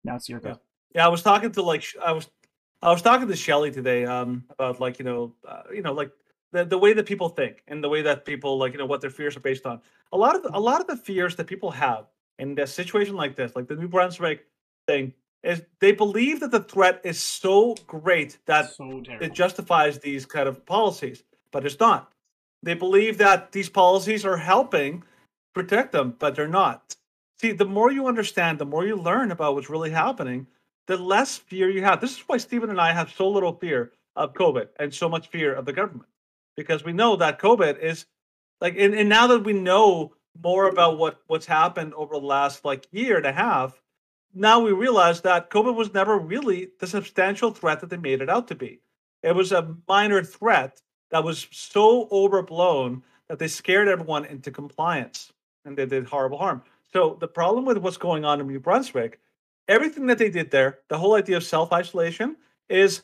Now 0.04 0.16
it's 0.16 0.28
your 0.28 0.40
go. 0.40 0.60
Yeah, 0.94 1.04
I 1.04 1.08
was 1.08 1.22
talking 1.22 1.50
to 1.52 1.62
like 1.62 1.84
I 2.02 2.12
was 2.12 2.30
I 2.82 2.90
was 2.90 3.02
talking 3.02 3.28
to 3.28 3.36
Shelly 3.36 3.70
today 3.70 4.04
um 4.04 4.44
about 4.50 4.80
like 4.80 4.98
you 4.98 5.04
know 5.04 5.34
uh, 5.46 5.62
you 5.72 5.82
know 5.82 5.92
like 5.92 6.12
the 6.52 6.64
the 6.64 6.78
way 6.78 6.92
that 6.92 7.06
people 7.06 7.28
think 7.28 7.62
and 7.66 7.82
the 7.82 7.88
way 7.88 8.02
that 8.02 8.24
people 8.24 8.58
like 8.58 8.72
you 8.72 8.78
know 8.78 8.86
what 8.86 9.00
their 9.00 9.10
fears 9.10 9.36
are 9.36 9.40
based 9.40 9.66
on. 9.66 9.80
A 10.12 10.16
lot 10.16 10.34
of 10.34 10.42
the, 10.42 10.56
a 10.56 10.60
lot 10.60 10.80
of 10.80 10.86
the 10.86 10.96
fears 10.96 11.36
that 11.36 11.46
people 11.46 11.70
have 11.70 12.06
in 12.38 12.58
a 12.58 12.66
situation 12.66 13.14
like 13.16 13.36
this, 13.36 13.54
like 13.56 13.66
the 13.66 13.74
New 13.74 13.88
Brunswick 13.88 14.46
thing, 14.86 15.12
is 15.42 15.62
they 15.80 15.92
believe 15.92 16.40
that 16.40 16.50
the 16.50 16.62
threat 16.62 17.00
is 17.04 17.18
so 17.18 17.74
great 17.86 18.38
that 18.46 18.72
So 18.72 19.02
it 19.20 19.32
justifies 19.34 19.98
these 19.98 20.24
kind 20.24 20.48
of 20.48 20.64
policies, 20.64 21.24
but 21.50 21.66
it's 21.66 21.80
not. 21.80 22.12
They 22.62 22.74
believe 22.74 23.18
that 23.18 23.52
these 23.52 23.68
policies 23.68 24.24
are 24.24 24.36
helping 24.36 25.04
protect 25.54 25.92
them, 25.92 26.16
but 26.18 26.34
they're 26.34 26.48
not. 26.48 26.96
See, 27.40 27.52
the 27.52 27.64
more 27.64 27.92
you 27.92 28.06
understand, 28.08 28.58
the 28.58 28.66
more 28.66 28.84
you 28.84 28.96
learn 28.96 29.30
about 29.30 29.54
what's 29.54 29.70
really 29.70 29.90
happening, 29.90 30.48
the 30.88 30.96
less 30.96 31.36
fear 31.36 31.70
you 31.70 31.84
have. 31.84 32.00
This 32.00 32.16
is 32.16 32.24
why 32.26 32.38
Stephen 32.38 32.70
and 32.70 32.80
I 32.80 32.92
have 32.92 33.12
so 33.12 33.28
little 33.28 33.52
fear 33.52 33.92
of 34.16 34.34
COVID 34.34 34.68
and 34.80 34.92
so 34.92 35.08
much 35.08 35.28
fear 35.28 35.54
of 35.54 35.66
the 35.66 35.72
government, 35.72 36.08
because 36.56 36.82
we 36.82 36.92
know 36.92 37.14
that 37.16 37.38
COVID 37.38 37.78
is 37.78 38.06
like, 38.60 38.74
and, 38.76 38.94
and 38.94 39.08
now 39.08 39.28
that 39.28 39.44
we 39.44 39.52
know 39.52 40.14
more 40.42 40.68
about 40.68 40.98
what 40.98 41.20
what's 41.26 41.46
happened 41.46 41.94
over 41.94 42.14
the 42.14 42.26
last 42.26 42.64
like 42.64 42.88
year 42.90 43.18
and 43.18 43.26
a 43.26 43.32
half, 43.32 43.80
now 44.34 44.60
we 44.60 44.72
realize 44.72 45.20
that 45.20 45.50
COVID 45.50 45.74
was 45.74 45.94
never 45.94 46.18
really 46.18 46.70
the 46.80 46.86
substantial 46.86 47.52
threat 47.52 47.80
that 47.80 47.90
they 47.90 47.96
made 47.96 48.22
it 48.22 48.30
out 48.30 48.48
to 48.48 48.54
be. 48.54 48.80
It 49.22 49.34
was 49.34 49.52
a 49.52 49.76
minor 49.86 50.22
threat 50.24 50.80
that 51.10 51.24
was 51.24 51.48
so 51.50 52.08
overblown 52.10 53.02
that 53.28 53.38
they 53.38 53.48
scared 53.48 53.88
everyone 53.88 54.24
into 54.24 54.50
compliance 54.50 55.32
and 55.64 55.76
they 55.76 55.86
did 55.86 56.06
horrible 56.06 56.38
harm. 56.38 56.62
So 56.92 57.18
the 57.20 57.28
problem 57.28 57.66
with 57.66 57.78
what's 57.78 57.98
going 57.98 58.24
on 58.24 58.40
in 58.40 58.46
New 58.46 58.60
Brunswick, 58.60 59.20
everything 59.68 60.06
that 60.06 60.18
they 60.18 60.30
did 60.30 60.50
there, 60.50 60.78
the 60.88 60.98
whole 60.98 61.14
idea 61.14 61.36
of 61.36 61.44
self-isolation 61.44 62.36
is 62.68 63.02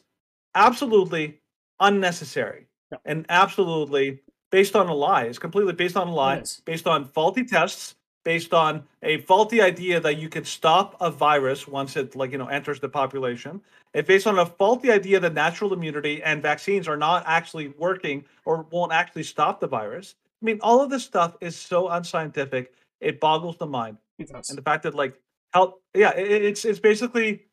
absolutely 0.54 1.40
unnecessary 1.80 2.66
Yeah. 2.90 2.98
and 3.04 3.26
absolutely 3.28 4.20
based 4.50 4.76
on 4.76 4.88
a 4.88 4.94
lie. 4.94 5.24
It's 5.24 5.38
completely 5.38 5.72
based 5.72 5.96
on 5.96 6.08
a 6.08 6.14
lie, 6.14 6.38
is. 6.38 6.62
based 6.64 6.86
on 6.86 7.04
faulty 7.06 7.44
tests, 7.44 7.96
based 8.24 8.54
on 8.54 8.84
a 9.02 9.18
faulty 9.22 9.60
idea 9.60 10.00
that 10.00 10.16
you 10.16 10.28
can 10.28 10.44
stop 10.44 10.96
a 11.00 11.10
virus 11.10 11.66
once 11.68 11.96
it 11.96 12.14
like 12.16 12.30
you 12.32 12.38
know 12.38 12.46
enters 12.46 12.80
the 12.80 12.88
population. 12.88 13.60
It's 13.92 14.06
based 14.08 14.26
on 14.26 14.38
a 14.38 14.46
faulty 14.46 14.90
idea 14.90 15.20
that 15.20 15.34
natural 15.34 15.72
immunity 15.72 16.22
and 16.22 16.42
vaccines 16.42 16.88
are 16.88 16.96
not 16.96 17.24
actually 17.26 17.68
working 17.78 18.24
or 18.44 18.66
won't 18.70 18.92
actually 18.92 19.24
stop 19.24 19.60
the 19.60 19.66
virus. 19.66 20.14
I 20.42 20.44
mean, 20.44 20.58
all 20.62 20.80
of 20.80 20.88
this 20.90 21.04
stuff 21.04 21.36
is 21.40 21.56
so 21.56 21.88
unscientific. 21.88 22.72
It 23.00 23.20
boggles 23.20 23.56
the 23.58 23.66
mind 23.66 23.98
It 24.18 24.28
does. 24.28 24.48
and 24.50 24.56
the 24.58 24.62
fact 24.62 24.82
that 24.84 24.94
like 24.94 25.20
how 25.54 25.76
yeah 25.94 26.14
it, 26.14 26.42
it's 26.42 26.64
it's 26.64 26.80
basically 26.80 27.44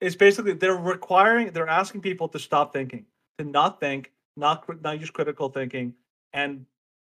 it's 0.00 0.14
basically 0.14 0.52
they're 0.52 0.76
requiring 0.76 1.50
they're 1.52 1.68
asking 1.68 2.00
people 2.00 2.28
to 2.28 2.38
stop 2.38 2.72
thinking 2.72 3.04
to 3.38 3.44
not 3.44 3.80
think 3.80 4.12
not 4.36 4.64
not 4.82 5.00
use 5.00 5.10
critical 5.10 5.48
thinking 5.48 5.94
and 6.32 6.66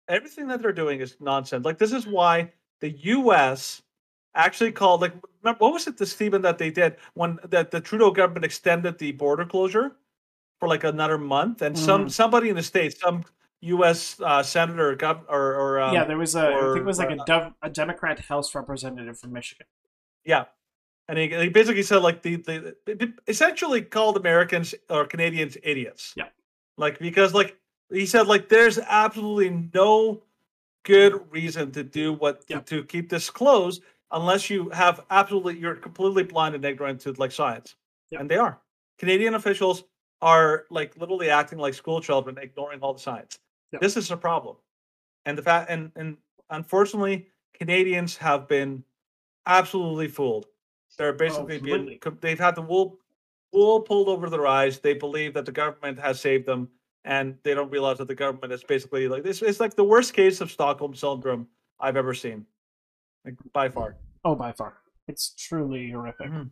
everything 0.09 0.47
that 0.47 0.63
they're 0.63 0.73
doing 0.73 1.01
is 1.01 1.17
nonsense 1.21 1.65
like 1.65 1.79
this 1.79 1.93
is 1.93 2.07
why 2.07 2.51
the 2.81 2.89
us 2.89 3.83
actually 4.35 4.71
called 4.71 5.01
like 5.01 5.13
remember, 5.43 5.59
what 5.59 5.73
was 5.73 5.87
it 5.87 5.97
the 5.97 6.07
Stephen 6.07 6.43
that 6.43 6.59
they 6.59 6.71
did 6.71 6.97
when 7.15 7.39
that 7.45 7.71
the 7.71 7.81
Trudeau 7.81 8.11
government 8.11 8.45
extended 8.45 8.99
the 8.99 9.13
border 9.13 9.45
closure 9.45 9.97
for 10.61 10.69
like 10.69 10.85
another 10.85 11.19
month 11.19 11.63
and 11.63 11.77
some 11.77 12.09
somebody 12.09 12.49
in 12.49 12.57
the 12.57 12.63
states 12.63 13.01
some 13.01 13.25
US 13.61 14.21
uh, 14.21 14.43
senator 14.43 14.95
gov- 14.97 15.25
or, 15.29 15.55
or 15.55 15.81
um, 15.81 15.95
yeah, 15.95 16.05
there 16.05 16.19
was 16.19 16.37
a. 16.37 16.47
I 16.47 16.61
think 16.73 16.77
it 16.77 16.85
was 16.85 16.99
like 16.99 17.11
a, 17.11 17.21
uh, 17.21 17.25
Dov- 17.25 17.55
a 17.63 17.71
Democrat 17.71 18.21
House 18.21 18.55
representative 18.55 19.19
from 19.19 19.33
Michigan. 19.33 19.67
Yeah. 20.27 20.45
And 21.09 21.17
he, 21.19 21.29
he 21.29 21.49
basically 21.49 21.85
said 21.85 22.03
like 22.03 22.21
the, 22.21 22.37
the 22.37 22.77
the- 22.85 23.15
essentially 23.29 23.81
called 23.81 24.17
Americans 24.17 24.75
or 24.91 25.07
Canadians 25.07 25.57
idiots. 25.63 26.13
Yeah. 26.17 26.29
Like 26.77 26.99
because 26.99 27.33
like 27.33 27.57
he 27.93 28.05
said 28.07 28.27
like 28.27 28.49
there's 28.49 28.79
absolutely 28.79 29.69
no 29.73 30.23
good 30.85 31.21
reason 31.31 31.71
to 31.73 31.83
do 31.85 32.13
what 32.13 32.43
Yeah. 32.49 32.59
to, 32.61 32.63
to 32.83 32.85
keep 32.85 33.09
this 33.09 33.31
closed 33.31 33.83
unless 34.11 34.51
you 34.51 34.69
have 34.71 35.05
absolutely 35.11 35.59
you're 35.59 35.77
completely 35.77 36.25
blind 36.25 36.55
and 36.57 36.65
ignorant 36.65 37.01
to 37.03 37.13
like 37.13 37.33
science. 37.33 37.77
Yeah. 38.11 38.21
And 38.21 38.29
they 38.29 38.37
are. 38.37 38.59
Canadian 38.99 39.35
officials 39.35 39.85
are 40.23 40.65
like 40.71 40.97
literally 40.97 41.31
acting 41.31 41.59
like 41.59 41.75
school 41.75 42.01
children, 42.01 42.37
ignoring 42.39 42.81
all 42.81 42.95
the 42.95 43.01
science. 43.01 43.39
Yeah. 43.73 43.79
This 43.81 43.97
is 43.97 44.11
a 44.11 44.17
problem. 44.17 44.57
And 45.25 45.39
the 45.39 45.43
fact 45.43 45.71
and 45.71 45.93
and 45.95 46.17
unfortunately 46.51 47.29
Canadians 47.55 48.17
have 48.17 48.49
been 48.49 48.83
absolutely 49.47 50.09
fooled. 50.09 50.47
They're 50.99 51.13
basically 51.13 51.59
being 51.59 51.99
they've 52.21 52.39
had 52.39 52.55
the 52.55 52.63
wool 52.63 52.99
wool 53.53 53.81
pulled 53.81 54.09
over 54.09 54.31
their 54.31 54.47
eyes. 54.47 54.79
They 54.79 54.95
believe 54.95 55.35
that 55.35 55.45
the 55.47 55.53
government 55.53 55.99
has 55.99 56.21
saved 56.21 56.47
them, 56.47 56.69
and 57.05 57.37
they 57.43 57.55
don't 57.55 57.71
realize 57.71 57.99
that 57.99 58.09
the 58.09 58.15
government 58.15 58.53
is 58.53 58.65
basically 58.65 59.09
like 59.09 59.23
this. 59.23 59.43
It's 59.43 59.61
like 59.61 59.75
the 59.75 59.85
worst 59.85 60.15
case 60.15 60.41
of 60.41 60.51
Stockholm 60.51 60.95
syndrome 60.95 61.49
I've 61.81 61.97
ever 61.97 62.15
seen, 62.15 62.47
like 63.25 63.35
by 63.53 63.69
far. 63.69 63.97
Oh, 64.25 64.35
by 64.35 64.53
far, 64.53 64.79
it's 65.07 65.35
truly 65.37 65.91
horrific. 65.91 66.31
Mhm. 66.31 66.51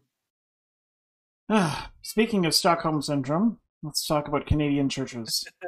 Ah, 1.49 1.91
Speaking 2.03 2.45
of 2.47 2.55
Stockholm 2.55 3.01
syndrome, 3.03 3.59
let's 3.83 4.07
talk 4.07 4.29
about 4.29 4.47
Canadian 4.47 4.89
churches. 4.89 5.47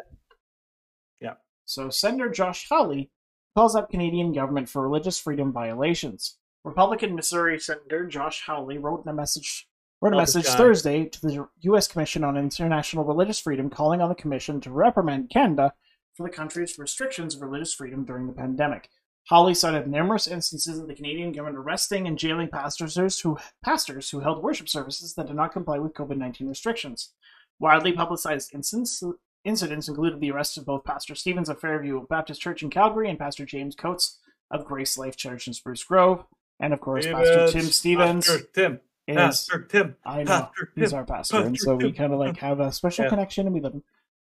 Yeah. 1.19 1.35
So, 1.65 1.89
Senator 1.89 2.29
Josh 2.29 2.69
Hawley 2.69 3.11
calls 3.57 3.75
out 3.75 3.89
Canadian 3.89 4.35
government 4.35 4.69
for 4.69 4.83
religious 4.83 5.19
freedom 5.19 5.51
violations. 5.51 6.37
Republican 6.67 7.15
Missouri 7.15 7.61
Senator 7.61 8.07
Josh 8.07 8.43
Hawley 8.45 8.77
wrote 8.77 9.05
in 9.05 9.09
a 9.09 9.15
message 9.15 9.69
wrote 10.01 10.13
a 10.13 10.17
message 10.17 10.47
guy. 10.47 10.57
Thursday 10.57 11.05
to 11.05 11.21
the 11.21 11.49
U.S. 11.61 11.87
Commission 11.87 12.25
on 12.25 12.37
International 12.37 13.05
Religious 13.05 13.39
Freedom, 13.39 13.71
calling 13.71 14.03
on 14.03 14.09
the 14.09 14.17
commission 14.17 14.61
to 14.61 14.73
reprimand 14.73 15.31
Canada 15.31 15.73
for 16.17 16.29
the 16.29 16.35
country's 16.35 16.77
restrictions 16.77 17.37
of 17.37 17.43
religious 17.43 17.73
freedom 17.73 18.05
during 18.05 18.27
the 18.27 18.33
pandemic. 18.33 18.91
Hawley 19.29 19.55
cited 19.55 19.87
numerous 19.87 20.27
instances 20.27 20.81
of 20.81 20.89
the 20.89 20.95
Canadian 20.95 21.31
government 21.31 21.59
arresting 21.59 22.09
and 22.09 22.19
jailing 22.19 22.49
pastors 22.49 23.21
who 23.21 23.39
pastors 23.65 24.11
who 24.11 24.19
held 24.19 24.43
worship 24.43 24.69
services 24.69 25.15
that 25.15 25.29
did 25.29 25.37
not 25.37 25.53
comply 25.53 25.79
with 25.79 25.95
COVID 25.95 26.17
nineteen 26.17 26.49
restrictions. 26.49 27.13
Widely 27.61 27.93
publicized 27.93 28.53
incidents 28.53 29.05
incidents 29.45 29.87
included 29.87 30.21
the 30.21 30.33
arrest 30.33 30.59
of 30.59 30.67
both 30.67 30.83
Pastor 30.83 31.15
Stephens 31.15 31.49
of 31.49 31.61
Fairview 31.61 32.09
Baptist 32.09 32.41
Church 32.41 32.65
in 32.65 32.71
Calgary 32.71 33.09
and 33.09 33.21
Pastor 33.21 33.47
James 33.47 33.77
Coates 33.77 34.19
of 34.51 34.65
Grace 34.65 34.99
Life 34.99 35.17
Church 35.17 35.47
in 35.47 35.53
Spruce 35.53 35.85
Grove, 35.85 36.25
and 36.61 36.73
of 36.73 36.81
course 36.81 37.07
Pastor 37.07 37.49
Tim 37.49 37.67
Stephens, 37.67 38.27
Pastor 38.27 38.47
Tim, 38.55 38.81
is 39.07 39.17
Pastor 39.17 39.63
Tim, 39.63 39.97
I 40.05 40.23
know 40.23 40.25
Pastor 40.25 40.73
he's 40.75 40.91
Tim. 40.91 40.99
our 40.99 41.05
pastor, 41.05 41.37
and 41.39 41.55
Pastor 41.55 41.65
so 41.65 41.77
we 41.77 41.93
kind 41.93 42.13
of 42.13 42.19
like 42.19 42.39
have 42.39 42.61
a 42.61 42.73
special 42.73 43.05
Yeah. 43.05 43.11
connection, 43.11 43.47
and 43.47 43.55
we 43.55 43.61
love 43.61 43.75
him. 43.75 43.83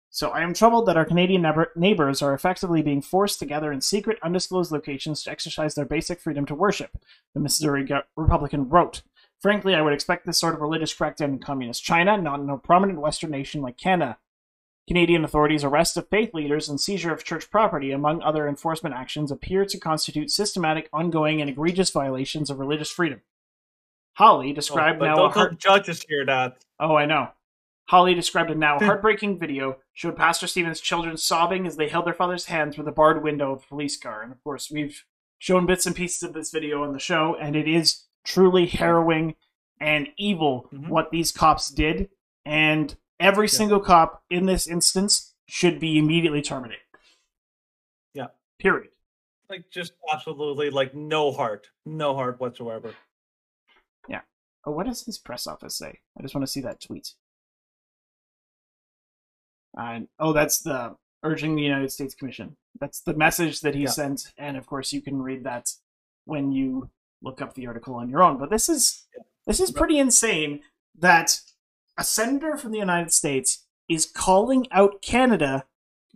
So 0.10 0.30
I 0.30 0.42
am 0.42 0.54
troubled 0.54 0.86
that 0.86 0.96
our 0.96 1.06
Canadian 1.06 1.44
neighbors 1.76 2.22
are 2.22 2.36
effectively 2.36 2.84
being 2.84 3.02
forced 3.02 3.40
together 3.40 3.72
in 3.72 3.82
secret, 3.82 4.20
undisclosed 4.22 4.72
locations 4.72 5.24
to 5.24 5.32
exercise 5.32 5.74
their 5.74 5.86
basic 5.86 6.20
freedom 6.20 6.46
to 6.46 6.54
worship. 6.54 6.92
The 7.34 7.40
Missouri 7.40 7.88
Republican 8.16 8.70
wrote. 8.70 9.02
Frankly, 9.40 9.74
I 9.74 9.82
would 9.82 9.92
expect 9.92 10.28
this 10.28 10.40
sort 10.40 10.54
of 10.54 10.62
religious 10.62 10.94
crackdown 10.94 11.30
in 11.30 11.40
communist 11.40 11.84
China, 11.84 12.16
not 12.16 12.40
in 12.40 12.50
a 12.50 12.58
prominent 12.60 13.02
Western 13.02 13.32
nation 13.32 13.64
like 13.64 13.76
Canada. 13.76 14.18
Canadian 14.88 15.24
authorities' 15.24 15.64
arrest 15.64 15.96
of 15.96 16.10
faith 16.10 16.34
leaders 16.34 16.68
and 16.68 16.80
seizure 16.80 17.14
of 17.14 17.24
church 17.24 17.50
property, 17.50 17.92
among 17.92 18.22
other 18.22 18.48
enforcement 18.48 18.94
actions, 18.96 19.32
appear 19.32 19.66
to 19.66 19.80
constitute 19.80 20.30
systematic, 20.30 20.90
ongoing, 20.92 21.40
and 21.40 21.50
egregious 21.50 21.90
violations 21.90 22.50
of 22.50 22.60
religious 22.60 22.92
freedom. 22.92 23.22
Hawley 24.16 24.52
Oh, 24.52 24.54
described 24.54 25.00
but 25.00 25.06
now 25.06 25.14
a 25.14 25.16
don't 25.18 25.34
heart- 25.34 25.52
let 25.52 25.60
judges 25.60 26.04
hear 26.08 26.26
that. 26.26 26.58
Oh, 26.80 26.96
I 26.96 27.06
know. 27.06 27.30
Hawley 27.90 28.14
described 28.14 28.50
a 28.52 28.56
now 28.56 28.80
heartbreaking 28.80 29.40
video 29.40 29.78
showed 29.94 30.16
Pastor 30.16 30.48
Stephens' 30.48 30.80
children 30.82 31.18
sobbing 31.18 31.66
as 31.68 31.76
they 31.78 31.88
held 31.90 32.06
their 32.06 32.14
father's 32.14 32.46
hand 32.46 32.74
through 32.74 32.86
the 32.86 32.92
barred 32.92 33.24
window 33.24 33.54
of 33.54 33.64
a 33.64 33.68
police 33.68 33.98
car. 33.98 34.22
And 34.22 34.32
of 34.32 34.42
course, 34.44 34.70
we've 34.72 35.04
shown 35.40 35.66
bits 35.66 35.86
and 35.86 35.96
pieces 35.96 36.24
of 36.24 36.34
this 36.34 36.52
video 36.52 36.84
on 36.84 36.94
the 36.94 37.00
show, 37.00 37.36
and 37.36 37.56
it 37.56 37.68
is 37.68 38.06
truly 38.26 38.68
harrowing 38.68 39.36
and 39.82 40.08
evil 40.18 40.70
Mhm. 40.74 40.88
what 40.88 41.12
these 41.12 41.32
cops 41.32 41.70
did. 41.70 42.10
And 42.46 42.96
every 43.24 43.48
single 43.48 43.80
cop 43.80 44.24
in 44.30 44.46
this 44.46 44.68
instance 44.68 45.34
should 45.48 45.80
be 45.80 45.98
immediately 45.98 46.42
terminated. 46.42 46.82
Yeah. 48.14 48.28
Period. 48.60 48.92
Like 49.50 49.70
just 49.72 49.94
absolutely 50.12 50.70
like 50.70 50.94
no 50.94 51.32
heart, 51.32 51.68
no 51.86 52.16
heart 52.16 52.40
whatsoever. 52.40 52.94
Yeah. 54.08 54.22
Oh, 54.66 54.72
what 54.72 54.86
does 54.86 55.06
his 55.06 55.18
press 55.18 55.48
office 55.48 55.76
say? 55.76 56.00
I 56.18 56.22
just 56.22 56.36
want 56.36 56.46
to 56.46 56.52
see 56.52 56.62
that 56.62 56.82
tweet. 56.82 57.14
And 59.76 60.08
oh, 60.20 60.34
that's 60.34 60.60
the 60.60 60.96
urging 61.24 61.56
the 61.56 61.62
United 61.64 61.92
States 61.92 62.14
Commission. 62.14 62.56
That's 62.80 63.02
the 63.02 63.14
message 63.14 63.62
that 63.62 63.76
he 63.76 63.84
Yeah. 63.84 63.90
sent, 63.90 64.34
and 64.38 64.58
of 64.58 64.66
course, 64.66 64.94
you 64.94 65.02
can 65.02 65.22
read 65.22 65.44
that 65.44 65.72
when 66.26 66.52
you 66.52 66.90
look 67.22 67.42
up 67.42 67.54
the 67.54 67.68
article 67.68 67.96
on 67.96 68.10
your 68.10 68.22
own. 68.22 68.38
But 68.38 68.50
this 68.50 68.70
is 68.70 69.08
this 69.46 69.60
is 69.60 69.72
pretty 69.72 69.98
insane 69.98 70.62
that 71.00 71.40
a 71.98 72.04
senator 72.04 72.58
from 72.58 72.72
the 72.72 72.80
United 72.80 73.12
States 73.12 73.66
is 73.90 74.06
calling 74.06 74.68
out 74.72 75.02
Canada 75.02 75.66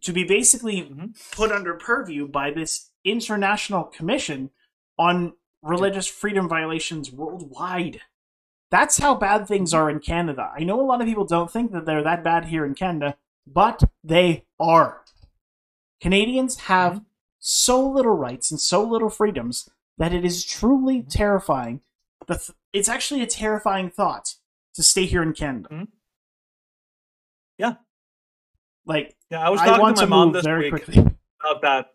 to 0.02 0.14
be 0.14 0.24
basically 0.24 0.82
Mhm. 0.82 1.32
put 1.32 1.52
under 1.52 1.74
purview 1.76 2.28
by 2.28 2.52
this 2.52 2.92
international 3.04 3.84
commission 3.84 4.52
on 4.98 5.34
religious 5.62 6.08
freedom 6.08 6.48
violations 6.48 7.12
worldwide. 7.12 8.02
That's 8.70 8.98
how 8.98 9.16
bad 9.16 9.48
things 9.48 9.74
are 9.74 9.90
in 9.90 10.00
Canada. 10.00 10.52
I 10.56 10.64
know 10.64 10.80
a 10.80 10.86
lot 10.86 11.02
of 11.02 11.08
people 11.08 11.26
don't 11.26 11.50
think 11.52 11.72
that 11.72 11.86
they're 11.86 12.04
that 12.04 12.24
bad 12.24 12.46
here 12.46 12.66
in 12.66 12.76
Canada, 12.76 13.18
but 13.46 13.84
they 14.04 14.46
are. 14.60 15.04
Canadians 16.02 16.58
have 16.62 16.94
Mhm. 16.96 17.06
so 17.40 17.88
little 17.88 18.16
rights 18.16 18.52
and 18.52 18.60
so 18.60 18.84
little 18.84 19.10
freedoms 19.10 19.70
that 19.98 20.14
it 20.14 20.24
is 20.24 20.46
truly 20.46 21.02
terrifying. 21.02 21.82
The 22.28 22.36
th- 22.36 22.52
it's 22.74 22.90
actually 22.90 23.22
a 23.22 23.28
terrifying 23.28 23.90
thought 23.90 24.36
to 24.78 24.84
stay 24.84 25.06
here 25.06 25.22
in 25.24 25.34
Canada. 25.34 25.68
Mhm. 25.72 25.88
Yeah. 27.58 27.74
Like 28.86 29.16
Yeah, 29.30 29.46
I 29.46 29.50
was 29.50 29.60
I 29.60 29.66
talking 29.66 29.82
want 29.82 29.98
to 29.98 30.02
my 30.04 30.06
to 30.06 30.10
mom 30.10 30.32
this 30.32 30.48
week 30.48 30.70
quickly. 30.72 31.00
about 31.42 31.62
that. 31.62 31.90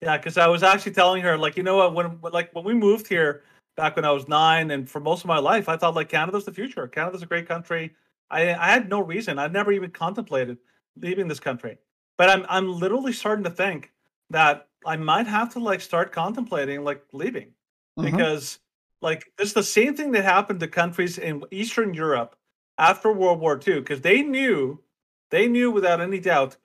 Yeah, 0.00 0.16
because 0.16 0.38
I 0.38 0.46
was 0.46 0.62
actually 0.62 0.92
telling 0.92 1.22
her, 1.22 1.36
like, 1.36 1.56
you 1.56 1.62
know 1.64 1.76
what, 1.78 1.94
when 1.94 2.20
like 2.32 2.54
when 2.54 2.64
we 2.64 2.74
moved 2.74 3.08
here 3.08 3.42
back 3.76 3.96
when 3.96 4.04
I 4.04 4.12
was 4.12 4.28
nine, 4.28 4.70
and 4.70 4.88
for 4.88 5.00
most 5.00 5.22
of 5.22 5.26
my 5.26 5.38
life, 5.38 5.68
I 5.68 5.76
thought 5.76 5.94
like 5.96 6.08
Canada's 6.08 6.44
the 6.44 6.52
future. 6.52 6.86
Canada's 6.86 7.22
a 7.22 7.26
great 7.26 7.48
country. 7.48 7.94
I 8.30 8.54
I 8.54 8.68
had 8.70 8.88
no 8.88 9.00
reason. 9.00 9.38
I'd 9.38 9.52
never 9.52 9.72
even 9.72 9.90
contemplated 9.90 10.58
leaving 10.96 11.26
this 11.26 11.40
country. 11.40 11.78
But 12.18 12.28
I'm 12.30 12.44
I'm 12.48 12.68
literally 12.70 13.12
starting 13.12 13.44
to 13.44 13.50
think 13.50 13.92
that 14.30 14.68
I 14.86 14.96
might 14.96 15.26
have 15.26 15.52
to 15.54 15.58
like 15.58 15.80
start 15.80 16.12
contemplating 16.12 16.84
like 16.84 17.02
leaving 17.12 17.54
Mhm. 17.98 18.04
because 18.04 18.60
like 19.00 19.32
it's 19.38 19.52
the 19.52 19.62
same 19.62 19.94
thing 19.94 20.12
that 20.12 20.24
happened 20.24 20.60
to 20.60 20.68
countries 20.68 21.18
in 21.18 21.42
Eastern 21.50 21.94
Europe 21.94 22.36
after 22.78 23.12
World 23.12 23.40
War 23.40 23.60
II 23.64 23.80
because 23.80 24.00
they 24.00 24.22
knew 24.22 24.80
they 25.30 25.48
knew 25.48 25.70
without 25.70 26.00
any 26.00 26.20
doubt 26.20 26.56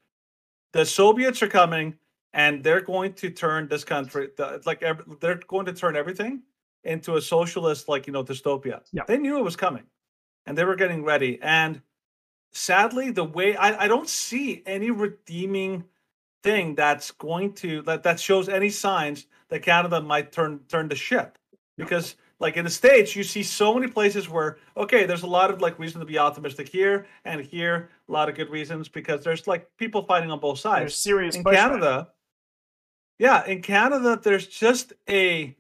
the 0.72 0.86
Soviets 0.86 1.42
are 1.44 1.48
coming 1.48 1.96
and 2.34 2.64
they're 2.64 2.82
going 2.82 3.14
to 3.14 3.30
turn 3.30 3.68
this 3.68 3.84
country 3.84 4.30
like 4.66 4.84
they're 5.20 5.40
going 5.48 5.66
to 5.66 5.74
turn 5.74 5.96
everything 5.96 6.42
into 6.84 7.16
a 7.16 7.22
socialist 7.22 7.88
like 7.88 8.08
you 8.08 8.14
know 8.14 8.24
dystopia. 8.24 8.82
Yeah. 8.92 9.04
They 9.08 9.18
knew 9.18 9.38
it 9.38 9.44
was 9.44 9.56
coming 9.56 9.84
and 10.46 10.58
they 10.58 10.66
were 10.66 10.76
getting 10.76 11.04
ready 11.04 11.40
and 11.42 11.82
sadly 12.52 13.12
the 13.12 13.24
way 13.24 13.56
I, 13.56 13.86
I 13.86 13.88
don't 13.88 14.10
see 14.10 14.64
any 14.66 14.92
redeeming 14.92 15.84
thing 16.44 16.76
that's 16.76 17.12
going 17.12 17.54
to 17.54 17.82
that 17.84 18.04
that 18.04 18.20
shows 18.20 18.50
any 18.50 18.70
signs 18.70 19.28
that 19.50 19.62
Canada 19.62 20.02
might 20.02 20.32
turn 20.32 20.60
turn 20.68 20.90
the 20.90 20.96
ship 20.96 21.38
because 21.78 22.16
like 22.44 22.58
in 22.58 22.66
the 22.66 22.70
states 22.70 23.16
you 23.16 23.24
see 23.24 23.42
so 23.42 23.74
many 23.74 23.88
places 23.88 24.30
where 24.30 24.58
okay 24.78 25.06
there's 25.06 25.24
a 25.24 25.28
lot 25.28 25.50
of 25.50 25.62
like 25.62 25.80
reason 25.80 26.00
to 26.00 26.06
be 26.06 26.20
optimistic 26.20 26.68
here 26.68 27.08
and 27.26 27.42
here 27.42 27.90
a 28.08 28.12
lot 28.12 28.30
of 28.30 28.36
good 28.36 28.50
reasons 28.50 28.88
because 28.90 29.24
there's 29.24 29.48
like 29.48 29.68
people 29.78 30.04
fighting 30.04 30.30
on 30.30 30.40
both 30.40 30.60
sides 30.60 30.80
There's 30.82 30.98
serious 30.98 31.36
in 31.36 31.44
pushback. 31.44 31.56
Canada 31.56 32.08
yeah 33.18 33.46
in 33.46 33.62
Canada 33.62 34.20
there's 34.22 34.46
just 34.46 34.94
a 35.10 35.56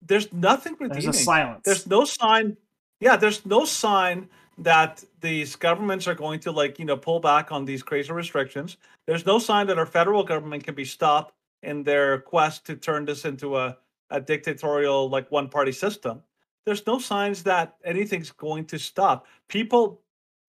there's 0.00 0.32
nothing 0.32 0.74
redeeming. 0.80 1.02
There's 1.02 1.16
a 1.16 1.18
silence. 1.22 1.62
there's 1.64 1.86
no 1.86 2.04
sign 2.06 2.56
yeah 3.00 3.16
there's 3.16 3.44
no 3.44 3.66
sign 3.66 4.28
that 4.56 5.02
these 5.20 5.56
governments 5.56 6.06
are 6.06 6.14
going 6.14 6.38
to 6.40 6.52
like 6.52 6.78
you 6.78 6.84
know 6.84 6.96
pull 6.96 7.18
back 7.20 7.50
on 7.50 7.64
these 7.64 7.82
crazy 7.82 8.12
restrictions 8.12 8.76
there's 9.06 9.26
no 9.26 9.38
sign 9.38 9.66
that 9.66 9.78
our 9.78 9.86
federal 9.86 10.22
government 10.22 10.62
can 10.64 10.74
be 10.74 10.84
stopped 10.84 11.34
in 11.62 11.82
their 11.82 12.20
quest 12.20 12.64
to 12.66 12.76
turn 12.76 13.04
this 13.04 13.24
into 13.24 13.56
a, 13.56 13.76
a 14.10 14.20
dictatorial 14.20 15.08
like 15.08 15.30
one 15.30 15.48
party 15.48 15.72
system 15.72 16.22
there's 16.66 16.86
no 16.86 16.98
signs 16.98 17.42
that 17.44 17.76
anything's 17.84 18.30
going 18.30 18.64
to 18.66 18.78
stop. 18.78 19.26
People 19.48 20.02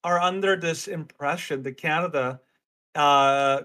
are 0.04 0.20
under 0.20 0.56
this 0.56 0.88
impression 0.88 1.64
that 1.64 1.78
canada 1.78 2.40
uh 2.96 3.62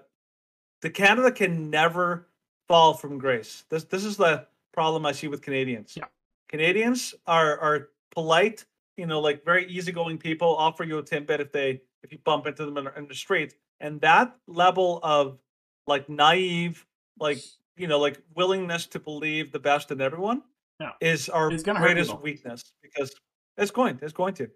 the 0.82 0.90
canada 0.90 1.32
can 1.32 1.70
never 1.70 2.28
fall 2.68 2.94
from 2.94 3.18
grace. 3.18 3.64
This 3.70 3.84
this 3.84 4.04
is 4.04 4.16
the 4.16 4.46
problem 4.72 5.06
i 5.06 5.12
see 5.12 5.28
with 5.28 5.42
canadians. 5.42 5.94
Yeah. 5.96 6.04
canadians 6.48 7.14
are 7.26 7.58
are 7.58 7.88
polite 8.10 8.64
you 8.96 9.06
know 9.06 9.20
like 9.20 9.44
very 9.44 9.66
easygoing 9.66 10.18
people 10.18 10.54
offer 10.56 10.84
you 10.84 10.98
a 10.98 11.02
timbit 11.02 11.40
if 11.40 11.50
they 11.52 11.80
if 12.02 12.12
you 12.12 12.18
bump 12.24 12.46
into 12.46 12.64
them 12.64 12.76
in, 12.78 12.88
in 12.96 13.08
the 13.08 13.14
street 13.14 13.54
and 13.80 14.00
that 14.00 14.36
level 14.46 15.00
of 15.02 15.38
like 15.86 16.08
naive 16.08 16.86
like 17.18 17.38
you 17.76 17.86
know 17.86 17.98
like 17.98 18.20
willingness 18.34 18.86
to 18.86 18.98
believe 19.00 19.52
the 19.52 19.58
best 19.58 19.90
in 19.90 20.00
everyone 20.00 20.42
Yeah. 20.80 20.92
is 21.00 21.28
our 21.28 21.50
It's 21.52 21.62
gonna 21.62 21.78
hurt 21.78 21.86
greatest 21.94 22.18
weakness 22.20 22.62
because 22.82 23.14
it's 23.56 23.70
going 23.70 23.98
it's 24.02 24.12
going 24.12 24.34
to 24.34 24.50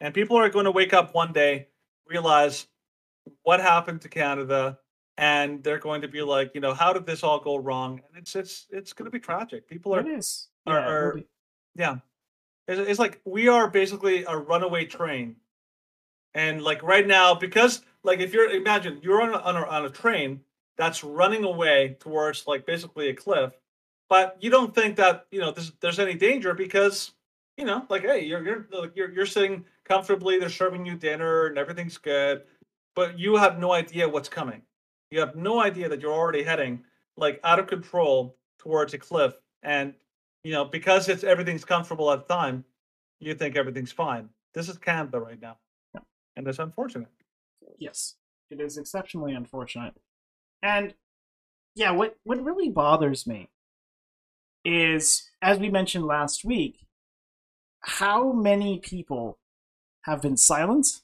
and 0.00 0.12
people 0.14 0.36
are 0.36 0.48
going 0.48 0.64
to 0.66 0.70
wake 0.70 0.92
up 0.92 1.14
one 1.14 1.32
day 1.32 1.68
realize 2.06 2.66
what 3.42 3.60
happened 3.60 4.00
to 4.02 4.08
canada 4.08 4.78
and 5.16 5.62
they're 5.62 5.78
going 5.78 6.02
to 6.02 6.08
be 6.08 6.22
like 6.22 6.52
you 6.54 6.60
know 6.60 6.74
how 6.74 6.92
did 6.92 7.06
this 7.06 7.22
all 7.22 7.38
go 7.40 7.56
wrong 7.56 8.00
and 8.08 8.16
it's 8.18 8.34
it's 8.36 8.66
it's 8.70 8.92
going 8.92 9.04
to 9.06 9.10
be 9.10 9.18
tragic 9.20 9.66
people 9.68 9.94
are 9.94 10.00
it 10.00 10.08
is. 10.08 10.48
are- 10.66 10.78
Yeah, 10.80 10.86
are- 10.88 11.14
be. 11.14 11.26
yeah. 11.76 11.96
It's, 12.66 12.80
it's 12.90 12.98
like 12.98 13.20
we 13.26 13.48
are 13.48 13.68
basically 13.68 14.24
a 14.24 14.34
runaway 14.38 14.86
train. 14.86 15.36
And 16.34 16.62
like 16.62 16.82
right 16.82 17.06
now, 17.06 17.34
because 17.34 17.82
like 18.02 18.20
if 18.20 18.32
you're 18.32 18.48
imagine 18.50 19.00
you're 19.02 19.20
on 19.20 19.34
a, 19.34 19.36
on 19.38 19.54
a, 19.56 19.64
on 19.66 19.84
a 19.84 19.90
train 19.90 20.40
that's 20.76 21.04
running 21.04 21.44
away 21.44 21.96
towards 22.00 22.46
like 22.46 22.66
basically 22.66 23.08
a 23.08 23.14
cliff, 23.14 23.52
but 24.08 24.36
you 24.40 24.50
don't 24.50 24.74
think 24.74 24.96
that 24.96 25.26
you 25.30 25.40
know 25.40 25.50
there's, 25.50 25.72
there's 25.80 25.98
any 25.98 26.14
danger 26.14 26.54
because 26.54 27.12
you 27.56 27.64
know 27.64 27.86
like 27.88 28.02
hey 28.02 28.24
you're 28.24 28.44
you're 28.44 28.66
you're 28.94 29.12
you're 29.12 29.26
sitting 29.26 29.64
comfortably, 29.84 30.38
they're 30.38 30.48
serving 30.48 30.86
you 30.86 30.96
dinner 30.96 31.46
and 31.46 31.58
everything's 31.58 31.98
good, 31.98 32.42
but 32.94 33.18
you 33.18 33.36
have 33.36 33.58
no 33.58 33.72
idea 33.72 34.08
what's 34.08 34.28
coming. 34.28 34.62
You 35.10 35.20
have 35.20 35.36
no 35.36 35.60
idea 35.60 35.88
that 35.88 36.00
you're 36.00 36.12
already 36.12 36.42
heading 36.42 36.82
like 37.16 37.40
out 37.44 37.58
of 37.58 37.66
control 37.66 38.36
towards 38.58 38.94
a 38.94 38.98
cliff 38.98 39.34
and 39.62 39.94
you 40.44 40.52
know, 40.52 40.64
because 40.64 41.08
it's 41.08 41.24
everything's 41.24 41.64
comfortable 41.64 42.10
at 42.12 42.28
the 42.28 42.34
time, 42.34 42.64
you 43.18 43.34
think 43.34 43.56
everything's 43.56 43.92
fine. 43.92 44.28
This 44.52 44.68
is 44.68 44.76
Canada 44.78 45.18
right 45.18 45.40
now, 45.40 45.56
and 46.36 46.46
it's 46.46 46.58
unfortunate. 46.58 47.08
Yes, 47.78 48.16
it 48.50 48.60
is 48.60 48.76
exceptionally 48.76 49.32
unfortunate. 49.32 49.94
And 50.64 50.94
yeah, 51.74 51.90
what 51.90 52.16
what 52.24 52.42
really 52.42 52.70
bothers 52.70 53.26
me 53.26 53.50
is, 54.64 55.30
as 55.42 55.58
we 55.58 55.68
mentioned 55.68 56.06
last 56.06 56.42
week, 56.44 56.86
how 57.80 58.32
many 58.32 58.78
people 58.78 59.38
have 60.02 60.22
been 60.22 60.38
silent, 60.38 61.02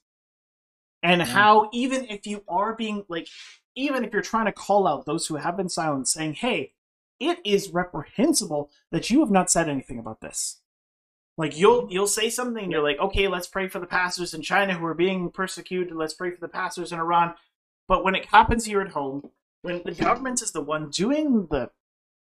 and 1.03 1.21
Mhm. 1.21 1.27
how 1.27 1.69
even 1.73 2.07
if 2.07 2.27
you 2.27 2.43
are 2.49 2.75
being 2.75 3.05
like, 3.09 3.29
even 3.75 4.03
if 4.03 4.13
you're 4.15 4.23
trying 4.23 4.47
to 4.47 4.53
call 4.53 4.87
out 4.89 5.05
those 5.05 5.27
who 5.27 5.37
have 5.37 5.59
been 5.59 5.69
silent, 5.69 6.09
saying, 6.09 6.35
"Hey, 6.35 6.73
it 7.19 7.39
is 7.45 7.69
reprehensible 7.71 8.71
that 8.91 9.11
you 9.11 9.21
have 9.21 9.31
not 9.31 9.51
said 9.51 9.69
anything 9.69 9.99
about 9.99 10.21
this." 10.21 10.63
Like 11.37 11.57
you'll 11.57 11.91
you'll 11.93 12.07
say 12.07 12.31
something 12.31 12.63
and 12.65 12.73
you're 12.73 12.83
like, 12.83 12.99
okay, 12.99 13.29
let's 13.29 13.47
pray 13.47 13.69
for 13.69 13.79
the 13.79 13.87
pastors 13.87 14.35
in 14.35 14.43
China 14.43 14.75
who 14.75 14.87
are 14.87 14.95
being 14.95 15.31
persecuted. 15.31 15.95
Let's 15.95 16.15
pray 16.15 16.31
for 16.33 16.41
the 16.41 16.49
pastors 16.49 16.93
in 16.93 16.99
Iran. 16.99 17.35
But 17.89 18.05
when 18.05 18.15
it 18.15 18.27
happens 18.27 18.65
here 18.67 18.81
at 18.81 18.93
home, 18.93 19.31
when 19.63 19.83
the 19.85 19.93
government 19.93 20.43
is 20.43 20.53
the 20.53 20.61
one 20.61 20.91
doing 20.91 21.47
the 21.51 21.71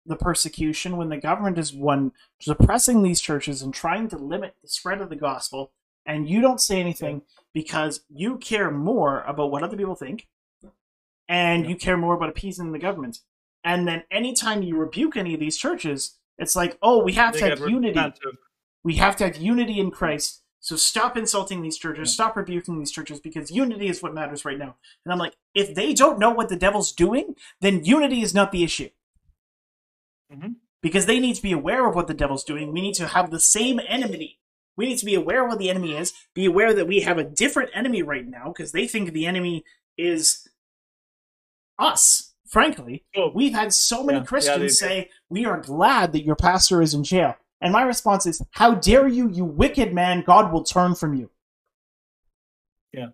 the 0.05 0.15
persecution, 0.15 0.95
when 0.95 1.09
the 1.09 1.17
government 1.17 1.57
is 1.57 1.73
one 1.73 2.13
suppressing 2.39 3.03
these 3.03 3.19
churches 3.19 3.61
and 3.61 3.73
trying 3.73 4.07
to 4.07 4.17
limit 4.17 4.55
the 4.61 4.69
spread 4.69 5.01
of 5.01 5.09
the 5.09 5.17
gospel, 5.17 5.71
and 6.05 6.29
you 6.29 6.39
don't 6.39 6.61
say 6.61 6.79
anything 6.79 7.23
because 7.53 8.01
you 8.09 8.37
care 8.37 8.71
more 8.71 9.23
about 9.23 9.51
what 9.51 9.63
other 9.63 9.75
people 9.75 9.95
think, 9.95 10.27
and 11.27 11.67
you 11.67 11.75
care 11.75 11.97
more 11.97 12.15
about 12.15 12.29
appeasing 12.29 12.71
the 12.71 12.79
government. 12.79 13.19
And 13.65 13.85
then 13.85 14.03
anytime 14.09 14.63
you 14.63 14.77
rebuke 14.77 15.17
any 15.17 15.33
of 15.33 15.41
these 15.41 15.57
churches, 15.57 16.17
it's 16.37 16.55
like, 16.55 16.77
oh, 16.81 17.03
we 17.03 17.13
have 17.13 17.33
They 17.33 17.39
to 17.41 17.49
have 17.49 17.59
unity 17.59 17.93
defensive. 17.93 18.37
we 18.83 18.95
have 18.95 19.17
to 19.17 19.25
have 19.25 19.35
unity 19.35 19.77
in 19.79 19.91
Christ. 19.91 20.41
So 20.59 20.75
stop 20.75 21.15
insulting 21.15 21.61
these 21.61 21.77
churches, 21.77 22.11
stop 22.13 22.35
rebuking 22.35 22.79
these 22.79 22.91
churches 22.91 23.19
because 23.19 23.51
unity 23.51 23.88
is 23.88 24.01
what 24.01 24.13
matters 24.13 24.43
right 24.43 24.57
now. 24.57 24.75
And 25.05 25.13
I'm 25.13 25.19
like, 25.19 25.35
if 25.53 25.73
they 25.75 25.93
don't 25.93 26.19
know 26.19 26.31
what 26.31 26.49
the 26.49 26.55
devil's 26.55 26.91
doing, 26.91 27.35
then 27.61 27.85
unity 27.85 28.21
is 28.21 28.34
not 28.34 28.51
the 28.51 28.63
issue. 28.63 28.89
Mhm. 30.31 30.55
Because 30.81 31.05
they 31.05 31.19
need 31.19 31.35
to 31.35 31.41
be 31.41 31.51
aware 31.51 31.88
of 31.88 31.95
what 31.95 32.07
the 32.07 32.13
devil's 32.13 32.43
doing. 32.43 32.71
We 32.71 32.81
need 32.81 32.95
to 32.95 33.07
have 33.07 33.31
the 33.31 33.39
same 33.39 33.79
enmity. 33.88 34.39
We 34.75 34.85
need 34.88 34.97
to 34.99 35.05
be 35.05 35.15
aware 35.15 35.43
of 35.43 35.49
what 35.49 35.59
the 35.59 35.69
enemy 35.69 35.95
is, 35.95 36.13
be 36.34 36.45
aware 36.45 36.73
that 36.73 36.88
we 36.88 36.99
have 37.01 37.17
a 37.17 37.23
different 37.23 37.71
enemy 37.73 38.01
right 38.03 38.27
now 38.27 38.47
because 38.49 38.71
they 38.71 38.88
think 38.88 39.11
the 39.13 39.25
enemy 39.25 39.63
is 39.97 40.47
us. 41.79 42.34
Frankly, 42.47 43.03
We've 43.34 43.53
had 43.53 43.73
so 43.73 44.03
many 44.03 44.17
Yeah, 44.19 44.21
yeah, 44.23 44.27
Christians 44.27 44.61
do. 44.61 44.69
say, 44.69 45.09
We 45.29 45.45
are 45.45 45.59
glad 45.59 46.13
that 46.13 46.23
your 46.23 46.35
pastor 46.38 46.81
is 46.81 46.93
in 46.93 47.03
jail. 47.03 47.35
And 47.61 47.73
my 47.73 47.84
response 47.84 48.25
is, 48.25 48.41
How 48.51 48.75
dare 48.75 49.07
you, 49.07 49.29
you 49.29 49.45
wicked 49.45 49.93
man? 49.93 50.23
God 50.25 50.51
will 50.51 50.63
turn 50.63 50.95
from 50.95 51.15
you. 51.15 51.29
Yeah. 52.93 53.09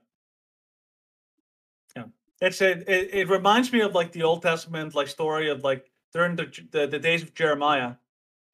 Yeah. 1.95 2.06
It's 2.41 2.61
a, 2.61 2.72
it, 2.72 3.14
it 3.14 3.30
reminds 3.30 3.72
me 3.72 3.82
of 3.82 3.94
like 3.94 4.11
the 4.11 4.24
Old 4.24 4.41
Testament 4.41 4.95
like 4.95 5.07
story 5.07 5.49
of 5.49 5.64
like 5.64 5.90
during 6.14 6.36
the, 6.36 6.52
the 6.72 6.88
the 6.88 6.99
days 6.99 7.24
of 7.24 7.34
Jeremiah. 7.34 7.94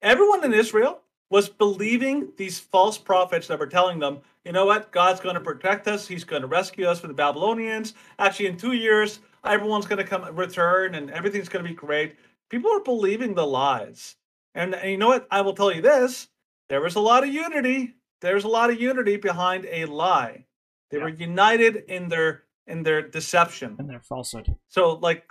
Everyone 0.02 0.44
in 0.44 0.54
Israel 0.54 1.02
was 1.30 1.48
believing 1.48 2.32
these 2.36 2.58
false 2.58 2.98
prophets 2.98 3.46
that 3.46 3.58
were 3.58 3.66
telling 3.66 4.00
them, 4.00 4.18
you 4.44 4.52
know 4.52 4.66
what, 4.66 4.90
God's 4.90 5.20
going 5.20 5.36
to 5.36 5.40
protect 5.40 5.86
us. 5.86 6.08
He's 6.08 6.24
going 6.24 6.42
to 6.42 6.48
rescue 6.48 6.86
us 6.86 7.00
from 7.00 7.08
the 7.08 7.14
Babylonians. 7.14 7.94
Actually, 8.18 8.46
in 8.46 8.56
two 8.56 8.72
years, 8.72 9.20
everyone's 9.44 9.86
going 9.86 9.98
to 9.98 10.04
come 10.04 10.24
return 10.34 10.96
and 10.96 11.10
everything's 11.10 11.48
going 11.48 11.64
to 11.64 11.68
be 11.68 11.74
great. 11.74 12.16
People 12.48 12.70
are 12.72 12.80
believing 12.80 13.34
the 13.34 13.46
lies. 13.46 14.16
And, 14.54 14.74
and 14.74 14.90
you 14.90 14.98
know 14.98 15.08
what? 15.08 15.26
I 15.30 15.40
will 15.42 15.54
tell 15.54 15.72
you 15.72 15.82
this: 15.82 16.28
there 16.68 16.80
was 16.80 16.96
a 16.96 17.00
lot 17.00 17.22
of 17.24 17.32
unity 17.32 17.94
there's 18.20 18.44
a 18.44 18.48
lot 18.48 18.70
of 18.70 18.80
unity 18.80 19.16
behind 19.16 19.66
a 19.70 19.86
lie. 19.86 20.44
They 20.90 20.98
Yeah. 20.98 21.04
were 21.04 21.08
united 21.08 21.76
in 21.88 22.08
their 22.08 22.44
in 22.66 22.82
their 22.82 23.02
deception. 23.02 23.76
And 23.78 23.88
their 23.88 24.00
falsehood. 24.00 24.54
So 24.68 24.92
like, 24.94 25.24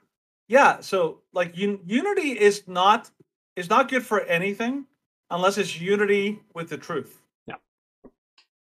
yeah. 0.48 0.82
So 0.82 1.22
like, 1.32 1.56
un- 1.58 1.80
unity 1.86 2.32
is 2.32 2.68
not 2.68 3.12
is 3.56 3.70
not 3.70 3.90
good 3.90 4.04
for 4.06 4.22
anything 4.22 4.86
unless 5.30 5.58
it's 5.58 5.80
unity 5.80 6.40
with 6.54 6.70
the 6.70 6.78
truth. 6.78 7.22
Yeah. 7.46 7.56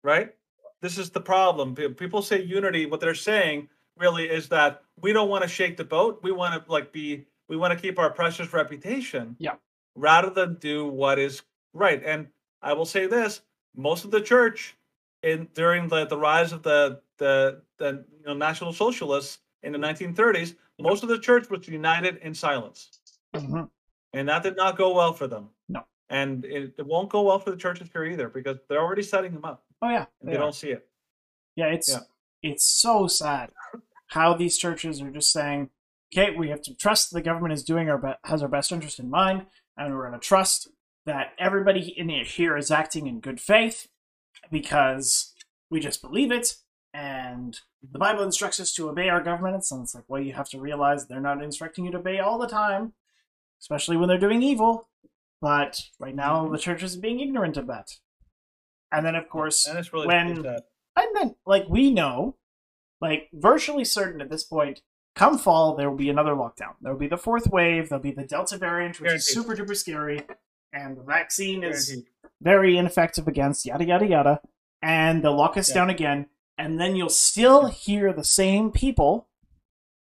Right. 0.02 0.34
This 0.82 0.98
is 0.98 1.10
the 1.10 1.20
problem. 1.20 1.74
People 1.74 2.20
say 2.22 2.42
unity. 2.42 2.86
What 2.86 3.00
they're 3.00 3.14
saying 3.14 3.68
really 3.96 4.28
is 4.28 4.48
that 4.48 4.82
we 5.00 5.12
don't 5.12 5.28
want 5.30 5.42
to 5.42 5.48
shake 5.48 5.76
the 5.76 5.84
boat. 5.84 6.20
We 6.22 6.32
want 6.32 6.52
to 6.54 6.70
like 6.70 6.92
be. 6.92 7.26
We 7.48 7.56
want 7.56 7.72
to 7.72 7.80
keep 7.80 7.98
our 7.98 8.10
precious 8.10 8.52
reputation. 8.52 9.36
Yeah. 9.38 9.54
Rather 9.96 10.30
than 10.30 10.54
do 10.60 10.86
what 10.86 11.18
is 11.18 11.42
right. 11.72 12.02
And 12.04 12.28
I 12.62 12.72
will 12.74 12.84
say 12.84 13.06
this: 13.06 13.40
most 13.74 14.04
of 14.04 14.10
the 14.10 14.20
church 14.20 14.76
in 15.22 15.48
during 15.54 15.88
the, 15.88 16.04
the 16.06 16.16
rise 16.18 16.52
of 16.52 16.62
the 16.62 17.00
the 17.18 17.62
the 17.78 18.04
you 18.20 18.26
know, 18.26 18.34
National 18.34 18.72
Socialists 18.72 19.38
in 19.62 19.72
the 19.72 19.78
1930s, 19.78 20.54
most 20.78 21.02
of 21.02 21.08
the 21.08 21.18
church 21.18 21.48
was 21.50 21.66
united 21.66 22.18
in 22.18 22.34
silence, 22.34 23.00
Mhm. 23.34 23.68
and 24.12 24.28
that 24.28 24.42
did 24.42 24.56
not 24.56 24.76
go 24.76 24.94
well 24.94 25.12
for 25.12 25.26
them. 25.26 25.48
No. 25.68 25.84
and 26.10 26.44
it, 26.44 26.74
it 26.78 26.86
won't 26.86 27.08
go 27.08 27.22
well 27.22 27.38
for 27.40 27.50
the 27.50 27.56
churches 27.56 27.88
here 27.92 28.04
either 28.04 28.28
because 28.28 28.58
they're 28.68 28.80
already 28.80 29.02
setting 29.02 29.32
them 29.32 29.44
up 29.44 29.64
Oh 29.82 29.88
yeah. 29.90 30.06
and 30.20 30.28
they 30.28 30.34
they 30.34 30.38
don't 30.38 30.54
see 30.54 30.70
it. 30.70 30.86
Yeah, 31.56 31.66
it's 31.68 31.88
Yeah. 31.90 32.00
it's 32.42 32.64
so 32.64 33.06
sad 33.08 33.50
how 34.08 34.34
these 34.34 34.56
churches 34.58 35.00
are 35.02 35.10
just 35.10 35.32
saying, 35.32 35.70
"Okay, 36.14 36.30
we 36.36 36.50
have 36.50 36.62
to 36.62 36.74
trust 36.76 37.12
the 37.12 37.22
government 37.22 37.54
is 37.54 37.64
doing 37.64 37.88
our 37.90 37.98
be- 37.98 38.14
has 38.24 38.42
our 38.42 38.48
best 38.48 38.70
interest 38.70 39.00
in 39.00 39.08
mind, 39.10 39.46
and 39.76 39.94
we're 39.94 40.08
going 40.08 40.18
to 40.18 40.26
trust 40.26 40.68
that 41.04 41.32
everybody 41.38 41.94
in 41.96 42.08
here 42.08 42.56
is 42.56 42.70
acting 42.70 43.06
in 43.06 43.20
good 43.20 43.40
faith 43.40 43.88
because 44.50 45.34
we 45.70 45.80
just 45.80 46.02
believe 46.02 46.32
it, 46.32 46.56
and 46.92 47.60
the 47.82 47.98
Bible 47.98 48.22
instructs 48.22 48.58
us 48.60 48.72
to 48.74 48.88
obey 48.88 49.08
our 49.08 49.22
governments." 49.22 49.70
And 49.70 49.82
it's 49.82 49.94
like, 49.94 50.04
well, 50.08 50.20
you 50.20 50.32
have 50.32 50.48
to 50.50 50.60
realize 50.60 51.06
they're 51.06 51.20
not 51.20 51.42
instructing 51.42 51.84
you 51.84 51.92
to 51.92 51.98
obey 51.98 52.18
all 52.18 52.38
the 52.38 52.48
time, 52.48 52.94
especially 53.60 53.96
when 53.96 54.08
they're 54.08 54.18
doing 54.18 54.42
evil. 54.42 54.88
But 55.40 55.80
right 56.00 56.14
now, 56.14 56.42
mm-hmm. 56.42 56.52
the 56.52 56.58
church 56.58 56.82
is 56.82 56.96
being 56.96 57.20
ignorant 57.20 57.56
of 57.56 57.66
that. 57.66 57.90
And 58.90 59.04
then, 59.04 59.14
of 59.14 59.28
course, 59.28 59.66
And 59.66 59.78
it's 59.78 59.92
really 59.92 60.06
when 60.06 60.44
and 60.96 61.14
then 61.14 61.36
like 61.44 61.68
we 61.68 61.90
know 61.90 62.36
like 63.00 63.28
virtually 63.32 63.84
certain 63.84 64.20
at 64.20 64.30
this 64.30 64.44
point 64.44 64.80
come 65.16 65.36
fall 65.38 65.74
there 65.74 65.90
will 65.90 65.96
be 65.96 66.10
another 66.10 66.34
lockdown 66.34 66.74
there 66.80 66.92
will 66.92 67.00
be 67.00 67.08
the 67.08 67.16
fourth 67.16 67.48
wave 67.48 67.88
there'll 67.88 68.02
be 68.02 68.12
the 68.12 68.24
delta 68.24 68.56
variant 68.56 69.00
which 69.00 69.10
is 69.12 69.26
super 69.28 69.56
duper 69.56 69.74
scary 69.76 70.20
and 70.72 70.96
the 70.96 71.02
vaccine 71.02 71.64
is 71.64 71.86
Guaranteed. 71.88 72.10
very 72.42 72.76
ineffective 72.76 73.26
against 73.26 73.66
yada 73.66 73.84
yada 73.84 74.06
yada 74.06 74.40
and 74.82 75.24
they'll 75.24 75.34
lock 75.36 75.56
us 75.56 75.68
Yeah. 75.70 75.74
down 75.76 75.90
again 75.90 76.26
and 76.58 76.78
then 76.80 76.94
you'll 76.96 77.08
still 77.08 77.66
hear 77.66 78.12
the 78.12 78.24
same 78.24 78.70
people 78.70 79.26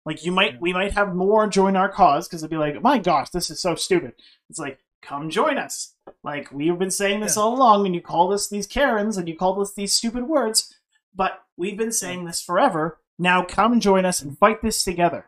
like 0.04 0.24
you 0.24 0.32
might 0.32 0.54
Yeah. 0.54 0.58
we 0.60 0.72
might 0.72 0.92
have 0.92 1.14
more 1.14 1.46
join 1.46 1.76
our 1.76 1.88
cause 1.88 2.26
because 2.28 2.40
they'll 2.40 2.50
be 2.50 2.56
like 2.56 2.82
my 2.82 2.98
gosh 2.98 3.30
this 3.30 3.50
is 3.50 3.60
so 3.62 3.74
stupid 3.76 4.12
it's 4.50 4.58
like 4.58 4.80
come 5.00 5.30
join 5.30 5.58
us 5.58 5.94
like 6.24 6.50
we've 6.52 6.78
been 6.78 6.90
saying 6.90 7.20
this 7.20 7.36
Yeah. 7.36 7.42
all 7.44 7.54
along 7.54 7.86
and 7.86 7.94
you 7.94 8.00
called 8.00 8.32
us 8.32 8.48
these 8.48 8.66
karens 8.66 9.16
and 9.16 9.28
you 9.28 9.36
called 9.36 9.60
us 9.60 9.72
these 9.74 9.94
stupid 9.94 10.24
words 10.28 10.74
but 11.14 11.42
we've 11.56 11.78
been 11.78 11.92
saying 11.92 12.24
this 12.24 12.40
forever 12.40 12.98
now 13.18 13.42
come 13.44 13.80
join 13.80 14.04
us 14.04 14.22
and 14.22 14.38
fight 14.38 14.62
this 14.62 14.84
together 14.84 15.26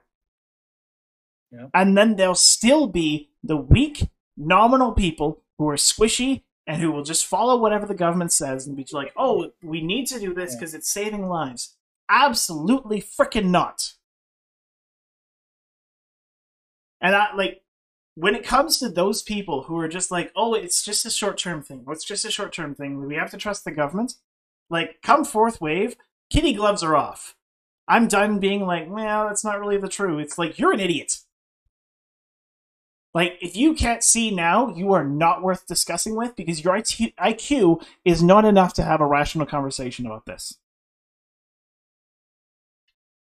Yeah. 1.51 1.67
and 1.75 1.97
then 1.97 2.17
there'll 2.17 2.35
still 2.35 2.87
be 2.87 3.31
the 3.43 3.57
weak 3.57 4.09
nominal 4.37 4.93
people 4.93 5.43
who 5.59 5.69
are 5.69 5.77
squishy 5.77 6.43
and 6.67 6.81
who 6.81 6.93
will 6.93 7.03
just 7.03 7.27
follow 7.27 7.57
whatever 7.57 7.87
the 7.87 7.95
government 7.95 8.33
says 8.33 8.67
and 8.67 8.77
be 8.77 8.87
like, 8.93 9.13
oh, 9.17 9.51
we 9.63 9.81
need 9.83 10.07
to 10.07 10.21
do 10.21 10.33
this 10.33 10.53
Yeah. 10.53 10.59
because 10.61 10.75
it's 10.75 10.91
saving 10.91 11.27
lives. 11.29 11.77
Absolutely 12.09 13.01
freaking 13.03 13.51
not. 13.51 13.95
And 17.01 17.15
I 17.17 17.35
like 17.35 17.63
when 18.15 18.35
it 18.35 18.45
comes 18.45 18.79
to 18.79 18.89
those 18.89 19.23
people 19.23 19.63
who 19.65 19.79
are 19.79 19.89
just 19.89 20.11
like, 20.11 20.31
oh, 20.37 20.55
it's 20.55 20.85
just 20.85 21.07
a 21.07 21.11
short 21.11 21.39
term 21.39 21.63
thing. 21.63 21.85
It's 21.89 22.05
just 22.05 22.25
a 22.25 22.31
short 22.31 22.53
term 22.53 22.75
thing. 22.75 23.05
We 23.07 23.15
have 23.17 23.31
to 23.31 23.37
trust 23.39 23.65
the 23.65 23.71
government. 23.71 24.15
Like, 24.69 25.01
come 25.03 25.25
fourth 25.25 25.61
wave, 25.61 25.97
kitty 26.31 26.53
gloves 26.53 26.83
are 26.83 26.95
off. 26.97 27.35
I'm 27.89 28.09
done 28.09 28.39
being 28.39 28.67
like, 28.67 28.89
well, 28.89 29.27
that's 29.27 29.45
not 29.45 29.59
really 29.59 29.77
the 29.77 29.89
truth. 29.89 30.21
It's 30.21 30.39
like 30.39 30.59
you're 30.59 30.73
an 30.73 30.81
idiot. 30.81 31.19
Like, 33.13 33.39
if 33.41 33.57
you 33.57 33.75
can't 33.75 34.05
see 34.05 34.31
now, 34.31 34.73
you 34.73 34.93
are 34.93 35.05
not 35.05 35.43
worth 35.43 35.67
discussing 35.67 36.15
with 36.15 36.37
because 36.37 36.63
your 36.63 36.75
IQ 36.75 37.85
is 38.05 38.23
not 38.23 38.45
enough 38.45 38.73
to 38.75 38.85
have 38.85 39.01
a 39.01 39.07
rational 39.07 39.47
conversation 39.47 40.07
about 40.07 40.27
this. 40.27 40.59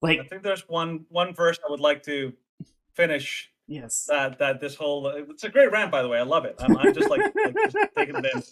Like, 0.04 0.20
I 0.20 0.24
think 0.24 0.44
there's 0.44 0.68
one 0.70 1.06
one 1.10 1.34
verse 1.34 1.58
I 1.68 1.72
would 1.72 1.80
like 1.80 2.04
to 2.04 2.34
finish 2.94 3.52
yes. 3.72 4.06
that 4.10 4.38
that 4.40 4.60
this 4.60 4.76
whole 4.76 5.08
it's 5.08 5.44
a 5.44 5.50
great 5.50 5.72
rant 5.72 5.92
by 5.92 6.02
the 6.02 6.08
way 6.08 6.20
i 6.20 6.24
love 6.24 6.46
it 6.46 6.56
i'm, 6.60 6.78
I'm 6.78 6.94
just 6.94 7.10
like, 7.10 7.22
like 7.22 7.56
just 7.72 7.78
taking 7.96 8.16
it 8.16 8.26
in 8.26 8.44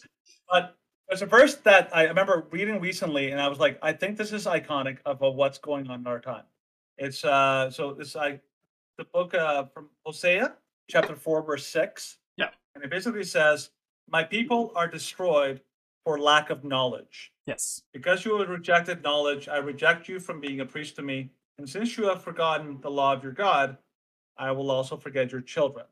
but 0.49 0.77
there's 1.10 1.22
a 1.22 1.26
verse 1.26 1.56
that 1.56 1.90
i 1.94 2.03
remember 2.03 2.48
reading 2.52 2.80
recently 2.80 3.31
and 3.31 3.41
i 3.41 3.48
was 3.48 3.60
like 3.60 3.77
i 3.81 3.91
think 3.91 4.18
this 4.18 4.31
is 4.31 4.45
iconic 4.45 4.98
of, 5.06 5.19
what's 5.19 5.57
going 5.57 5.88
on 5.90 5.99
in 6.02 6.07
our 6.07 6.19
time 6.19 6.44
it's 6.98 7.26
uh 7.26 7.69
so 7.69 7.94
this 7.94 8.15
i 8.15 8.40
the 8.98 9.03
book 9.06 9.34
uh 9.34 9.65
from 9.65 9.90
hosea 10.06 10.53
chapter 10.90 11.15
4 11.15 11.41
verse 11.44 11.65
6 11.68 12.18
Yeah. 12.38 12.49
and 12.76 12.84
it 12.84 12.90
basically 12.90 13.23
says 13.23 13.72
my 14.10 14.23
people 14.23 14.72
are 14.76 14.88
destroyed 14.88 15.61
for 16.03 16.19
lack 16.19 16.49
of 16.49 16.64
knowledge 16.64 17.31
Yes. 17.45 17.81
because 17.94 18.26
you 18.26 18.38
have 18.38 18.49
rejected 18.49 19.02
knowledge, 19.03 19.48
I 19.48 19.57
reject 19.57 20.07
you 20.07 20.19
from 20.19 20.40
being 20.40 20.60
a 20.60 20.65
priest 20.65 20.95
to 20.98 21.02
me. 21.02 21.31
And 21.57 21.68
since 21.68 21.98
you 21.98 22.06
have 22.06 22.23
forgotten 22.23 22.80
the 22.80 22.91
law 22.91 23.11
of 23.14 23.23
your 23.23 23.31
God, 23.31 23.76
I 24.38 24.52
will 24.52 24.69
also 24.69 24.95
forget 24.95 25.31
your 25.31 25.41
children. 25.41 25.86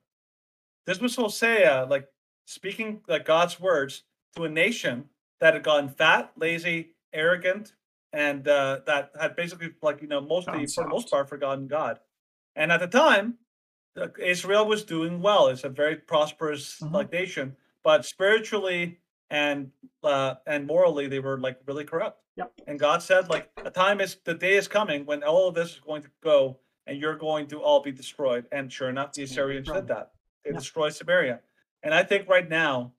This 0.86 1.00
was 1.00 1.16
Hosea, 1.16 1.88
like 1.90 2.08
speaking 2.46 3.02
like 3.08 3.26
God's 3.26 3.60
words 3.60 4.04
to 4.38 4.46
a 4.46 4.50
nation 4.50 5.06
that 5.40 5.54
had 5.54 5.64
gotten 5.64 5.90
fat, 5.90 6.32
lazy, 6.38 6.92
arrogant, 7.14 7.74
and 8.14 8.48
uh, 8.48 8.80
that 8.86 9.12
had 9.20 9.36
basically, 9.36 9.70
like 9.82 10.02
you 10.02 10.08
know, 10.08 10.22
mostly 10.22 10.66
for 10.68 10.84
the 10.84 10.90
most 10.90 11.10
part, 11.12 11.28
forgotten 11.28 11.68
God. 11.68 12.00
And 12.56 12.72
at 12.72 12.80
the 12.80 12.88
time, 12.88 13.36
Israel 14.20 14.66
was 14.66 14.84
doing 14.84 15.22
well. 15.22 15.48
It's 15.48 15.64
a 15.64 15.70
very 15.70 15.96
prosperous 15.96 16.80
Mhm. 16.80 16.94
like 16.94 17.12
nation, 17.12 17.56
but 17.84 18.06
spiritually 18.06 19.00
and 19.30 19.72
uh, 20.04 20.36
and 20.46 20.66
morally, 20.66 21.08
they 21.08 21.20
were 21.20 21.38
like 21.40 21.60
really 21.66 21.84
corrupt. 21.84 22.22
Yep. 22.38 22.54
And 22.68 22.80
God 22.80 23.02
said, 23.02 23.30
like, 23.30 23.50
a 23.66 23.72
time 23.72 24.00
is 24.00 24.16
the 24.24 24.36
day 24.36 24.56
is 24.56 24.68
coming 24.68 25.06
when 25.06 25.24
all 25.24 25.48
of 25.50 25.56
this 25.56 25.74
is 25.74 25.80
going 25.80 26.04
to 26.04 26.10
go, 26.22 26.60
and 26.86 26.98
you're 27.02 27.16
going 27.18 27.48
to 27.48 27.62
all 27.62 27.82
be 27.82 27.92
destroyed. 27.92 28.46
And 28.52 28.72
sure 28.72 28.90
enough, 28.90 29.14
the 29.14 29.24
It's 29.24 29.36
gonna 29.36 29.48
be 29.48 29.58
Assyrians 29.58 29.72
did 29.72 29.88
that. 29.88 30.14
They 30.46 30.52
Yeah. 30.52 30.58
destroyed 30.58 30.94
Samaria. 30.94 31.42
And 31.84 31.94
I 31.94 32.04
think 32.04 32.30
right 32.30 32.48
now, 32.48 32.94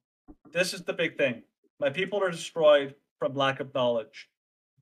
this 0.52 0.72
is 0.74 0.82
the 0.84 0.92
big 0.92 1.16
thing. 1.16 1.42
My 1.80 1.90
people 1.90 2.22
are 2.22 2.30
destroyed 2.30 2.94
from 3.18 3.34
lack 3.34 3.60
of 3.60 3.72
knowledge. 3.74 4.28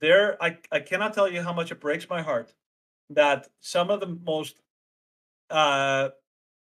There, 0.00 0.42
I, 0.42 0.58
I 0.70 0.80
cannot 0.80 1.14
tell 1.14 1.28
you 1.30 1.42
how 1.42 1.52
much 1.52 1.70
it 1.72 1.80
breaks 1.80 2.08
my 2.08 2.22
heart 2.22 2.52
that 3.10 3.48
some 3.60 3.90
of 3.90 4.00
the 4.00 4.18
most 4.24 4.60
uh 5.50 6.08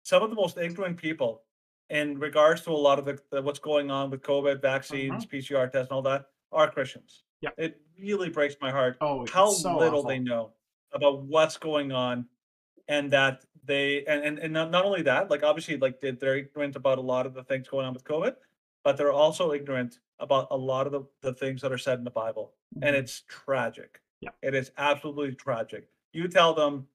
some 0.04 0.22
of 0.22 0.30
the 0.30 0.36
most 0.36 0.58
ignorant 0.58 0.96
people 0.98 1.42
in 1.90 2.20
regards 2.20 2.62
to 2.62 2.70
a 2.70 2.74
lot 2.74 3.00
of 3.00 3.06
the, 3.06 3.20
the 3.32 3.42
what's 3.42 3.58
going 3.60 3.90
on 3.90 4.10
with 4.12 4.22
COVID 4.22 4.62
vaccines, 4.62 5.26
PCR 5.26 5.72
tests, 5.72 5.90
and 5.90 5.96
all 5.96 6.02
that 6.04 6.26
are 6.52 6.70
Christians. 6.70 7.24
Yeah. 7.42 7.50
It 7.58 7.82
really 8.00 8.30
breaks 8.30 8.56
my 8.62 8.70
heart 8.72 8.98
Oh, 9.02 9.26
how 9.32 9.50
so 9.50 9.78
little 9.78 10.00
awful. 10.00 10.10
they 10.10 10.20
know 10.20 10.52
about 10.94 11.24
what's 11.24 11.58
going 11.58 11.92
on 11.92 12.28
and 12.88 13.12
that 13.12 13.44
they 13.66 14.06
and, 14.06 14.24
and, 14.24 14.38
and 14.40 14.54
not, 14.54 14.70
not 14.70 14.86
only 14.86 15.02
that 15.02 15.30
like 15.32 15.42
obviously 15.44 15.78
like 15.78 16.00
they- 16.00 16.12
they're 16.12 16.38
ignorant 16.38 16.76
about 16.76 17.00
a 17.00 17.02
lot 17.02 17.26
of 17.26 17.34
the 17.34 17.44
things 17.44 17.68
going 17.68 17.86
on 17.88 17.94
with 17.94 18.04
covid 18.04 18.36
but 18.86 18.96
they're 18.96 19.12
also 19.12 19.52
ignorant 19.52 20.00
about 20.20 20.48
a 20.52 20.56
lot 20.56 20.86
of 20.88 20.94
the, 20.94 21.02
the 21.22 21.34
things 21.34 21.62
that 21.62 21.74
are 21.74 21.78
said 21.78 21.98
in 21.98 22.06
the 22.06 22.12
bible 22.12 22.54
and 22.82 22.96
Mhm. 22.96 23.00
it's 23.00 23.24
tragic 23.28 24.00
Yeah. 24.22 24.30
it 24.42 24.54
is 24.56 24.72
absolutely 24.78 25.36
tragic 25.36 25.90
you 26.14 26.30
tell 26.30 26.54
them 26.54 26.88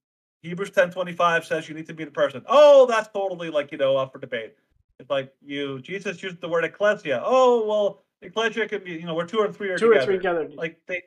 hebrews 0.43 0.71
ten 0.71 0.91
twenty 0.91 1.13
five 1.13 1.45
says 1.45 1.69
you 1.69 1.75
need 1.75 1.87
to 1.87 1.95
be 1.95 2.05
the 2.05 2.11
person 2.11 2.43
oh 2.47 2.87
that's 2.87 3.09
totally 3.09 3.51
like 3.51 3.71
you 3.73 3.77
know 3.79 3.99
up 3.99 4.13
for 4.13 4.19
debate 4.19 4.55
it's 4.99 5.11
like 5.11 5.35
you 5.43 5.81
jesus 5.81 6.23
used 6.23 6.41
the 6.41 6.49
word 6.49 6.65
ecclesia 6.65 7.21
oh 7.25 7.67
well 7.67 8.05
ecclesia 8.23 8.67
could 8.67 8.85
be 8.85 8.93
you 8.93 9.05
know 9.05 9.15
we're 9.15 9.27
two 9.27 9.39
or 9.39 9.53
three 9.53 9.69
are 9.71 9.79
two 9.79 9.89
together. 9.89 10.03
or 10.03 10.07
three 10.07 10.17
together. 10.17 10.49
like 10.57 10.81
they 10.87 11.03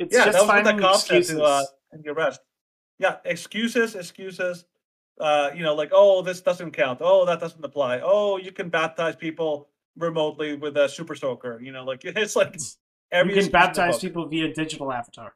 it's 0.00 0.14
yeah, 0.14 0.24
just 0.24 0.32
that 0.32 0.40
was 0.40 0.48
what 0.48 0.64
finding 0.64 0.76
that 0.78 0.82
cop 0.82 1.00
said 1.00 1.24
to 1.24 1.42
uh, 1.42 1.62
in 1.92 2.00
the 2.00 2.08
arrest. 2.10 2.40
Yeah, 2.98 3.16
excuses, 3.26 3.94
excuses. 3.94 4.64
Uh, 5.20 5.50
you 5.54 5.62
know, 5.62 5.74
like 5.74 5.90
oh, 5.92 6.22
this 6.22 6.40
doesn't 6.40 6.70
count. 6.70 7.00
Oh, 7.02 7.26
that 7.26 7.38
doesn't 7.38 7.62
apply. 7.62 8.00
Oh, 8.02 8.38
you 8.38 8.50
can 8.50 8.70
baptize 8.70 9.14
people 9.14 9.68
remotely 9.96 10.56
with 10.56 10.76
a 10.76 10.88
super 10.88 11.14
soaker. 11.14 11.60
You 11.62 11.72
know, 11.72 11.84
like 11.84 12.00
it's 12.04 12.36
like 12.36 12.54
mm. 12.54 12.76
every 13.12 13.34
you 13.34 13.42
can 13.42 13.50
baptize 13.50 13.98
people 13.98 14.26
via 14.26 14.52
digital 14.52 14.92
avatar. 14.92 15.34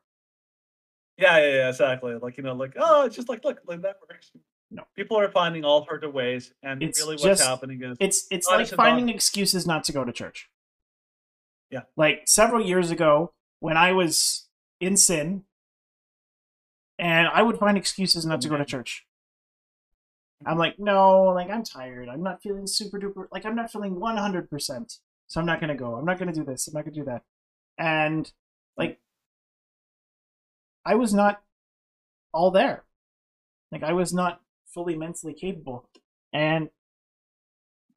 Yeah, 1.17 1.39
yeah, 1.39 1.53
yeah, 1.55 1.69
exactly. 1.69 2.15
Like 2.15 2.37
you 2.37 2.43
know, 2.43 2.55
like 2.55 2.75
oh, 2.77 3.05
it's 3.05 3.17
just 3.17 3.29
like 3.29 3.45
look, 3.45 3.61
like 3.67 3.83
that 3.83 3.97
works. 4.09 4.31
No. 4.71 4.83
people 4.97 5.19
are 5.19 5.31
finding 5.31 5.65
all 5.65 5.85
sorts 5.85 6.05
of 6.05 6.13
ways, 6.13 6.53
and 6.63 6.83
It's 6.83 6.99
really, 7.01 7.15
what's 7.15 7.23
just- 7.23 7.45
happening 7.45 7.83
is 7.83 7.97
It's 8.01 8.27
it's 8.31 8.49
like 8.49 8.67
finding 8.69 9.07
dog. 9.07 9.15
excuses 9.15 9.67
not 9.67 9.85
to 9.85 9.93
go 9.93 10.05
to 10.05 10.13
church. 10.13 10.51
Yeah. 11.71 11.83
Like 11.97 12.23
several 12.27 12.65
years 12.65 12.91
ago, 12.91 13.33
when 13.61 13.77
I 13.77 13.93
was 13.93 14.49
in 14.81 14.97
sin, 14.97 15.45
and 16.99 17.29
I 17.29 17.43
would 17.43 17.59
find 17.59 17.77
excuses 17.77 18.27
not 18.27 18.41
to 18.43 18.49
go 18.49 18.57
to 18.57 18.65
mm-hmm. 18.65 18.71
church. 18.71 19.07
I'm 20.47 20.59
like, 20.59 20.79
no, 20.79 21.25
like 21.25 21.51
I'm 21.51 21.63
tired. 21.65 22.09
I'm 22.09 22.23
not 22.23 22.43
feeling 22.43 22.67
super 22.67 22.99
duper. 22.99 23.27
Like 23.33 23.47
I'm 23.47 23.57
not 23.57 23.73
feeling 23.73 23.99
100. 23.99 24.51
percent 24.51 24.99
So 25.27 25.41
I'm 25.41 25.47
not 25.47 25.61
gonna 25.61 25.77
go. 25.77 25.95
I'm 25.95 26.05
not 26.05 26.19
gonna 26.19 26.33
do 26.33 26.45
this. 26.45 26.69
I'm 26.69 26.75
not 26.75 26.85
gonna 26.85 26.95
do 26.95 27.05
that. 27.05 27.23
And 27.79 28.31
like, 28.77 29.01
I 30.85 30.95
was 30.97 31.15
not 31.15 31.43
all 32.33 32.51
there. 32.51 32.85
Like 33.73 33.83
I 33.83 33.93
was 33.93 34.13
not 34.13 34.41
fully 34.67 34.97
mentally 34.97 35.35
capable. 35.35 35.89
And 36.33 36.69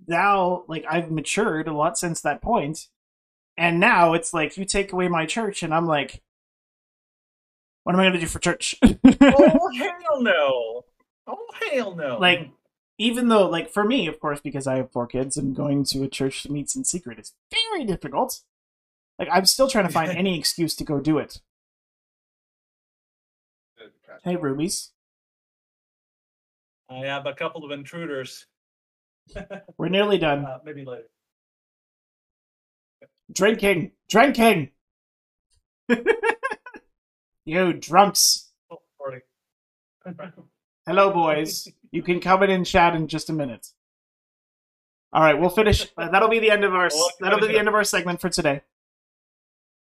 now, 0.08 0.64
like 0.68 0.86
I've 0.90 1.12
matured 1.12 1.68
a 1.68 1.74
lot 1.74 1.98
since 1.98 2.22
that 2.22 2.42
point. 2.42 2.88
And 3.58 3.80
now 3.80 4.14
it's 4.14 4.34
like 4.34 4.58
you 4.58 4.66
take 4.66 4.94
away 4.94 5.08
my 5.08 5.26
church, 5.26 5.64
and 5.64 5.74
I'm 5.74 5.88
like, 5.88 6.22
what 7.84 7.96
am 7.96 8.02
I 8.02 8.06
gonna 8.06 8.20
do 8.20 8.28
for 8.28 8.40
church? 8.40 8.76
oh 8.84 9.70
hell 9.76 10.22
no! 10.22 10.86
Oh 11.28 11.46
hell 11.72 11.96
no! 11.96 12.18
like 12.18 12.50
even 12.98 13.28
though 13.28 13.48
like 13.50 13.70
for 13.70 13.84
me 13.84 14.08
of 14.08 14.20
course 14.20 14.40
because 14.40 14.66
i 14.66 14.78
have 14.78 14.92
four 14.92 15.06
kids 15.06 15.38
and 15.38 15.56
going 15.56 15.84
to 15.84 16.04
a 16.04 16.08
church 16.08 16.42
to 16.44 16.52
meet 16.52 16.76
in 16.76 16.84
secret 16.84 17.20
is 17.20 17.34
very 17.52 17.84
difficult 17.86 18.42
like 19.20 19.28
i'm 19.32 19.46
still 19.46 19.68
trying 19.70 19.86
to 19.86 19.94
find 19.94 20.10
any 20.18 20.38
excuse 20.40 20.74
to 20.76 20.84
go 20.84 21.00
do 21.00 21.18
it 21.18 21.42
hey 24.24 24.36
rubies 24.36 24.92
I 26.90 27.00
have 27.00 27.26
a 27.26 27.34
couple 27.34 27.66
of 27.66 27.72
intruders. 27.72 28.46
we're 29.78 29.90
nearly 29.90 30.18
done 30.18 30.46
Uh, 30.46 30.60
maybe 30.64 30.86
later. 30.86 31.10
drinking 33.32 33.92
drinking 34.10 34.72
you 37.46 37.74
drunks 37.74 38.52
Oh. 38.72 38.80
Hello 40.88 41.12
boys. 41.12 41.68
You 41.92 42.02
can 42.02 42.22
come 42.22 42.44
in 42.44 42.50
and 42.50 42.66
chat 42.66 42.96
in 42.96 43.10
just 43.10 43.30
a 43.30 43.34
minute. 43.34 43.68
All 45.12 45.22
right 45.22 45.38
we'll 45.38 45.50
finish. 45.50 45.86
Uh, 45.98 46.08
that'll 46.08 46.30
be 46.30 46.40
the 46.40 46.50
end 46.50 46.64
of 46.64 46.74
our 46.74 46.90
that'll 47.20 47.42
be 47.42 47.48
the 47.48 47.60
end 47.60 47.68
of 47.68 47.74
our 47.74 47.84
segment 47.84 48.22
for 48.22 48.30
today. 48.30 48.62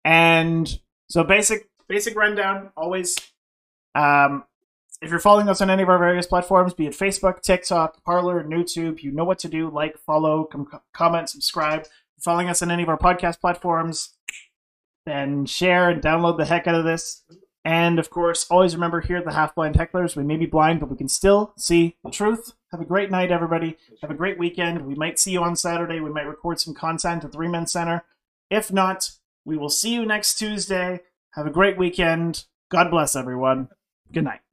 And 0.05 0.79
so 1.09 1.25
basic 1.25 1.67
basic 1.89 2.15
rundown 2.15 2.69
always 2.77 3.17
um 3.93 4.45
if 5.01 5.09
you're 5.09 5.19
following 5.19 5.49
us 5.49 5.59
on 5.59 5.69
any 5.69 5.83
of 5.83 5.89
our 5.89 5.99
various 5.99 6.27
platforms 6.27 6.73
be 6.73 6.87
it 6.87 6.93
facebook 6.93 7.41
tiktok 7.41 8.01
Parler 8.05 8.41
youtube 8.45 9.03
you 9.03 9.11
know 9.11 9.25
what 9.25 9.39
to 9.39 9.49
do. 9.49 9.69
Like 9.69 9.97
follow 9.97 10.45
com- 10.45 10.79
comment 10.93 11.29
subscribe. 11.29 11.81
If 11.81 11.89
you're 11.89 12.21
following 12.23 12.47
us 12.47 12.61
on 12.61 12.71
any 12.71 12.83
of 12.83 12.89
our 12.89 12.97
podcast 12.97 13.41
platforms 13.41 14.13
then 15.05 15.45
share 15.45 15.89
and 15.89 16.01
download 16.01 16.37
the 16.37 16.45
heck 16.45 16.67
out 16.67 16.75
of 16.75 16.85
this 16.85 17.21
and 17.65 17.97
of 17.97 18.11
course, 18.11 18.45
always 18.51 18.75
remember 18.75 19.01
here 19.01 19.17
at 19.17 19.25
the 19.25 19.33
Half 19.33 19.55
Blind 19.55 19.75
Hecklers, 19.75 20.15
we 20.15 20.23
may 20.23 20.37
be 20.37 20.45
blind, 20.45 20.79
but 20.79 20.89
we 20.89 20.95
can 20.95 21.09
still 21.09 21.51
see 21.57 21.97
the 22.03 22.11
truth. 22.11 22.53
Have 22.71 22.79
a 22.79 22.85
great 22.85 23.09
night, 23.09 23.31
everybody. 23.31 23.77
Have 24.01 24.11
a 24.11 24.15
great 24.15 24.37
weekend. 24.37 24.85
We 24.85 24.93
might 24.93 25.17
see 25.17 25.31
you 25.31 25.41
on 25.41 25.55
Saturday. 25.55 25.99
We 25.99 26.11
might 26.11 26.27
record 26.27 26.59
some 26.59 26.75
content 26.75 27.25
at 27.25 27.31
Three 27.31 27.47
Men 27.47 27.65
Center. 27.65 28.03
If 28.51 28.71
not, 28.71 29.09
we 29.45 29.57
will 29.57 29.69
see 29.69 29.93
you 29.93 30.05
next 30.05 30.37
Tuesday. 30.37 31.01
Have 31.31 31.47
a 31.47 31.51
great 31.51 31.77
weekend. 31.77 32.45
God 32.69 32.91
bless 32.91 33.15
everyone. 33.15 33.69
Good 34.11 34.25
night. 34.25 34.44